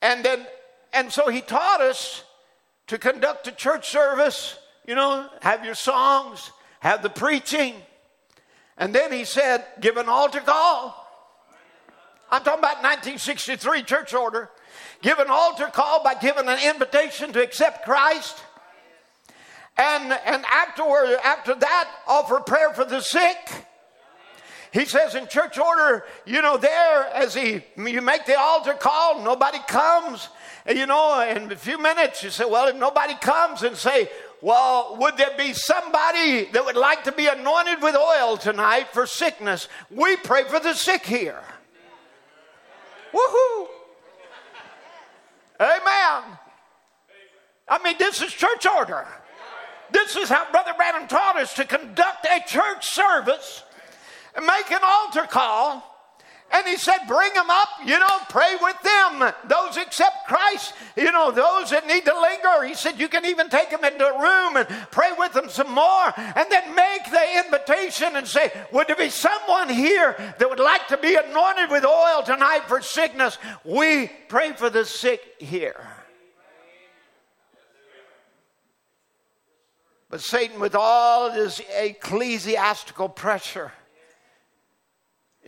And 0.00 0.24
then, 0.24 0.46
and 0.92 1.12
so 1.12 1.28
he 1.28 1.40
taught 1.40 1.80
us 1.80 2.22
to 2.86 2.98
conduct 2.98 3.48
a 3.48 3.52
church 3.52 3.88
service, 3.88 4.56
you 4.86 4.94
know, 4.94 5.28
have 5.42 5.64
your 5.64 5.74
songs, 5.74 6.52
have 6.78 7.02
the 7.02 7.10
preaching. 7.10 7.74
And 8.76 8.94
then 8.94 9.10
he 9.10 9.24
said, 9.24 9.64
give 9.80 9.96
an 9.96 10.08
altar 10.08 10.38
call. 10.38 11.04
I'm 12.30 12.44
talking 12.44 12.60
about 12.60 12.80
1963 12.84 13.82
church 13.82 14.14
order 14.14 14.50
give 15.02 15.18
an 15.18 15.28
altar 15.28 15.66
call 15.66 16.02
by 16.02 16.14
giving 16.14 16.48
an 16.48 16.58
invitation 16.64 17.32
to 17.32 17.42
accept 17.42 17.84
Christ. 17.84 18.42
And, 19.76 20.12
and 20.12 20.44
afterward, 20.46 21.18
after 21.24 21.54
that, 21.54 21.88
offer 22.06 22.40
prayer 22.40 22.72
for 22.72 22.84
the 22.84 23.00
sick. 23.00 23.36
He 24.72 24.84
says 24.84 25.14
in 25.14 25.28
church 25.28 25.58
order, 25.58 26.04
you 26.26 26.42
know, 26.42 26.56
there 26.58 27.04
as 27.14 27.32
he 27.32 27.62
you 27.76 28.02
make 28.02 28.26
the 28.26 28.38
altar 28.38 28.74
call, 28.74 29.22
nobody 29.22 29.58
comes. 29.66 30.28
You 30.68 30.84
know, 30.84 31.20
in 31.22 31.50
a 31.50 31.56
few 31.56 31.78
minutes, 31.78 32.22
you 32.22 32.28
say, 32.28 32.44
well, 32.44 32.66
if 32.68 32.76
nobody 32.76 33.14
comes 33.14 33.62
and 33.62 33.74
say, 33.74 34.10
well, 34.42 34.96
would 35.00 35.16
there 35.16 35.34
be 35.38 35.54
somebody 35.54 36.44
that 36.52 36.64
would 36.64 36.76
like 36.76 37.04
to 37.04 37.12
be 37.12 37.26
anointed 37.26 37.80
with 37.80 37.96
oil 37.96 38.36
tonight 38.36 38.88
for 38.92 39.06
sickness? 39.06 39.68
We 39.90 40.16
pray 40.16 40.44
for 40.44 40.60
the 40.60 40.74
sick 40.74 41.06
here. 41.06 41.42
Woohoo! 43.12 43.66
Amen. 45.60 46.38
I 47.68 47.82
mean, 47.82 47.96
this 47.98 48.22
is 48.22 48.32
church 48.32 48.66
order. 48.66 49.06
This 49.90 50.16
is 50.16 50.28
how 50.28 50.50
Brother 50.50 50.72
Branham 50.76 51.08
taught 51.08 51.36
us 51.38 51.54
to 51.54 51.64
conduct 51.64 52.26
a 52.26 52.40
church 52.46 52.86
service, 52.86 53.64
and 54.34 54.46
make 54.46 54.70
an 54.70 54.80
altar 54.82 55.26
call, 55.28 55.97
and 56.50 56.66
he 56.66 56.76
said, 56.76 56.98
Bring 57.06 57.32
them 57.34 57.50
up, 57.50 57.68
you 57.84 57.98
know, 57.98 58.18
pray 58.28 58.56
with 58.60 58.80
them. 58.82 59.32
Those 59.44 59.76
accept 59.76 60.26
Christ, 60.26 60.74
you 60.96 61.12
know, 61.12 61.30
those 61.30 61.70
that 61.70 61.86
need 61.86 62.04
to 62.06 62.20
linger. 62.20 62.64
He 62.64 62.74
said, 62.74 62.98
You 62.98 63.08
can 63.08 63.26
even 63.26 63.48
take 63.48 63.70
them 63.70 63.84
into 63.84 64.06
a 64.06 64.20
room 64.20 64.56
and 64.56 64.66
pray 64.90 65.10
with 65.18 65.32
them 65.32 65.48
some 65.48 65.72
more, 65.72 66.12
and 66.16 66.46
then 66.50 66.74
make 66.74 67.04
the 67.10 67.44
invitation 67.44 68.16
and 68.16 68.26
say, 68.26 68.50
Would 68.72 68.88
there 68.88 68.96
be 68.96 69.10
someone 69.10 69.68
here 69.68 70.14
that 70.38 70.48
would 70.48 70.60
like 70.60 70.88
to 70.88 70.96
be 70.96 71.16
anointed 71.16 71.70
with 71.70 71.84
oil 71.84 72.22
tonight 72.24 72.62
for 72.66 72.80
sickness? 72.80 73.38
We 73.64 74.10
pray 74.28 74.52
for 74.52 74.70
the 74.70 74.84
sick 74.84 75.20
here. 75.38 75.86
But 80.10 80.22
Satan, 80.22 80.58
with 80.58 80.74
all 80.74 81.30
his 81.30 81.60
ecclesiastical 81.76 83.10
pressure, 83.10 83.72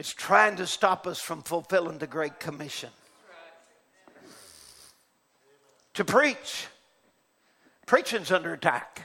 is 0.00 0.14
trying 0.14 0.56
to 0.56 0.66
stop 0.66 1.06
us 1.06 1.20
from 1.20 1.42
fulfilling 1.42 1.98
the 1.98 2.06
Great 2.06 2.40
Commission. 2.40 2.88
To 5.92 6.06
preach. 6.06 6.68
Preaching's 7.84 8.32
under 8.32 8.54
attack. 8.54 9.02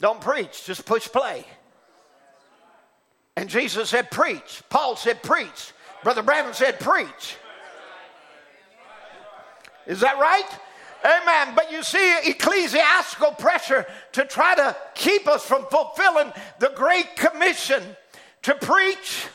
Don't 0.00 0.22
preach, 0.22 0.64
just 0.64 0.86
push 0.86 1.06
play. 1.06 1.44
And 3.36 3.50
Jesus 3.50 3.90
said, 3.90 4.10
Preach. 4.10 4.62
Paul 4.70 4.96
said, 4.96 5.22
Preach. 5.22 5.74
Brother 6.02 6.22
Branham 6.22 6.54
said, 6.54 6.80
Preach. 6.80 7.36
Is 9.86 10.00
that 10.00 10.18
right? 10.18 10.48
Amen. 11.04 11.54
But 11.54 11.70
you 11.70 11.82
see, 11.82 12.30
ecclesiastical 12.30 13.32
pressure 13.32 13.84
to 14.12 14.24
try 14.24 14.54
to 14.54 14.74
keep 14.94 15.28
us 15.28 15.44
from 15.44 15.66
fulfilling 15.66 16.32
the 16.58 16.72
Great 16.74 17.16
Commission 17.16 17.82
to 18.42 18.54
preach 18.54 19.26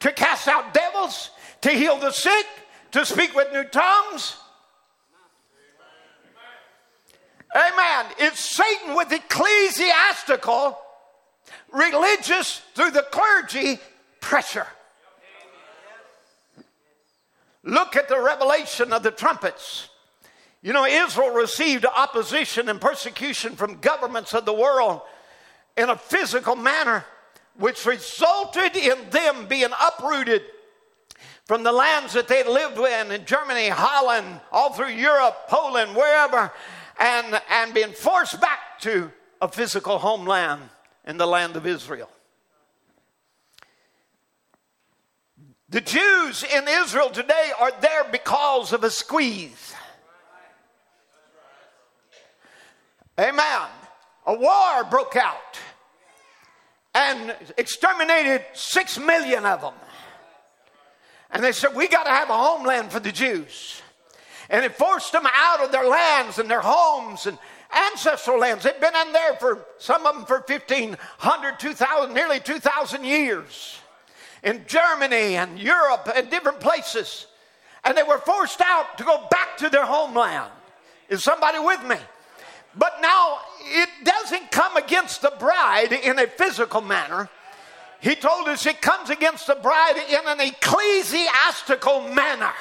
to 0.00 0.12
cast 0.12 0.48
out 0.48 0.74
devils, 0.74 1.30
to 1.62 1.70
heal 1.70 1.98
the 1.98 2.10
sick, 2.10 2.46
to 2.92 3.04
speak 3.04 3.34
with 3.34 3.52
new 3.52 3.64
tongues. 3.64 4.36
Amen. 7.54 8.06
It's 8.18 8.40
Satan 8.40 8.94
with 8.94 9.10
ecclesiastical, 9.12 10.78
religious, 11.72 12.60
through 12.74 12.90
the 12.90 13.06
clergy 13.10 13.78
pressure. 14.20 14.66
Look 17.62 17.96
at 17.96 18.08
the 18.08 18.20
revelation 18.20 18.92
of 18.92 19.02
the 19.02 19.10
trumpets. 19.10 19.88
You 20.62 20.72
know, 20.72 20.84
Israel 20.84 21.34
received 21.34 21.84
opposition 21.84 22.68
and 22.68 22.80
persecution 22.80 23.56
from 23.56 23.78
governments 23.78 24.34
of 24.34 24.44
the 24.44 24.52
world 24.52 25.00
in 25.76 25.90
a 25.90 25.96
physical 25.96 26.56
manner 26.56 27.04
which 27.58 27.86
resulted 27.86 28.76
in 28.76 29.10
them 29.10 29.46
being 29.46 29.70
uprooted 29.86 30.42
from 31.46 31.62
the 31.62 31.72
lands 31.72 32.12
that 32.12 32.28
they 32.28 32.42
lived 32.44 32.78
in 32.78 33.12
in 33.12 33.24
Germany, 33.24 33.68
Holland, 33.68 34.40
all 34.50 34.72
through 34.72 34.88
Europe, 34.88 35.48
Poland, 35.48 35.94
wherever, 35.94 36.52
and, 36.98 37.40
and 37.50 37.72
being 37.72 37.92
forced 37.92 38.40
back 38.40 38.80
to 38.80 39.10
a 39.40 39.48
physical 39.48 39.98
homeland 39.98 40.62
in 41.06 41.16
the 41.18 41.26
land 41.26 41.56
of 41.56 41.66
Israel. 41.66 42.10
The 45.68 45.80
Jews 45.80 46.44
in 46.44 46.66
Israel 46.68 47.10
today 47.10 47.52
are 47.58 47.72
there 47.80 48.04
because 48.10 48.72
of 48.72 48.84
a 48.84 48.90
squeeze. 48.90 49.74
Amen. 53.18 53.68
A 54.26 54.34
war 54.34 54.84
broke 54.90 55.16
out 55.16 55.58
and 56.96 57.36
exterminated 57.58 58.42
six 58.54 58.98
million 58.98 59.44
of 59.44 59.60
them. 59.60 59.74
And 61.30 61.44
they 61.44 61.52
said, 61.52 61.74
We 61.74 61.88
got 61.88 62.04
to 62.04 62.10
have 62.10 62.30
a 62.30 62.36
homeland 62.36 62.90
for 62.90 63.00
the 63.00 63.12
Jews. 63.12 63.82
And 64.48 64.64
it 64.64 64.76
forced 64.76 65.12
them 65.12 65.26
out 65.34 65.60
of 65.60 65.72
their 65.72 65.86
lands 65.86 66.38
and 66.38 66.50
their 66.50 66.62
homes 66.62 67.26
and 67.26 67.36
ancestral 67.92 68.38
lands. 68.38 68.64
They've 68.64 68.80
been 68.80 68.96
in 69.06 69.12
there 69.12 69.34
for 69.34 69.66
some 69.78 70.06
of 70.06 70.14
them 70.14 70.24
for 70.24 70.38
1,500, 70.46 71.60
2,000, 71.60 72.14
nearly 72.14 72.40
2,000 72.40 73.04
years 73.04 73.78
in 74.42 74.64
Germany 74.66 75.36
and 75.36 75.58
Europe 75.58 76.08
and 76.14 76.30
different 76.30 76.60
places. 76.60 77.26
And 77.84 77.96
they 77.96 78.04
were 78.04 78.18
forced 78.18 78.62
out 78.62 78.96
to 78.98 79.04
go 79.04 79.26
back 79.30 79.58
to 79.58 79.68
their 79.68 79.84
homeland. 79.84 80.50
Is 81.10 81.22
somebody 81.22 81.58
with 81.58 81.84
me? 81.84 81.96
But 82.78 82.98
now 83.00 83.38
it 83.60 83.88
doesn't 84.04 84.50
come 84.50 84.76
against 84.76 85.22
the 85.22 85.32
bride 85.38 85.92
in 85.92 86.18
a 86.18 86.26
physical 86.26 86.80
manner. 86.80 87.28
He 88.00 88.14
told 88.14 88.48
us 88.48 88.66
it 88.66 88.82
comes 88.82 89.10
against 89.10 89.46
the 89.46 89.54
bride 89.54 89.96
in 90.08 90.20
an 90.26 90.40
ecclesiastical 90.40 92.02
manner. 92.08 92.52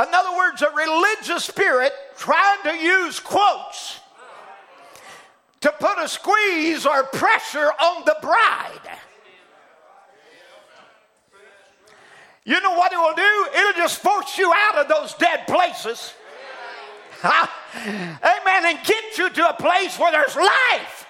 In 0.00 0.06
other 0.12 0.36
words, 0.36 0.62
a 0.62 0.70
religious 0.70 1.44
spirit 1.44 1.92
trying 2.16 2.62
to 2.64 2.76
use 2.76 3.20
quotes 3.20 4.00
to 5.60 5.72
put 5.80 5.98
a 5.98 6.08
squeeze 6.08 6.86
or 6.86 7.04
pressure 7.04 7.70
on 7.80 8.04
the 8.04 8.16
bride. 8.20 8.98
You 12.44 12.60
know 12.60 12.72
what 12.72 12.92
it 12.92 12.96
will 12.96 13.14
do? 13.14 13.58
It'll 13.58 13.82
just 13.82 14.00
force 14.00 14.38
you 14.38 14.52
out 14.54 14.78
of 14.78 14.88
those 14.88 15.14
dead 15.14 15.46
places 15.46 16.14
Amen. 17.24 18.64
And 18.66 18.78
get 18.84 19.18
you 19.18 19.30
to 19.30 19.50
a 19.50 19.54
place 19.54 19.98
where 19.98 20.12
there's 20.12 20.36
life. 20.36 21.06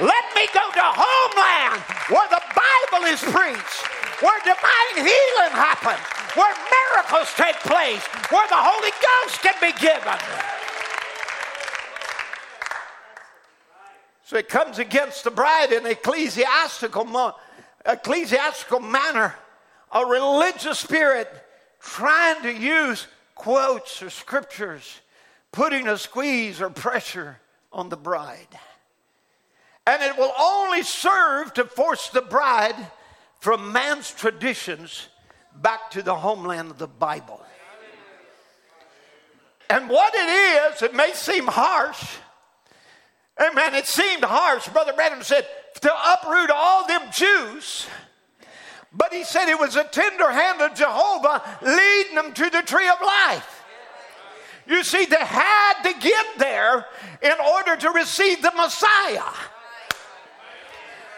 Let 0.00 0.24
me 0.34 0.48
go 0.52 0.70
to 0.72 0.82
homeland 0.82 1.80
where 2.08 2.28
the 2.28 2.42
Bible 2.42 3.06
is 3.06 3.22
preached, 3.22 3.86
where 4.20 4.38
divine 4.40 5.06
healing 5.06 5.54
happens, 5.54 6.02
where 6.34 6.52
miracles 6.52 7.32
take 7.36 7.54
place, 7.60 8.02
where 8.30 8.48
the 8.48 8.56
Holy 8.56 8.90
Ghost 8.90 9.40
can 9.40 9.54
be 9.60 9.72
given. 9.78 10.18
So 14.24 14.36
it 14.36 14.48
comes 14.48 14.80
against 14.80 15.22
the 15.22 15.30
bride 15.30 15.70
in 15.70 15.86
ecclesiastical, 15.86 17.36
ecclesiastical 17.86 18.80
manner, 18.80 19.36
a 19.92 20.04
religious 20.04 20.80
spirit 20.80 21.28
trying 21.80 22.42
to 22.42 22.52
use 22.52 23.06
quotes 23.36 24.02
or 24.02 24.10
scriptures 24.10 25.00
putting 25.54 25.86
a 25.86 25.96
squeeze 25.96 26.60
or 26.60 26.68
pressure 26.68 27.38
on 27.72 27.88
the 27.88 27.96
bride. 27.96 28.58
And 29.86 30.02
it 30.02 30.18
will 30.18 30.32
only 30.36 30.82
serve 30.82 31.54
to 31.54 31.64
force 31.64 32.08
the 32.08 32.22
bride 32.22 32.74
from 33.38 33.72
man's 33.72 34.10
traditions 34.10 35.08
back 35.54 35.92
to 35.92 36.02
the 36.02 36.14
homeland 36.14 36.72
of 36.72 36.78
the 36.78 36.88
Bible. 36.88 37.40
And 39.70 39.88
what 39.88 40.12
it 40.14 40.72
is, 40.74 40.82
it 40.82 40.92
may 40.92 41.12
seem 41.12 41.46
harsh. 41.46 42.16
Amen. 43.40 43.74
It 43.76 43.86
seemed 43.86 44.24
harsh. 44.24 44.68
Brother 44.68 44.92
Branham 44.92 45.22
said 45.22 45.46
to 45.82 45.92
uproot 46.12 46.50
all 46.50 46.86
them 46.88 47.02
Jews. 47.12 47.86
But 48.92 49.12
he 49.12 49.22
said 49.22 49.48
it 49.48 49.58
was 49.58 49.76
a 49.76 49.84
tender 49.84 50.30
hand 50.30 50.60
of 50.60 50.74
Jehovah 50.74 51.42
leading 51.62 52.14
them 52.16 52.32
to 52.32 52.50
the 52.50 52.62
tree 52.62 52.88
of 52.88 53.00
life. 53.00 53.63
You 54.66 54.82
see, 54.82 55.04
they 55.04 55.16
had 55.16 55.82
to 55.82 55.98
get 56.00 56.26
there 56.38 56.86
in 57.22 57.34
order 57.54 57.76
to 57.76 57.90
receive 57.90 58.42
the 58.42 58.52
Messiah. 58.56 59.32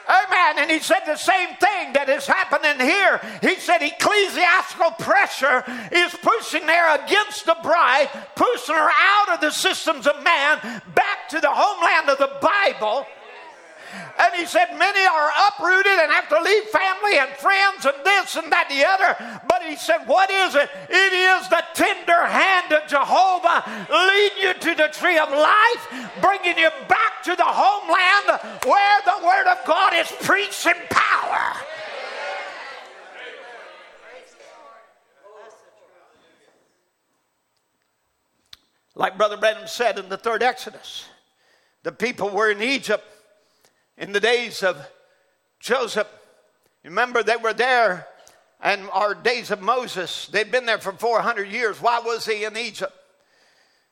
Amen. 0.08 0.58
And 0.58 0.70
he 0.70 0.78
said 0.78 1.00
the 1.04 1.16
same 1.16 1.56
thing 1.56 1.92
that 1.94 2.08
is 2.08 2.26
happening 2.26 2.78
here. 2.78 3.20
He 3.42 3.56
said 3.56 3.82
ecclesiastical 3.82 4.92
pressure 4.92 5.64
is 5.90 6.14
pushing 6.22 6.64
there 6.66 6.94
against 6.94 7.44
the 7.44 7.56
bride, 7.62 8.08
pushing 8.36 8.76
her 8.76 8.90
out 8.90 9.34
of 9.34 9.40
the 9.40 9.50
systems 9.50 10.06
of 10.06 10.22
man 10.22 10.60
back 10.94 11.28
to 11.30 11.40
the 11.40 11.50
homeland 11.50 12.08
of 12.08 12.18
the 12.18 12.30
Bible. 12.40 13.06
And 14.18 14.34
he 14.34 14.46
said, 14.46 14.76
Many 14.78 15.06
are 15.06 15.30
uprooted 15.48 15.92
and 15.92 16.12
have 16.12 16.28
to 16.28 16.40
leave 16.40 16.64
family 16.64 17.18
and 17.18 17.30
friends 17.36 17.84
and 17.84 17.96
this 18.04 18.36
and 18.36 18.50
that 18.52 18.66
and 18.70 18.78
the 18.78 18.86
other. 18.86 19.40
But 19.48 19.62
he 19.62 19.76
said, 19.76 20.06
What 20.06 20.30
is 20.30 20.54
it? 20.54 20.70
It 20.88 21.12
is 21.12 21.48
the 21.48 21.64
tender 21.74 22.26
hand 22.26 22.72
of 22.72 22.88
Jehovah 22.88 23.64
leading 23.90 24.38
you 24.42 24.54
to 24.54 24.74
the 24.74 24.88
tree 24.88 25.18
of 25.18 25.30
life, 25.30 26.12
bringing 26.20 26.58
you 26.58 26.70
back 26.88 27.22
to 27.24 27.36
the 27.36 27.44
homeland 27.44 28.40
where 28.64 29.00
the 29.04 29.26
word 29.26 29.46
of 29.46 29.58
God 29.66 29.94
is 29.94 30.10
preached 30.22 30.66
in 30.66 30.74
power. 30.90 31.56
Like 38.94 39.18
Brother 39.18 39.36
Branham 39.36 39.68
said 39.68 39.98
in 39.98 40.08
the 40.08 40.16
third 40.16 40.42
Exodus, 40.42 41.06
the 41.82 41.92
people 41.92 42.30
were 42.30 42.50
in 42.50 42.62
Egypt 42.62 43.04
in 43.96 44.12
the 44.12 44.20
days 44.20 44.62
of 44.62 44.84
Joseph. 45.60 46.08
Remember, 46.84 47.22
they 47.22 47.36
were 47.36 47.52
there, 47.52 48.06
and 48.60 48.88
our 48.92 49.14
days 49.14 49.50
of 49.50 49.60
Moses, 49.60 50.26
they'd 50.26 50.50
been 50.50 50.66
there 50.66 50.78
for 50.78 50.92
400 50.92 51.48
years. 51.48 51.80
Why 51.80 52.00
was 52.00 52.26
he 52.26 52.44
in 52.44 52.56
Egypt? 52.56 52.92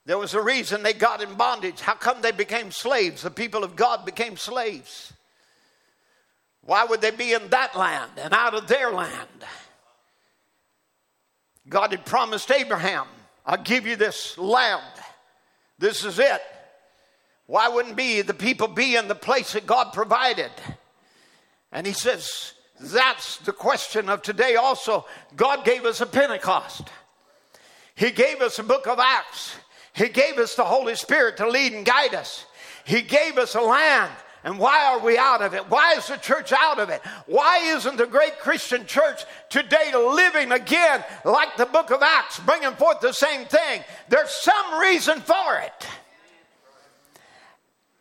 There 0.06 0.18
was 0.18 0.34
a 0.34 0.42
reason 0.42 0.82
they 0.82 0.92
got 0.92 1.22
in 1.22 1.34
bondage. 1.34 1.80
How 1.80 1.94
come 1.94 2.20
they 2.20 2.32
became 2.32 2.70
slaves? 2.70 3.22
The 3.22 3.30
people 3.30 3.64
of 3.64 3.74
God 3.74 4.04
became 4.04 4.36
slaves. 4.36 5.12
Why 6.60 6.84
would 6.84 7.00
they 7.00 7.10
be 7.10 7.32
in 7.32 7.48
that 7.48 7.76
land 7.76 8.12
and 8.18 8.32
out 8.32 8.54
of 8.54 8.68
their 8.68 8.90
land? 8.90 9.44
God 11.68 11.92
had 11.92 12.04
promised 12.04 12.50
Abraham 12.50 13.06
I'll 13.46 13.62
give 13.62 13.86
you 13.86 13.96
this 13.96 14.38
land. 14.38 14.82
This 15.78 16.04
is 16.04 16.18
it. 16.18 16.40
Why 17.46 17.68
wouldn't 17.68 17.96
be 17.96 18.22
the 18.22 18.34
people 18.34 18.68
be 18.68 18.96
in 18.96 19.08
the 19.08 19.14
place 19.14 19.52
that 19.52 19.66
God 19.66 19.92
provided? 19.92 20.50
And 21.70 21.86
he 21.86 21.92
says, 21.92 22.52
that's 22.80 23.38
the 23.38 23.52
question 23.52 24.08
of 24.08 24.22
today 24.22 24.56
also. 24.56 25.06
God 25.36 25.64
gave 25.64 25.84
us 25.84 26.00
a 26.00 26.06
Pentecost. 26.06 26.88
He 27.94 28.10
gave 28.10 28.40
us 28.40 28.58
a 28.58 28.64
book 28.64 28.86
of 28.86 28.98
Acts. 28.98 29.56
He 29.92 30.08
gave 30.08 30.38
us 30.38 30.56
the 30.56 30.64
Holy 30.64 30.96
Spirit 30.96 31.36
to 31.36 31.48
lead 31.48 31.72
and 31.72 31.86
guide 31.86 32.14
us. 32.14 32.46
He 32.84 33.02
gave 33.02 33.38
us 33.38 33.54
a 33.54 33.60
land. 33.60 34.12
And 34.42 34.58
why 34.58 34.84
are 34.84 34.98
we 34.98 35.16
out 35.16 35.40
of 35.40 35.54
it? 35.54 35.70
Why 35.70 35.94
is 35.94 36.06
the 36.08 36.16
church 36.16 36.52
out 36.52 36.78
of 36.78 36.90
it? 36.90 37.00
Why 37.26 37.58
isn't 37.76 37.96
the 37.96 38.06
great 38.06 38.38
Christian 38.40 38.84
church 38.84 39.24
today 39.48 39.92
living 39.94 40.52
again 40.52 41.02
like 41.24 41.56
the 41.56 41.64
book 41.64 41.90
of 41.90 42.02
Acts, 42.02 42.40
bringing 42.40 42.72
forth 42.72 43.00
the 43.00 43.12
same 43.12 43.46
thing? 43.46 43.82
There's 44.08 44.30
some 44.30 44.80
reason 44.80 45.20
for 45.20 45.58
it. 45.58 45.88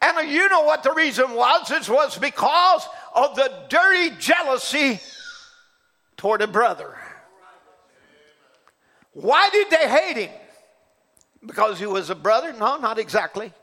And 0.04 0.30
you 0.30 0.50
know 0.50 0.64
what 0.64 0.84
the 0.84 0.92
reason 0.92 1.32
was? 1.32 1.72
It 1.72 1.88
was 1.88 2.18
because 2.18 2.86
of 3.16 3.38
the 3.38 3.50
dirty 3.70 4.14
jealousy 4.20 5.00
toward 6.18 6.42
a 6.42 6.48
brother. 6.48 6.98
Why 9.14 9.50
did 9.50 9.70
they 9.70 9.88
hate 9.88 10.18
him? 10.18 10.36
Because 11.46 11.80
he 11.80 11.86
was 11.86 12.10
a 12.10 12.16
brother? 12.16 12.52
No, 12.52 12.76
not 12.76 13.00
exactly. 13.00 13.54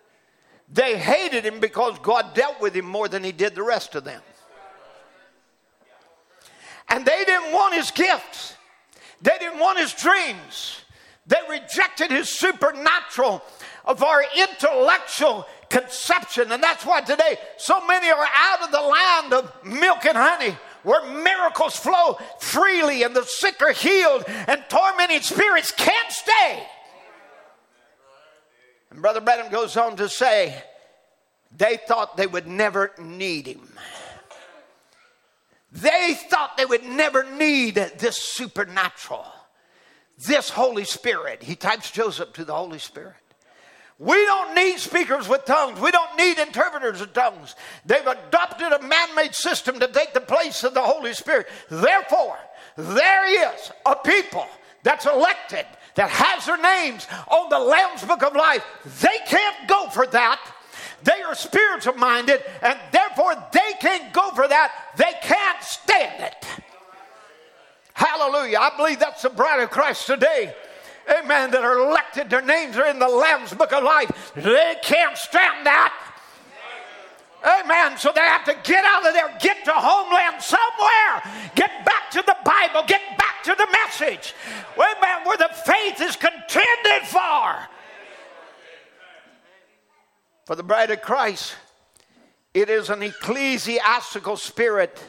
They 0.73 0.97
hated 0.97 1.45
him 1.45 1.61
because 1.61 1.99
God 1.99 2.35
dealt 2.35 2.59
with 2.59 2.75
him 2.75 2.87
more 2.87 3.09
than 3.09 3.23
he 3.23 3.33
did 3.33 3.55
the 3.55 3.63
rest 3.63 3.95
of 3.95 4.05
them. 4.05 4.23
And 6.89 7.05
they 7.05 7.25
didn't 7.27 7.53
want 7.53 7.75
his 7.75 7.91
gifts, 7.91 8.57
they 9.21 9.37
didn't 9.39 9.59
want 9.59 9.79
his 9.79 9.93
dreams. 9.93 10.77
They 11.27 11.37
rejected 11.49 12.11
his 12.11 12.29
supernatural 12.29 13.43
of 13.85 14.03
our 14.03 14.25
intellectual 14.37 15.47
conception. 15.71 16.53
And 16.53 16.63
that's 16.63 16.85
why 16.85 17.01
today 17.01 17.39
so 17.57 17.85
many 17.87 18.11
are 18.11 18.29
out 18.35 18.63
of 18.63 18.71
the 18.71 18.81
land 18.81 19.33
of 19.33 19.65
milk 19.65 20.05
and 20.05 20.17
honey 20.17 20.57
where 20.83 21.05
miracles 21.23 21.77
flow 21.77 22.19
freely 22.39 23.03
and 23.03 23.15
the 23.15 23.25
sick 23.25 23.61
are 23.63 23.73
healed 23.73 24.25
and 24.27 24.63
tormented 24.69 25.25
spirits 25.25 25.73
can't 25.73 26.13
stay. 26.13 26.67
And 28.91 29.01
Brother 29.01 29.21
Branham 29.21 29.51
goes 29.53 29.77
on 29.77 29.97
to 29.97 30.09
say, 30.09 30.63
they 31.57 31.77
thought 31.77 32.17
they 32.17 32.27
would 32.27 32.47
never 32.47 32.93
need 32.99 33.47
him. 33.47 33.69
They 35.73 36.15
thought 36.29 36.57
they 36.57 36.65
would 36.65 36.85
never 36.85 37.23
need 37.23 37.77
this 37.77 38.17
supernatural, 38.17 39.25
this 40.27 40.51
Holy 40.51 40.85
Spirit. 40.85 41.45
He 41.45 41.55
types 41.55 41.91
Joseph 41.93 42.33
to 42.35 42.45
the 42.45 42.55
Holy 42.55 42.81
Spirit. 42.81 43.15
We 44.01 44.15
don't 44.25 44.55
need 44.55 44.79
speakers 44.79 45.29
with 45.29 45.45
tongues. 45.45 45.79
We 45.79 45.91
don't 45.91 46.17
need 46.17 46.39
interpreters 46.39 47.03
of 47.03 47.13
tongues. 47.13 47.55
They've 47.85 48.07
adopted 48.07 48.73
a 48.73 48.81
man 48.81 49.15
made 49.15 49.35
system 49.35 49.79
to 49.79 49.89
take 49.89 50.15
the 50.15 50.23
place 50.23 50.65
of 50.65 50.73
the 50.73 50.81
Holy 50.81 51.13
Spirit. 51.13 51.49
Therefore, 51.69 52.39
there 52.79 53.55
is 53.55 53.71
a 53.85 53.95
people 53.97 54.47
that's 54.83 55.05
elected 55.05 55.67
that 55.97 56.09
has 56.09 56.47
their 56.47 56.57
names 56.57 57.07
on 57.29 57.51
the 57.51 57.59
Lamb's 57.59 58.03
Book 58.03 58.23
of 58.23 58.35
Life. 58.35 58.65
They 59.03 59.19
can't 59.27 59.69
go 59.69 59.91
for 59.91 60.07
that. 60.07 60.41
They 61.03 61.21
are 61.21 61.35
spiritual 61.35 61.95
minded, 61.95 62.43
and 62.63 62.79
therefore 62.93 63.35
they 63.53 63.75
can't 63.81 64.15
go 64.15 64.31
for 64.31 64.49
that. 64.49 64.73
They 64.97 65.13
can't 65.21 65.63
stand 65.63 66.23
it. 66.23 66.47
Hallelujah. 67.93 68.61
I 68.61 68.75
believe 68.79 68.99
that's 68.99 69.21
the 69.21 69.29
bride 69.29 69.61
of 69.61 69.69
Christ 69.69 70.07
today 70.07 70.55
amen, 71.09 71.51
that 71.53 71.63
are 71.63 71.79
elected, 71.79 72.31
their 72.31 72.43
names 72.43 72.77
are 72.77 72.87
in 72.87 72.99
the 72.99 73.09
Lamb's 73.09 73.55
book 73.55 73.73
of 73.73 73.83
life. 73.83 74.33
They 74.35 74.77
can't 74.83 75.17
stand 75.17 75.67
that. 75.67 75.95
Amen. 77.43 77.97
So 77.97 78.13
they 78.15 78.21
have 78.21 78.45
to 78.45 78.57
get 78.65 78.85
out 78.85 79.07
of 79.07 79.15
there, 79.15 79.35
get 79.41 79.65
to 79.65 79.73
homeland 79.73 80.43
somewhere, 80.43 81.51
get 81.55 81.85
back 81.87 82.11
to 82.11 82.23
the 82.27 82.37
Bible, 82.45 82.83
get 82.87 83.01
back 83.17 83.43
to 83.45 83.55
the 83.57 83.67
message. 83.73 84.35
Amen. 84.75 85.27
Where 85.27 85.39
the 85.39 85.51
faith 85.65 86.01
is 86.01 86.17
contended 86.17 87.07
for. 87.07 87.57
For 90.45 90.57
the 90.57 90.63
bride 90.63 90.91
of 90.91 91.01
Christ, 91.01 91.55
it 92.53 92.69
is 92.69 92.91
an 92.91 93.03
ecclesiastical 93.03 94.37
spirit 94.37 95.03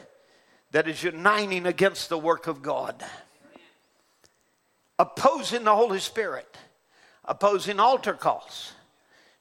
that 0.72 0.88
is 0.88 1.04
uniting 1.04 1.66
against 1.66 2.10
the 2.10 2.18
work 2.18 2.48
of 2.48 2.62
God 2.62 3.04
opposing 5.02 5.64
the 5.64 5.76
Holy 5.76 6.00
Spirit, 6.00 6.56
opposing 7.26 7.80
altar 7.80 8.14
calls, 8.14 8.74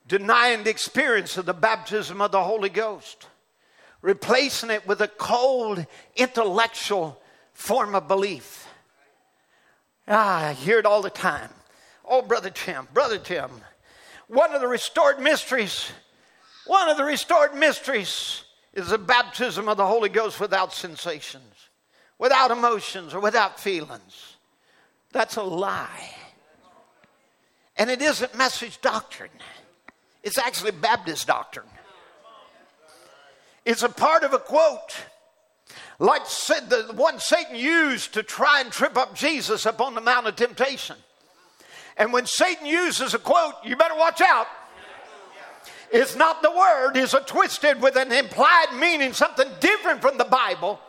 denying 0.09 0.65
the 0.65 0.71
experience 0.71 1.37
of 1.37 1.45
the 1.45 1.53
baptism 1.53 2.23
of 2.23 2.33
the 2.33 2.43
Holy 2.43 2.71
Ghost, 2.71 3.27
replacing 4.01 4.71
it 4.71 4.87
with 4.87 5.03
a 5.03 5.09
cold 5.09 5.85
intellectual 6.17 7.21
form 7.53 7.95
of 7.95 8.09
belief. 8.09 8.69
Ah, 10.09 10.47
I 10.47 10.53
hear 10.55 10.79
it 10.79 10.87
all 10.87 11.03
the 11.03 11.11
time. 11.11 11.51
Oh, 12.07 12.23
Brother 12.23 12.49
Tim, 12.49 12.89
Brother 12.95 13.19
Tim, 13.19 13.51
one 14.29 14.55
of 14.55 14.63
the 14.63 14.67
restored 14.67 15.21
mysteries, 15.21 15.93
one 16.67 16.89
of 16.89 16.97
the 16.97 17.05
restored 17.05 17.55
mysteries 17.55 18.45
is 18.73 18.89
the 18.89 18.99
baptism 18.99 19.69
of 19.69 19.77
the 19.77 19.87
Holy 19.87 20.09
Ghost 20.09 20.41
without 20.41 20.73
sensations, 20.73 21.69
without 22.19 22.51
emotions, 22.51 23.13
or 23.13 23.21
without 23.21 23.61
feelings. 23.61 24.30
That's 25.13 25.37
a 25.37 25.43
lie. 25.43 26.15
And 27.77 27.91
it 27.91 28.03
isn't 28.03 28.37
message 28.37 28.81
doctrine, 28.81 29.31
it's 30.23 30.39
actually 30.39 30.73
Baptist 30.73 31.27
doctrine. 31.27 31.67
It's 33.65 33.83
a 33.83 33.89
part 33.89 34.25
of 34.25 34.33
a 34.33 34.39
quote, 34.39 34.97
like 35.99 36.25
the 36.25 36.93
one 36.95 37.19
Satan 37.19 37.57
used 37.57 38.15
to 38.15 38.23
try 38.23 38.61
and 38.61 38.73
trip 38.73 38.97
up 38.97 39.15
Jesus 39.15 39.67
up 39.67 39.81
on 39.81 39.95
the 39.95 40.01
Mount 40.01 40.27
of 40.27 40.37
Temptation. 40.37 40.97
And 41.97 42.13
when 42.13 42.25
Satan 42.25 42.67
uses 42.67 43.13
a 43.13 43.19
quote, 43.19 43.55
you 43.65 43.77
better 43.77 43.97
watch 43.97 44.23
out. 44.23 44.47
It's 45.93 46.17
not 46.17 46.41
the 46.41 46.51
word, 46.51 46.97
it's 46.97 47.15
a 47.15 47.21
twisted 47.21 47.83
with 47.83 47.97
an 47.97 48.13
implied 48.13 48.77
meaning, 48.79 49.13
something 49.13 49.49
different 49.59 50.01
from 50.01 50.19
the 50.19 50.25
Bible. 50.25 50.81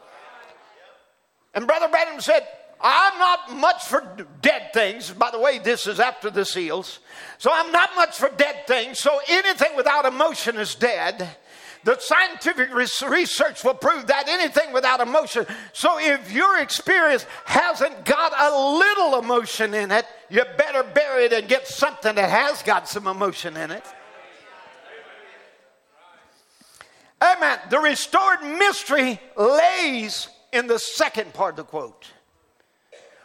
And 1.53 1.67
Brother 1.67 1.89
Branham 1.89 2.21
said, 2.21 2.47
I'm 2.83 3.19
not 3.19 3.55
much 3.55 3.85
for 3.85 4.01
dead 4.41 4.73
things. 4.73 5.11
By 5.11 5.31
the 5.31 5.39
way, 5.39 5.59
this 5.59 5.85
is 5.85 5.99
after 5.99 6.29
the 6.29 6.45
seals. 6.45 6.99
So 7.37 7.51
I'm 7.53 7.71
not 7.71 7.91
much 7.95 8.17
for 8.17 8.29
dead 8.29 8.65
things. 8.67 8.99
So 8.99 9.19
anything 9.27 9.75
without 9.75 10.05
emotion 10.05 10.57
is 10.57 10.75
dead. 10.75 11.29
The 11.83 11.97
scientific 11.99 12.73
research 12.73 13.63
will 13.63 13.73
prove 13.73 14.07
that 14.07 14.27
anything 14.27 14.71
without 14.71 14.99
emotion. 14.99 15.45
So 15.73 15.99
if 15.99 16.31
your 16.31 16.59
experience 16.59 17.25
hasn't 17.45 18.05
got 18.05 18.33
a 18.39 18.77
little 18.77 19.19
emotion 19.19 19.73
in 19.73 19.91
it, 19.91 20.05
you 20.29 20.43
better 20.57 20.83
bury 20.83 21.25
it 21.25 21.33
and 21.33 21.47
get 21.47 21.67
something 21.67 22.15
that 22.15 22.29
has 22.29 22.61
got 22.61 22.87
some 22.87 23.07
emotion 23.07 23.57
in 23.57 23.71
it. 23.71 23.85
Amen. 27.21 27.59
The 27.69 27.79
restored 27.79 28.41
mystery 28.43 29.19
lays 29.35 30.27
in 30.51 30.67
the 30.67 30.79
second 30.79 31.33
part 31.33 31.53
of 31.53 31.57
the 31.57 31.63
quote 31.63 32.11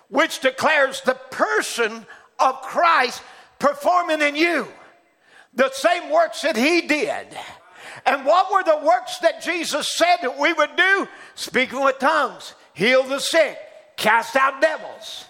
which 0.09 0.41
declares 0.41 1.01
the 1.01 1.15
person 1.31 2.07
of 2.39 2.63
Christ 2.63 3.23
performing 3.59 4.21
in 4.21 4.37
you 4.37 4.69
the 5.57 5.71
same 5.73 6.11
works 6.11 6.43
that 6.43 6.57
he 6.57 6.83
did. 6.83 7.27
And 8.05 8.25
what 8.25 8.53
were 8.53 8.63
the 8.63 8.87
works 8.87 9.19
that 9.19 9.43
Jesus 9.43 9.91
said 9.91 10.19
that 10.23 10.39
we 10.39 10.53
would 10.53 10.77
do? 10.77 11.09
Speaking 11.35 11.83
with 11.83 11.99
tongues, 11.99 12.55
heal 12.75 13.03
the 13.03 13.19
sick, 13.19 13.59
cast 13.97 14.37
out 14.37 14.61
devils. 14.61 15.25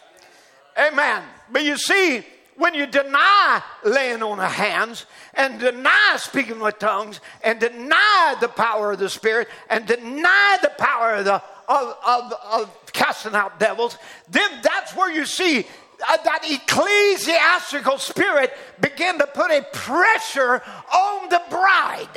Amen. 0.77 1.23
But 1.51 1.65
you 1.65 1.79
see, 1.79 2.25
when 2.57 2.75
you 2.75 2.87
deny 2.87 3.63
laying 3.85 4.23
on 4.23 4.41
of 4.41 4.51
hands 4.51 5.07
and 5.35 5.61
deny 5.61 6.17
speaking 6.19 6.59
with 6.59 6.79
tongues 6.79 7.21
and 7.43 7.61
deny 7.61 8.37
the 8.41 8.49
power 8.49 8.93
of 8.93 8.99
the 8.99 9.09
Spirit 9.09 9.49
and 9.71 9.87
deny 9.87 10.59
the 10.61 10.73
power 10.77 11.15
of, 11.15 11.25
the, 11.25 11.43
of, 11.69 11.97
of, 12.05 12.33
of 12.53 12.86
casting 12.97 13.35
out 13.35 13.61
devils, 13.61 13.97
then 14.29 14.51
that's 14.63 14.97
where 14.97 15.13
you 15.13 15.25
see 15.25 15.61
uh, 15.61 16.17
that 16.25 16.41
ecclesiastical 16.45 17.99
spirit 17.99 18.53
begin 18.81 19.19
to 19.19 19.27
put 19.29 19.51
a 19.51 19.63
pressure 19.73 20.63
on 20.93 21.29
the 21.29 21.41
bride. 21.49 22.09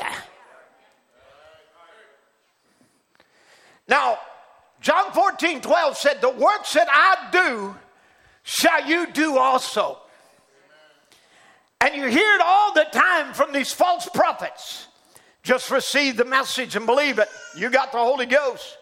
Now, 3.87 4.17
John 4.81 5.11
14, 5.11 5.61
12 5.61 5.97
said, 5.97 6.21
The 6.21 6.29
works 6.29 6.73
that 6.73 6.87
I 6.89 7.29
do 7.31 7.75
shall 8.43 8.87
you 8.87 9.07
do 9.11 9.37
also. 9.37 9.97
And 11.81 11.95
you 11.95 12.07
hear 12.07 12.35
it 12.35 12.41
all 12.41 12.73
the 12.73 12.85
time 12.91 13.33
from 13.33 13.53
these 13.53 13.71
false 13.71 14.07
prophets. 14.13 14.87
Just 15.43 15.71
receive 15.71 16.17
the 16.17 16.25
message 16.25 16.75
and 16.75 16.85
believe 16.85 17.19
it. 17.19 17.29
You 17.55 17.69
got 17.69 17.91
the 17.91 17.97
Holy 17.97 18.25
Ghost. 18.25 18.77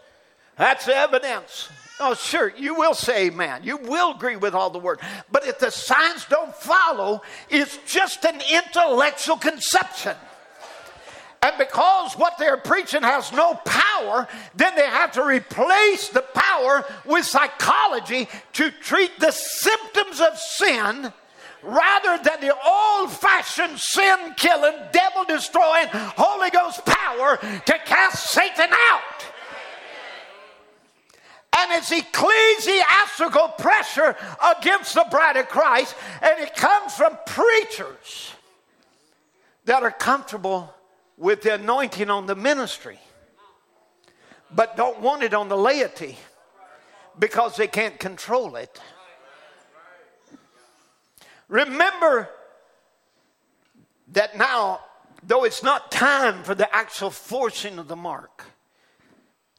That's 0.57 0.85
the 0.85 0.95
evidence. 0.95 1.69
Oh, 1.99 2.13
sure, 2.13 2.53
you 2.55 2.75
will 2.75 2.93
say 2.93 3.27
amen. 3.27 3.61
You 3.63 3.77
will 3.77 4.15
agree 4.15 4.35
with 4.35 4.53
all 4.53 4.69
the 4.69 4.77
word. 4.77 4.99
But 5.31 5.47
if 5.47 5.57
the 5.57 5.71
signs 5.71 6.25
don't 6.25 6.55
follow, 6.55 7.23
it's 7.49 7.77
just 7.87 8.23
an 8.23 8.39
intellectual 8.51 9.37
conception. 9.37 10.15
And 11.41 11.57
because 11.57 12.13
what 12.13 12.37
they're 12.37 12.57
preaching 12.57 13.03
has 13.03 13.31
no 13.31 13.55
power, 13.65 14.27
then 14.55 14.75
they 14.75 14.85
have 14.85 15.11
to 15.13 15.23
replace 15.23 16.09
the 16.09 16.23
power 16.33 16.85
with 17.05 17.25
psychology 17.25 18.27
to 18.53 18.71
treat 18.71 19.19
the 19.19 19.31
symptoms 19.31 20.19
of 20.19 20.37
sin 20.37 21.13
rather 21.63 22.23
than 22.23 22.41
the 22.41 22.55
old 22.55 23.11
fashioned 23.11 23.79
sin 23.79 24.33
killing, 24.35 24.75
devil 24.91 25.25
destroying, 25.25 25.87
Holy 25.91 26.49
Ghost 26.49 26.85
power 26.85 27.37
to 27.37 27.79
cast 27.85 28.29
Satan 28.29 28.69
out. 28.71 29.25
And 31.77 31.83
it's 31.83 31.91
ecclesiastical 31.91 33.49
pressure 33.49 34.15
against 34.57 34.95
the 34.95 35.05
bride 35.11 35.37
of 35.37 35.47
Christ, 35.47 35.95
and 36.23 36.39
it 36.39 36.55
comes 36.55 36.95
from 36.95 37.15
preachers 37.27 38.33
that 39.65 39.83
are 39.83 39.91
comfortable 39.91 40.73
with 41.17 41.43
the 41.43 41.53
anointing 41.53 42.09
on 42.09 42.25
the 42.25 42.35
ministry, 42.35 42.97
but 44.49 44.75
don't 44.75 45.01
want 45.01 45.21
it 45.21 45.35
on 45.35 45.49
the 45.49 45.57
laity 45.57 46.17
because 47.19 47.55
they 47.57 47.67
can't 47.67 47.99
control 47.99 48.55
it. 48.55 48.81
Remember 51.47 52.27
that 54.13 54.35
now, 54.35 54.79
though 55.21 55.43
it's 55.43 55.61
not 55.61 55.91
time 55.91 56.41
for 56.41 56.55
the 56.55 56.75
actual 56.75 57.11
forcing 57.11 57.77
of 57.77 57.87
the 57.87 57.95
mark, 57.95 58.45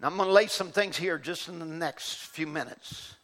I'm 0.01 0.17
going 0.17 0.29
to 0.29 0.33
lay 0.33 0.47
some 0.47 0.71
things 0.71 0.97
here 0.97 1.19
just 1.19 1.49
in 1.49 1.59
the 1.59 1.65
next 1.65 2.15
few 2.15 2.47
minutes. 2.47 3.15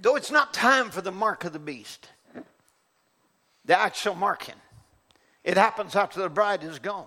Though 0.00 0.16
it's 0.16 0.30
not 0.30 0.54
time 0.54 0.90
for 0.90 1.02
the 1.02 1.12
mark 1.12 1.44
of 1.44 1.52
the 1.52 1.58
beast, 1.58 2.08
the 3.64 3.78
actual 3.78 4.14
marking, 4.14 4.54
it 5.44 5.56
happens 5.56 5.96
after 5.96 6.20
the 6.20 6.30
bride 6.30 6.64
is 6.64 6.78
gone. 6.78 7.06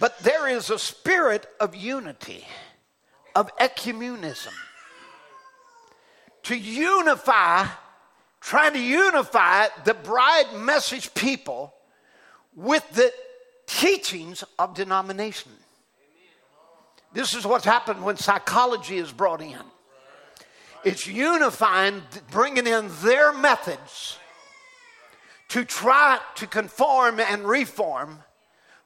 But 0.00 0.18
there 0.20 0.48
is 0.48 0.70
a 0.70 0.78
spirit 0.78 1.46
of 1.60 1.76
unity 1.76 2.44
of 3.36 3.56
ecumenism. 3.58 4.52
To 6.44 6.56
unify, 6.56 7.66
trying 8.40 8.72
to 8.72 8.80
unify 8.80 9.68
the 9.84 9.94
bride 9.94 10.54
message 10.56 11.14
people 11.14 11.74
with 12.54 12.88
the 12.92 13.12
teachings 13.66 14.44
of 14.58 14.74
denomination. 14.74 15.52
This 17.12 17.34
is 17.34 17.46
what's 17.46 17.64
happened 17.64 18.04
when 18.04 18.16
psychology 18.16 18.96
is 18.98 19.12
brought 19.12 19.42
in. 19.42 19.58
It's 20.84 21.06
unifying, 21.06 22.02
bringing 22.30 22.66
in 22.66 22.90
their 23.02 23.32
methods 23.32 24.18
to 25.48 25.64
try 25.64 26.18
to 26.36 26.46
conform 26.46 27.20
and 27.20 27.44
reform 27.46 28.20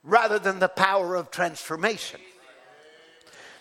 rather 0.03 0.39
than 0.39 0.59
the 0.59 0.69
power 0.69 1.15
of 1.15 1.31
transformation. 1.31 2.21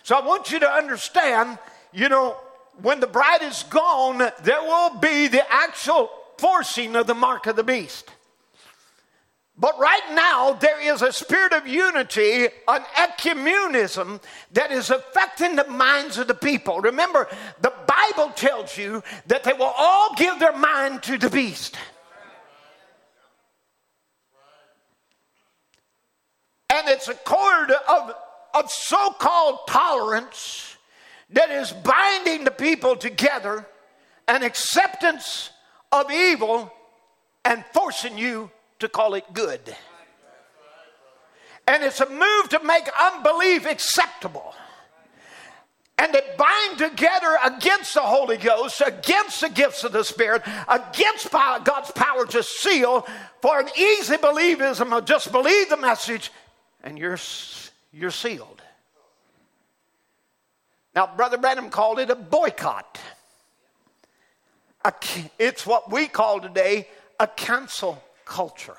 So 0.02 0.16
I 0.16 0.24
want 0.24 0.50
you 0.50 0.60
to 0.60 0.70
understand, 0.70 1.58
you 1.92 2.08
know, 2.08 2.36
when 2.82 3.00
the 3.00 3.06
bride 3.06 3.42
is 3.42 3.62
gone, 3.64 4.18
there 4.18 4.62
will 4.62 4.98
be 4.98 5.28
the 5.28 5.42
actual 5.50 6.10
forcing 6.38 6.94
of 6.94 7.06
the 7.06 7.14
mark 7.14 7.46
of 7.46 7.56
the 7.56 7.64
beast. 7.64 8.10
But 9.58 9.78
right 9.78 10.12
now, 10.12 10.52
there 10.52 10.80
is 10.80 11.00
a 11.00 11.12
spirit 11.12 11.54
of 11.54 11.66
unity, 11.66 12.44
an 12.68 12.82
ecumenism 12.94 14.20
that 14.52 14.70
is 14.70 14.90
affecting 14.90 15.56
the 15.56 15.66
minds 15.66 16.18
of 16.18 16.28
the 16.28 16.34
people. 16.34 16.80
Remember, 16.80 17.26
the 17.62 17.72
Bible 17.86 18.32
tells 18.34 18.76
you 18.76 19.02
that 19.28 19.44
they 19.44 19.54
will 19.54 19.72
all 19.76 20.14
give 20.14 20.38
their 20.38 20.56
mind 20.56 21.02
to 21.04 21.16
the 21.16 21.30
beast. 21.30 21.76
And 26.68 26.88
it's 26.88 27.08
a 27.08 27.14
cord 27.14 27.70
of 27.88 28.14
of 28.56 28.70
so 28.70 29.10
called 29.12 29.58
tolerance 29.68 30.76
that 31.30 31.50
is 31.50 31.72
binding 31.72 32.44
the 32.44 32.50
people 32.50 32.96
together, 32.96 33.66
an 34.28 34.42
acceptance 34.42 35.50
of 35.92 36.10
evil, 36.10 36.72
and 37.44 37.64
forcing 37.72 38.16
you 38.16 38.50
to 38.78 38.88
call 38.88 39.14
it 39.14 39.24
good. 39.32 39.76
And 41.66 41.82
it's 41.82 42.00
a 42.00 42.08
move 42.08 42.48
to 42.50 42.60
make 42.62 42.88
unbelief 42.98 43.66
acceptable. 43.66 44.54
And 45.98 46.12
they 46.12 46.22
bind 46.36 46.78
together 46.78 47.38
against 47.42 47.94
the 47.94 48.00
Holy 48.00 48.36
Ghost, 48.36 48.82
against 48.84 49.40
the 49.40 49.48
gifts 49.48 49.82
of 49.82 49.92
the 49.92 50.04
Spirit, 50.04 50.42
against 50.68 51.32
God's 51.32 51.90
power 51.92 52.26
to 52.26 52.42
seal 52.42 53.06
for 53.40 53.58
an 53.58 53.68
easy 53.78 54.16
believism 54.16 54.96
of 54.96 55.06
just 55.06 55.32
believe 55.32 55.70
the 55.70 55.76
message 55.76 56.30
and 56.84 56.98
you're 56.98 57.18
you're 57.92 58.10
sealed. 58.10 58.62
Now, 60.94 61.10
Brother 61.14 61.38
Branham 61.38 61.70
called 61.70 61.98
it 61.98 62.10
a 62.10 62.14
boycott. 62.14 63.00
it's 65.38 65.66
what 65.66 65.90
we 65.90 66.08
call 66.08 66.40
today 66.40 66.88
a 67.18 67.26
cancel 67.26 68.02
culture. 68.26 68.76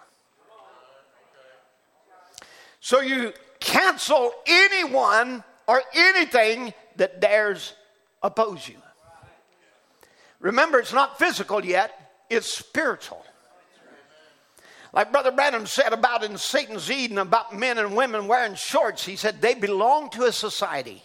So 2.79 3.01
you 3.01 3.33
cancel 3.59 4.31
anyone 4.45 5.43
or 5.67 5.81
anything 5.95 6.73
that 6.97 7.19
dares 7.19 7.73
oppose 8.21 8.67
you. 8.67 8.77
Remember, 10.39 10.79
it's 10.79 10.93
not 10.93 11.17
physical 11.17 11.65
yet, 11.65 12.11
it's 12.29 12.55
spiritual. 12.55 13.25
Like 14.93 15.11
Brother 15.11 15.31
Branham 15.31 15.65
said 15.65 15.91
about 15.91 16.23
in 16.23 16.37
Satan's 16.37 16.89
Eden 16.89 17.17
about 17.17 17.55
men 17.55 17.77
and 17.77 17.95
women 17.95 18.27
wearing 18.27 18.55
shorts, 18.55 19.05
he 19.05 19.15
said 19.15 19.41
they 19.41 19.53
belong 19.53 20.09
to 20.11 20.23
a 20.23 20.31
society. 20.31 21.03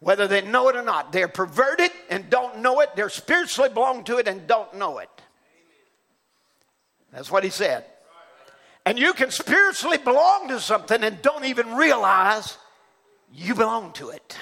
Whether 0.00 0.26
they 0.26 0.42
know 0.42 0.68
it 0.68 0.76
or 0.76 0.82
not, 0.82 1.12
they're 1.12 1.28
perverted 1.28 1.90
and 2.10 2.28
don't 2.28 2.58
know 2.58 2.80
it. 2.80 2.90
They're 2.96 3.08
spiritually 3.08 3.70
belong 3.70 4.04
to 4.04 4.18
it 4.18 4.28
and 4.28 4.46
don't 4.46 4.74
know 4.74 4.98
it. 4.98 5.08
That's 7.16 7.30
what 7.30 7.44
he 7.44 7.50
said. 7.50 7.86
And 8.84 8.98
you 8.98 9.14
can 9.14 9.30
spiritually 9.30 9.96
belong 9.96 10.48
to 10.48 10.60
something 10.60 11.02
and 11.02 11.20
don't 11.22 11.46
even 11.46 11.74
realize 11.74 12.58
you 13.32 13.54
belong 13.54 13.94
to 13.94 14.10
it. 14.10 14.36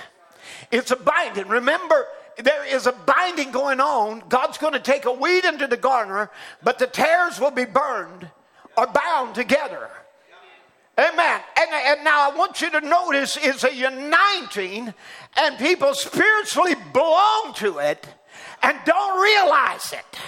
It's 0.73 0.91
a 0.91 0.97
binding. 0.97 1.47
Remember, 1.47 2.05
there 2.37 2.65
is 2.65 2.89
a 2.89 2.93
binding 2.93 3.53
going 3.53 3.81
on. 3.81 4.25
God's 4.29 4.59
going 4.59 4.73
to 4.73 4.81
take 4.81 5.05
a 5.05 5.13
weed 5.13 5.45
into 5.45 5.69
the 5.69 5.77
garner, 5.77 6.31
but 6.65 6.81
the 6.81 6.89
tares 6.89 7.39
will 7.39 7.53
be 7.53 7.65
burned 7.65 8.29
or 8.77 8.89
bound 8.89 9.37
together. 9.37 9.89
Amen. 10.99 11.41
And, 11.61 11.71
and 11.73 12.05
now 12.05 12.29
I 12.29 12.37
want 12.37 12.61
you 12.61 12.71
to 12.71 12.81
notice 12.81 13.39
it's 13.41 13.63
a 13.63 13.73
uniting, 13.73 14.93
and 15.37 15.59
people 15.59 15.95
spiritually 15.95 16.75
belong 16.93 17.55
to 17.55 17.79
it 17.79 18.05
and 18.65 18.77
don't 18.85 19.23
realize 19.23 19.93
it. 19.93 20.19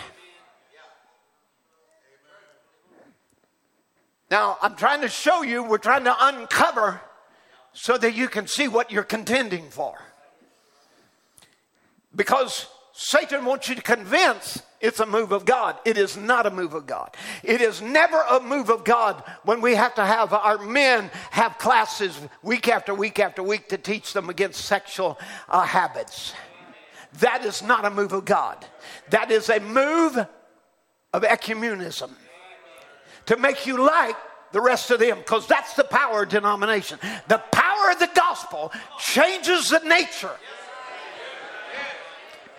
Now, 4.30 4.58
I'm 4.60 4.74
trying 4.74 5.02
to 5.02 5.08
show 5.08 5.42
you, 5.42 5.62
we're 5.62 5.78
trying 5.78 6.04
to 6.04 6.16
uncover 6.18 7.00
so 7.72 7.96
that 7.98 8.14
you 8.14 8.28
can 8.28 8.46
see 8.46 8.68
what 8.68 8.90
you're 8.90 9.04
contending 9.04 9.68
for. 9.70 9.94
Because 12.14 12.66
Satan 12.92 13.44
wants 13.44 13.68
you 13.68 13.74
to 13.74 13.82
convince 13.82 14.62
it's 14.80 15.00
a 15.00 15.06
move 15.06 15.32
of 15.32 15.44
God. 15.44 15.76
It 15.84 15.96
is 15.96 16.16
not 16.16 16.46
a 16.46 16.50
move 16.50 16.74
of 16.74 16.86
God. 16.86 17.14
It 17.42 17.60
is 17.60 17.80
never 17.80 18.20
a 18.30 18.40
move 18.40 18.70
of 18.70 18.84
God 18.84 19.22
when 19.44 19.60
we 19.60 19.74
have 19.74 19.94
to 19.94 20.04
have 20.04 20.32
our 20.32 20.58
men 20.58 21.10
have 21.30 21.58
classes 21.58 22.18
week 22.42 22.68
after 22.68 22.94
week 22.94 23.18
after 23.18 23.42
week 23.42 23.68
to 23.68 23.78
teach 23.78 24.12
them 24.12 24.28
against 24.28 24.64
sexual 24.64 25.18
uh, 25.48 25.62
habits. 25.62 26.34
That 27.20 27.44
is 27.44 27.62
not 27.62 27.84
a 27.84 27.90
move 27.90 28.12
of 28.12 28.24
God. 28.24 28.64
That 29.10 29.30
is 29.30 29.48
a 29.48 29.60
move 29.60 30.16
of 31.12 31.22
ecumenism 31.22 32.10
to 33.26 33.36
make 33.36 33.66
you 33.66 33.84
like 33.84 34.16
the 34.52 34.60
rest 34.60 34.90
of 34.90 35.00
them 35.00 35.18
because 35.18 35.46
that's 35.46 35.74
the 35.74 35.84
power 35.84 36.22
of 36.22 36.28
denomination. 36.28 36.98
The 37.28 37.38
power 37.52 37.90
of 37.90 37.98
the 37.98 38.10
gospel 38.14 38.72
changes 38.98 39.70
the 39.70 39.80
nature. 39.80 40.36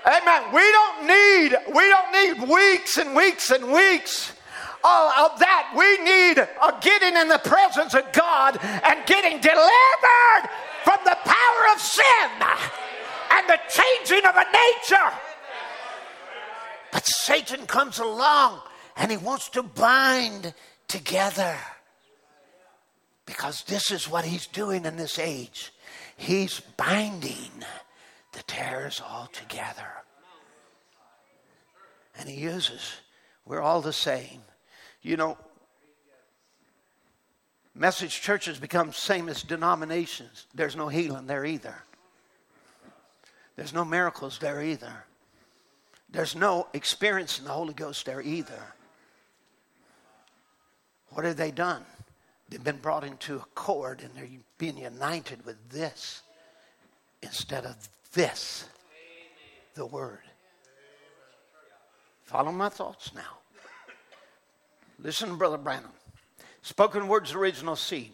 Amen. 0.06 0.54
We 0.54 0.62
don't 0.72 1.08
need, 1.08 1.58
we 1.74 1.90
don't 1.90 2.12
need 2.14 2.50
weeks 2.50 2.98
and 2.98 3.16
weeks 3.16 3.52
and 3.52 3.72
weeks 3.72 4.32
of 4.84 5.40
that. 5.40 5.74
We 5.76 5.98
need 6.04 6.38
a 6.38 6.80
getting 6.82 7.18
in 7.18 7.28
the 7.28 7.40
presence 7.40 7.94
of 7.94 8.12
God 8.14 8.58
and 8.62 9.06
getting 9.06 9.40
delivered 9.42 10.50
from 10.84 11.00
the 11.04 11.18
power 11.26 11.74
of 11.74 11.82
sin 11.82 12.30
and 13.32 13.50
the 13.50 13.60
changing 13.70 14.26
of 14.26 14.36
a 14.36 14.46
nature. 14.46 15.14
But 16.94 17.06
Satan 17.06 17.66
comes 17.66 18.00
along 18.00 18.62
and 18.98 19.12
he 19.12 19.18
wants 19.18 19.50
to 19.50 19.64
bind 19.64 20.54
together. 20.88 21.56
Because 23.26 23.64
this 23.64 23.92
is 23.92 24.10
what 24.10 24.26
he's 24.26 24.48
doing 24.48 24.86
in 24.86 24.96
this 24.96 25.20
age. 25.20 25.72
He's 26.16 26.62
binding 26.78 27.52
the 28.32 28.44
tares 28.44 29.02
all 29.06 29.28
together. 29.28 29.88
And 32.18 32.28
he 32.28 32.40
uses, 32.42 32.94
we're 33.46 33.62
all 33.62 33.82
the 33.82 33.94
same. 33.94 34.42
You 35.02 35.18
know, 35.18 35.38
message 37.76 38.22
churches 38.22 38.58
become 38.60 38.92
same 38.94 39.30
as 39.30 39.44
denominations. 39.44 40.48
There's 40.56 40.76
no 40.76 40.88
healing 40.88 41.28
there 41.28 41.46
either. 41.46 41.76
There's 43.56 43.74
no 43.74 43.86
miracles 43.86 44.40
there 44.40 44.62
either. 44.64 45.04
There's 46.10 46.36
no 46.36 46.68
experience 46.74 47.38
in 47.40 47.46
the 47.46 47.52
Holy 47.52 47.74
Ghost 47.74 48.06
there 48.06 48.22
either. 48.22 48.74
What 51.10 51.26
have 51.26 51.38
they 51.38 51.52
done? 51.52 51.84
They've 52.50 52.64
been 52.64 52.78
brought 52.78 53.04
into 53.04 53.36
accord 53.36 54.02
and 54.02 54.14
they're 54.16 54.40
being 54.58 54.78
united 54.78 55.46
with 55.46 55.58
this 55.70 56.22
instead 57.22 57.66
of 57.66 57.76
this, 58.14 58.66
the 59.76 59.86
Word. 59.86 60.22
Follow 62.24 62.52
my 62.52 62.70
thoughts 62.70 63.14
now. 63.14 63.38
Listen, 65.00 65.38
Brother 65.38 65.58
Branham. 65.58 65.92
Spoken 66.62 67.08
words, 67.08 67.34
original 67.34 67.76
seed. 67.76 68.12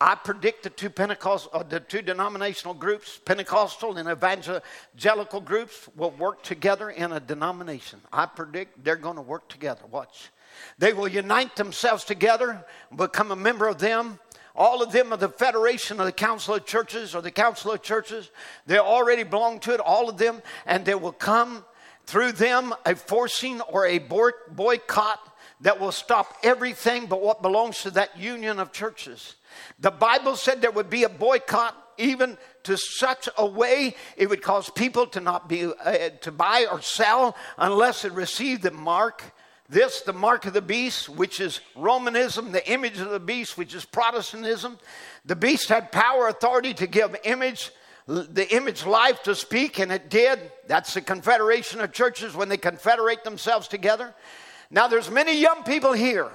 I 0.00 0.14
predict 0.14 0.62
the 0.62 0.70
two 0.70 0.88
Pentecostal, 0.88 1.50
uh, 1.52 1.62
the 1.62 1.80
two 1.80 2.00
denominational 2.00 2.72
groups, 2.72 3.20
Pentecostal 3.22 3.98
and 3.98 4.08
evangelical 4.08 5.40
groups, 5.40 5.88
will 5.94 6.12
work 6.12 6.42
together 6.42 6.88
in 6.88 7.12
a 7.12 7.20
denomination. 7.20 8.00
I 8.10 8.24
predict 8.26 8.82
they're 8.82 8.96
going 8.96 9.16
to 9.16 9.22
work 9.22 9.48
together. 9.48 9.82
Watch. 9.90 10.30
They 10.78 10.92
will 10.92 11.08
unite 11.08 11.56
themselves 11.56 12.04
together, 12.04 12.64
become 12.94 13.30
a 13.30 13.36
member 13.36 13.68
of 13.68 13.78
them. 13.78 14.18
All 14.54 14.82
of 14.82 14.92
them 14.92 15.12
are 15.12 15.16
the 15.16 15.28
Federation 15.28 16.00
of 16.00 16.06
the 16.06 16.12
Council 16.12 16.54
of 16.54 16.66
Churches 16.66 17.14
or 17.14 17.22
the 17.22 17.30
Council 17.30 17.72
of 17.72 17.82
Churches. 17.82 18.30
They 18.66 18.78
already 18.78 19.22
belong 19.22 19.60
to 19.60 19.74
it, 19.74 19.80
all 19.80 20.08
of 20.08 20.18
them, 20.18 20.42
and 20.66 20.84
they 20.84 20.94
will 20.94 21.12
come 21.12 21.64
through 22.06 22.32
them 22.32 22.74
a 22.84 22.96
forcing 22.96 23.60
or 23.62 23.86
a 23.86 23.98
boycott 23.98 25.20
that 25.60 25.78
will 25.78 25.92
stop 25.92 26.36
everything 26.42 27.06
but 27.06 27.22
what 27.22 27.42
belongs 27.42 27.82
to 27.82 27.90
that 27.92 28.18
union 28.18 28.58
of 28.58 28.72
churches. 28.72 29.36
The 29.78 29.90
Bible 29.90 30.36
said 30.36 30.60
there 30.60 30.70
would 30.70 30.90
be 30.90 31.04
a 31.04 31.08
boycott 31.08 31.76
even 31.98 32.38
to 32.64 32.76
such 32.76 33.28
a 33.36 33.46
way 33.46 33.94
it 34.16 34.28
would 34.28 34.42
cause 34.42 34.70
people 34.70 35.06
to 35.08 35.20
not 35.20 35.48
be 35.48 35.64
uh, 35.66 36.10
to 36.22 36.32
buy 36.32 36.66
or 36.70 36.80
sell 36.80 37.36
unless 37.58 38.04
it 38.04 38.12
received 38.12 38.62
the 38.62 38.70
mark 38.70 39.22
this, 39.70 40.00
the 40.00 40.12
mark 40.12 40.46
of 40.46 40.52
the 40.52 40.60
beast, 40.60 41.08
which 41.08 41.38
is 41.40 41.60
Romanism, 41.76 42.50
the 42.50 42.70
image 42.70 42.98
of 42.98 43.10
the 43.10 43.20
beast, 43.20 43.56
which 43.56 43.74
is 43.74 43.84
Protestantism. 43.84 44.78
The 45.24 45.36
beast 45.36 45.68
had 45.68 45.92
power, 45.92 46.26
authority 46.26 46.74
to 46.74 46.86
give 46.86 47.14
image, 47.24 47.70
the 48.06 48.48
image 48.50 48.84
life 48.84 49.22
to 49.22 49.34
speak, 49.36 49.78
and 49.78 49.92
it 49.92 50.10
did. 50.10 50.40
That's 50.66 50.94
the 50.94 51.00
confederation 51.00 51.80
of 51.80 51.92
churches 51.92 52.34
when 52.34 52.48
they 52.48 52.56
confederate 52.56 53.22
themselves 53.22 53.68
together. 53.68 54.12
Now, 54.72 54.88
there's 54.88 55.10
many 55.10 55.40
young 55.40 55.62
people 55.62 55.92
here. 55.92 56.30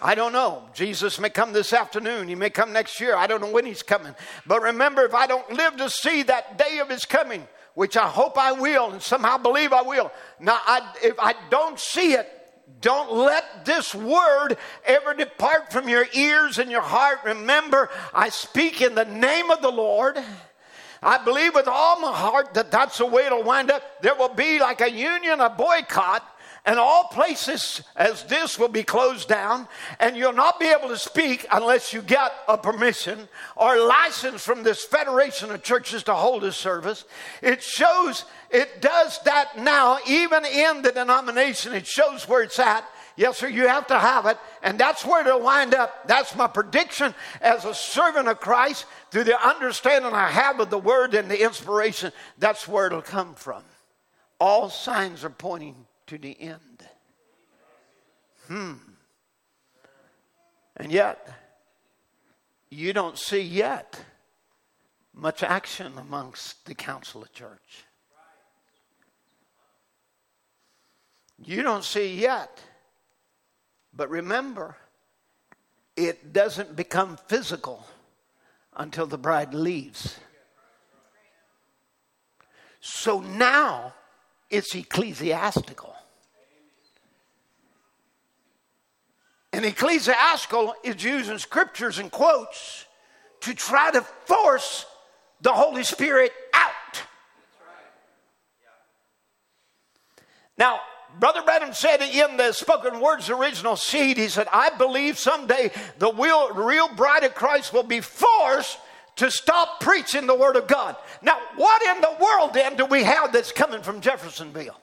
I 0.00 0.14
don't 0.14 0.32
know. 0.32 0.62
Jesus 0.72 1.18
may 1.18 1.28
come 1.28 1.52
this 1.52 1.72
afternoon. 1.72 2.28
He 2.28 2.34
may 2.34 2.50
come 2.50 2.72
next 2.72 3.00
year. 3.00 3.16
I 3.16 3.26
don't 3.26 3.40
know 3.40 3.50
when 3.50 3.66
he's 3.66 3.82
coming. 3.82 4.14
But 4.46 4.62
remember, 4.62 5.04
if 5.04 5.14
I 5.14 5.26
don't 5.26 5.50
live 5.52 5.76
to 5.76 5.90
see 5.90 6.22
that 6.22 6.56
day 6.56 6.78
of 6.78 6.88
his 6.88 7.04
coming, 7.04 7.46
which 7.74 7.96
I 7.96 8.06
hope 8.06 8.38
I 8.38 8.52
will 8.52 8.92
and 8.92 9.02
somehow 9.02 9.38
believe 9.38 9.72
I 9.72 9.82
will, 9.82 10.10
now 10.38 10.58
I, 10.64 10.94
if 11.02 11.18
I 11.18 11.34
don't 11.50 11.78
see 11.78 12.14
it, 12.14 12.39
don't 12.80 13.12
let 13.12 13.64
this 13.64 13.94
word 13.94 14.56
ever 14.84 15.14
depart 15.14 15.72
from 15.72 15.88
your 15.88 16.06
ears 16.14 16.58
and 16.58 16.70
your 16.70 16.80
heart. 16.82 17.20
Remember, 17.24 17.90
I 18.14 18.28
speak 18.28 18.80
in 18.80 18.94
the 18.94 19.04
name 19.04 19.50
of 19.50 19.62
the 19.62 19.70
Lord. 19.70 20.18
I 21.02 21.22
believe 21.24 21.54
with 21.54 21.68
all 21.68 22.00
my 22.00 22.12
heart 22.12 22.54
that 22.54 22.70
that's 22.70 22.98
the 22.98 23.06
way 23.06 23.26
it'll 23.26 23.42
wind 23.42 23.70
up. 23.70 24.02
There 24.02 24.14
will 24.14 24.34
be 24.34 24.58
like 24.58 24.80
a 24.80 24.90
union, 24.90 25.40
a 25.40 25.48
boycott, 25.48 26.24
and 26.66 26.78
all 26.78 27.04
places 27.04 27.82
as 27.96 28.24
this 28.24 28.58
will 28.58 28.68
be 28.68 28.82
closed 28.82 29.28
down, 29.28 29.66
and 29.98 30.16
you'll 30.16 30.32
not 30.32 30.60
be 30.60 30.66
able 30.66 30.88
to 30.88 30.98
speak 30.98 31.46
unless 31.50 31.92
you 31.92 32.02
get 32.02 32.32
a 32.48 32.58
permission 32.58 33.28
or 33.56 33.78
license 33.78 34.44
from 34.44 34.62
this 34.62 34.84
Federation 34.84 35.50
of 35.50 35.62
Churches 35.62 36.02
to 36.04 36.14
hold 36.14 36.44
a 36.44 36.52
service. 36.52 37.04
It 37.42 37.62
shows 37.62 38.24
it 38.50 38.82
does 38.82 39.20
that 39.24 39.58
now, 39.58 39.98
even 40.06 40.44
in 40.44 40.82
the 40.82 40.92
denomination. 40.92 41.72
It 41.72 41.86
shows 41.86 42.28
where 42.28 42.42
it's 42.42 42.58
at. 42.58 42.84
Yes, 43.16 43.38
sir, 43.38 43.48
you 43.48 43.68
have 43.68 43.86
to 43.88 43.98
have 43.98 44.26
it. 44.26 44.38
And 44.62 44.78
that's 44.78 45.04
where 45.04 45.20
it'll 45.20 45.42
wind 45.42 45.74
up. 45.74 46.06
That's 46.08 46.34
my 46.34 46.46
prediction 46.46 47.14
as 47.40 47.64
a 47.64 47.74
servant 47.74 48.28
of 48.28 48.40
Christ 48.40 48.86
through 49.10 49.24
the 49.24 49.46
understanding 49.46 50.12
I 50.12 50.28
have 50.28 50.58
of 50.60 50.70
the 50.70 50.78
word 50.78 51.14
and 51.14 51.30
the 51.30 51.42
inspiration. 51.42 52.12
That's 52.38 52.66
where 52.66 52.86
it'll 52.86 53.02
come 53.02 53.34
from. 53.34 53.62
All 54.38 54.70
signs 54.70 55.22
are 55.22 55.30
pointing 55.30 55.86
to 56.10 56.18
the 56.18 56.40
end. 56.40 56.84
Hmm. 58.48 58.72
And 60.76 60.90
yet, 60.90 61.28
you 62.68 62.92
don't 62.92 63.16
see 63.16 63.42
yet 63.42 64.00
much 65.14 65.44
action 65.44 65.92
amongst 65.96 66.66
the 66.66 66.74
council 66.74 67.22
of 67.22 67.32
church. 67.32 67.84
You 71.44 71.62
don't 71.62 71.84
see 71.84 72.16
yet. 72.16 72.60
But 73.94 74.10
remember, 74.10 74.76
it 75.96 76.32
doesn't 76.32 76.74
become 76.74 77.18
physical 77.28 77.86
until 78.76 79.06
the 79.06 79.18
bride 79.18 79.54
leaves. 79.54 80.18
So 82.80 83.20
now 83.20 83.94
it's 84.50 84.74
ecclesiastical. 84.74 85.94
And 89.52 89.64
ecclesiastical 89.64 90.74
is 90.84 91.02
using 91.02 91.38
scriptures 91.38 91.98
and 91.98 92.10
quotes 92.10 92.86
to 93.40 93.54
try 93.54 93.90
to 93.90 94.02
force 94.02 94.86
the 95.40 95.52
Holy 95.52 95.82
Spirit 95.82 96.32
out. 96.54 97.02
Now, 100.56 100.80
Brother 101.18 101.42
Branham 101.42 101.72
said 101.72 102.00
in 102.02 102.36
the 102.36 102.52
spoken 102.52 103.00
words 103.00 103.30
original 103.30 103.74
seed, 103.76 104.16
he 104.16 104.28
said, 104.28 104.46
I 104.52 104.70
believe 104.70 105.18
someday 105.18 105.72
the 105.98 106.12
real, 106.12 106.52
real 106.54 106.88
bride 106.94 107.24
of 107.24 107.34
Christ 107.34 107.72
will 107.72 107.82
be 107.82 108.00
forced 108.00 108.78
to 109.16 109.30
stop 109.30 109.80
preaching 109.80 110.26
the 110.26 110.34
Word 110.34 110.56
of 110.56 110.68
God. 110.68 110.96
Now, 111.22 111.38
what 111.56 111.82
in 111.96 112.00
the 112.00 112.16
world 112.20 112.54
then 112.54 112.76
do 112.76 112.86
we 112.86 113.02
have 113.02 113.32
that's 113.32 113.52
coming 113.52 113.82
from 113.82 114.00
Jeffersonville? 114.00 114.80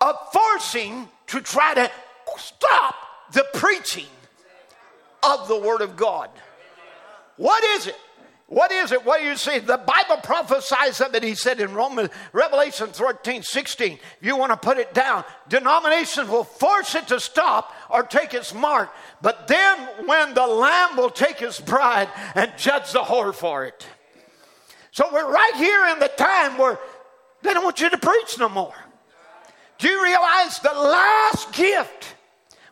A 0.00 0.14
forcing 0.32 1.08
to 1.28 1.40
try 1.40 1.74
to 1.74 1.90
stop 2.38 2.94
the 3.32 3.46
preaching 3.54 4.06
of 5.22 5.48
the 5.48 5.58
Word 5.58 5.80
of 5.80 5.96
God. 5.96 6.30
What 7.36 7.62
is 7.64 7.86
it? 7.86 7.96
What 8.48 8.70
is 8.70 8.92
it? 8.92 9.04
What 9.04 9.20
do 9.20 9.26
you 9.26 9.36
see? 9.36 9.58
The 9.58 9.76
Bible 9.76 10.22
prophesies 10.22 11.00
of 11.00 11.12
it. 11.16 11.24
He 11.24 11.34
said 11.34 11.60
in 11.60 11.74
Roman 11.74 12.08
Revelation 12.32 12.86
13, 12.86 13.42
16. 13.42 13.92
If 13.94 14.00
you 14.20 14.36
want 14.36 14.52
to 14.52 14.56
put 14.56 14.78
it 14.78 14.94
down, 14.94 15.24
denominations 15.48 16.28
will 16.28 16.44
force 16.44 16.94
it 16.94 17.08
to 17.08 17.18
stop 17.18 17.74
or 17.90 18.04
take 18.04 18.34
its 18.34 18.54
mark. 18.54 18.90
But 19.20 19.48
then 19.48 19.78
when 20.06 20.34
the 20.34 20.46
Lamb 20.46 20.96
will 20.96 21.10
take 21.10 21.40
his 21.40 21.58
bride 21.58 22.08
and 22.36 22.52
judge 22.56 22.92
the 22.92 23.00
whore 23.00 23.34
for 23.34 23.64
it. 23.64 23.84
So 24.92 25.08
we're 25.12 25.30
right 25.30 25.54
here 25.56 25.86
in 25.88 25.98
the 25.98 26.08
time 26.08 26.56
where 26.56 26.78
They 27.42 27.54
don't 27.54 27.64
want 27.64 27.80
you 27.80 27.90
to 27.90 27.98
preach 27.98 28.38
no 28.38 28.48
more. 28.48 28.74
Do 29.78 29.88
you 29.88 30.02
realize 30.02 30.58
the 30.58 30.72
last 30.72 31.52
gift? 31.52 32.15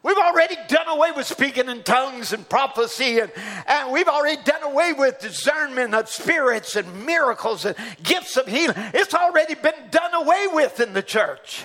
We've 0.04 0.18
already 0.18 0.56
done 0.68 0.86
away 0.86 1.12
with 1.16 1.26
speaking 1.26 1.70
in 1.70 1.82
tongues 1.82 2.34
and 2.34 2.46
prophecy, 2.46 3.20
and, 3.20 3.32
and 3.66 3.90
we've 3.90 4.06
already 4.06 4.40
done 4.42 4.62
away 4.62 4.92
with 4.92 5.18
discernment 5.18 5.94
of 5.94 6.10
spirits 6.10 6.76
and 6.76 7.06
miracles 7.06 7.64
and 7.64 7.74
gifts 8.02 8.36
of 8.36 8.46
healing. 8.46 8.76
It's 8.92 9.14
already 9.14 9.54
been 9.54 9.88
done 9.90 10.12
away 10.14 10.46
with 10.52 10.78
in 10.78 10.92
the 10.92 11.02
church. 11.02 11.64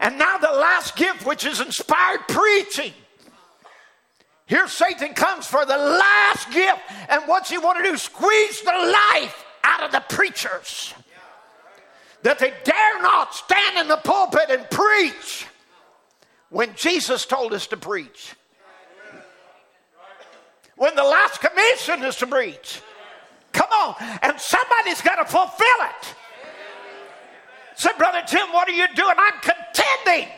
And 0.00 0.18
now 0.18 0.38
the 0.38 0.50
last 0.50 0.96
gift, 0.96 1.24
which 1.24 1.46
is 1.46 1.60
inspired 1.60 2.26
preaching. 2.26 2.92
Here 4.46 4.66
Satan 4.66 5.14
comes 5.14 5.46
for 5.46 5.64
the 5.64 5.78
last 5.78 6.50
gift, 6.50 6.80
and 7.08 7.22
what's 7.26 7.48
he 7.48 7.58
want 7.58 7.78
to 7.78 7.88
do? 7.88 7.96
Squeeze 7.96 8.60
the 8.62 8.72
life 9.12 9.44
out 9.62 9.84
of 9.84 9.92
the 9.92 10.02
preachers 10.08 10.94
that 12.22 12.40
they 12.40 12.52
dare 12.64 13.02
not 13.02 13.36
stand 13.36 13.78
in 13.78 13.86
the 13.86 13.98
pulpit 13.98 14.50
and 14.50 14.68
preach 14.68 15.46
when 16.52 16.74
Jesus 16.76 17.24
told 17.24 17.54
us 17.54 17.66
to 17.68 17.78
preach. 17.78 18.34
When 20.76 20.94
the 20.94 21.02
last 21.02 21.40
commission 21.40 22.04
is 22.04 22.16
to 22.16 22.26
preach. 22.26 22.80
Come 23.52 23.70
on, 23.70 23.94
and 24.22 24.38
somebody's 24.38 25.00
got 25.00 25.16
to 25.16 25.24
fulfill 25.24 25.66
it. 25.80 26.14
Say, 27.74 27.90
Brother 27.96 28.22
Tim, 28.26 28.52
what 28.52 28.68
are 28.68 28.72
you 28.72 28.86
doing? 28.94 29.14
I'm 29.16 29.40
contending 29.40 30.28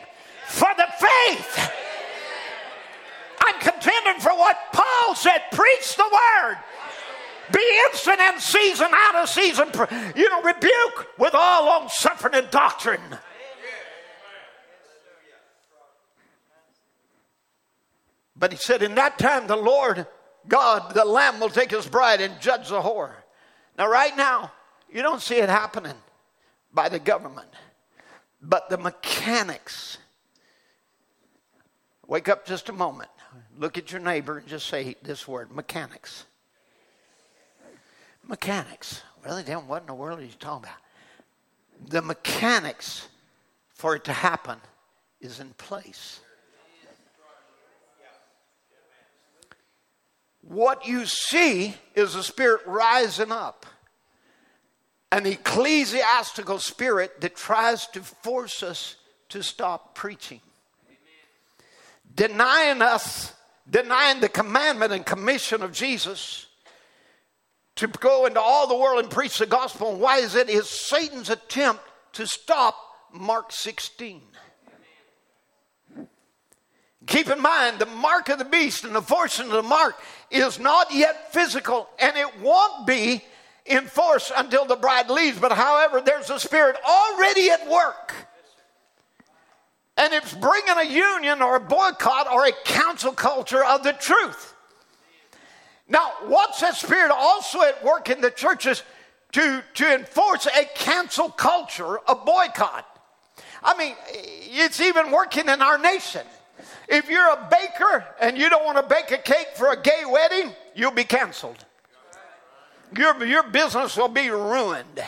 for 0.47 0.69
the 0.77 0.87
faith. 0.99 1.71
I'm 3.41 3.59
contending 3.59 4.19
for 4.21 4.31
what 4.31 4.57
Paul 4.71 5.15
said 5.15 5.39
preach 5.51 5.95
the 5.95 6.03
word. 6.03 6.57
Be 7.51 7.81
instant 7.91 8.19
in 8.19 8.39
season, 8.39 8.87
out 8.91 9.15
of 9.15 9.29
season. 9.29 9.67
You 10.15 10.29
know, 10.29 10.41
rebuke 10.41 11.07
with 11.17 11.35
all 11.35 11.65
long 11.65 11.89
suffering 11.89 12.35
and 12.35 12.49
doctrine. 12.49 13.01
But 18.35 18.51
he 18.51 18.57
said, 18.57 18.81
In 18.81 18.95
that 18.95 19.17
time, 19.17 19.47
the 19.47 19.55
Lord 19.55 20.07
God, 20.47 20.93
the 20.93 21.05
Lamb, 21.05 21.39
will 21.39 21.49
take 21.49 21.71
his 21.71 21.87
bride 21.87 22.21
and 22.21 22.39
judge 22.39 22.69
the 22.69 22.81
whore. 22.81 23.13
Now, 23.77 23.89
right 23.89 24.15
now, 24.15 24.51
you 24.91 25.01
don't 25.01 25.21
see 25.21 25.35
it 25.35 25.49
happening 25.49 25.95
by 26.73 26.89
the 26.89 26.99
government, 26.99 27.49
but 28.41 28.69
the 28.69 28.77
mechanics. 28.77 29.97
Wake 32.07 32.29
up 32.29 32.45
just 32.45 32.69
a 32.69 32.73
moment. 32.73 33.09
Look 33.57 33.77
at 33.77 33.91
your 33.91 34.01
neighbor 34.01 34.37
and 34.37 34.47
just 34.47 34.67
say 34.67 34.95
this 35.01 35.27
word 35.27 35.51
mechanics. 35.51 36.25
Mechanics. 38.27 39.01
Really, 39.25 39.43
then 39.43 39.67
what 39.67 39.81
in 39.81 39.87
the 39.87 39.93
world 39.93 40.19
are 40.19 40.23
you 40.23 40.29
talking 40.39 40.65
about? 40.65 41.89
The 41.89 42.01
mechanics 42.01 43.07
for 43.69 43.95
it 43.95 44.03
to 44.05 44.13
happen 44.13 44.59
is 45.19 45.39
in 45.39 45.49
place. 45.55 46.19
What 50.47 50.87
you 50.87 51.07
see 51.07 51.73
is 51.95 52.13
a 52.13 52.21
spirit 52.21 52.61
rising 52.67 53.31
up, 53.31 53.65
an 55.11 55.25
ecclesiastical 55.25 56.59
spirit 56.59 57.19
that 57.21 57.35
tries 57.35 57.87
to 57.87 58.01
force 58.01 58.61
us 58.61 58.95
to 59.29 59.41
stop 59.41 59.95
preaching, 59.95 60.41
denying 62.13 62.83
us, 62.83 63.33
denying 63.67 64.19
the 64.19 64.29
commandment 64.29 64.93
and 64.93 65.03
commission 65.03 65.63
of 65.63 65.71
Jesus 65.71 66.45
to 67.77 67.87
go 67.87 68.27
into 68.27 68.39
all 68.39 68.67
the 68.67 68.75
world 68.75 68.99
and 69.03 69.11
preach 69.11 69.39
the 69.39 69.47
gospel. 69.47 69.93
And 69.93 69.99
why 69.99 70.19
is 70.19 70.35
it? 70.35 70.47
Is 70.47 70.69
Satan's 70.69 71.31
attempt 71.31 71.81
to 72.13 72.27
stop 72.27 72.77
Mark 73.11 73.51
16. 73.51 74.21
Keep 77.07 77.29
in 77.29 77.39
mind, 77.39 77.79
the 77.79 77.85
mark 77.85 78.29
of 78.29 78.39
the 78.39 78.45
beast 78.45 78.83
and 78.83 78.95
the 78.95 79.01
fortune 79.01 79.45
of 79.45 79.51
the 79.51 79.63
mark 79.63 79.95
is 80.31 80.59
not 80.59 80.91
yet 80.91 81.31
physical, 81.31 81.87
and 81.99 82.17
it 82.17 82.39
won't 82.39 82.87
be 82.87 83.23
in 83.65 83.85
force 83.85 84.31
until 84.35 84.65
the 84.65 84.75
bride 84.75 85.09
leaves. 85.09 85.39
But 85.39 85.51
however, 85.51 86.01
there's 86.01 86.29
a 86.29 86.39
spirit 86.39 86.77
already 86.87 87.49
at 87.49 87.69
work. 87.69 88.13
And 89.97 90.13
it's 90.13 90.33
bringing 90.33 90.77
a 90.77 90.83
union 90.83 91.41
or 91.41 91.55
a 91.55 91.59
boycott 91.59 92.31
or 92.31 92.45
a 92.45 92.51
council 92.65 93.13
culture 93.13 93.63
of 93.63 93.83
the 93.83 93.93
truth. 93.93 94.53
Now, 95.87 96.11
what's 96.25 96.61
that 96.61 96.75
spirit 96.75 97.11
also 97.11 97.61
at 97.61 97.83
work 97.83 98.09
in 98.09 98.19
the 98.19 98.31
churches 98.31 98.83
to, 99.33 99.63
to 99.75 99.93
enforce 99.93 100.47
a 100.47 100.65
cancel 100.75 101.29
culture, 101.29 101.99
a 102.07 102.15
boycott? 102.15 102.85
I 103.63 103.77
mean, 103.77 103.95
it's 104.11 104.81
even 104.81 105.11
working 105.11 105.47
in 105.47 105.61
our 105.61 105.77
nation. 105.77 106.25
If 106.87 107.09
you're 107.09 107.29
a 107.29 107.47
baker 107.49 108.05
and 108.19 108.37
you 108.37 108.49
don't 108.49 108.65
want 108.65 108.77
to 108.77 108.83
bake 108.83 109.11
a 109.11 109.21
cake 109.21 109.49
for 109.55 109.71
a 109.71 109.81
gay 109.81 110.03
wedding, 110.07 110.53
you'll 110.75 110.91
be 110.91 111.03
canceled. 111.03 111.65
Your, 112.97 113.25
your 113.25 113.43
business 113.43 113.97
will 113.97 114.07
be 114.07 114.29
ruined. 114.29 115.03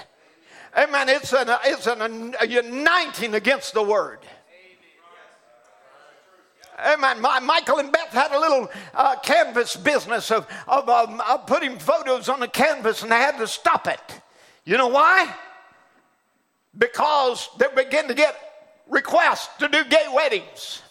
Amen. 0.78 1.10
It's 1.10 1.34
an, 1.34 1.48
it's 1.66 1.88
an, 1.88 2.36
a 2.40 2.48
uniting 2.48 3.36
against 3.36 3.74
the 3.74 3.84
word. 3.84 4.20
Amen. 6.80 7.22
My, 7.22 7.40
Michael 7.40 7.80
and 7.80 7.92
Beth 7.92 8.10
had 8.10 8.32
a 8.32 8.40
little 8.40 8.70
uh, 8.94 9.16
canvas 9.20 9.76
business 9.76 10.30
of, 10.30 10.48
of, 10.68 10.88
um, 10.90 11.22
of 11.22 11.48
putting 11.48 11.80
photos 11.80 12.30
on 12.30 12.40
the 12.40 12.48
canvas, 12.48 13.02
and 13.02 13.12
they 13.12 13.16
had 13.16 13.38
to 13.40 13.48
stop 13.48 13.88
it. 13.88 14.22
You 14.64 14.78
know 14.78 14.88
why? 14.88 15.34
Because 16.78 17.50
they 17.58 17.66
began 17.76 18.08
to 18.10 18.14
get 18.14 18.36
requests 18.88 19.50
to 19.58 19.68
do 19.68 19.84
gay 19.86 20.06
weddings. 20.14 20.84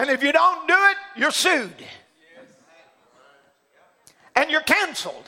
And 0.00 0.08
if 0.08 0.22
you 0.22 0.32
don't 0.32 0.66
do 0.66 0.74
it, 0.74 0.96
you're 1.14 1.30
sued. 1.30 1.74
And 4.34 4.50
you're 4.50 4.62
canceled. 4.62 5.26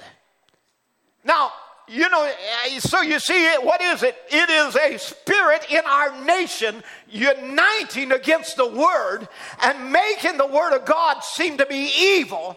Now, 1.24 1.52
you 1.86 2.08
know, 2.08 2.24
eh, 2.24 2.78
so 2.78 3.02
you 3.02 3.18
see, 3.18 3.54
what 3.60 3.82
is 3.82 4.02
it? 4.02 4.16
It 4.30 4.48
is 4.48 4.74
a 4.76 4.96
spirit 4.96 5.66
in 5.70 5.82
our 5.84 6.24
nation 6.24 6.82
uniting 7.10 8.12
against 8.12 8.56
the 8.56 8.66
Word 8.66 9.28
and 9.62 9.92
making 9.92 10.38
the 10.38 10.46
Word 10.46 10.74
of 10.74 10.86
God 10.86 11.22
seem 11.22 11.58
to 11.58 11.66
be 11.66 11.92
evil 12.00 12.56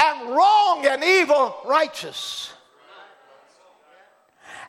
and 0.00 0.30
wrong 0.30 0.86
and 0.86 1.02
evil 1.02 1.56
righteous. 1.66 2.52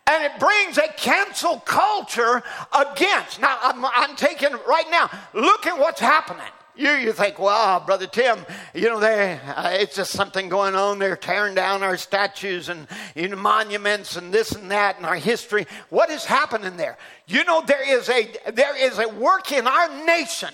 And 0.07 0.23
it 0.23 0.39
brings 0.39 0.79
a 0.79 0.87
cancel 0.97 1.59
culture 1.59 2.41
against. 2.75 3.39
Now, 3.39 3.59
I'm, 3.61 3.85
I'm 3.85 4.15
taking 4.15 4.53
right 4.67 4.89
now, 4.89 5.11
look 5.35 5.67
at 5.67 5.77
what's 5.77 6.01
happening. 6.01 6.51
You, 6.79 6.91
you 6.91 7.11
think, 7.11 7.39
well, 7.39 7.81
Brother 7.81 8.07
Tim, 8.07 8.45
you 8.73 8.87
know, 8.87 9.01
they, 9.01 9.33
uh, 9.33 9.71
it's 9.71 9.97
just 9.97 10.11
something 10.11 10.47
going 10.47 10.75
on. 10.75 10.97
They're 10.97 11.17
tearing 11.17 11.53
down 11.53 11.83
our 11.83 11.97
statues 11.97 12.69
and 12.69 12.87
you 13.15 13.27
know, 13.27 13.35
monuments 13.35 14.15
and 14.15 14.33
this 14.33 14.53
and 14.53 14.71
that 14.71 14.95
and 14.95 15.05
our 15.05 15.17
history. 15.17 15.67
What 15.89 16.09
is 16.09 16.23
happening 16.23 16.77
there? 16.77 16.97
You 17.27 17.43
know, 17.43 17.61
there 17.67 17.85
is 17.85 18.07
a, 18.07 18.33
there 18.53 18.77
is 18.77 18.97
a 18.97 19.09
work 19.09 19.51
in 19.51 19.67
our 19.67 20.05
nation 20.05 20.53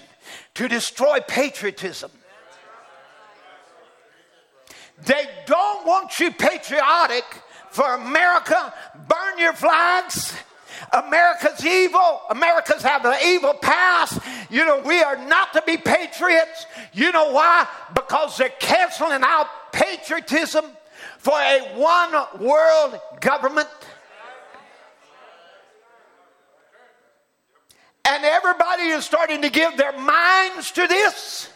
to 0.55 0.67
destroy 0.67 1.19
patriotism. 1.27 2.09
They 5.05 5.27
don't 5.45 5.85
want 5.85 6.19
you 6.19 6.31
patriotic 6.31 7.25
for 7.69 7.93
America. 7.93 8.73
Burn 9.07 9.37
your 9.37 9.53
flags 9.53 10.33
America's 10.93 11.65
evil. 11.65 12.21
America's 12.29 12.81
have 12.81 13.05
an 13.05 13.15
evil 13.25 13.53
past. 13.53 14.19
You 14.49 14.65
know, 14.65 14.81
we 14.85 15.01
are 15.01 15.17
not 15.27 15.53
to 15.53 15.63
be 15.65 15.77
patriots. 15.77 16.65
You 16.93 17.11
know 17.11 17.31
why? 17.31 17.67
Because 17.93 18.37
they're 18.37 18.49
canceling 18.49 19.21
out 19.23 19.47
patriotism 19.71 20.65
for 21.17 21.33
a 21.33 21.59
one 21.75 22.11
world 22.39 22.99
government. 23.19 23.69
And 28.07 28.23
everybody 28.23 28.83
is 28.83 29.03
starting 29.03 29.41
to 29.41 29.49
give 29.49 29.77
their 29.77 29.97
minds 29.97 30.71
to 30.71 30.85
this. 30.85 31.49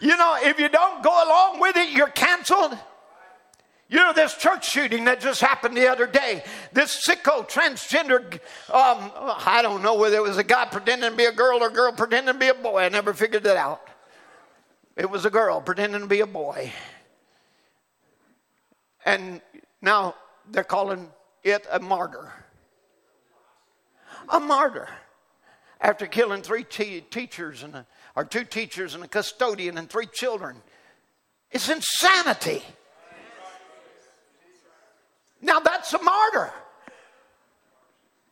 You 0.00 0.16
know, 0.16 0.36
if 0.42 0.58
you 0.58 0.68
don't 0.68 1.02
go 1.02 1.10
along 1.10 1.60
with 1.60 1.76
it, 1.76 1.90
you're 1.90 2.08
canceled. 2.08 2.76
You 3.88 3.98
know, 3.98 4.12
this 4.12 4.34
church 4.34 4.68
shooting 4.68 5.04
that 5.04 5.20
just 5.20 5.40
happened 5.40 5.76
the 5.76 5.86
other 5.86 6.08
day, 6.08 6.42
this 6.72 7.06
sicko 7.06 7.48
transgender, 7.48 8.34
um, 8.72 9.12
I 9.46 9.60
don't 9.62 9.82
know 9.82 9.94
whether 9.94 10.16
it 10.16 10.22
was 10.22 10.38
a 10.38 10.44
guy 10.44 10.64
pretending 10.64 11.10
to 11.10 11.16
be 11.16 11.26
a 11.26 11.32
girl 11.32 11.62
or 11.62 11.68
a 11.68 11.72
girl 11.72 11.92
pretending 11.92 12.34
to 12.34 12.38
be 12.38 12.48
a 12.48 12.54
boy. 12.54 12.82
I 12.82 12.88
never 12.88 13.14
figured 13.14 13.46
it 13.46 13.56
out. 13.56 13.88
It 14.96 15.08
was 15.08 15.24
a 15.24 15.30
girl 15.30 15.60
pretending 15.60 16.00
to 16.00 16.06
be 16.06 16.20
a 16.20 16.26
boy. 16.26 16.72
And 19.04 19.40
now 19.80 20.16
they're 20.50 20.64
calling 20.64 21.08
it 21.44 21.64
a 21.70 21.78
martyr. 21.78 22.32
A 24.30 24.40
martyr. 24.40 24.88
After 25.80 26.06
killing 26.06 26.42
three 26.42 26.64
teachers, 26.64 27.62
and 27.62 27.76
a, 27.76 27.86
or 28.16 28.24
two 28.24 28.44
teachers 28.44 28.94
and 28.94 29.04
a 29.04 29.08
custodian 29.08 29.78
and 29.78 29.88
three 29.88 30.06
children. 30.06 30.56
It's 31.52 31.68
insanity. 31.68 32.62
Now 35.46 35.60
that's 35.60 35.94
a 35.94 36.02
martyr. 36.02 36.52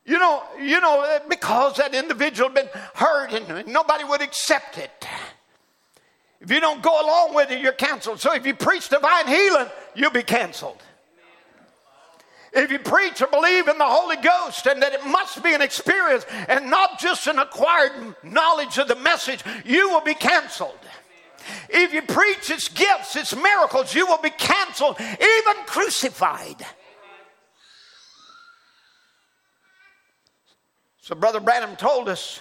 You 0.04 0.18
know, 0.18 0.42
you 0.60 0.80
know, 0.80 1.20
because 1.30 1.76
that 1.76 1.94
individual 1.94 2.50
had 2.50 2.54
been 2.56 2.68
hurt 2.94 3.32
and 3.32 3.66
nobody 3.68 4.04
would 4.04 4.20
accept 4.20 4.76
it. 4.76 5.06
If 6.40 6.50
you 6.50 6.60
don't 6.60 6.82
go 6.82 7.00
along 7.00 7.34
with 7.34 7.50
it, 7.50 7.60
you're 7.60 7.72
canceled. 7.72 8.20
So 8.20 8.34
if 8.34 8.44
you 8.44 8.52
preach 8.52 8.90
divine 8.90 9.28
healing, 9.28 9.66
you'll 9.94 10.10
be 10.10 10.24
canceled. 10.24 10.82
If 12.52 12.70
you 12.70 12.80
preach 12.80 13.22
or 13.22 13.28
believe 13.28 13.66
in 13.66 13.78
the 13.78 13.86
Holy 13.86 14.16
Ghost 14.16 14.66
and 14.66 14.82
that 14.82 14.92
it 14.92 15.06
must 15.06 15.42
be 15.42 15.54
an 15.54 15.62
experience 15.62 16.26
and 16.48 16.68
not 16.68 17.00
just 17.00 17.26
an 17.26 17.38
acquired 17.38 17.92
knowledge 18.22 18.76
of 18.78 18.88
the 18.88 18.96
message, 18.96 19.42
you 19.64 19.88
will 19.88 20.02
be 20.02 20.14
canceled. 20.14 20.78
If 21.68 21.94
you 21.94 22.02
preach 22.02 22.50
its 22.50 22.68
gifts, 22.68 23.16
its 23.16 23.34
miracles, 23.34 23.94
you 23.94 24.06
will 24.06 24.20
be 24.20 24.30
canceled, 24.30 24.96
even 25.00 25.64
crucified. 25.66 26.64
So, 31.04 31.14
Brother 31.14 31.38
Branham 31.38 31.76
told 31.76 32.08
us 32.08 32.40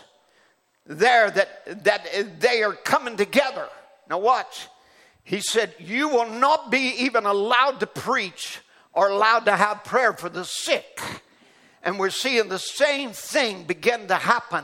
there 0.85 1.29
that, 1.29 1.83
that 1.83 2.39
they 2.39 2.63
are 2.63 2.71
coming 2.71 3.17
together. 3.17 3.67
Now, 4.09 4.19
watch. 4.19 4.69
He 5.25 5.41
said, 5.41 5.75
You 5.79 6.07
will 6.07 6.29
not 6.29 6.71
be 6.71 6.95
even 6.99 7.25
allowed 7.25 7.81
to 7.81 7.87
preach 7.87 8.61
or 8.93 9.09
allowed 9.09 9.43
to 9.47 9.55
have 9.57 9.83
prayer 9.83 10.13
for 10.13 10.29
the 10.29 10.45
sick. 10.45 11.01
And 11.83 11.99
we're 11.99 12.09
seeing 12.09 12.47
the 12.47 12.57
same 12.57 13.11
thing 13.11 13.65
begin 13.65 14.07
to 14.07 14.15
happen 14.15 14.63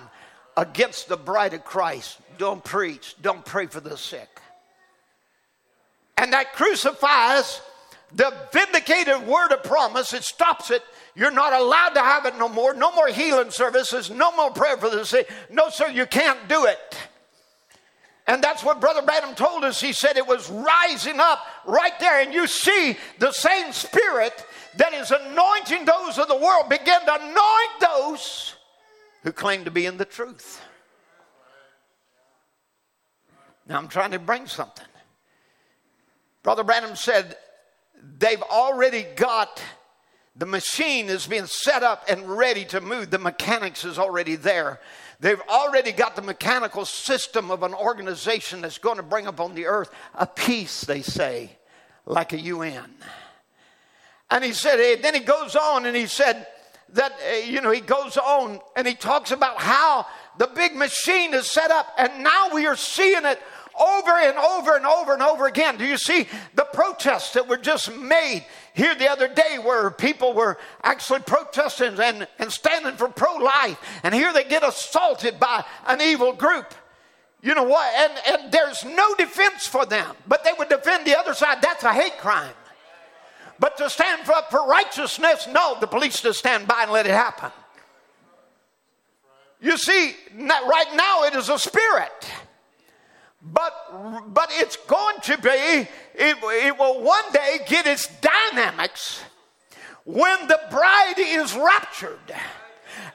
against 0.55 1.09
the 1.09 1.17
bride 1.17 1.53
of 1.53 1.65
Christ. 1.65 2.19
Don't 2.37 2.63
preach, 2.63 3.17
don't 3.21 3.43
pray 3.43 3.65
for 3.65 3.81
the 3.81 3.97
sick. 3.97 4.29
And 6.15 6.31
that 6.31 6.53
crucifies 6.53 7.59
the 8.13 8.33
vindicated 8.53 9.27
word 9.27 9.51
of 9.51 9.63
promise, 9.63 10.13
it 10.13 10.23
stops 10.23 10.71
it. 10.71 10.83
You're 11.15 11.31
not 11.31 11.53
allowed 11.53 11.89
to 11.89 12.01
have 12.01 12.25
it 12.25 12.37
no 12.37 12.47
more. 12.47 12.73
No 12.73 12.91
more 12.91 13.07
healing 13.07 13.51
services, 13.51 14.09
no 14.09 14.35
more 14.35 14.51
prayer 14.51 14.77
for 14.77 14.89
the 14.89 15.05
sick. 15.05 15.29
No, 15.49 15.69
sir, 15.69 15.89
you 15.89 16.05
can't 16.05 16.47
do 16.47 16.65
it. 16.65 16.97
And 18.27 18.43
that's 18.43 18.63
what 18.63 18.79
Brother 18.79 19.01
Branham 19.01 19.33
told 19.33 19.63
us. 19.63 19.81
He 19.81 19.91
said 19.91 20.15
it 20.15 20.27
was 20.27 20.51
rising 20.51 21.19
up 21.19 21.43
right 21.65 21.99
there. 21.99 22.21
And 22.21 22.31
you 22.31 22.45
see 22.45 22.95
the 23.17 23.31
same 23.31 23.71
spirit 23.73 24.45
that 24.77 24.93
is 24.93 25.09
anointing 25.09 25.85
those 25.85 26.19
of 26.19 26.27
the 26.27 26.35
world 26.35 26.69
begin 26.69 26.99
to 27.05 27.15
anoint 27.15 27.79
those 27.81 28.55
who 29.23 29.31
claim 29.31 29.65
to 29.65 29.71
be 29.71 29.87
in 29.87 29.97
the 29.97 30.05
truth. 30.05 30.61
Now 33.67 33.77
I'm 33.79 33.87
trying 33.87 34.11
to 34.11 34.19
bring 34.19 34.45
something. 34.45 34.85
Brother 36.43 36.63
Branham 36.63 36.95
said 36.95 37.35
they've 38.17 38.41
already 38.43 39.07
got 39.15 39.61
the 40.39 40.45
machine 40.45 41.09
is 41.09 41.27
being 41.27 41.45
set 41.45 41.83
up 41.83 42.05
and 42.07 42.25
ready 42.25 42.63
to 42.63 42.79
move. 42.79 43.11
The 43.11 43.19
mechanics 43.19 43.83
is 43.83 43.99
already 43.99 44.37
there. 44.37 44.79
They've 45.19 45.41
already 45.49 45.91
got 45.91 46.15
the 46.15 46.21
mechanical 46.21 46.85
system 46.85 47.51
of 47.51 47.61
an 47.61 47.73
organization 47.73 48.61
that's 48.61 48.77
going 48.77 48.95
to 48.95 49.03
bring 49.03 49.27
upon 49.27 49.53
the 49.53 49.65
earth 49.65 49.91
a 50.15 50.25
peace, 50.25 50.85
they 50.85 51.01
say, 51.01 51.51
like 52.05 52.31
a 52.31 52.39
UN. 52.39 52.89
And 54.31 54.41
he 54.41 54.53
said, 54.53 55.01
then 55.01 55.13
he 55.13 55.19
goes 55.19 55.57
on 55.57 55.85
and 55.85 55.95
he 55.95 56.07
said 56.07 56.47
that, 56.93 57.11
uh, 57.11 57.35
you 57.45 57.59
know, 57.59 57.71
he 57.71 57.81
goes 57.81 58.15
on 58.15 58.61
and 58.77 58.87
he 58.87 58.95
talks 58.95 59.31
about 59.31 59.57
how 59.57 60.05
the 60.37 60.47
big 60.47 60.73
machine 60.73 61.33
is 61.33 61.51
set 61.51 61.69
up 61.69 61.87
and 61.97 62.23
now 62.23 62.53
we 62.53 62.65
are 62.65 62.77
seeing 62.77 63.25
it 63.25 63.41
over 63.77 64.11
and 64.11 64.37
over 64.37 64.75
and 64.75 64.85
over 64.85 65.13
and 65.13 65.21
over 65.21 65.47
again. 65.47 65.77
Do 65.77 65.85
you 65.85 65.97
see 65.97 66.27
the 66.55 66.65
protests 66.65 67.33
that 67.33 67.47
were 67.47 67.57
just 67.57 67.93
made 67.95 68.45
here 68.73 68.95
the 68.95 69.09
other 69.09 69.27
day 69.27 69.57
where 69.61 69.91
people 69.91 70.33
were 70.33 70.57
actually 70.83 71.21
protesting 71.21 71.99
and, 71.99 72.27
and 72.37 72.51
standing 72.51 72.95
for 72.95 73.09
pro 73.09 73.35
life? 73.35 73.79
And 74.03 74.13
here 74.13 74.33
they 74.33 74.43
get 74.43 74.63
assaulted 74.63 75.39
by 75.39 75.63
an 75.87 76.01
evil 76.01 76.33
group. 76.33 76.73
You 77.41 77.55
know 77.55 77.63
what? 77.63 77.93
And, 77.95 78.13
and 78.27 78.51
there's 78.51 78.83
no 78.83 79.15
defense 79.15 79.65
for 79.65 79.85
them, 79.85 80.15
but 80.27 80.43
they 80.43 80.51
would 80.57 80.69
defend 80.69 81.05
the 81.05 81.17
other 81.17 81.33
side. 81.33 81.61
That's 81.61 81.83
a 81.83 81.93
hate 81.93 82.17
crime. 82.17 82.53
But 83.59 83.77
to 83.77 83.89
stand 83.89 84.29
up 84.29 84.49
for 84.51 84.65
righteousness, 84.65 85.47
no, 85.51 85.77
the 85.79 85.87
police 85.87 86.21
just 86.21 86.39
stand 86.39 86.67
by 86.67 86.83
and 86.83 86.91
let 86.91 87.05
it 87.05 87.11
happen. 87.11 87.51
You 89.61 89.77
see, 89.77 90.15
right 90.37 90.91
now 90.95 91.23
it 91.23 91.35
is 91.35 91.49
a 91.49 91.59
spirit. 91.59 92.25
But, 93.41 94.33
but 94.33 94.49
it's 94.51 94.75
going 94.75 95.15
to 95.23 95.37
be, 95.37 95.49
it, 95.49 95.87
it 96.15 96.77
will 96.77 97.01
one 97.01 97.31
day 97.31 97.59
get 97.67 97.87
its 97.87 98.07
dynamics 98.19 99.23
when 100.03 100.47
the 100.47 100.59
bride 100.69 101.15
is 101.17 101.55
raptured. 101.55 102.19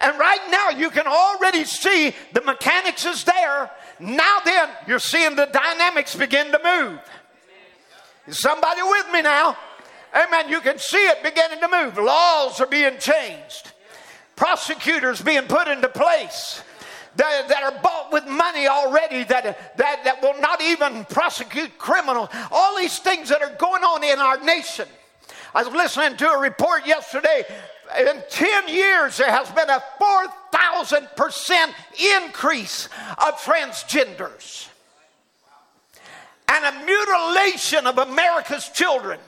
And 0.00 0.18
right 0.18 0.40
now, 0.50 0.70
you 0.70 0.90
can 0.90 1.06
already 1.06 1.64
see 1.64 2.14
the 2.32 2.40
mechanics 2.40 3.04
is 3.04 3.24
there. 3.24 3.70
Now, 4.00 4.38
then, 4.44 4.70
you're 4.86 4.98
seeing 4.98 5.36
the 5.36 5.46
dynamics 5.46 6.16
begin 6.16 6.50
to 6.52 6.60
move. 6.64 7.00
Is 8.26 8.40
somebody 8.40 8.80
with 8.82 9.06
me 9.12 9.20
now? 9.20 9.56
Amen. 10.14 10.48
You 10.48 10.60
can 10.60 10.78
see 10.78 10.96
it 10.96 11.22
beginning 11.22 11.60
to 11.60 11.68
move. 11.68 11.98
Laws 11.98 12.60
are 12.60 12.66
being 12.66 12.98
changed, 12.98 13.72
prosecutors 14.36 15.20
being 15.20 15.46
put 15.46 15.68
into 15.68 15.88
place 15.88 16.62
that, 17.16 17.48
that 17.48 17.62
are 17.62 17.80
bought 17.82 18.12
with 18.12 18.26
money 18.26 18.66
already 18.66 19.24
that, 19.24 19.76
that, 19.76 20.04
that 20.04 20.22
will 20.22 20.40
not 20.40 20.62
even 20.62 21.04
prosecute 21.06 21.76
criminals. 21.78 22.28
All 22.50 22.76
these 22.76 22.98
things 22.98 23.28
that 23.28 23.42
are 23.42 23.54
going 23.56 23.82
on 23.82 24.02
in 24.04 24.18
our 24.18 24.40
nation. 24.42 24.88
I 25.54 25.62
was 25.62 25.72
listening 25.72 26.16
to 26.18 26.28
a 26.28 26.38
report 26.38 26.86
yesterday. 26.86 27.44
In 27.98 28.22
10 28.28 28.68
years, 28.68 29.16
there 29.18 29.30
has 29.30 29.50
been 29.50 29.70
a 29.70 29.82
4,000% 30.00 31.72
increase 32.24 32.86
of 33.18 33.34
transgenders 33.40 34.68
and 36.48 36.64
a 36.64 36.84
mutilation 36.84 37.86
of 37.86 37.98
America's 37.98 38.68
children 38.70 39.18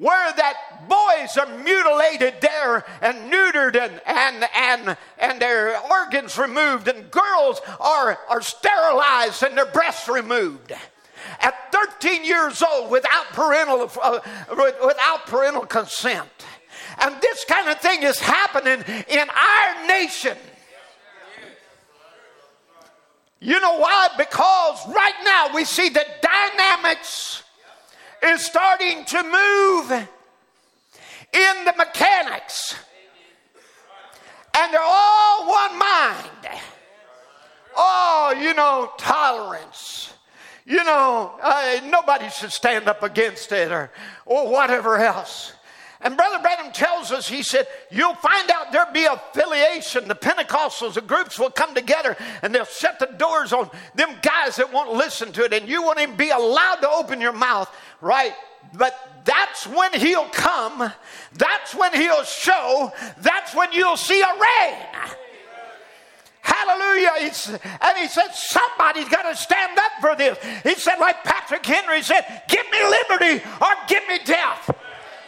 where 0.00 0.32
that 0.32 0.88
boys 0.88 1.36
are 1.36 1.58
mutilated 1.58 2.34
there 2.40 2.86
and 3.02 3.30
neutered 3.30 3.76
and, 3.76 4.00
and, 4.06 4.48
and, 4.56 4.96
and 5.18 5.42
their 5.42 5.78
organs 5.78 6.38
removed, 6.38 6.88
and 6.88 7.10
girls 7.10 7.60
are, 7.78 8.18
are 8.30 8.40
sterilized 8.40 9.42
and 9.42 9.56
their 9.58 9.66
breasts 9.66 10.08
removed. 10.08 10.72
At 11.42 11.70
13 11.70 12.24
years 12.24 12.62
old, 12.62 12.90
without 12.90 13.26
parental, 13.32 13.90
uh, 14.02 14.20
without 14.50 15.26
parental 15.26 15.66
consent. 15.66 16.28
And 17.02 17.20
this 17.20 17.44
kind 17.44 17.68
of 17.68 17.78
thing 17.80 18.02
is 18.02 18.18
happening 18.18 18.82
in 19.06 19.28
our 19.28 19.86
nation. 19.86 20.36
You 23.38 23.60
know 23.60 23.78
why? 23.78 24.08
Because 24.16 24.78
right 24.88 25.14
now 25.24 25.54
we 25.54 25.64
see 25.66 25.90
the 25.90 26.06
dynamics 26.22 27.42
is 28.22 28.44
starting 28.44 29.04
to 29.06 29.22
move 29.22 29.90
in 31.32 31.64
the 31.64 31.74
mechanics. 31.76 32.74
And 34.56 34.74
they're 34.74 34.80
all 34.82 35.48
one 35.48 35.78
mind. 35.78 36.60
Oh, 37.76 38.34
you 38.38 38.52
know, 38.54 38.90
tolerance. 38.98 40.12
You 40.66 40.84
know, 40.84 41.38
uh, 41.42 41.80
nobody 41.84 42.28
should 42.30 42.52
stand 42.52 42.88
up 42.88 43.02
against 43.02 43.52
it 43.52 43.72
or, 43.72 43.90
or 44.26 44.50
whatever 44.50 44.98
else. 44.98 45.52
And 46.02 46.16
Brother 46.16 46.38
Branham 46.38 46.72
tells 46.72 47.12
us, 47.12 47.28
he 47.28 47.42
said, 47.42 47.66
you'll 47.90 48.14
find 48.14 48.50
out 48.50 48.72
there'll 48.72 48.92
be 48.92 49.04
affiliation. 49.04 50.08
The 50.08 50.14
Pentecostals, 50.14 50.94
the 50.94 51.02
groups 51.02 51.38
will 51.38 51.50
come 51.50 51.74
together 51.74 52.16
and 52.40 52.54
they'll 52.54 52.64
shut 52.64 52.98
the 52.98 53.06
doors 53.06 53.52
on 53.52 53.70
them 53.94 54.16
guys 54.22 54.56
that 54.56 54.72
won't 54.72 54.94
listen 54.94 55.30
to 55.32 55.44
it. 55.44 55.52
And 55.52 55.68
you 55.68 55.82
won't 55.82 56.00
even 56.00 56.16
be 56.16 56.30
allowed 56.30 56.76
to 56.76 56.88
open 56.88 57.20
your 57.20 57.32
mouth, 57.32 57.70
right? 58.00 58.32
But 58.72 58.94
that's 59.24 59.66
when 59.66 59.92
he'll 59.92 60.28
come. 60.30 60.90
That's 61.34 61.74
when 61.74 61.92
he'll 61.92 62.24
show. 62.24 62.92
That's 63.18 63.54
when 63.54 63.70
you'll 63.72 63.98
see 63.98 64.22
a 64.22 64.32
reign. 64.32 64.78
Hallelujah. 66.40 67.10
He's, 67.20 67.46
and 67.48 67.98
he 67.98 68.08
said, 68.08 68.28
somebody's 68.32 69.08
got 69.08 69.30
to 69.30 69.36
stand 69.36 69.78
up 69.78 69.92
for 70.00 70.16
this. 70.16 70.38
He 70.62 70.74
said, 70.76 70.96
like 70.96 71.22
Patrick 71.24 71.64
Henry 71.66 72.00
said, 72.00 72.42
give 72.48 72.64
me 72.72 72.78
liberty 72.84 73.44
or 73.60 73.68
give 73.86 74.02
me 74.08 74.18
death. 74.24 74.70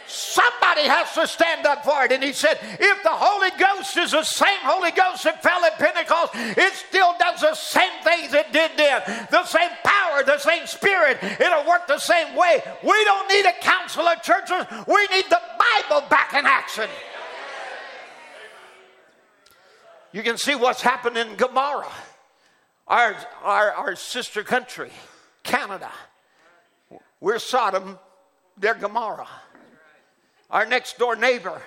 Somebody 0.07 0.81
has 0.81 1.13
to 1.13 1.27
stand 1.27 1.65
up 1.65 1.83
for 1.83 2.03
it. 2.03 2.11
And 2.11 2.23
he 2.23 2.33
said, 2.33 2.59
if 2.61 3.03
the 3.03 3.09
Holy 3.11 3.49
Ghost 3.57 3.97
is 3.97 4.11
the 4.11 4.23
same 4.23 4.59
Holy 4.61 4.91
Ghost 4.91 5.23
that 5.23 5.41
fell 5.41 5.63
at 5.65 5.77
Pentecost, 5.79 6.33
it 6.35 6.73
still 6.73 7.15
does 7.19 7.41
the 7.41 7.55
same 7.55 7.91
things 8.03 8.33
it 8.33 8.51
did 8.51 8.71
then. 8.77 9.01
The 9.31 9.45
same 9.45 9.69
power, 9.83 10.23
the 10.23 10.37
same 10.39 10.67
spirit. 10.67 11.17
It'll 11.21 11.65
work 11.67 11.87
the 11.87 11.99
same 11.99 12.35
way. 12.35 12.61
We 12.83 13.03
don't 13.05 13.29
need 13.29 13.45
a 13.45 13.53
council 13.61 14.03
of 14.03 14.21
churches. 14.21 14.65
We 14.87 15.07
need 15.07 15.25
the 15.29 15.41
Bible 15.57 16.07
back 16.09 16.33
in 16.33 16.45
action. 16.45 16.89
You 20.11 20.21
can 20.21 20.37
see 20.37 20.53
what's 20.53 20.81
happened 20.81 21.17
in 21.17 21.35
Gomorrah, 21.35 21.91
our, 22.87 23.15
our, 23.41 23.71
our 23.71 23.95
sister 23.95 24.43
country, 24.43 24.91
Canada. 25.41 25.89
We're 27.19 27.39
Sodom, 27.39 27.97
they're 28.55 28.75
Gomorrah. 28.75 29.27
Our 30.53 30.67
next 30.67 30.99
door 30.99 31.15
neighbor 31.15 31.61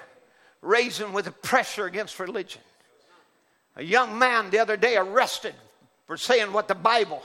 raising 0.63 1.13
with 1.13 1.27
the 1.27 1.33
pressure 1.33 1.85
against 1.85 2.19
religion. 2.21 2.63
A 3.75 3.83
young 3.83 4.19
man 4.19 4.49
the 4.49 4.61
other 4.61 4.77
day 4.77 4.97
arrested 4.97 5.55
for 6.07 6.17
saying 6.17 6.53
what 6.53 6.69
the 6.69 6.75
Bible 6.75 7.23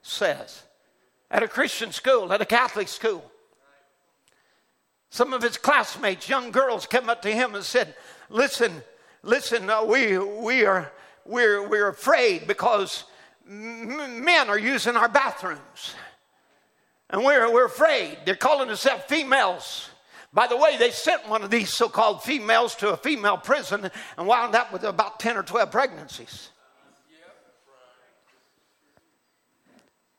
says 0.00 0.62
at 1.30 1.42
a 1.42 1.48
Christian 1.48 1.92
school, 1.92 2.32
at 2.32 2.40
a 2.40 2.46
Catholic 2.46 2.88
school. 2.88 3.30
Some 5.10 5.34
of 5.34 5.42
his 5.42 5.58
classmates, 5.58 6.28
young 6.28 6.50
girls, 6.50 6.86
came 6.86 7.10
up 7.10 7.20
to 7.22 7.30
him 7.30 7.54
and 7.54 7.62
said, 7.62 7.94
Listen, 8.30 8.82
listen, 9.22 9.68
uh, 9.68 9.84
we, 9.84 10.16
we 10.16 10.64
are, 10.64 10.90
we're, 11.26 11.68
we're 11.68 11.88
afraid 11.88 12.46
because 12.46 13.04
m- 13.46 14.24
men 14.24 14.48
are 14.48 14.58
using 14.58 14.96
our 14.96 15.08
bathrooms. 15.08 15.94
And 17.10 17.22
we're, 17.22 17.52
we're 17.52 17.66
afraid. 17.66 18.16
They're 18.24 18.34
calling 18.34 18.68
themselves 18.68 19.04
females. 19.06 19.90
By 20.32 20.46
the 20.46 20.56
way, 20.56 20.78
they 20.78 20.90
sent 20.90 21.28
one 21.28 21.42
of 21.42 21.50
these 21.50 21.72
so 21.72 21.88
called 21.88 22.22
females 22.22 22.74
to 22.76 22.90
a 22.90 22.96
female 22.96 23.36
prison 23.36 23.90
and 24.16 24.26
wound 24.26 24.54
up 24.54 24.72
with 24.72 24.82
about 24.84 25.20
10 25.20 25.36
or 25.36 25.42
12 25.42 25.70
pregnancies. 25.70 26.48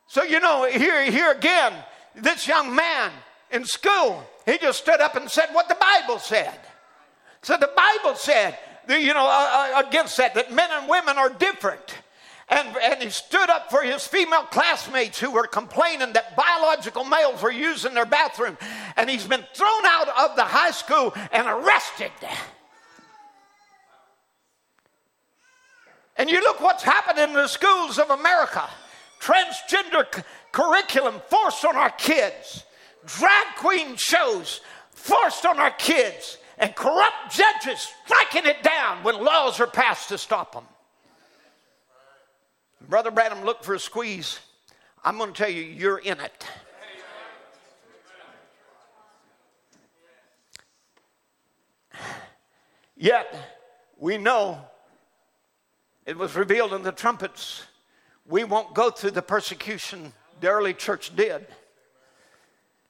So, 0.07 0.22
you 0.22 0.40
know, 0.40 0.65
here, 0.65 1.10
here 1.10 1.31
again, 1.31 1.73
this 2.14 2.48
young 2.48 2.76
man 2.76 3.11
in 3.49 3.65
school, 3.65 4.23
he 4.45 4.60
just 4.60 4.77
stood 4.77 5.02
up 5.02 5.15
and 5.15 5.30
said 5.30 5.48
what 5.53 5.68
the 5.68 5.76
Bible 5.76 6.19
said. 6.19 6.60
So 7.41 7.57
the 7.57 7.72
Bible 7.76 8.15
said, 8.15 8.57
you 8.88 9.14
know, 9.15 9.26
uh, 9.26 9.73
uh, 9.76 9.84
against 9.88 10.18
that, 10.18 10.35
that 10.35 10.53
men 10.53 10.69
and 10.72 10.88
women 10.88 11.18
are 11.18 11.30
different. 11.30 11.95
And, 12.49 12.75
and 12.77 13.01
he 13.01 13.09
stood 13.09 13.49
up 13.49 13.69
for 13.71 13.81
his 13.81 14.05
female 14.05 14.43
classmates 14.43 15.19
who 15.19 15.31
were 15.31 15.47
complaining 15.47 16.13
that 16.13 16.35
biological 16.35 17.03
males 17.03 17.41
were 17.41 17.51
using 17.51 17.93
their 17.93 18.05
bathroom. 18.05 18.57
And 18.97 19.09
he's 19.09 19.25
been 19.25 19.43
thrown 19.53 19.85
out 19.85 20.09
of 20.09 20.35
the 20.35 20.43
high 20.43 20.71
school 20.71 21.13
and 21.31 21.47
arrested. 21.47 22.11
And 26.17 26.29
you 26.29 26.41
look 26.41 26.61
what's 26.61 26.83
happening 26.83 27.29
in 27.29 27.33
the 27.33 27.47
schools 27.47 27.97
of 27.97 28.09
America 28.09 28.69
transgender 29.19 30.13
c- 30.13 30.21
curriculum 30.51 31.21
forced 31.29 31.63
on 31.63 31.75
our 31.75 31.89
kids, 31.91 32.65
drag 33.05 33.55
queen 33.57 33.95
shows 33.95 34.61
forced 34.91 35.45
on 35.45 35.59
our 35.59 35.71
kids, 35.71 36.37
and 36.57 36.75
corrupt 36.75 37.31
judges 37.31 37.89
striking 38.05 38.45
it 38.45 38.61
down 38.63 39.03
when 39.03 39.23
laws 39.23 39.59
are 39.59 39.67
passed 39.67 40.09
to 40.09 40.17
stop 40.17 40.53
them. 40.53 40.65
Brother 42.88 43.11
Branham 43.11 43.45
look 43.45 43.64
for 43.64 43.73
a 43.73 43.80
squeeze. 43.80 44.39
I'm 45.03 45.18
going 45.18 45.34
to 45.34 45.38
tell 45.38 45.49
you, 45.49 45.61
you're 45.61 45.99
in 45.99 46.19
it. 46.19 46.45
Yet, 52.95 53.35
we 53.97 54.18
know 54.18 54.60
it 56.05 56.18
was 56.18 56.35
revealed 56.35 56.73
in 56.73 56.84
the 56.84 56.91
trumpets. 56.91 57.64
We 58.26 58.43
won't 58.43 58.73
go 58.73 58.89
through 58.89 59.11
the 59.11 59.22
persecution 59.22 60.14
the 60.41 60.49
early 60.49 60.73
church 60.73 61.15
did. 61.15 61.47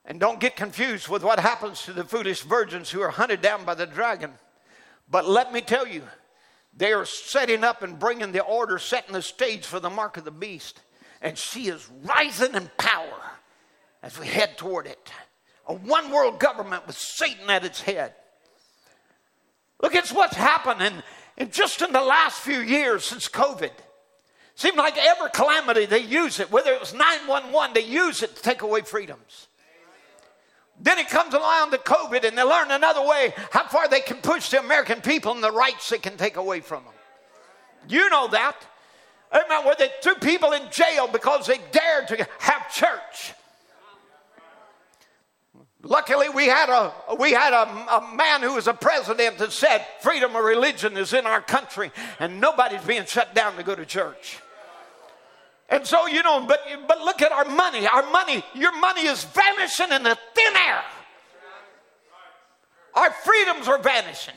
And 0.06 0.20
don't 0.20 0.40
get 0.40 0.56
confused 0.56 1.08
with 1.08 1.24
what 1.24 1.40
happens 1.40 1.84
to 1.84 1.94
the 1.94 2.04
foolish 2.04 2.42
virgins 2.42 2.90
who 2.90 3.02
are 3.02 3.12
hunted 3.12 3.42
down 3.42 3.64
by 3.64 3.76
the 3.76 3.86
dragon. 3.86 4.34
But 5.10 5.28
let 5.28 5.54
me 5.54 5.62
tell 5.62 5.88
you, 5.88 6.02
they 6.76 6.92
are 6.94 7.06
setting 7.06 7.64
up 7.64 7.84
and 7.84 8.00
bringing 8.00 8.32
the 8.32 8.44
order, 8.44 8.80
setting 8.80 9.14
the 9.14 9.22
stage 9.22 9.66
for 9.66 9.80
the 9.80 9.90
mark 9.90 10.18
of 10.18 10.26
the 10.26 10.32
beast. 10.32 10.82
And 11.22 11.38
she 11.38 11.68
is 11.68 11.88
rising 12.04 12.56
in 12.56 12.70
power 12.78 13.22
as 14.02 14.20
we 14.20 14.28
head 14.28 14.58
toward 14.58 14.88
it. 14.88 15.12
A 15.68 15.74
one 15.74 16.12
world 16.12 16.40
government 16.40 16.86
with 16.88 16.98
Satan 16.98 17.50
at 17.50 17.64
its 17.64 17.82
head. 17.82 18.14
Look 19.82 19.96
at 19.96 20.10
what's 20.10 20.36
happening 20.36 21.04
in 21.38 21.52
just 21.52 21.82
in 21.82 21.92
the 21.94 22.02
last 22.02 22.40
few 22.40 22.60
years 22.60 23.06
since 23.06 23.28
COVID. 23.28 23.72
Seemed 24.56 24.78
like 24.78 24.98
every 24.98 25.30
calamity 25.32 25.86
they 25.86 26.00
use 26.00 26.40
it, 26.40 26.52
whether 26.52 26.72
it 26.72 26.80
was 26.80 26.94
911, 26.94 27.74
they 27.74 27.82
use 27.82 28.22
it 28.22 28.36
to 28.36 28.42
take 28.42 28.62
away 28.62 28.82
freedoms. 28.82 29.48
Then 30.80 30.98
it 30.98 31.10
comes 31.10 31.34
along 31.34 31.72
to 31.72 31.78
COVID 31.78 32.26
and 32.26 32.38
they 32.38 32.44
learn 32.44 32.72
another 32.72 33.06
way 33.06 33.34
how 33.52 33.68
far 33.68 33.88
they 33.88 34.02
can 34.02 34.18
push 34.18 34.50
the 34.50 34.60
American 34.60 35.02
people 35.02 35.32
and 35.32 35.44
the 35.44 35.52
rights 35.52 35.90
they 35.90 35.98
can 35.98 36.18
take 36.18 36.36
away 36.36 36.60
from 36.60 36.84
them. 36.84 36.94
You 37.88 38.10
know 38.10 38.28
that. 38.30 38.56
Amen. 39.32 39.66
Where 39.66 39.76
they 39.78 39.90
threw 40.02 40.16
people 40.16 40.52
in 40.54 40.62
jail 40.72 41.08
because 41.08 41.48
they 41.48 41.60
dared 41.72 42.08
to 42.10 42.28
have 42.40 42.72
church. 42.72 43.34
Luckily, 45.86 46.30
we 46.30 46.46
had 46.46 46.70
a 46.70 46.94
we 47.20 47.32
had 47.32 47.52
a, 47.52 47.64
a, 47.64 48.16
man 48.16 48.42
who 48.42 48.54
was 48.54 48.68
a 48.68 48.74
president 48.74 49.38
that 49.40 49.52
said 49.52 49.86
freedom 50.00 50.34
of 50.34 50.44
religion 50.44 50.96
is 50.96 51.12
in 51.12 51.26
our 51.26 51.42
country, 51.42 51.92
and 52.20 52.40
nobody's 52.40 52.84
being 52.84 53.04
shut 53.04 53.36
down 53.36 53.58
to 53.58 53.64
go 53.64 53.76
to 53.76 53.86
church. 53.86 54.40
And 55.70 55.86
so, 55.88 56.08
you 56.08 56.22
know, 56.24 56.46
but, 56.46 56.60
but 56.88 57.02
look 57.02 57.22
at 57.22 57.32
our 57.32 57.46
money. 57.46 57.88
Our 57.88 58.10
money, 58.12 58.44
your 58.54 58.78
money 58.80 59.08
is 59.08 59.24
vanishing 59.24 59.92
in 59.92 60.04
the 60.04 60.18
thin 60.36 60.54
air. 60.68 60.84
Our 62.94 63.12
freedoms 63.12 63.68
are 63.68 63.80
vanishing. 63.80 64.36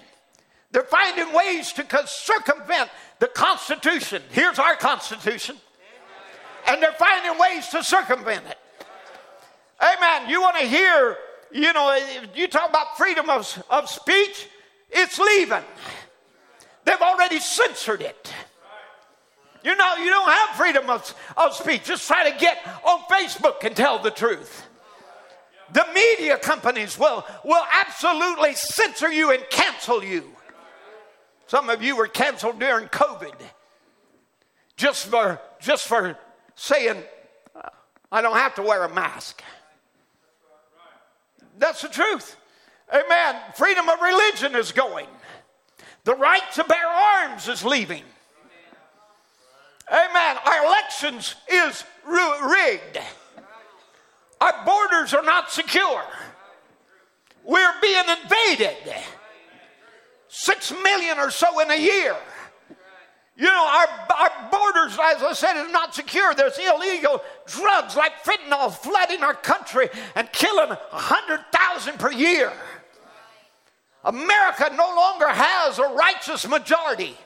They're 0.70 0.82
finding 0.82 1.32
ways 1.32 1.72
to 1.74 1.86
circumvent 2.06 2.90
the 3.18 3.28
Constitution. 3.28 4.22
Here's 4.30 4.58
our 4.58 4.76
Constitution. 4.76 5.56
And 6.68 6.82
they're 6.82 6.92
finding 6.92 7.38
ways 7.38 7.68
to 7.68 7.84
circumvent 7.84 8.44
it. 8.46 8.58
Amen. 9.80 10.28
You 10.28 10.40
want 10.40 10.56
to 10.56 10.66
hear, 10.66 11.16
you 11.52 11.72
know, 11.72 11.90
eh, 11.90 12.26
you 12.34 12.48
talk 12.48 12.70
about 12.70 12.96
freedom 12.96 13.28
of, 13.30 13.62
of 13.70 13.88
speech, 13.88 14.48
it's 14.90 15.18
leaving. 15.18 15.62
They've 16.84 17.00
already 17.00 17.40
censored 17.40 18.00
it. 18.00 18.32
You 19.66 19.74
know, 19.74 19.96
you 19.96 20.10
don't 20.10 20.30
have 20.30 20.56
freedom 20.56 20.88
of, 20.88 21.12
of 21.36 21.52
speech. 21.52 21.82
Just 21.82 22.06
try 22.06 22.30
to 22.30 22.38
get 22.38 22.56
on 22.84 23.00
Facebook 23.10 23.64
and 23.64 23.74
tell 23.74 23.98
the 23.98 24.12
truth. 24.12 24.64
The 25.72 25.84
media 25.92 26.38
companies 26.38 26.96
will, 26.96 27.26
will 27.44 27.64
absolutely 27.72 28.54
censor 28.54 29.10
you 29.10 29.32
and 29.32 29.42
cancel 29.50 30.04
you. 30.04 30.22
Some 31.48 31.68
of 31.68 31.82
you 31.82 31.96
were 31.96 32.06
canceled 32.06 32.60
during 32.60 32.86
COVID 32.86 33.34
just 34.76 35.06
for, 35.06 35.40
just 35.58 35.88
for 35.88 36.16
saying, 36.54 37.02
I 38.12 38.22
don't 38.22 38.36
have 38.36 38.54
to 38.54 38.62
wear 38.62 38.84
a 38.84 38.94
mask. 38.94 39.42
That's 41.58 41.82
the 41.82 41.88
truth. 41.88 42.36
Amen. 42.94 43.34
Freedom 43.56 43.88
of 43.88 44.00
religion 44.00 44.54
is 44.54 44.70
going. 44.70 45.08
The 46.04 46.14
right 46.14 46.52
to 46.52 46.62
bear 46.62 46.86
arms 46.86 47.48
is 47.48 47.64
leaving. 47.64 48.04
Amen. 49.90 50.36
Our 50.44 50.66
elections 50.66 51.36
is 51.48 51.84
rigged. 52.06 52.98
Our 54.40 54.64
borders 54.64 55.14
are 55.14 55.22
not 55.22 55.50
secure. 55.50 56.02
We're 57.44 57.80
being 57.80 58.04
invaded. 58.22 58.76
Six 60.28 60.72
million 60.82 61.18
or 61.18 61.30
so 61.30 61.60
in 61.60 61.70
a 61.70 61.76
year. 61.80 62.16
You 63.38 63.44
know, 63.44 63.66
our, 63.66 63.86
our 64.18 64.50
borders, 64.50 64.92
as 64.92 65.22
I 65.22 65.32
said, 65.34 65.62
is 65.62 65.70
not 65.70 65.94
secure. 65.94 66.34
There's 66.34 66.58
illegal 66.58 67.22
drugs 67.46 67.94
like 67.94 68.24
fentanyl 68.24 68.72
flooding 68.72 69.22
our 69.22 69.34
country 69.34 69.90
and 70.14 70.30
killing 70.32 70.70
100,000 70.70 71.98
per 71.98 72.10
year. 72.12 72.50
America 74.04 74.70
no 74.74 74.86
longer 74.96 75.28
has 75.28 75.78
a 75.78 75.88
righteous 75.88 76.48
majority. 76.48 77.16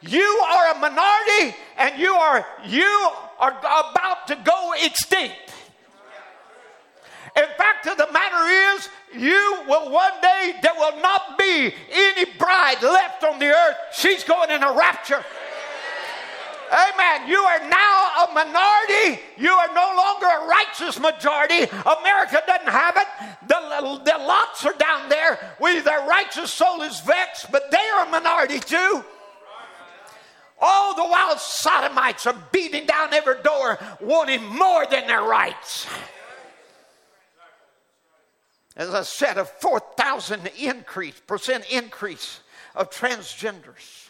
You 0.00 0.44
are 0.50 0.76
a 0.76 0.78
minority 0.78 1.56
and 1.76 1.98
you 1.98 2.12
are 2.12 2.46
you 2.66 3.10
are 3.38 3.58
about 3.58 4.26
to 4.28 4.36
go 4.44 4.74
extinct. 4.80 5.36
In 7.36 7.46
fact, 7.56 7.84
the 7.84 8.08
matter 8.12 8.76
is, 8.76 8.88
you 9.14 9.62
will 9.68 9.92
one 9.92 10.12
day, 10.20 10.54
there 10.60 10.74
will 10.76 11.00
not 11.00 11.38
be 11.38 11.72
any 11.92 12.24
bride 12.36 12.82
left 12.82 13.22
on 13.22 13.38
the 13.38 13.46
earth. 13.46 13.76
She's 13.92 14.24
going 14.24 14.50
in 14.50 14.62
a 14.62 14.72
rapture. 14.72 15.24
Amen. 16.70 17.28
You 17.28 17.38
are 17.38 17.68
now 17.68 18.26
a 18.28 18.34
minority. 18.34 19.22
You 19.38 19.50
are 19.50 19.72
no 19.72 19.94
longer 19.96 20.26
a 20.26 20.46
righteous 20.48 20.98
majority. 20.98 21.62
America 21.62 22.42
doesn't 22.46 22.68
have 22.68 22.96
it. 22.96 23.06
The, 23.46 24.00
the 24.04 24.18
lots 24.18 24.66
are 24.66 24.74
down 24.74 25.08
there 25.08 25.38
We, 25.60 25.80
their 25.80 26.06
righteous 26.06 26.52
soul 26.52 26.82
is 26.82 27.00
vexed, 27.00 27.50
but 27.52 27.70
they 27.70 27.78
are 27.96 28.06
a 28.06 28.10
minority 28.10 28.58
too. 28.58 29.04
All 30.60 30.94
the 30.94 31.04
while, 31.04 31.38
sodomites 31.38 32.26
are 32.26 32.36
beating 32.52 32.86
down 32.86 33.14
every 33.14 33.40
door, 33.42 33.78
wanting 34.00 34.44
more 34.44 34.86
than 34.86 35.06
their 35.06 35.22
rights. 35.22 35.86
As 38.76 38.90
I 38.90 39.02
said, 39.02 39.38
a 39.38 39.44
4,000 39.44 40.50
increase, 40.58 41.20
percent 41.26 41.64
increase 41.70 42.40
of 42.74 42.90
transgenders, 42.90 44.08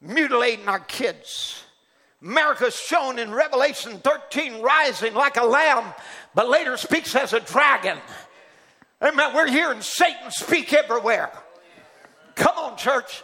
mutilating 0.00 0.68
our 0.68 0.80
kids. 0.80 1.64
America's 2.22 2.76
shown 2.76 3.18
in 3.18 3.32
Revelation 3.32 3.98
13 3.98 4.62
rising 4.62 5.14
like 5.14 5.36
a 5.36 5.44
lamb, 5.44 5.92
but 6.34 6.48
later 6.48 6.76
speaks 6.76 7.14
as 7.14 7.32
a 7.32 7.40
dragon. 7.40 7.98
Amen. 9.02 9.34
We're 9.34 9.50
hearing 9.50 9.82
Satan 9.82 10.30
speak 10.30 10.72
everywhere. 10.72 11.30
Come 12.34 12.56
on, 12.56 12.76
church. 12.76 13.22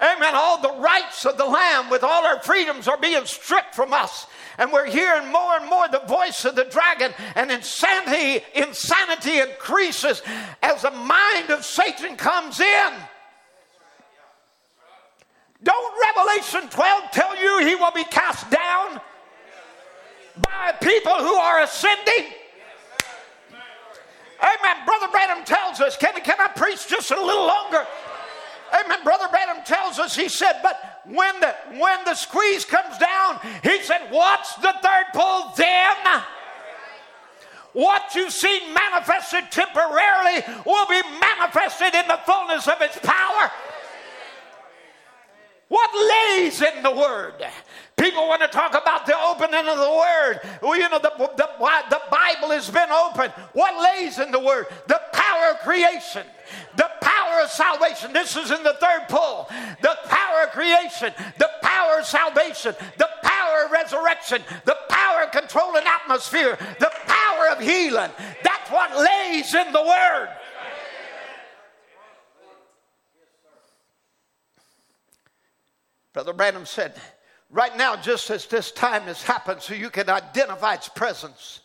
Amen. 0.00 0.34
All 0.34 0.62
the 0.62 0.80
rights 0.80 1.26
of 1.26 1.36
the 1.36 1.44
Lamb 1.44 1.90
with 1.90 2.02
all 2.02 2.24
our 2.24 2.40
freedoms 2.40 2.88
are 2.88 2.96
being 2.96 3.26
stripped 3.26 3.74
from 3.74 3.92
us. 3.92 4.26
And 4.56 4.72
we're 4.72 4.86
hearing 4.86 5.30
more 5.30 5.56
and 5.56 5.68
more 5.68 5.88
the 5.88 6.02
voice 6.06 6.44
of 6.44 6.54
the 6.54 6.64
dragon, 6.64 7.12
and 7.34 7.50
insanity, 7.50 8.42
insanity 8.54 9.38
increases 9.38 10.22
as 10.62 10.82
the 10.82 10.90
mind 10.90 11.50
of 11.50 11.64
Satan 11.64 12.16
comes 12.16 12.60
in. 12.60 12.92
Don't 15.62 15.94
Revelation 16.16 16.68
12 16.70 17.10
tell 17.10 17.36
you 17.38 17.66
he 17.66 17.74
will 17.74 17.92
be 17.92 18.04
cast 18.04 18.50
down 18.50 19.00
by 20.40 20.72
people 20.80 21.14
who 21.14 21.34
are 21.34 21.62
ascending? 21.62 22.32
Amen. 24.40 24.86
Brother 24.86 25.08
Branham 25.12 25.44
tells 25.44 25.80
us, 25.80 25.98
can, 25.98 26.18
can 26.22 26.40
I 26.40 26.48
preach 26.48 26.88
just 26.88 27.10
a 27.10 27.22
little 27.22 27.46
longer? 27.46 27.86
Amen. 28.72 28.98
Brother 29.04 29.28
Branham 29.30 29.64
tells 29.64 29.98
us, 29.98 30.14
he 30.14 30.28
said, 30.28 30.60
but 30.62 31.00
when 31.06 31.40
the 31.40 31.54
when 31.78 32.04
the 32.04 32.14
squeeze 32.14 32.64
comes 32.64 32.98
down, 32.98 33.40
he 33.62 33.82
said, 33.82 34.10
What's 34.10 34.54
the 34.56 34.74
third 34.82 35.06
pull 35.12 35.52
then? 35.56 36.22
What 37.72 38.14
you've 38.14 38.32
seen 38.32 38.74
manifested 38.74 39.50
temporarily 39.50 40.42
will 40.66 40.86
be 40.86 41.00
manifested 41.20 41.94
in 41.94 42.08
the 42.08 42.18
fullness 42.26 42.66
of 42.66 42.80
its 42.80 42.98
power. 42.98 43.50
What 45.68 45.90
lays 45.94 46.62
in 46.62 46.82
the 46.82 46.90
word? 46.90 47.34
People 47.96 48.26
want 48.26 48.42
to 48.42 48.48
talk 48.48 48.70
about 48.70 49.06
the 49.06 49.16
opening 49.16 49.68
of 49.68 49.78
the 49.78 49.90
word. 49.90 50.40
Well, 50.62 50.76
you 50.76 50.88
know, 50.88 50.98
the, 50.98 51.12
the, 51.16 51.48
the 51.56 52.00
Bible 52.10 52.50
has 52.50 52.68
been 52.68 52.90
opened. 52.90 53.32
What 53.52 53.80
lays 53.80 54.18
in 54.18 54.32
the 54.32 54.40
word? 54.40 54.66
The 54.88 55.00
power 55.12 55.52
of 55.52 55.60
creation, 55.60 56.26
the 56.76 56.90
power 57.00 57.09
of 57.42 57.50
salvation. 57.50 58.12
This 58.12 58.36
is 58.36 58.50
in 58.50 58.62
the 58.62 58.74
third 58.74 59.08
pull. 59.08 59.48
The 59.82 59.98
power 60.06 60.44
of 60.44 60.50
creation, 60.50 61.12
the 61.38 61.50
power 61.62 62.00
of 62.00 62.06
salvation, 62.06 62.74
the 62.98 63.08
power 63.22 63.64
of 63.64 63.70
resurrection, 63.70 64.42
the 64.64 64.76
power 64.88 65.22
of 65.24 65.32
controlling 65.32 65.84
atmosphere, 65.86 66.58
the 66.78 66.92
power 67.06 67.48
of 67.50 67.60
healing. 67.60 68.10
That's 68.42 68.70
what 68.70 68.96
lays 68.96 69.54
in 69.54 69.72
the 69.72 69.82
word. 69.82 70.28
Brother 76.12 76.32
Branham 76.32 76.66
said, 76.66 76.94
right 77.50 77.76
now, 77.76 77.94
just 77.94 78.30
as 78.30 78.46
this 78.46 78.72
time 78.72 79.02
has 79.02 79.22
happened, 79.22 79.62
so 79.62 79.74
you 79.74 79.90
can 79.90 80.10
identify 80.10 80.74
its 80.74 80.88
presence 80.88 81.60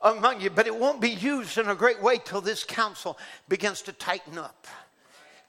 among 0.00 0.40
you, 0.40 0.50
but 0.50 0.66
it 0.66 0.74
won't 0.74 1.00
be 1.00 1.10
used 1.10 1.58
in 1.58 1.68
a 1.68 1.74
great 1.74 2.02
way 2.02 2.18
till 2.24 2.40
this 2.40 2.64
council 2.64 3.18
begins 3.48 3.82
to 3.82 3.92
tighten 3.92 4.38
up. 4.38 4.66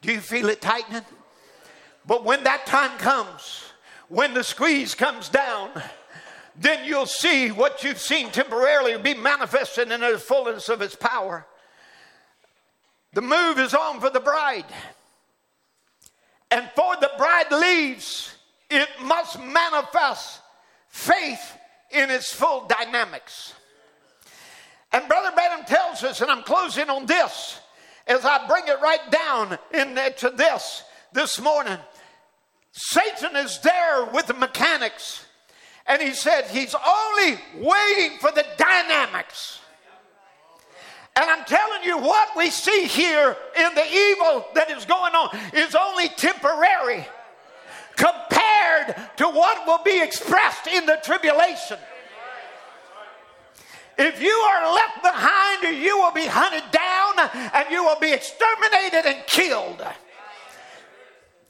Do 0.04 0.12
you 0.12 0.20
feel 0.20 0.50
it 0.50 0.62
tightening? 0.62 1.02
But 2.06 2.26
when 2.26 2.44
that 2.44 2.66
time 2.66 2.98
comes, 3.00 3.64
when 4.10 4.34
the 4.34 4.44
squeeze 4.44 4.94
comes 4.94 5.30
down, 5.30 5.72
then 6.60 6.86
you'll 6.86 7.06
see 7.06 7.50
what 7.50 7.84
you've 7.84 8.00
seen 8.00 8.30
temporarily 8.30 8.98
be 8.98 9.14
manifested 9.14 9.90
in 9.90 10.02
the 10.02 10.20
fullness 10.20 10.68
of 10.68 10.82
its 10.82 10.96
power. 10.96 11.48
The 13.14 13.22
move 13.22 13.58
is 13.60 13.74
on 13.74 14.02
for 14.02 14.10
the 14.10 14.20
bride. 14.20 14.66
And 16.52 16.70
for 16.76 16.96
the 17.00 17.12
bride 17.18 17.52
leaves, 17.52 18.36
it 18.70 18.90
must 19.02 19.40
manifest 19.40 20.42
faith 20.90 21.58
in 21.92 22.12
its 22.12 22.34
full 22.34 22.68
dynamics. 22.68 23.54
And 24.92 25.08
Brother 25.08 25.32
Branham 25.34 25.66
tells 25.66 26.04
us, 26.04 26.20
and 26.20 26.30
I'm 26.30 26.44
closing 26.44 26.90
on 26.90 27.06
this 27.06 27.60
as 28.08 28.26
I 28.26 28.48
bring 28.48 28.68
it 28.68 28.82
right 28.82 29.12
down 29.12 29.58
into 29.74 30.30
this 30.36 30.84
this 31.14 31.40
morning. 31.40 31.78
Satan 32.72 33.36
is 33.36 33.60
there 33.60 34.06
with 34.06 34.28
the 34.28 34.34
mechanics, 34.34 35.26
and 35.86 36.02
he 36.02 36.14
said 36.14 36.48
he's 36.48 36.76
only 36.76 37.40
waiting 37.56 38.18
for 38.20 38.32
the 38.32 38.46
dynamics. 38.58 39.60
And 41.16 41.30
I'm 41.30 41.46
telling 41.46 41.84
you, 41.84 42.00
what 42.00 42.30
we 42.36 42.50
see 42.50 42.86
here 42.86 43.38
in 43.56 43.76
the 43.76 43.86
evil 43.86 44.46
that 44.56 44.72
is 44.72 44.86
going 44.86 45.14
on 45.14 45.38
is 45.54 45.76
only 45.76 46.10
temporary 46.10 47.06
compared 47.96 48.96
to 49.18 49.28
what 49.28 49.68
will 49.68 49.84
be 49.84 50.02
expressed 50.02 50.66
in 50.66 50.88
the 50.88 50.98
tribulation. 51.04 51.78
If 53.98 54.22
you 54.22 54.32
are 54.32 54.74
left 54.74 55.04
behind, 55.04 55.78
you 55.78 55.98
will 55.98 56.12
be 56.12 56.26
hunted 56.26 56.64
down 56.72 57.30
and 57.54 57.70
you 57.70 57.84
will 57.84 58.00
be 58.00 58.12
exterminated 58.12 59.06
and 59.06 59.26
killed. 59.28 59.82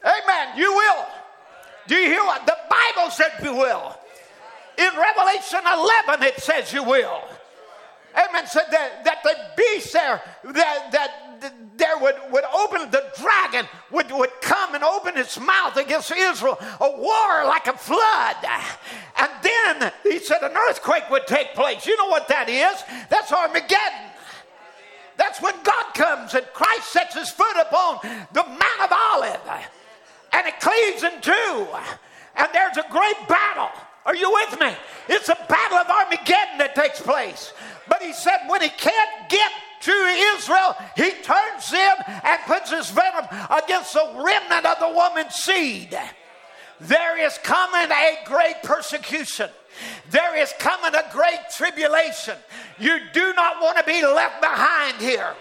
Amen. 0.03 0.57
You 0.57 0.74
will. 0.74 1.06
Do 1.88 1.95
you 1.95 2.10
hear 2.10 2.24
what? 2.24 2.45
The 2.45 2.57
Bible 2.70 3.11
said 3.11 3.32
you 3.41 3.53
will. 3.53 3.98
In 4.78 4.90
Revelation 4.98 5.60
11, 5.65 6.24
it 6.24 6.40
says 6.41 6.74
you 6.74 6.84
will. 6.84 7.22
Amen. 8.15 8.45
Said 8.48 8.65
that, 8.72 9.03
that 9.06 9.24
the 9.24 9.36
beast 9.56 9.94
there, 9.94 10.22
that, 10.44 10.91
that 10.91 11.22
there 11.78 11.98
would, 11.99 12.15
would 12.32 12.44
open, 12.45 12.90
the 12.91 13.03
dragon 13.20 13.65
would, 13.91 14.11
would 14.11 14.32
come 14.41 14.76
and 14.76 14.84
open 14.84 15.18
its 15.18 15.40
mouth 15.40 15.78
against 15.78 16.11
Israel, 16.11 16.57
a 16.80 16.91
war 16.98 17.45
like 17.45 17.68
a 17.68 17.78
flood. 17.78 18.36
And 19.18 19.30
then 19.41 19.91
he 20.03 20.20
said 20.20 20.41
an 20.44 20.56
earthquake 20.70 21.10
would 21.10 21.28
take 21.28 21.53
place. 21.53 21.86
You 21.86 21.98
know 21.98 22.07
what 22.07 22.28
that 22.28 22.49
is? 22.49 22.84
That's 23.10 23.32
Armageddon. 23.32 24.11
That's 25.18 25.41
when 25.41 25.53
God 25.64 25.94
comes 25.94 26.34
and 26.34 26.45
Christ 26.53 26.91
sets 26.91 27.15
his 27.15 27.30
foot 27.30 27.56
upon 27.57 27.99
the 28.34 28.44
Mount 28.44 28.82
of 28.82 28.91
Olive 28.91 29.41
and 30.34 30.48
it 30.48 30.60
cleaves 30.60 31.03
in 31.03 31.22
two. 31.22 31.68
And 32.36 32.48
there's 32.52 32.78
a 32.78 32.86
great 32.90 33.28
battle. 33.28 33.70
Are 34.06 34.15
you 34.15 34.32
with 34.32 34.60
me? 34.60 34.74
It's 35.07 35.30
a 35.30 35.38
battle 35.48 35.78
of 35.78 35.88
Armageddon 35.88 36.57
that 36.57 36.76
takes 36.76 36.99
place. 36.99 37.53
But 37.88 38.02
he 38.02 38.11
said 38.11 38.40
when 38.48 38.61
he 38.61 38.70
can't 38.70 39.30
get 39.30 39.52
to 39.84 39.91
Israel, 40.35 40.76
he 40.95 41.11
turns 41.11 41.73
in 41.73 41.93
and 42.23 42.39
puts 42.45 42.72
his 42.72 42.89
venom 42.89 43.26
against 43.49 43.93
the 43.93 44.23
remnant 44.23 44.65
of 44.65 44.80
the 44.80 44.89
woman's 44.89 45.35
seed. 45.35 45.97
There 46.80 47.26
is 47.26 47.38
coming 47.43 47.91
a 47.91 48.18
great 48.26 48.64
persecution. 48.64 49.49
There 50.10 50.35
is 50.38 50.53
coming 50.60 50.93
a 50.93 51.03
great 51.11 51.39
tribulation. 51.55 52.35
You 52.80 52.99
do 53.14 53.34
not 53.34 53.61
want 53.61 53.77
to 53.77 53.84
be 53.84 54.01
left 54.05 54.41
behind 54.41 55.01
here. 55.01 55.34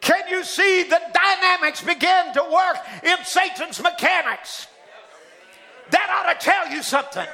Can 0.00 0.28
you 0.30 0.44
see 0.44 0.84
the 0.84 1.00
dynamics 1.12 1.80
begin 1.80 2.32
to 2.34 2.42
work 2.42 2.76
in 3.02 3.16
Satan's 3.24 3.82
mechanics? 3.82 4.68
That 5.90 6.10
ought 6.10 6.32
to 6.32 6.44
tell 6.44 6.68
you 6.68 6.82
something. 6.82 7.26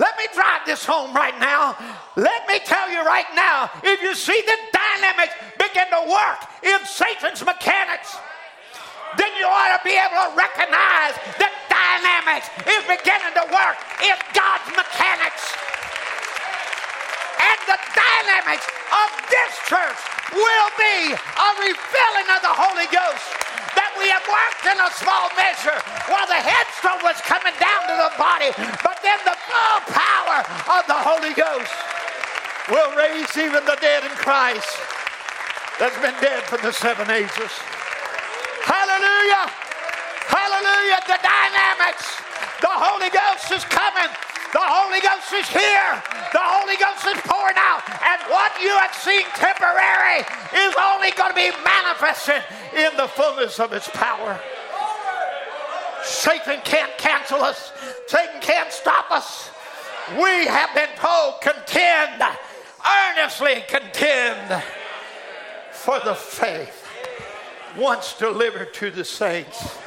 Let 0.00 0.16
me 0.16 0.24
drive 0.32 0.64
this 0.64 0.80
home 0.80 1.12
right 1.12 1.36
now. 1.36 1.76
Let 2.16 2.48
me 2.48 2.56
tell 2.64 2.88
you 2.88 3.04
right 3.04 3.28
now 3.36 3.68
if 3.84 4.00
you 4.00 4.16
see 4.16 4.40
the 4.48 4.56
dynamics 4.72 5.36
begin 5.60 5.92
to 5.92 6.08
work 6.08 6.40
in 6.64 6.80
Satan's 6.88 7.44
mechanics, 7.44 8.16
then 9.20 9.28
you 9.36 9.44
ought 9.44 9.76
to 9.76 9.82
be 9.84 9.92
able 9.92 10.16
to 10.24 10.32
recognize 10.32 11.20
that 11.36 11.52
dynamics 11.68 12.48
is 12.64 12.80
beginning 12.88 13.36
to 13.36 13.44
work 13.52 13.76
in 14.00 14.16
God's 14.32 14.72
mechanics. 14.72 15.44
And 17.36 17.58
the 17.68 17.78
dynamics 17.92 18.64
of 18.88 19.08
this 19.28 19.52
church 19.68 20.00
will 20.32 20.70
be 20.80 21.12
a 21.12 21.48
refilling 21.60 22.28
of 22.32 22.40
the 22.40 22.56
Holy 22.56 22.88
Ghost 22.88 23.26
that 23.76 23.92
we 24.00 24.08
have 24.08 24.24
worked 24.24 24.49
in 24.66 24.76
a 24.76 24.90
small 24.96 25.28
measure 25.36 25.78
while 26.08 26.28
the 26.28 26.40
headstone 26.40 27.00
was 27.00 27.16
coming 27.24 27.54
down 27.56 27.80
to 27.88 27.96
the 27.96 28.12
body, 28.20 28.50
but 28.84 29.00
then 29.00 29.18
the 29.24 29.36
full 29.48 29.78
power 29.88 30.44
of 30.76 30.82
the 30.86 31.00
Holy 31.00 31.32
Ghost 31.32 31.72
will 32.68 32.92
raise 32.96 33.30
even 33.36 33.64
the 33.64 33.78
dead 33.80 34.04
in 34.04 34.14
Christ 34.20 34.68
that's 35.78 35.96
been 36.04 36.14
dead 36.20 36.44
for 36.44 36.58
the 36.58 36.72
seven 36.72 37.10
ages. 37.10 37.52
Hallelujah! 38.68 39.48
Hallelujah! 40.28 41.00
The 41.08 41.18
dynamics, 41.24 42.20
the 42.60 42.68
Holy 42.70 43.08
Ghost 43.08 43.50
is 43.50 43.64
coming. 43.64 44.12
The 44.52 44.60
Holy 44.60 45.00
Ghost 45.00 45.32
is 45.32 45.48
here. 45.48 46.02
The 46.32 46.42
Holy 46.42 46.76
Ghost 46.76 47.06
is 47.06 47.18
pouring 47.22 47.56
out. 47.56 47.86
And 48.02 48.20
what 48.28 48.50
you 48.60 48.74
have 48.82 48.94
seen 48.94 49.22
temporary 49.38 50.26
is 50.52 50.74
only 50.74 51.12
going 51.12 51.30
to 51.30 51.38
be 51.38 51.50
manifested 51.62 52.42
in 52.74 52.96
the 52.96 53.06
fullness 53.06 53.60
of 53.60 53.72
its 53.72 53.88
power. 53.94 54.40
Satan 56.20 56.60
can't 56.64 56.96
cancel 56.98 57.40
us, 57.42 57.72
Satan 58.06 58.40
can't 58.40 58.70
stop 58.70 59.10
us. 59.10 59.50
We 60.12 60.46
have 60.46 60.74
been 60.74 60.88
told 60.96 61.40
contend, 61.40 62.22
earnestly 63.08 63.64
contend 63.68 64.62
for 65.72 65.98
the 66.00 66.14
faith 66.14 66.86
once 67.76 68.18
delivered 68.18 68.74
to 68.74 68.90
the 68.90 69.04
saints. 69.04 69.78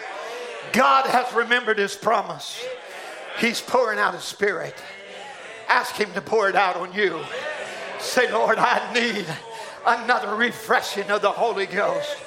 God 0.72 1.06
has 1.06 1.32
remembered 1.34 1.78
his 1.78 1.96
promise. 1.96 2.64
He's 3.38 3.62
pouring 3.62 4.00
out 4.00 4.14
His 4.14 4.24
Spirit. 4.24 4.76
Ask 5.68 5.96
Him 5.96 6.12
to 6.14 6.22
pour 6.22 6.50
it 6.50 6.56
out 6.56 6.76
on 6.76 6.94
you. 6.94 7.24
Say, 8.00 8.32
Lord, 8.32 8.58
I 8.58 8.92
need 8.94 9.26
another 9.86 10.36
refreshing 10.36 11.10
of 11.10 11.22
the 11.22 11.32
Holy 11.32 11.66
Ghost. 11.66 12.18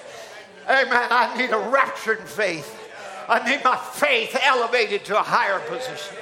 Amen. 0.68 1.08
I 1.10 1.36
need 1.36 1.50
a 1.50 1.58
raptured 1.58 2.20
faith. 2.20 2.85
I 3.28 3.48
need 3.48 3.64
my 3.64 3.76
faith 3.76 4.36
elevated 4.40 5.04
to 5.06 5.18
a 5.18 5.22
higher 5.22 5.58
position. 5.68 6.16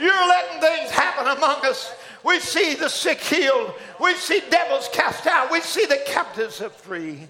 You're 0.00 0.28
letting 0.28 0.60
things 0.60 0.90
happen 0.90 1.26
among 1.26 1.64
us. 1.64 1.94
We 2.22 2.40
see 2.40 2.74
the 2.74 2.88
sick 2.88 3.20
healed. 3.20 3.72
We 4.00 4.14
see 4.14 4.42
devils 4.50 4.88
cast 4.92 5.26
out. 5.26 5.50
We 5.50 5.60
see 5.60 5.86
the 5.86 6.00
captives 6.06 6.56
set 6.56 6.72
free. 6.72 7.26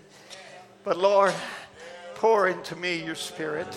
But 0.84 0.98
Lord, 0.98 1.34
pour 2.14 2.48
into 2.48 2.76
me 2.76 3.05
your 3.05 3.14
spirit. 3.14 3.68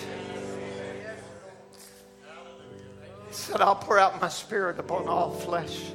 He 3.27 3.33
said, 3.33 3.61
I'll 3.61 3.75
pour 3.75 3.99
out 3.99 4.19
my 4.21 4.29
spirit 4.29 4.79
upon 4.79 5.07
all 5.07 5.31
flesh. 5.31 5.91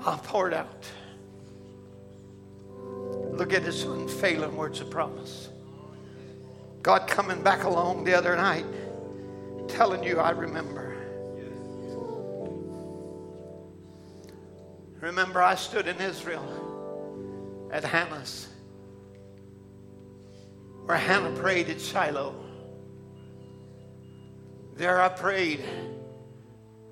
I'll 0.00 0.18
pour 0.18 0.48
it 0.48 0.54
out. 0.54 0.90
Look 3.32 3.52
at 3.52 3.62
his 3.62 3.84
unfailing 3.84 4.56
words 4.56 4.80
of 4.80 4.90
promise. 4.90 5.48
God 6.82 7.06
coming 7.06 7.42
back 7.42 7.64
along 7.64 8.04
the 8.04 8.14
other 8.14 8.36
night, 8.36 8.64
telling 9.68 10.02
you, 10.02 10.18
I 10.18 10.30
remember. 10.30 10.96
Remember, 15.00 15.42
I 15.42 15.54
stood 15.54 15.88
in 15.88 15.98
Israel 16.00 17.68
at 17.72 17.84
Hannah's, 17.84 18.48
where 20.84 20.98
Hannah 20.98 21.34
prayed 21.38 21.70
at 21.70 21.80
Shiloh. 21.80 22.34
There 24.76 25.00
I 25.00 25.08
prayed. 25.08 25.64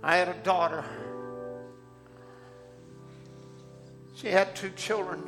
I 0.02 0.16
had 0.16 0.28
a 0.28 0.35
daughter. 0.35 0.85
She 4.15 4.28
had 4.28 4.55
two 4.56 4.70
children, 4.70 5.23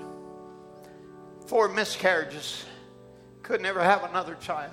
four 1.50 1.68
miscarriages, 1.68 2.64
could 3.42 3.60
never 3.60 3.82
have 3.82 4.04
another 4.04 4.36
child. 4.36 4.70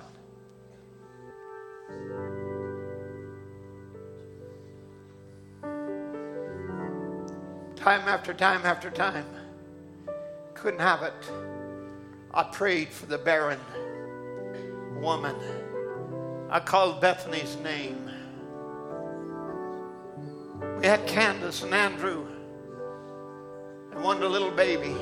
Time 7.74 8.02
after 8.06 8.32
time 8.32 8.64
after 8.64 8.90
time, 8.90 9.26
couldn't 10.54 10.78
have 10.78 11.02
it. 11.02 11.12
I 12.32 12.44
prayed 12.44 12.90
for 12.90 13.06
the 13.06 13.18
barren 13.18 13.58
woman. 15.00 15.34
I 16.48 16.60
called 16.60 17.00
Bethany's 17.00 17.56
name. 17.56 18.08
We 20.78 20.86
had 20.86 21.04
Candace 21.08 21.64
and 21.64 21.74
Andrew 21.74 22.24
and 23.90 24.22
a 24.22 24.28
little 24.28 24.52
baby. 24.52 24.94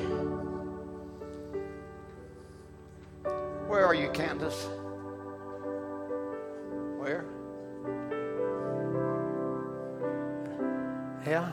Where 3.67 3.85
are 3.85 3.93
you, 3.93 4.09
Candace? 4.09 4.67
Where? 6.97 7.25
Yeah? 11.25 11.51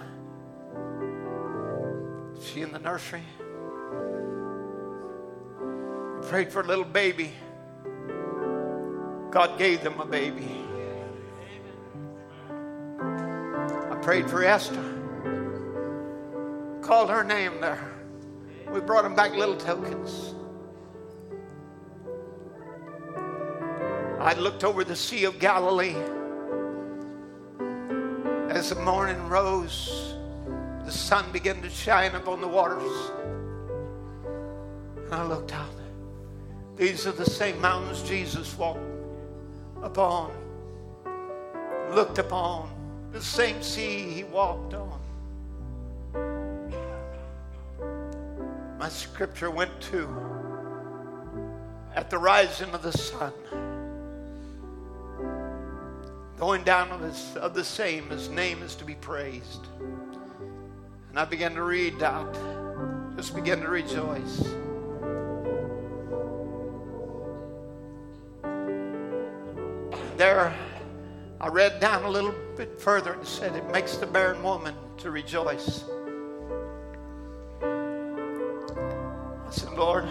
She 2.40 2.62
in 2.62 2.72
the 2.72 2.78
nursery? 2.78 3.22
I 6.18 6.26
prayed 6.26 6.52
for 6.52 6.60
a 6.60 6.66
little 6.66 6.84
baby. 6.84 7.32
God 9.30 9.58
gave 9.58 9.82
them 9.82 10.00
a 10.00 10.06
baby. 10.06 10.64
I 13.90 13.96
prayed 14.00 14.30
for 14.30 14.44
Esther 14.44 14.94
called 16.84 17.08
her 17.08 17.24
name 17.24 17.60
there. 17.60 17.82
We 18.70 18.80
brought 18.80 19.02
them 19.02 19.14
back 19.14 19.32
little 19.32 19.56
tokens. 19.56 20.33
I 24.24 24.32
looked 24.32 24.64
over 24.64 24.84
the 24.84 24.96
Sea 24.96 25.24
of 25.24 25.38
Galilee. 25.38 25.94
As 28.48 28.70
the 28.70 28.76
morning 28.76 29.28
rose, 29.28 30.14
the 30.86 30.90
sun 30.90 31.30
began 31.30 31.60
to 31.60 31.68
shine 31.68 32.14
upon 32.14 32.40
the 32.40 32.48
waters. 32.48 33.10
And 35.04 35.14
I 35.14 35.24
looked 35.24 35.52
out. 35.52 35.68
These 36.76 37.06
are 37.06 37.12
the 37.12 37.26
same 37.26 37.60
mountains 37.60 38.02
Jesus 38.02 38.56
walked 38.56 38.80
upon, 39.82 40.32
looked 41.92 42.18
upon, 42.18 42.70
the 43.12 43.20
same 43.20 43.62
sea 43.62 44.10
he 44.10 44.24
walked 44.24 44.72
on. 44.72 45.00
my 48.78 48.88
scripture 48.88 49.50
went 49.50 49.78
to 49.80 50.08
at 51.94 52.08
the 52.08 52.18
rising 52.18 52.70
of 52.70 52.82
the 52.82 52.92
sun. 52.92 53.32
Going 56.38 56.64
down 56.64 56.90
of, 56.90 57.00
his, 57.00 57.36
of 57.36 57.54
the 57.54 57.64
same, 57.64 58.10
his 58.10 58.28
name 58.28 58.62
is 58.62 58.74
to 58.76 58.84
be 58.84 58.96
praised. 58.96 59.66
And 61.10 61.18
I 61.18 61.24
began 61.24 61.54
to 61.54 61.62
read 61.62 62.02
out, 62.02 62.36
just 63.16 63.36
began 63.36 63.60
to 63.60 63.68
rejoice. 63.68 64.42
There, 70.16 70.52
I 71.40 71.48
read 71.48 71.78
down 71.78 72.04
a 72.04 72.10
little 72.10 72.34
bit 72.56 72.80
further 72.80 73.12
and 73.12 73.26
said, 73.26 73.54
It 73.54 73.70
makes 73.70 73.96
the 73.96 74.06
barren 74.06 74.42
woman 74.42 74.74
to 74.98 75.12
rejoice. 75.12 75.84
I 77.62 79.50
said, 79.50 79.72
Lord, 79.74 80.08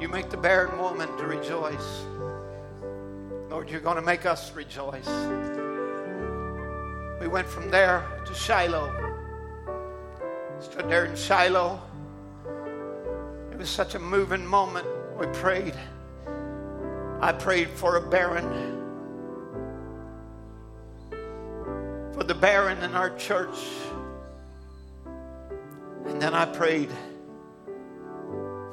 you 0.00 0.08
make 0.08 0.30
the 0.30 0.36
barren 0.36 0.78
woman 0.78 1.08
to 1.18 1.26
rejoice. 1.26 2.04
Lord, 3.50 3.70
you're 3.70 3.80
going 3.80 3.96
to 3.96 4.02
make 4.02 4.26
us 4.26 4.54
rejoice. 4.54 5.08
We 7.18 7.28
went 7.28 7.48
from 7.48 7.70
there 7.70 8.04
to 8.26 8.34
Shiloh. 8.34 8.92
Stood 10.60 10.90
there 10.90 11.06
in 11.06 11.16
Shiloh. 11.16 11.80
It 13.50 13.56
was 13.56 13.70
such 13.70 13.94
a 13.94 13.98
moving 13.98 14.46
moment. 14.46 14.86
We 15.18 15.26
prayed. 15.28 15.74
I 17.20 17.32
prayed 17.32 17.70
for 17.70 17.96
a 17.96 18.00
barren, 18.00 18.44
for 22.12 22.24
the 22.24 22.34
barren 22.34 22.82
in 22.82 22.94
our 22.94 23.16
church. 23.16 23.56
And 26.06 26.20
then 26.20 26.34
I 26.34 26.44
prayed 26.44 26.90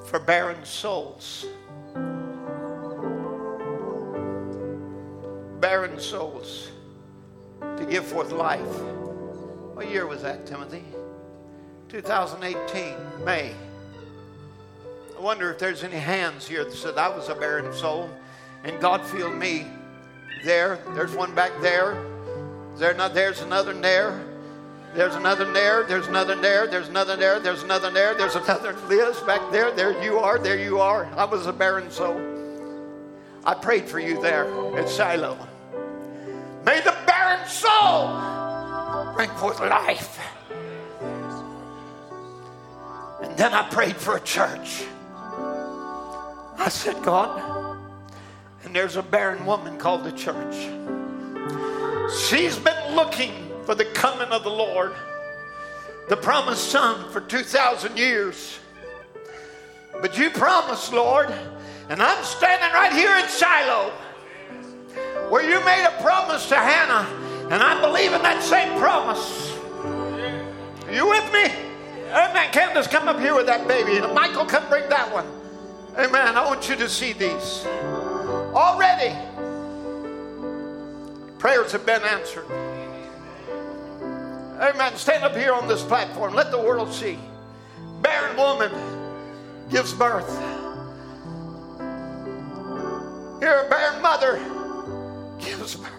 for 0.05 0.19
barren 0.19 0.63
souls. 0.65 1.45
Barren 5.75 5.99
souls 5.99 6.69
to 7.59 7.85
give 7.85 8.05
forth 8.05 8.31
life. 8.31 8.61
What 9.73 9.89
year 9.89 10.07
was 10.07 10.21
that, 10.21 10.45
Timothy? 10.45 10.85
2018, 11.89 12.95
May. 13.25 13.53
I 15.17 15.21
wonder 15.21 15.51
if 15.51 15.59
there's 15.59 15.83
any 15.83 15.97
hands 15.97 16.47
here 16.47 16.63
that 16.63 16.71
said, 16.71 16.97
I 16.97 17.09
was 17.09 17.27
a 17.27 17.35
barren 17.35 17.73
soul 17.73 18.09
and 18.63 18.79
God 18.79 19.05
filled 19.05 19.35
me. 19.35 19.67
There, 20.45 20.79
there's 20.93 21.13
one 21.13 21.35
back 21.35 21.51
there. 21.59 22.01
There, 22.77 22.93
not, 22.93 23.13
there's 23.13 23.41
another 23.41 23.73
there. 23.73 24.23
There's 24.93 25.15
another 25.15 25.51
there. 25.51 25.83
There's 25.83 26.07
another 26.07 26.37
there. 26.37 26.67
There's 26.67 26.87
another 26.87 27.17
there. 27.17 27.41
There's 27.41 27.63
another 27.63 27.91
there. 27.91 28.15
There's 28.15 28.35
another 28.37 28.71
Liz 28.87 29.19
back 29.27 29.41
there. 29.51 29.71
There 29.71 30.01
you 30.01 30.19
are. 30.19 30.39
There 30.39 30.57
you 30.57 30.79
are. 30.79 31.05
I 31.17 31.25
was 31.25 31.47
a 31.47 31.53
barren 31.53 31.91
soul. 31.91 32.21
I 33.43 33.55
prayed 33.55 33.89
for 33.89 33.99
you 33.99 34.21
there 34.21 34.47
at 34.77 34.87
Shiloh. 34.89 35.37
May 36.65 36.81
the 36.81 36.95
barren 37.05 37.47
soul 37.47 39.13
bring 39.13 39.29
forth 39.37 39.59
life. 39.59 40.19
And 43.21 43.37
then 43.37 43.53
I 43.53 43.69
prayed 43.69 43.95
for 43.95 44.17
a 44.17 44.19
church. 44.19 44.83
I 46.57 46.69
said, 46.69 47.03
God, 47.03 47.77
and 48.63 48.75
there's 48.75 48.95
a 48.95 49.03
barren 49.03 49.45
woman 49.45 49.77
called 49.77 50.05
the 50.05 50.11
church. 50.11 50.55
She's 52.27 52.57
been 52.57 52.95
looking 52.95 53.51
for 53.65 53.75
the 53.75 53.85
coming 53.85 54.29
of 54.29 54.43
the 54.43 54.49
Lord, 54.49 54.93
the 56.09 56.17
promised 56.17 56.69
son 56.69 57.11
for 57.11 57.21
2,000 57.21 57.95
years. 57.95 58.57
But 60.01 60.17
you 60.17 60.31
promised, 60.31 60.91
Lord, 60.91 61.31
and 61.89 62.01
I'm 62.01 62.23
standing 62.23 62.71
right 62.73 62.91
here 62.91 63.15
in 63.15 63.27
Shiloh 63.27 63.93
where 65.29 65.43
you 65.43 65.63
made 65.65 65.85
a 65.85 66.01
promise 66.01 66.47
to 66.49 66.55
Hannah, 66.55 67.07
and 67.51 67.61
I 67.61 67.79
believe 67.81 68.13
in 68.13 68.21
that 68.21 68.43
same 68.43 68.77
promise. 68.79 69.53
Are 70.85 70.93
you 70.93 71.07
with 71.09 71.31
me? 71.33 71.45
Amen. 72.11 72.51
Candace, 72.51 72.87
come 72.87 73.07
up 73.07 73.19
here 73.19 73.35
with 73.35 73.47
that 73.47 73.67
baby. 73.67 73.99
Michael, 74.13 74.45
come 74.45 74.67
bring 74.69 74.87
that 74.89 75.11
one. 75.11 75.25
Amen. 75.97 76.37
I 76.37 76.45
want 76.45 76.69
you 76.69 76.75
to 76.75 76.87
see 76.87 77.13
these. 77.13 77.65
Already, 78.53 79.15
prayers 81.39 81.71
have 81.71 81.85
been 81.85 82.01
answered. 82.03 82.45
Amen. 84.59 84.95
Stand 84.95 85.23
up 85.23 85.35
here 85.35 85.53
on 85.53 85.67
this 85.67 85.83
platform. 85.83 86.33
Let 86.33 86.51
the 86.51 86.59
world 86.59 86.93
see. 86.93 87.17
Barren 88.01 88.37
woman 88.37 88.71
gives 89.69 89.93
birth. 89.93 90.29
Here, 93.39 93.65
a 93.65 93.69
barren 93.69 94.01
mother 94.01 94.39
gives 95.45 95.75
birth. 95.75 95.91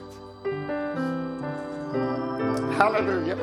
Hallelujah. 2.77 3.37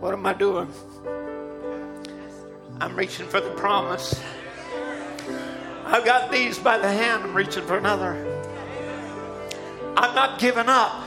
What 0.00 0.12
am 0.12 0.26
I 0.26 0.34
doing? 0.34 0.68
I'm 2.80 2.94
reaching 2.94 3.26
for 3.26 3.40
the 3.40 3.50
promise. 3.50 4.20
I've 5.86 6.04
got 6.04 6.30
these 6.30 6.58
by 6.58 6.76
the 6.76 6.88
hand. 6.88 7.22
I'm 7.22 7.34
reaching 7.34 7.64
for 7.64 7.78
another. 7.78 8.12
I'm 9.96 10.14
not 10.14 10.38
giving 10.38 10.68
up. 10.68 11.02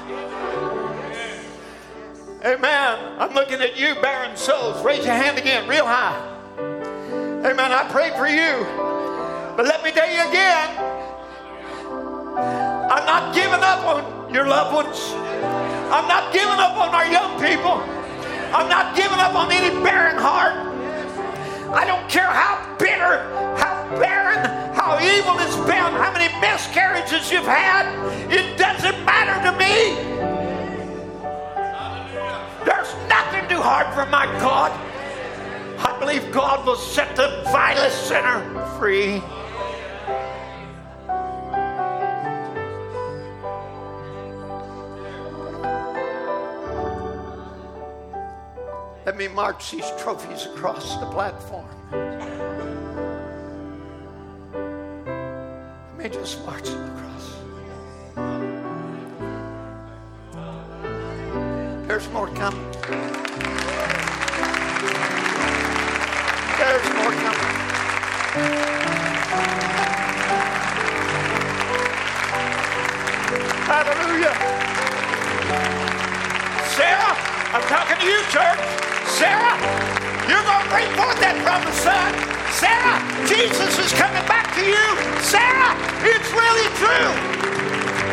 Amen. 2.43 3.15
I'm 3.19 3.33
looking 3.33 3.61
at 3.61 3.77
you, 3.79 3.95
barren 3.95 4.35
souls. 4.35 4.83
Raise 4.83 5.05
your 5.05 5.15
hand 5.15 5.37
again, 5.37 5.67
real 5.67 5.85
high. 5.85 6.36
Amen. 7.45 7.71
I 7.71 7.87
pray 7.89 8.09
for 8.17 8.27
you. 8.27 8.65
But 9.55 9.65
let 9.65 9.83
me 9.83 9.91
tell 9.91 10.09
you 10.09 10.27
again 10.29 10.97
I'm 12.89 13.05
not 13.05 13.33
giving 13.33 13.61
up 13.61 13.85
on 13.85 14.33
your 14.33 14.47
loved 14.47 14.73
ones. 14.73 15.13
I'm 15.91 16.07
not 16.07 16.33
giving 16.33 16.59
up 16.59 16.77
on 16.77 16.95
our 16.95 17.05
young 17.05 17.39
people. 17.39 17.81
I'm 18.53 18.69
not 18.69 18.95
giving 18.95 19.19
up 19.19 19.35
on 19.35 19.51
any 19.51 19.69
barren 19.83 20.17
heart. 20.17 20.53
I 21.75 21.85
don't 21.85 22.07
care 22.09 22.25
how 22.25 22.75
bitter, 22.79 23.27
how 23.57 23.85
barren, 23.99 24.39
how 24.73 24.97
evil 24.99 25.37
it's 25.39 25.57
been, 25.67 25.93
how 25.99 26.13
many 26.13 26.33
miscarriages 26.39 27.31
you've 27.31 27.45
had. 27.45 27.85
It 28.31 28.57
doesn't 28.57 29.03
matter 29.05 29.37
to 29.45 29.51
me. 29.57 29.93
There's 32.65 32.93
nothing 33.09 33.49
too 33.49 33.61
hard 33.61 33.93
for 33.93 34.05
my 34.09 34.25
God. 34.39 34.71
I 35.79 35.97
believe 35.99 36.31
God 36.31 36.65
will 36.65 36.75
set 36.75 37.15
the 37.15 37.43
vilest 37.51 38.07
sinner 38.07 38.65
free. 38.79 39.21
Let 49.05 49.15
me 49.15 49.27
march 49.29 49.71
these 49.71 49.89
trophies 49.97 50.45
across 50.45 50.97
the 50.97 51.05
platform. 51.05 51.65
Let 55.97 55.97
me 55.97 56.09
just 56.09 56.45
march 56.45 56.65
them 56.65 56.83
across. 56.91 57.35
There's 61.87 62.09
more 62.09 62.27
coming. 62.27 63.26
There's 66.57 66.89
more 66.95 67.13
coming. 67.13 67.53
Hallelujah. 73.69 74.33
Sarah, 76.73 77.13
I'm 77.53 77.61
talking 77.69 78.01
to 78.01 78.07
you, 78.09 78.17
church. 78.33 78.57
Sarah, 79.05 79.53
you're 80.25 80.41
going 80.41 80.65
to 80.65 80.69
bring 80.73 80.89
forth 80.97 81.21
that 81.21 81.37
promised 81.45 81.77
son. 81.85 82.09
Sarah, 82.57 83.05
Jesus 83.29 83.77
is 83.77 83.93
coming 83.93 84.25
back 84.25 84.49
to 84.57 84.63
you. 84.65 84.87
Sarah, 85.21 85.77
it's 86.09 86.31
really 86.33 86.69
true. 86.81 87.13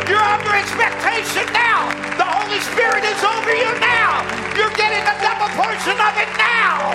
You're 0.05 0.21
under 0.21 0.53
expectation 0.53 1.49
now. 1.57 1.89
The 2.21 2.29
Holy 2.29 2.61
Spirit 2.61 3.09
is 3.09 3.25
over 3.25 3.57
you 3.57 3.73
now. 3.81 4.21
You're 4.53 4.77
getting 4.77 5.01
a 5.01 5.17
double 5.25 5.49
portion 5.57 5.97
of 5.97 6.13
it 6.21 6.29
now. 6.37 6.93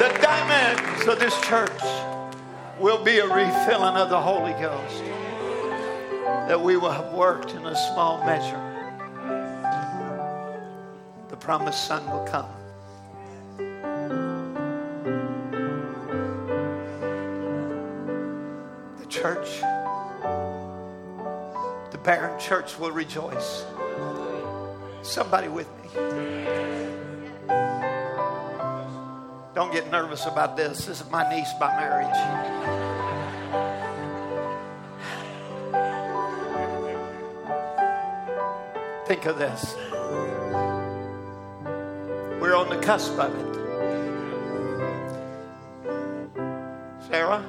The 0.00 0.08
dynamics 0.22 1.06
of 1.08 1.18
this 1.18 1.38
church 1.42 1.82
will 2.78 3.04
be 3.04 3.18
a 3.18 3.26
refilling 3.26 3.96
of 3.96 4.08
the 4.08 4.18
Holy 4.18 4.52
Ghost 4.52 5.04
that 6.48 6.58
we 6.58 6.78
will 6.78 6.90
have 6.90 7.12
worked 7.12 7.50
in 7.50 7.66
a 7.66 7.76
small 7.76 8.24
measure 8.24 8.58
The 11.28 11.36
promised 11.36 11.86
son 11.86 12.02
will 12.10 12.24
come. 12.24 12.48
The 19.00 19.06
church, 19.10 19.60
the 21.90 21.98
barren 21.98 22.40
church 22.40 22.78
will 22.78 22.92
rejoice. 22.92 23.66
Somebody 25.02 25.48
with 25.48 25.68
me. 25.82 26.59
Don't 29.52 29.72
get 29.72 29.90
nervous 29.90 30.26
about 30.26 30.56
this. 30.56 30.86
This 30.86 31.00
is 31.00 31.10
my 31.10 31.28
niece 31.28 31.52
by 31.58 31.68
marriage. 31.76 32.06
Think 39.08 39.26
of 39.26 39.38
this. 39.38 39.74
We're 42.40 42.54
on 42.54 42.68
the 42.68 42.78
cusp 42.80 43.18
of 43.18 43.34
it. 43.34 43.50
Sarah, 47.08 47.44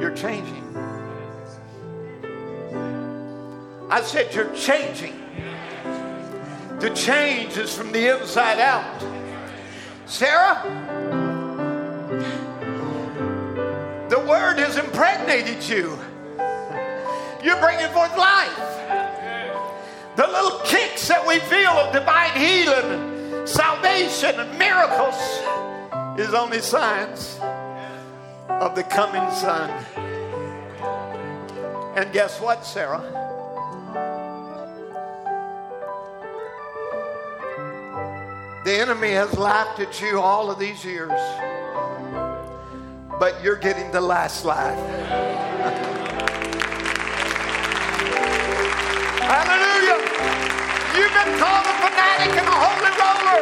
you're 0.00 0.16
changing. 0.16 0.64
I 3.88 4.02
said, 4.02 4.34
You're 4.34 4.52
changing. 4.52 5.14
The 6.80 6.90
change 6.90 7.56
is 7.56 7.72
from 7.72 7.92
the 7.92 8.20
inside 8.20 8.58
out. 8.58 9.00
Sarah, 10.06 11.25
word 14.26 14.58
has 14.58 14.76
impregnated 14.76 15.62
you. 15.68 15.98
You're 17.42 17.60
bringing 17.60 17.88
forth 17.92 18.16
life. 18.16 18.56
The 20.16 20.26
little 20.26 20.60
kicks 20.64 21.08
that 21.08 21.26
we 21.26 21.38
feel 21.40 21.70
of 21.70 21.92
divine 21.92 22.32
healing 22.32 23.46
salvation 23.46 24.40
and 24.40 24.58
miracles 24.58 25.14
is 26.18 26.34
only 26.34 26.60
signs 26.60 27.38
of 28.48 28.74
the 28.74 28.82
coming 28.82 29.30
Son. 29.32 29.70
And 31.96 32.12
guess 32.12 32.40
what, 32.40 32.64
Sarah? 32.64 33.02
The 38.64 38.80
enemy 38.80 39.12
has 39.12 39.38
laughed 39.38 39.78
at 39.78 40.00
you 40.00 40.20
all 40.20 40.50
of 40.50 40.58
these 40.58 40.84
years, 40.84 41.12
but 43.18 43.42
you're 43.42 43.56
getting 43.56 43.90
the 43.92 44.00
last 44.00 44.44
laugh. 44.44 44.76
Hallelujah. 49.24 49.98
You've 50.92 51.14
been 51.16 51.32
called 51.40 51.66
a 51.66 51.74
fanatic 51.80 52.32
and 52.36 52.46
a 52.46 52.56
holy 52.56 52.92
roller. 53.00 53.40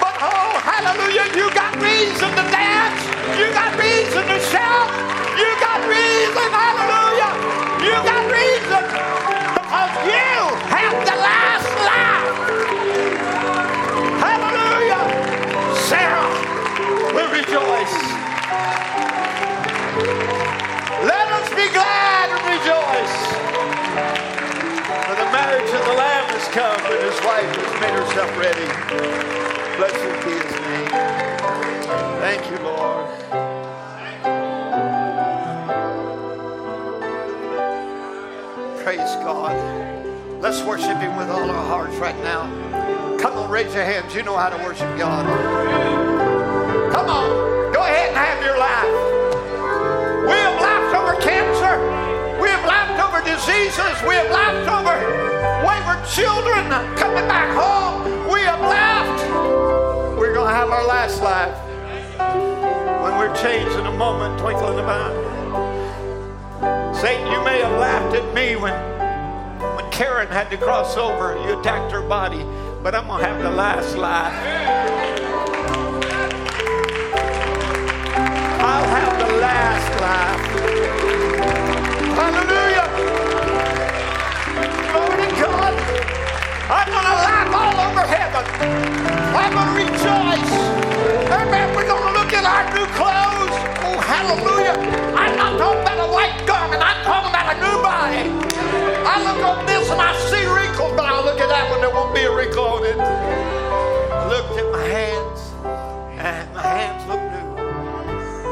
But 0.00 0.16
oh, 0.24 0.56
hallelujah, 0.64 1.28
you 1.36 1.52
got 1.52 1.76
reason 1.76 2.30
to 2.30 2.44
dance. 2.48 3.00
You 3.36 3.52
got 3.52 3.76
reason 3.76 4.24
to 4.24 4.38
shout. 4.48 4.88
You 5.36 5.50
got 5.60 5.84
reason, 5.84 6.48
hallelujah. 6.48 7.32
You 7.84 7.94
got 8.00 8.24
reason 8.32 8.82
because 9.54 9.92
you 10.08 10.33
come 26.54 26.80
and 26.86 27.02
his 27.02 27.20
wife 27.26 27.50
has 27.56 27.80
made 27.82 27.94
herself 27.98 28.30
ready. 28.38 28.64
Blessed 29.76 30.24
be 30.24 30.30
his 30.38 30.52
name. 30.62 30.88
Thank 32.22 32.48
you, 32.48 32.58
Lord. 32.62 33.10
Praise 38.84 39.14
God. 39.26 39.56
Let's 40.40 40.62
worship 40.62 40.96
him 40.98 41.16
with 41.16 41.28
all 41.28 41.50
our 41.50 41.66
hearts 41.66 41.96
right 41.96 42.16
now. 42.22 42.46
Come 43.18 43.34
on, 43.34 43.50
raise 43.50 43.74
your 43.74 43.82
hands. 43.82 44.14
You 44.14 44.22
know 44.22 44.36
how 44.36 44.48
to 44.48 44.56
worship 44.62 44.96
God. 44.96 45.26
Come 46.92 47.10
on. 47.10 47.72
Go 47.72 47.80
ahead 47.80 48.10
and 48.10 48.16
have 48.16 48.44
your 48.44 48.58
life. 48.58 48.94
We 50.22 50.36
have 50.38 50.60
laughed 50.60 50.94
over 50.94 51.20
cancer. 51.20 52.40
We 52.40 52.48
have 52.48 52.64
laughed 52.64 53.02
over 53.02 53.24
diseases. 53.28 54.00
We 54.06 54.14
have 54.14 54.30
laughed 54.30 54.70
over 54.70 55.53
wayward 55.64 56.04
children 56.06 56.68
coming 56.94 57.26
back 57.26 57.48
home. 57.56 58.28
We 58.30 58.40
have 58.40 58.60
laughed. 58.60 59.24
We're 60.18 60.34
going 60.34 60.48
to 60.48 60.54
have 60.54 60.68
our 60.68 60.86
last 60.86 61.22
laugh 61.22 61.56
when 63.02 63.12
we 63.18 63.26
we're 63.26 63.34
changed 63.36 63.74
in 63.78 63.86
a 63.86 63.96
moment, 63.96 64.38
twinkling 64.38 64.78
about. 64.78 65.14
Satan, 66.96 67.32
you 67.32 67.42
may 67.42 67.60
have 67.60 67.78
laughed 67.80 68.14
at 68.14 68.34
me 68.34 68.56
when, 68.56 68.74
when 69.76 69.90
Karen 69.90 70.28
had 70.28 70.50
to 70.50 70.58
cross 70.58 70.98
over. 70.98 71.34
You 71.42 71.58
attacked 71.58 71.92
her 71.92 72.02
body, 72.02 72.44
but 72.82 72.94
I'm 72.94 73.06
going 73.06 73.20
to 73.20 73.26
have 73.26 73.42
the 73.42 73.50
last 73.50 73.96
laugh. 73.96 74.34
I'll 78.60 78.88
have 78.88 79.18
the 79.18 79.36
last 79.36 80.00
laugh. 80.00 80.40
Hallelujah. 82.16 82.73
I'm 86.64 86.88
going 86.88 87.04
to 87.04 87.16
laugh 87.20 87.52
all 87.52 87.76
over 87.76 88.06
heaven. 88.08 88.40
I'm 89.36 89.52
going 89.52 89.68
to 89.68 89.76
rejoice. 89.84 90.52
Amen. 91.28 91.76
We're 91.76 91.84
going 91.86 92.08
to 92.08 92.18
look 92.18 92.32
at 92.32 92.44
our 92.48 92.64
new 92.72 92.88
clothes. 92.96 93.52
Oh, 93.84 94.00
hallelujah. 94.00 94.72
I'm 95.12 95.36
not 95.36 95.58
talking 95.58 95.82
about 95.82 96.08
a 96.08 96.10
white 96.10 96.46
garment. 96.46 96.80
I'm 96.80 97.04
talking 97.04 97.28
about 97.28 97.52
a 97.52 97.60
new 97.60 97.76
body. 97.84 98.32
I 99.04 99.20
look 99.28 99.44
on 99.44 99.66
this 99.66 99.90
and 99.90 100.00
I 100.00 100.16
see 100.32 100.46
wrinkles, 100.48 100.96
but 100.96 101.04
I'll 101.04 101.24
look 101.24 101.38
at 101.38 101.48
that 101.52 101.68
one. 101.68 101.82
There 101.82 101.90
won't 101.90 102.14
be 102.14 102.22
a 102.22 102.32
wrinkle 102.34 102.64
on 102.64 102.84
it. 102.84 102.96
I 102.96 104.26
looked 104.32 104.56
at 104.56 104.72
my 104.72 104.84
hands, 104.88 105.52
and 106.16 106.54
my 106.54 106.62
hands 106.62 107.04
look 107.04 107.20
new. 107.20 107.60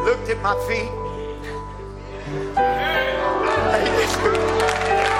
Looked 0.04 0.28
at 0.28 0.36
my 0.42 0.52
feet. 0.68 0.92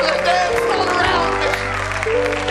They 0.00 0.16
danced 0.24 0.64
all 0.72 0.88
around 0.88 2.46
me. 2.46 2.49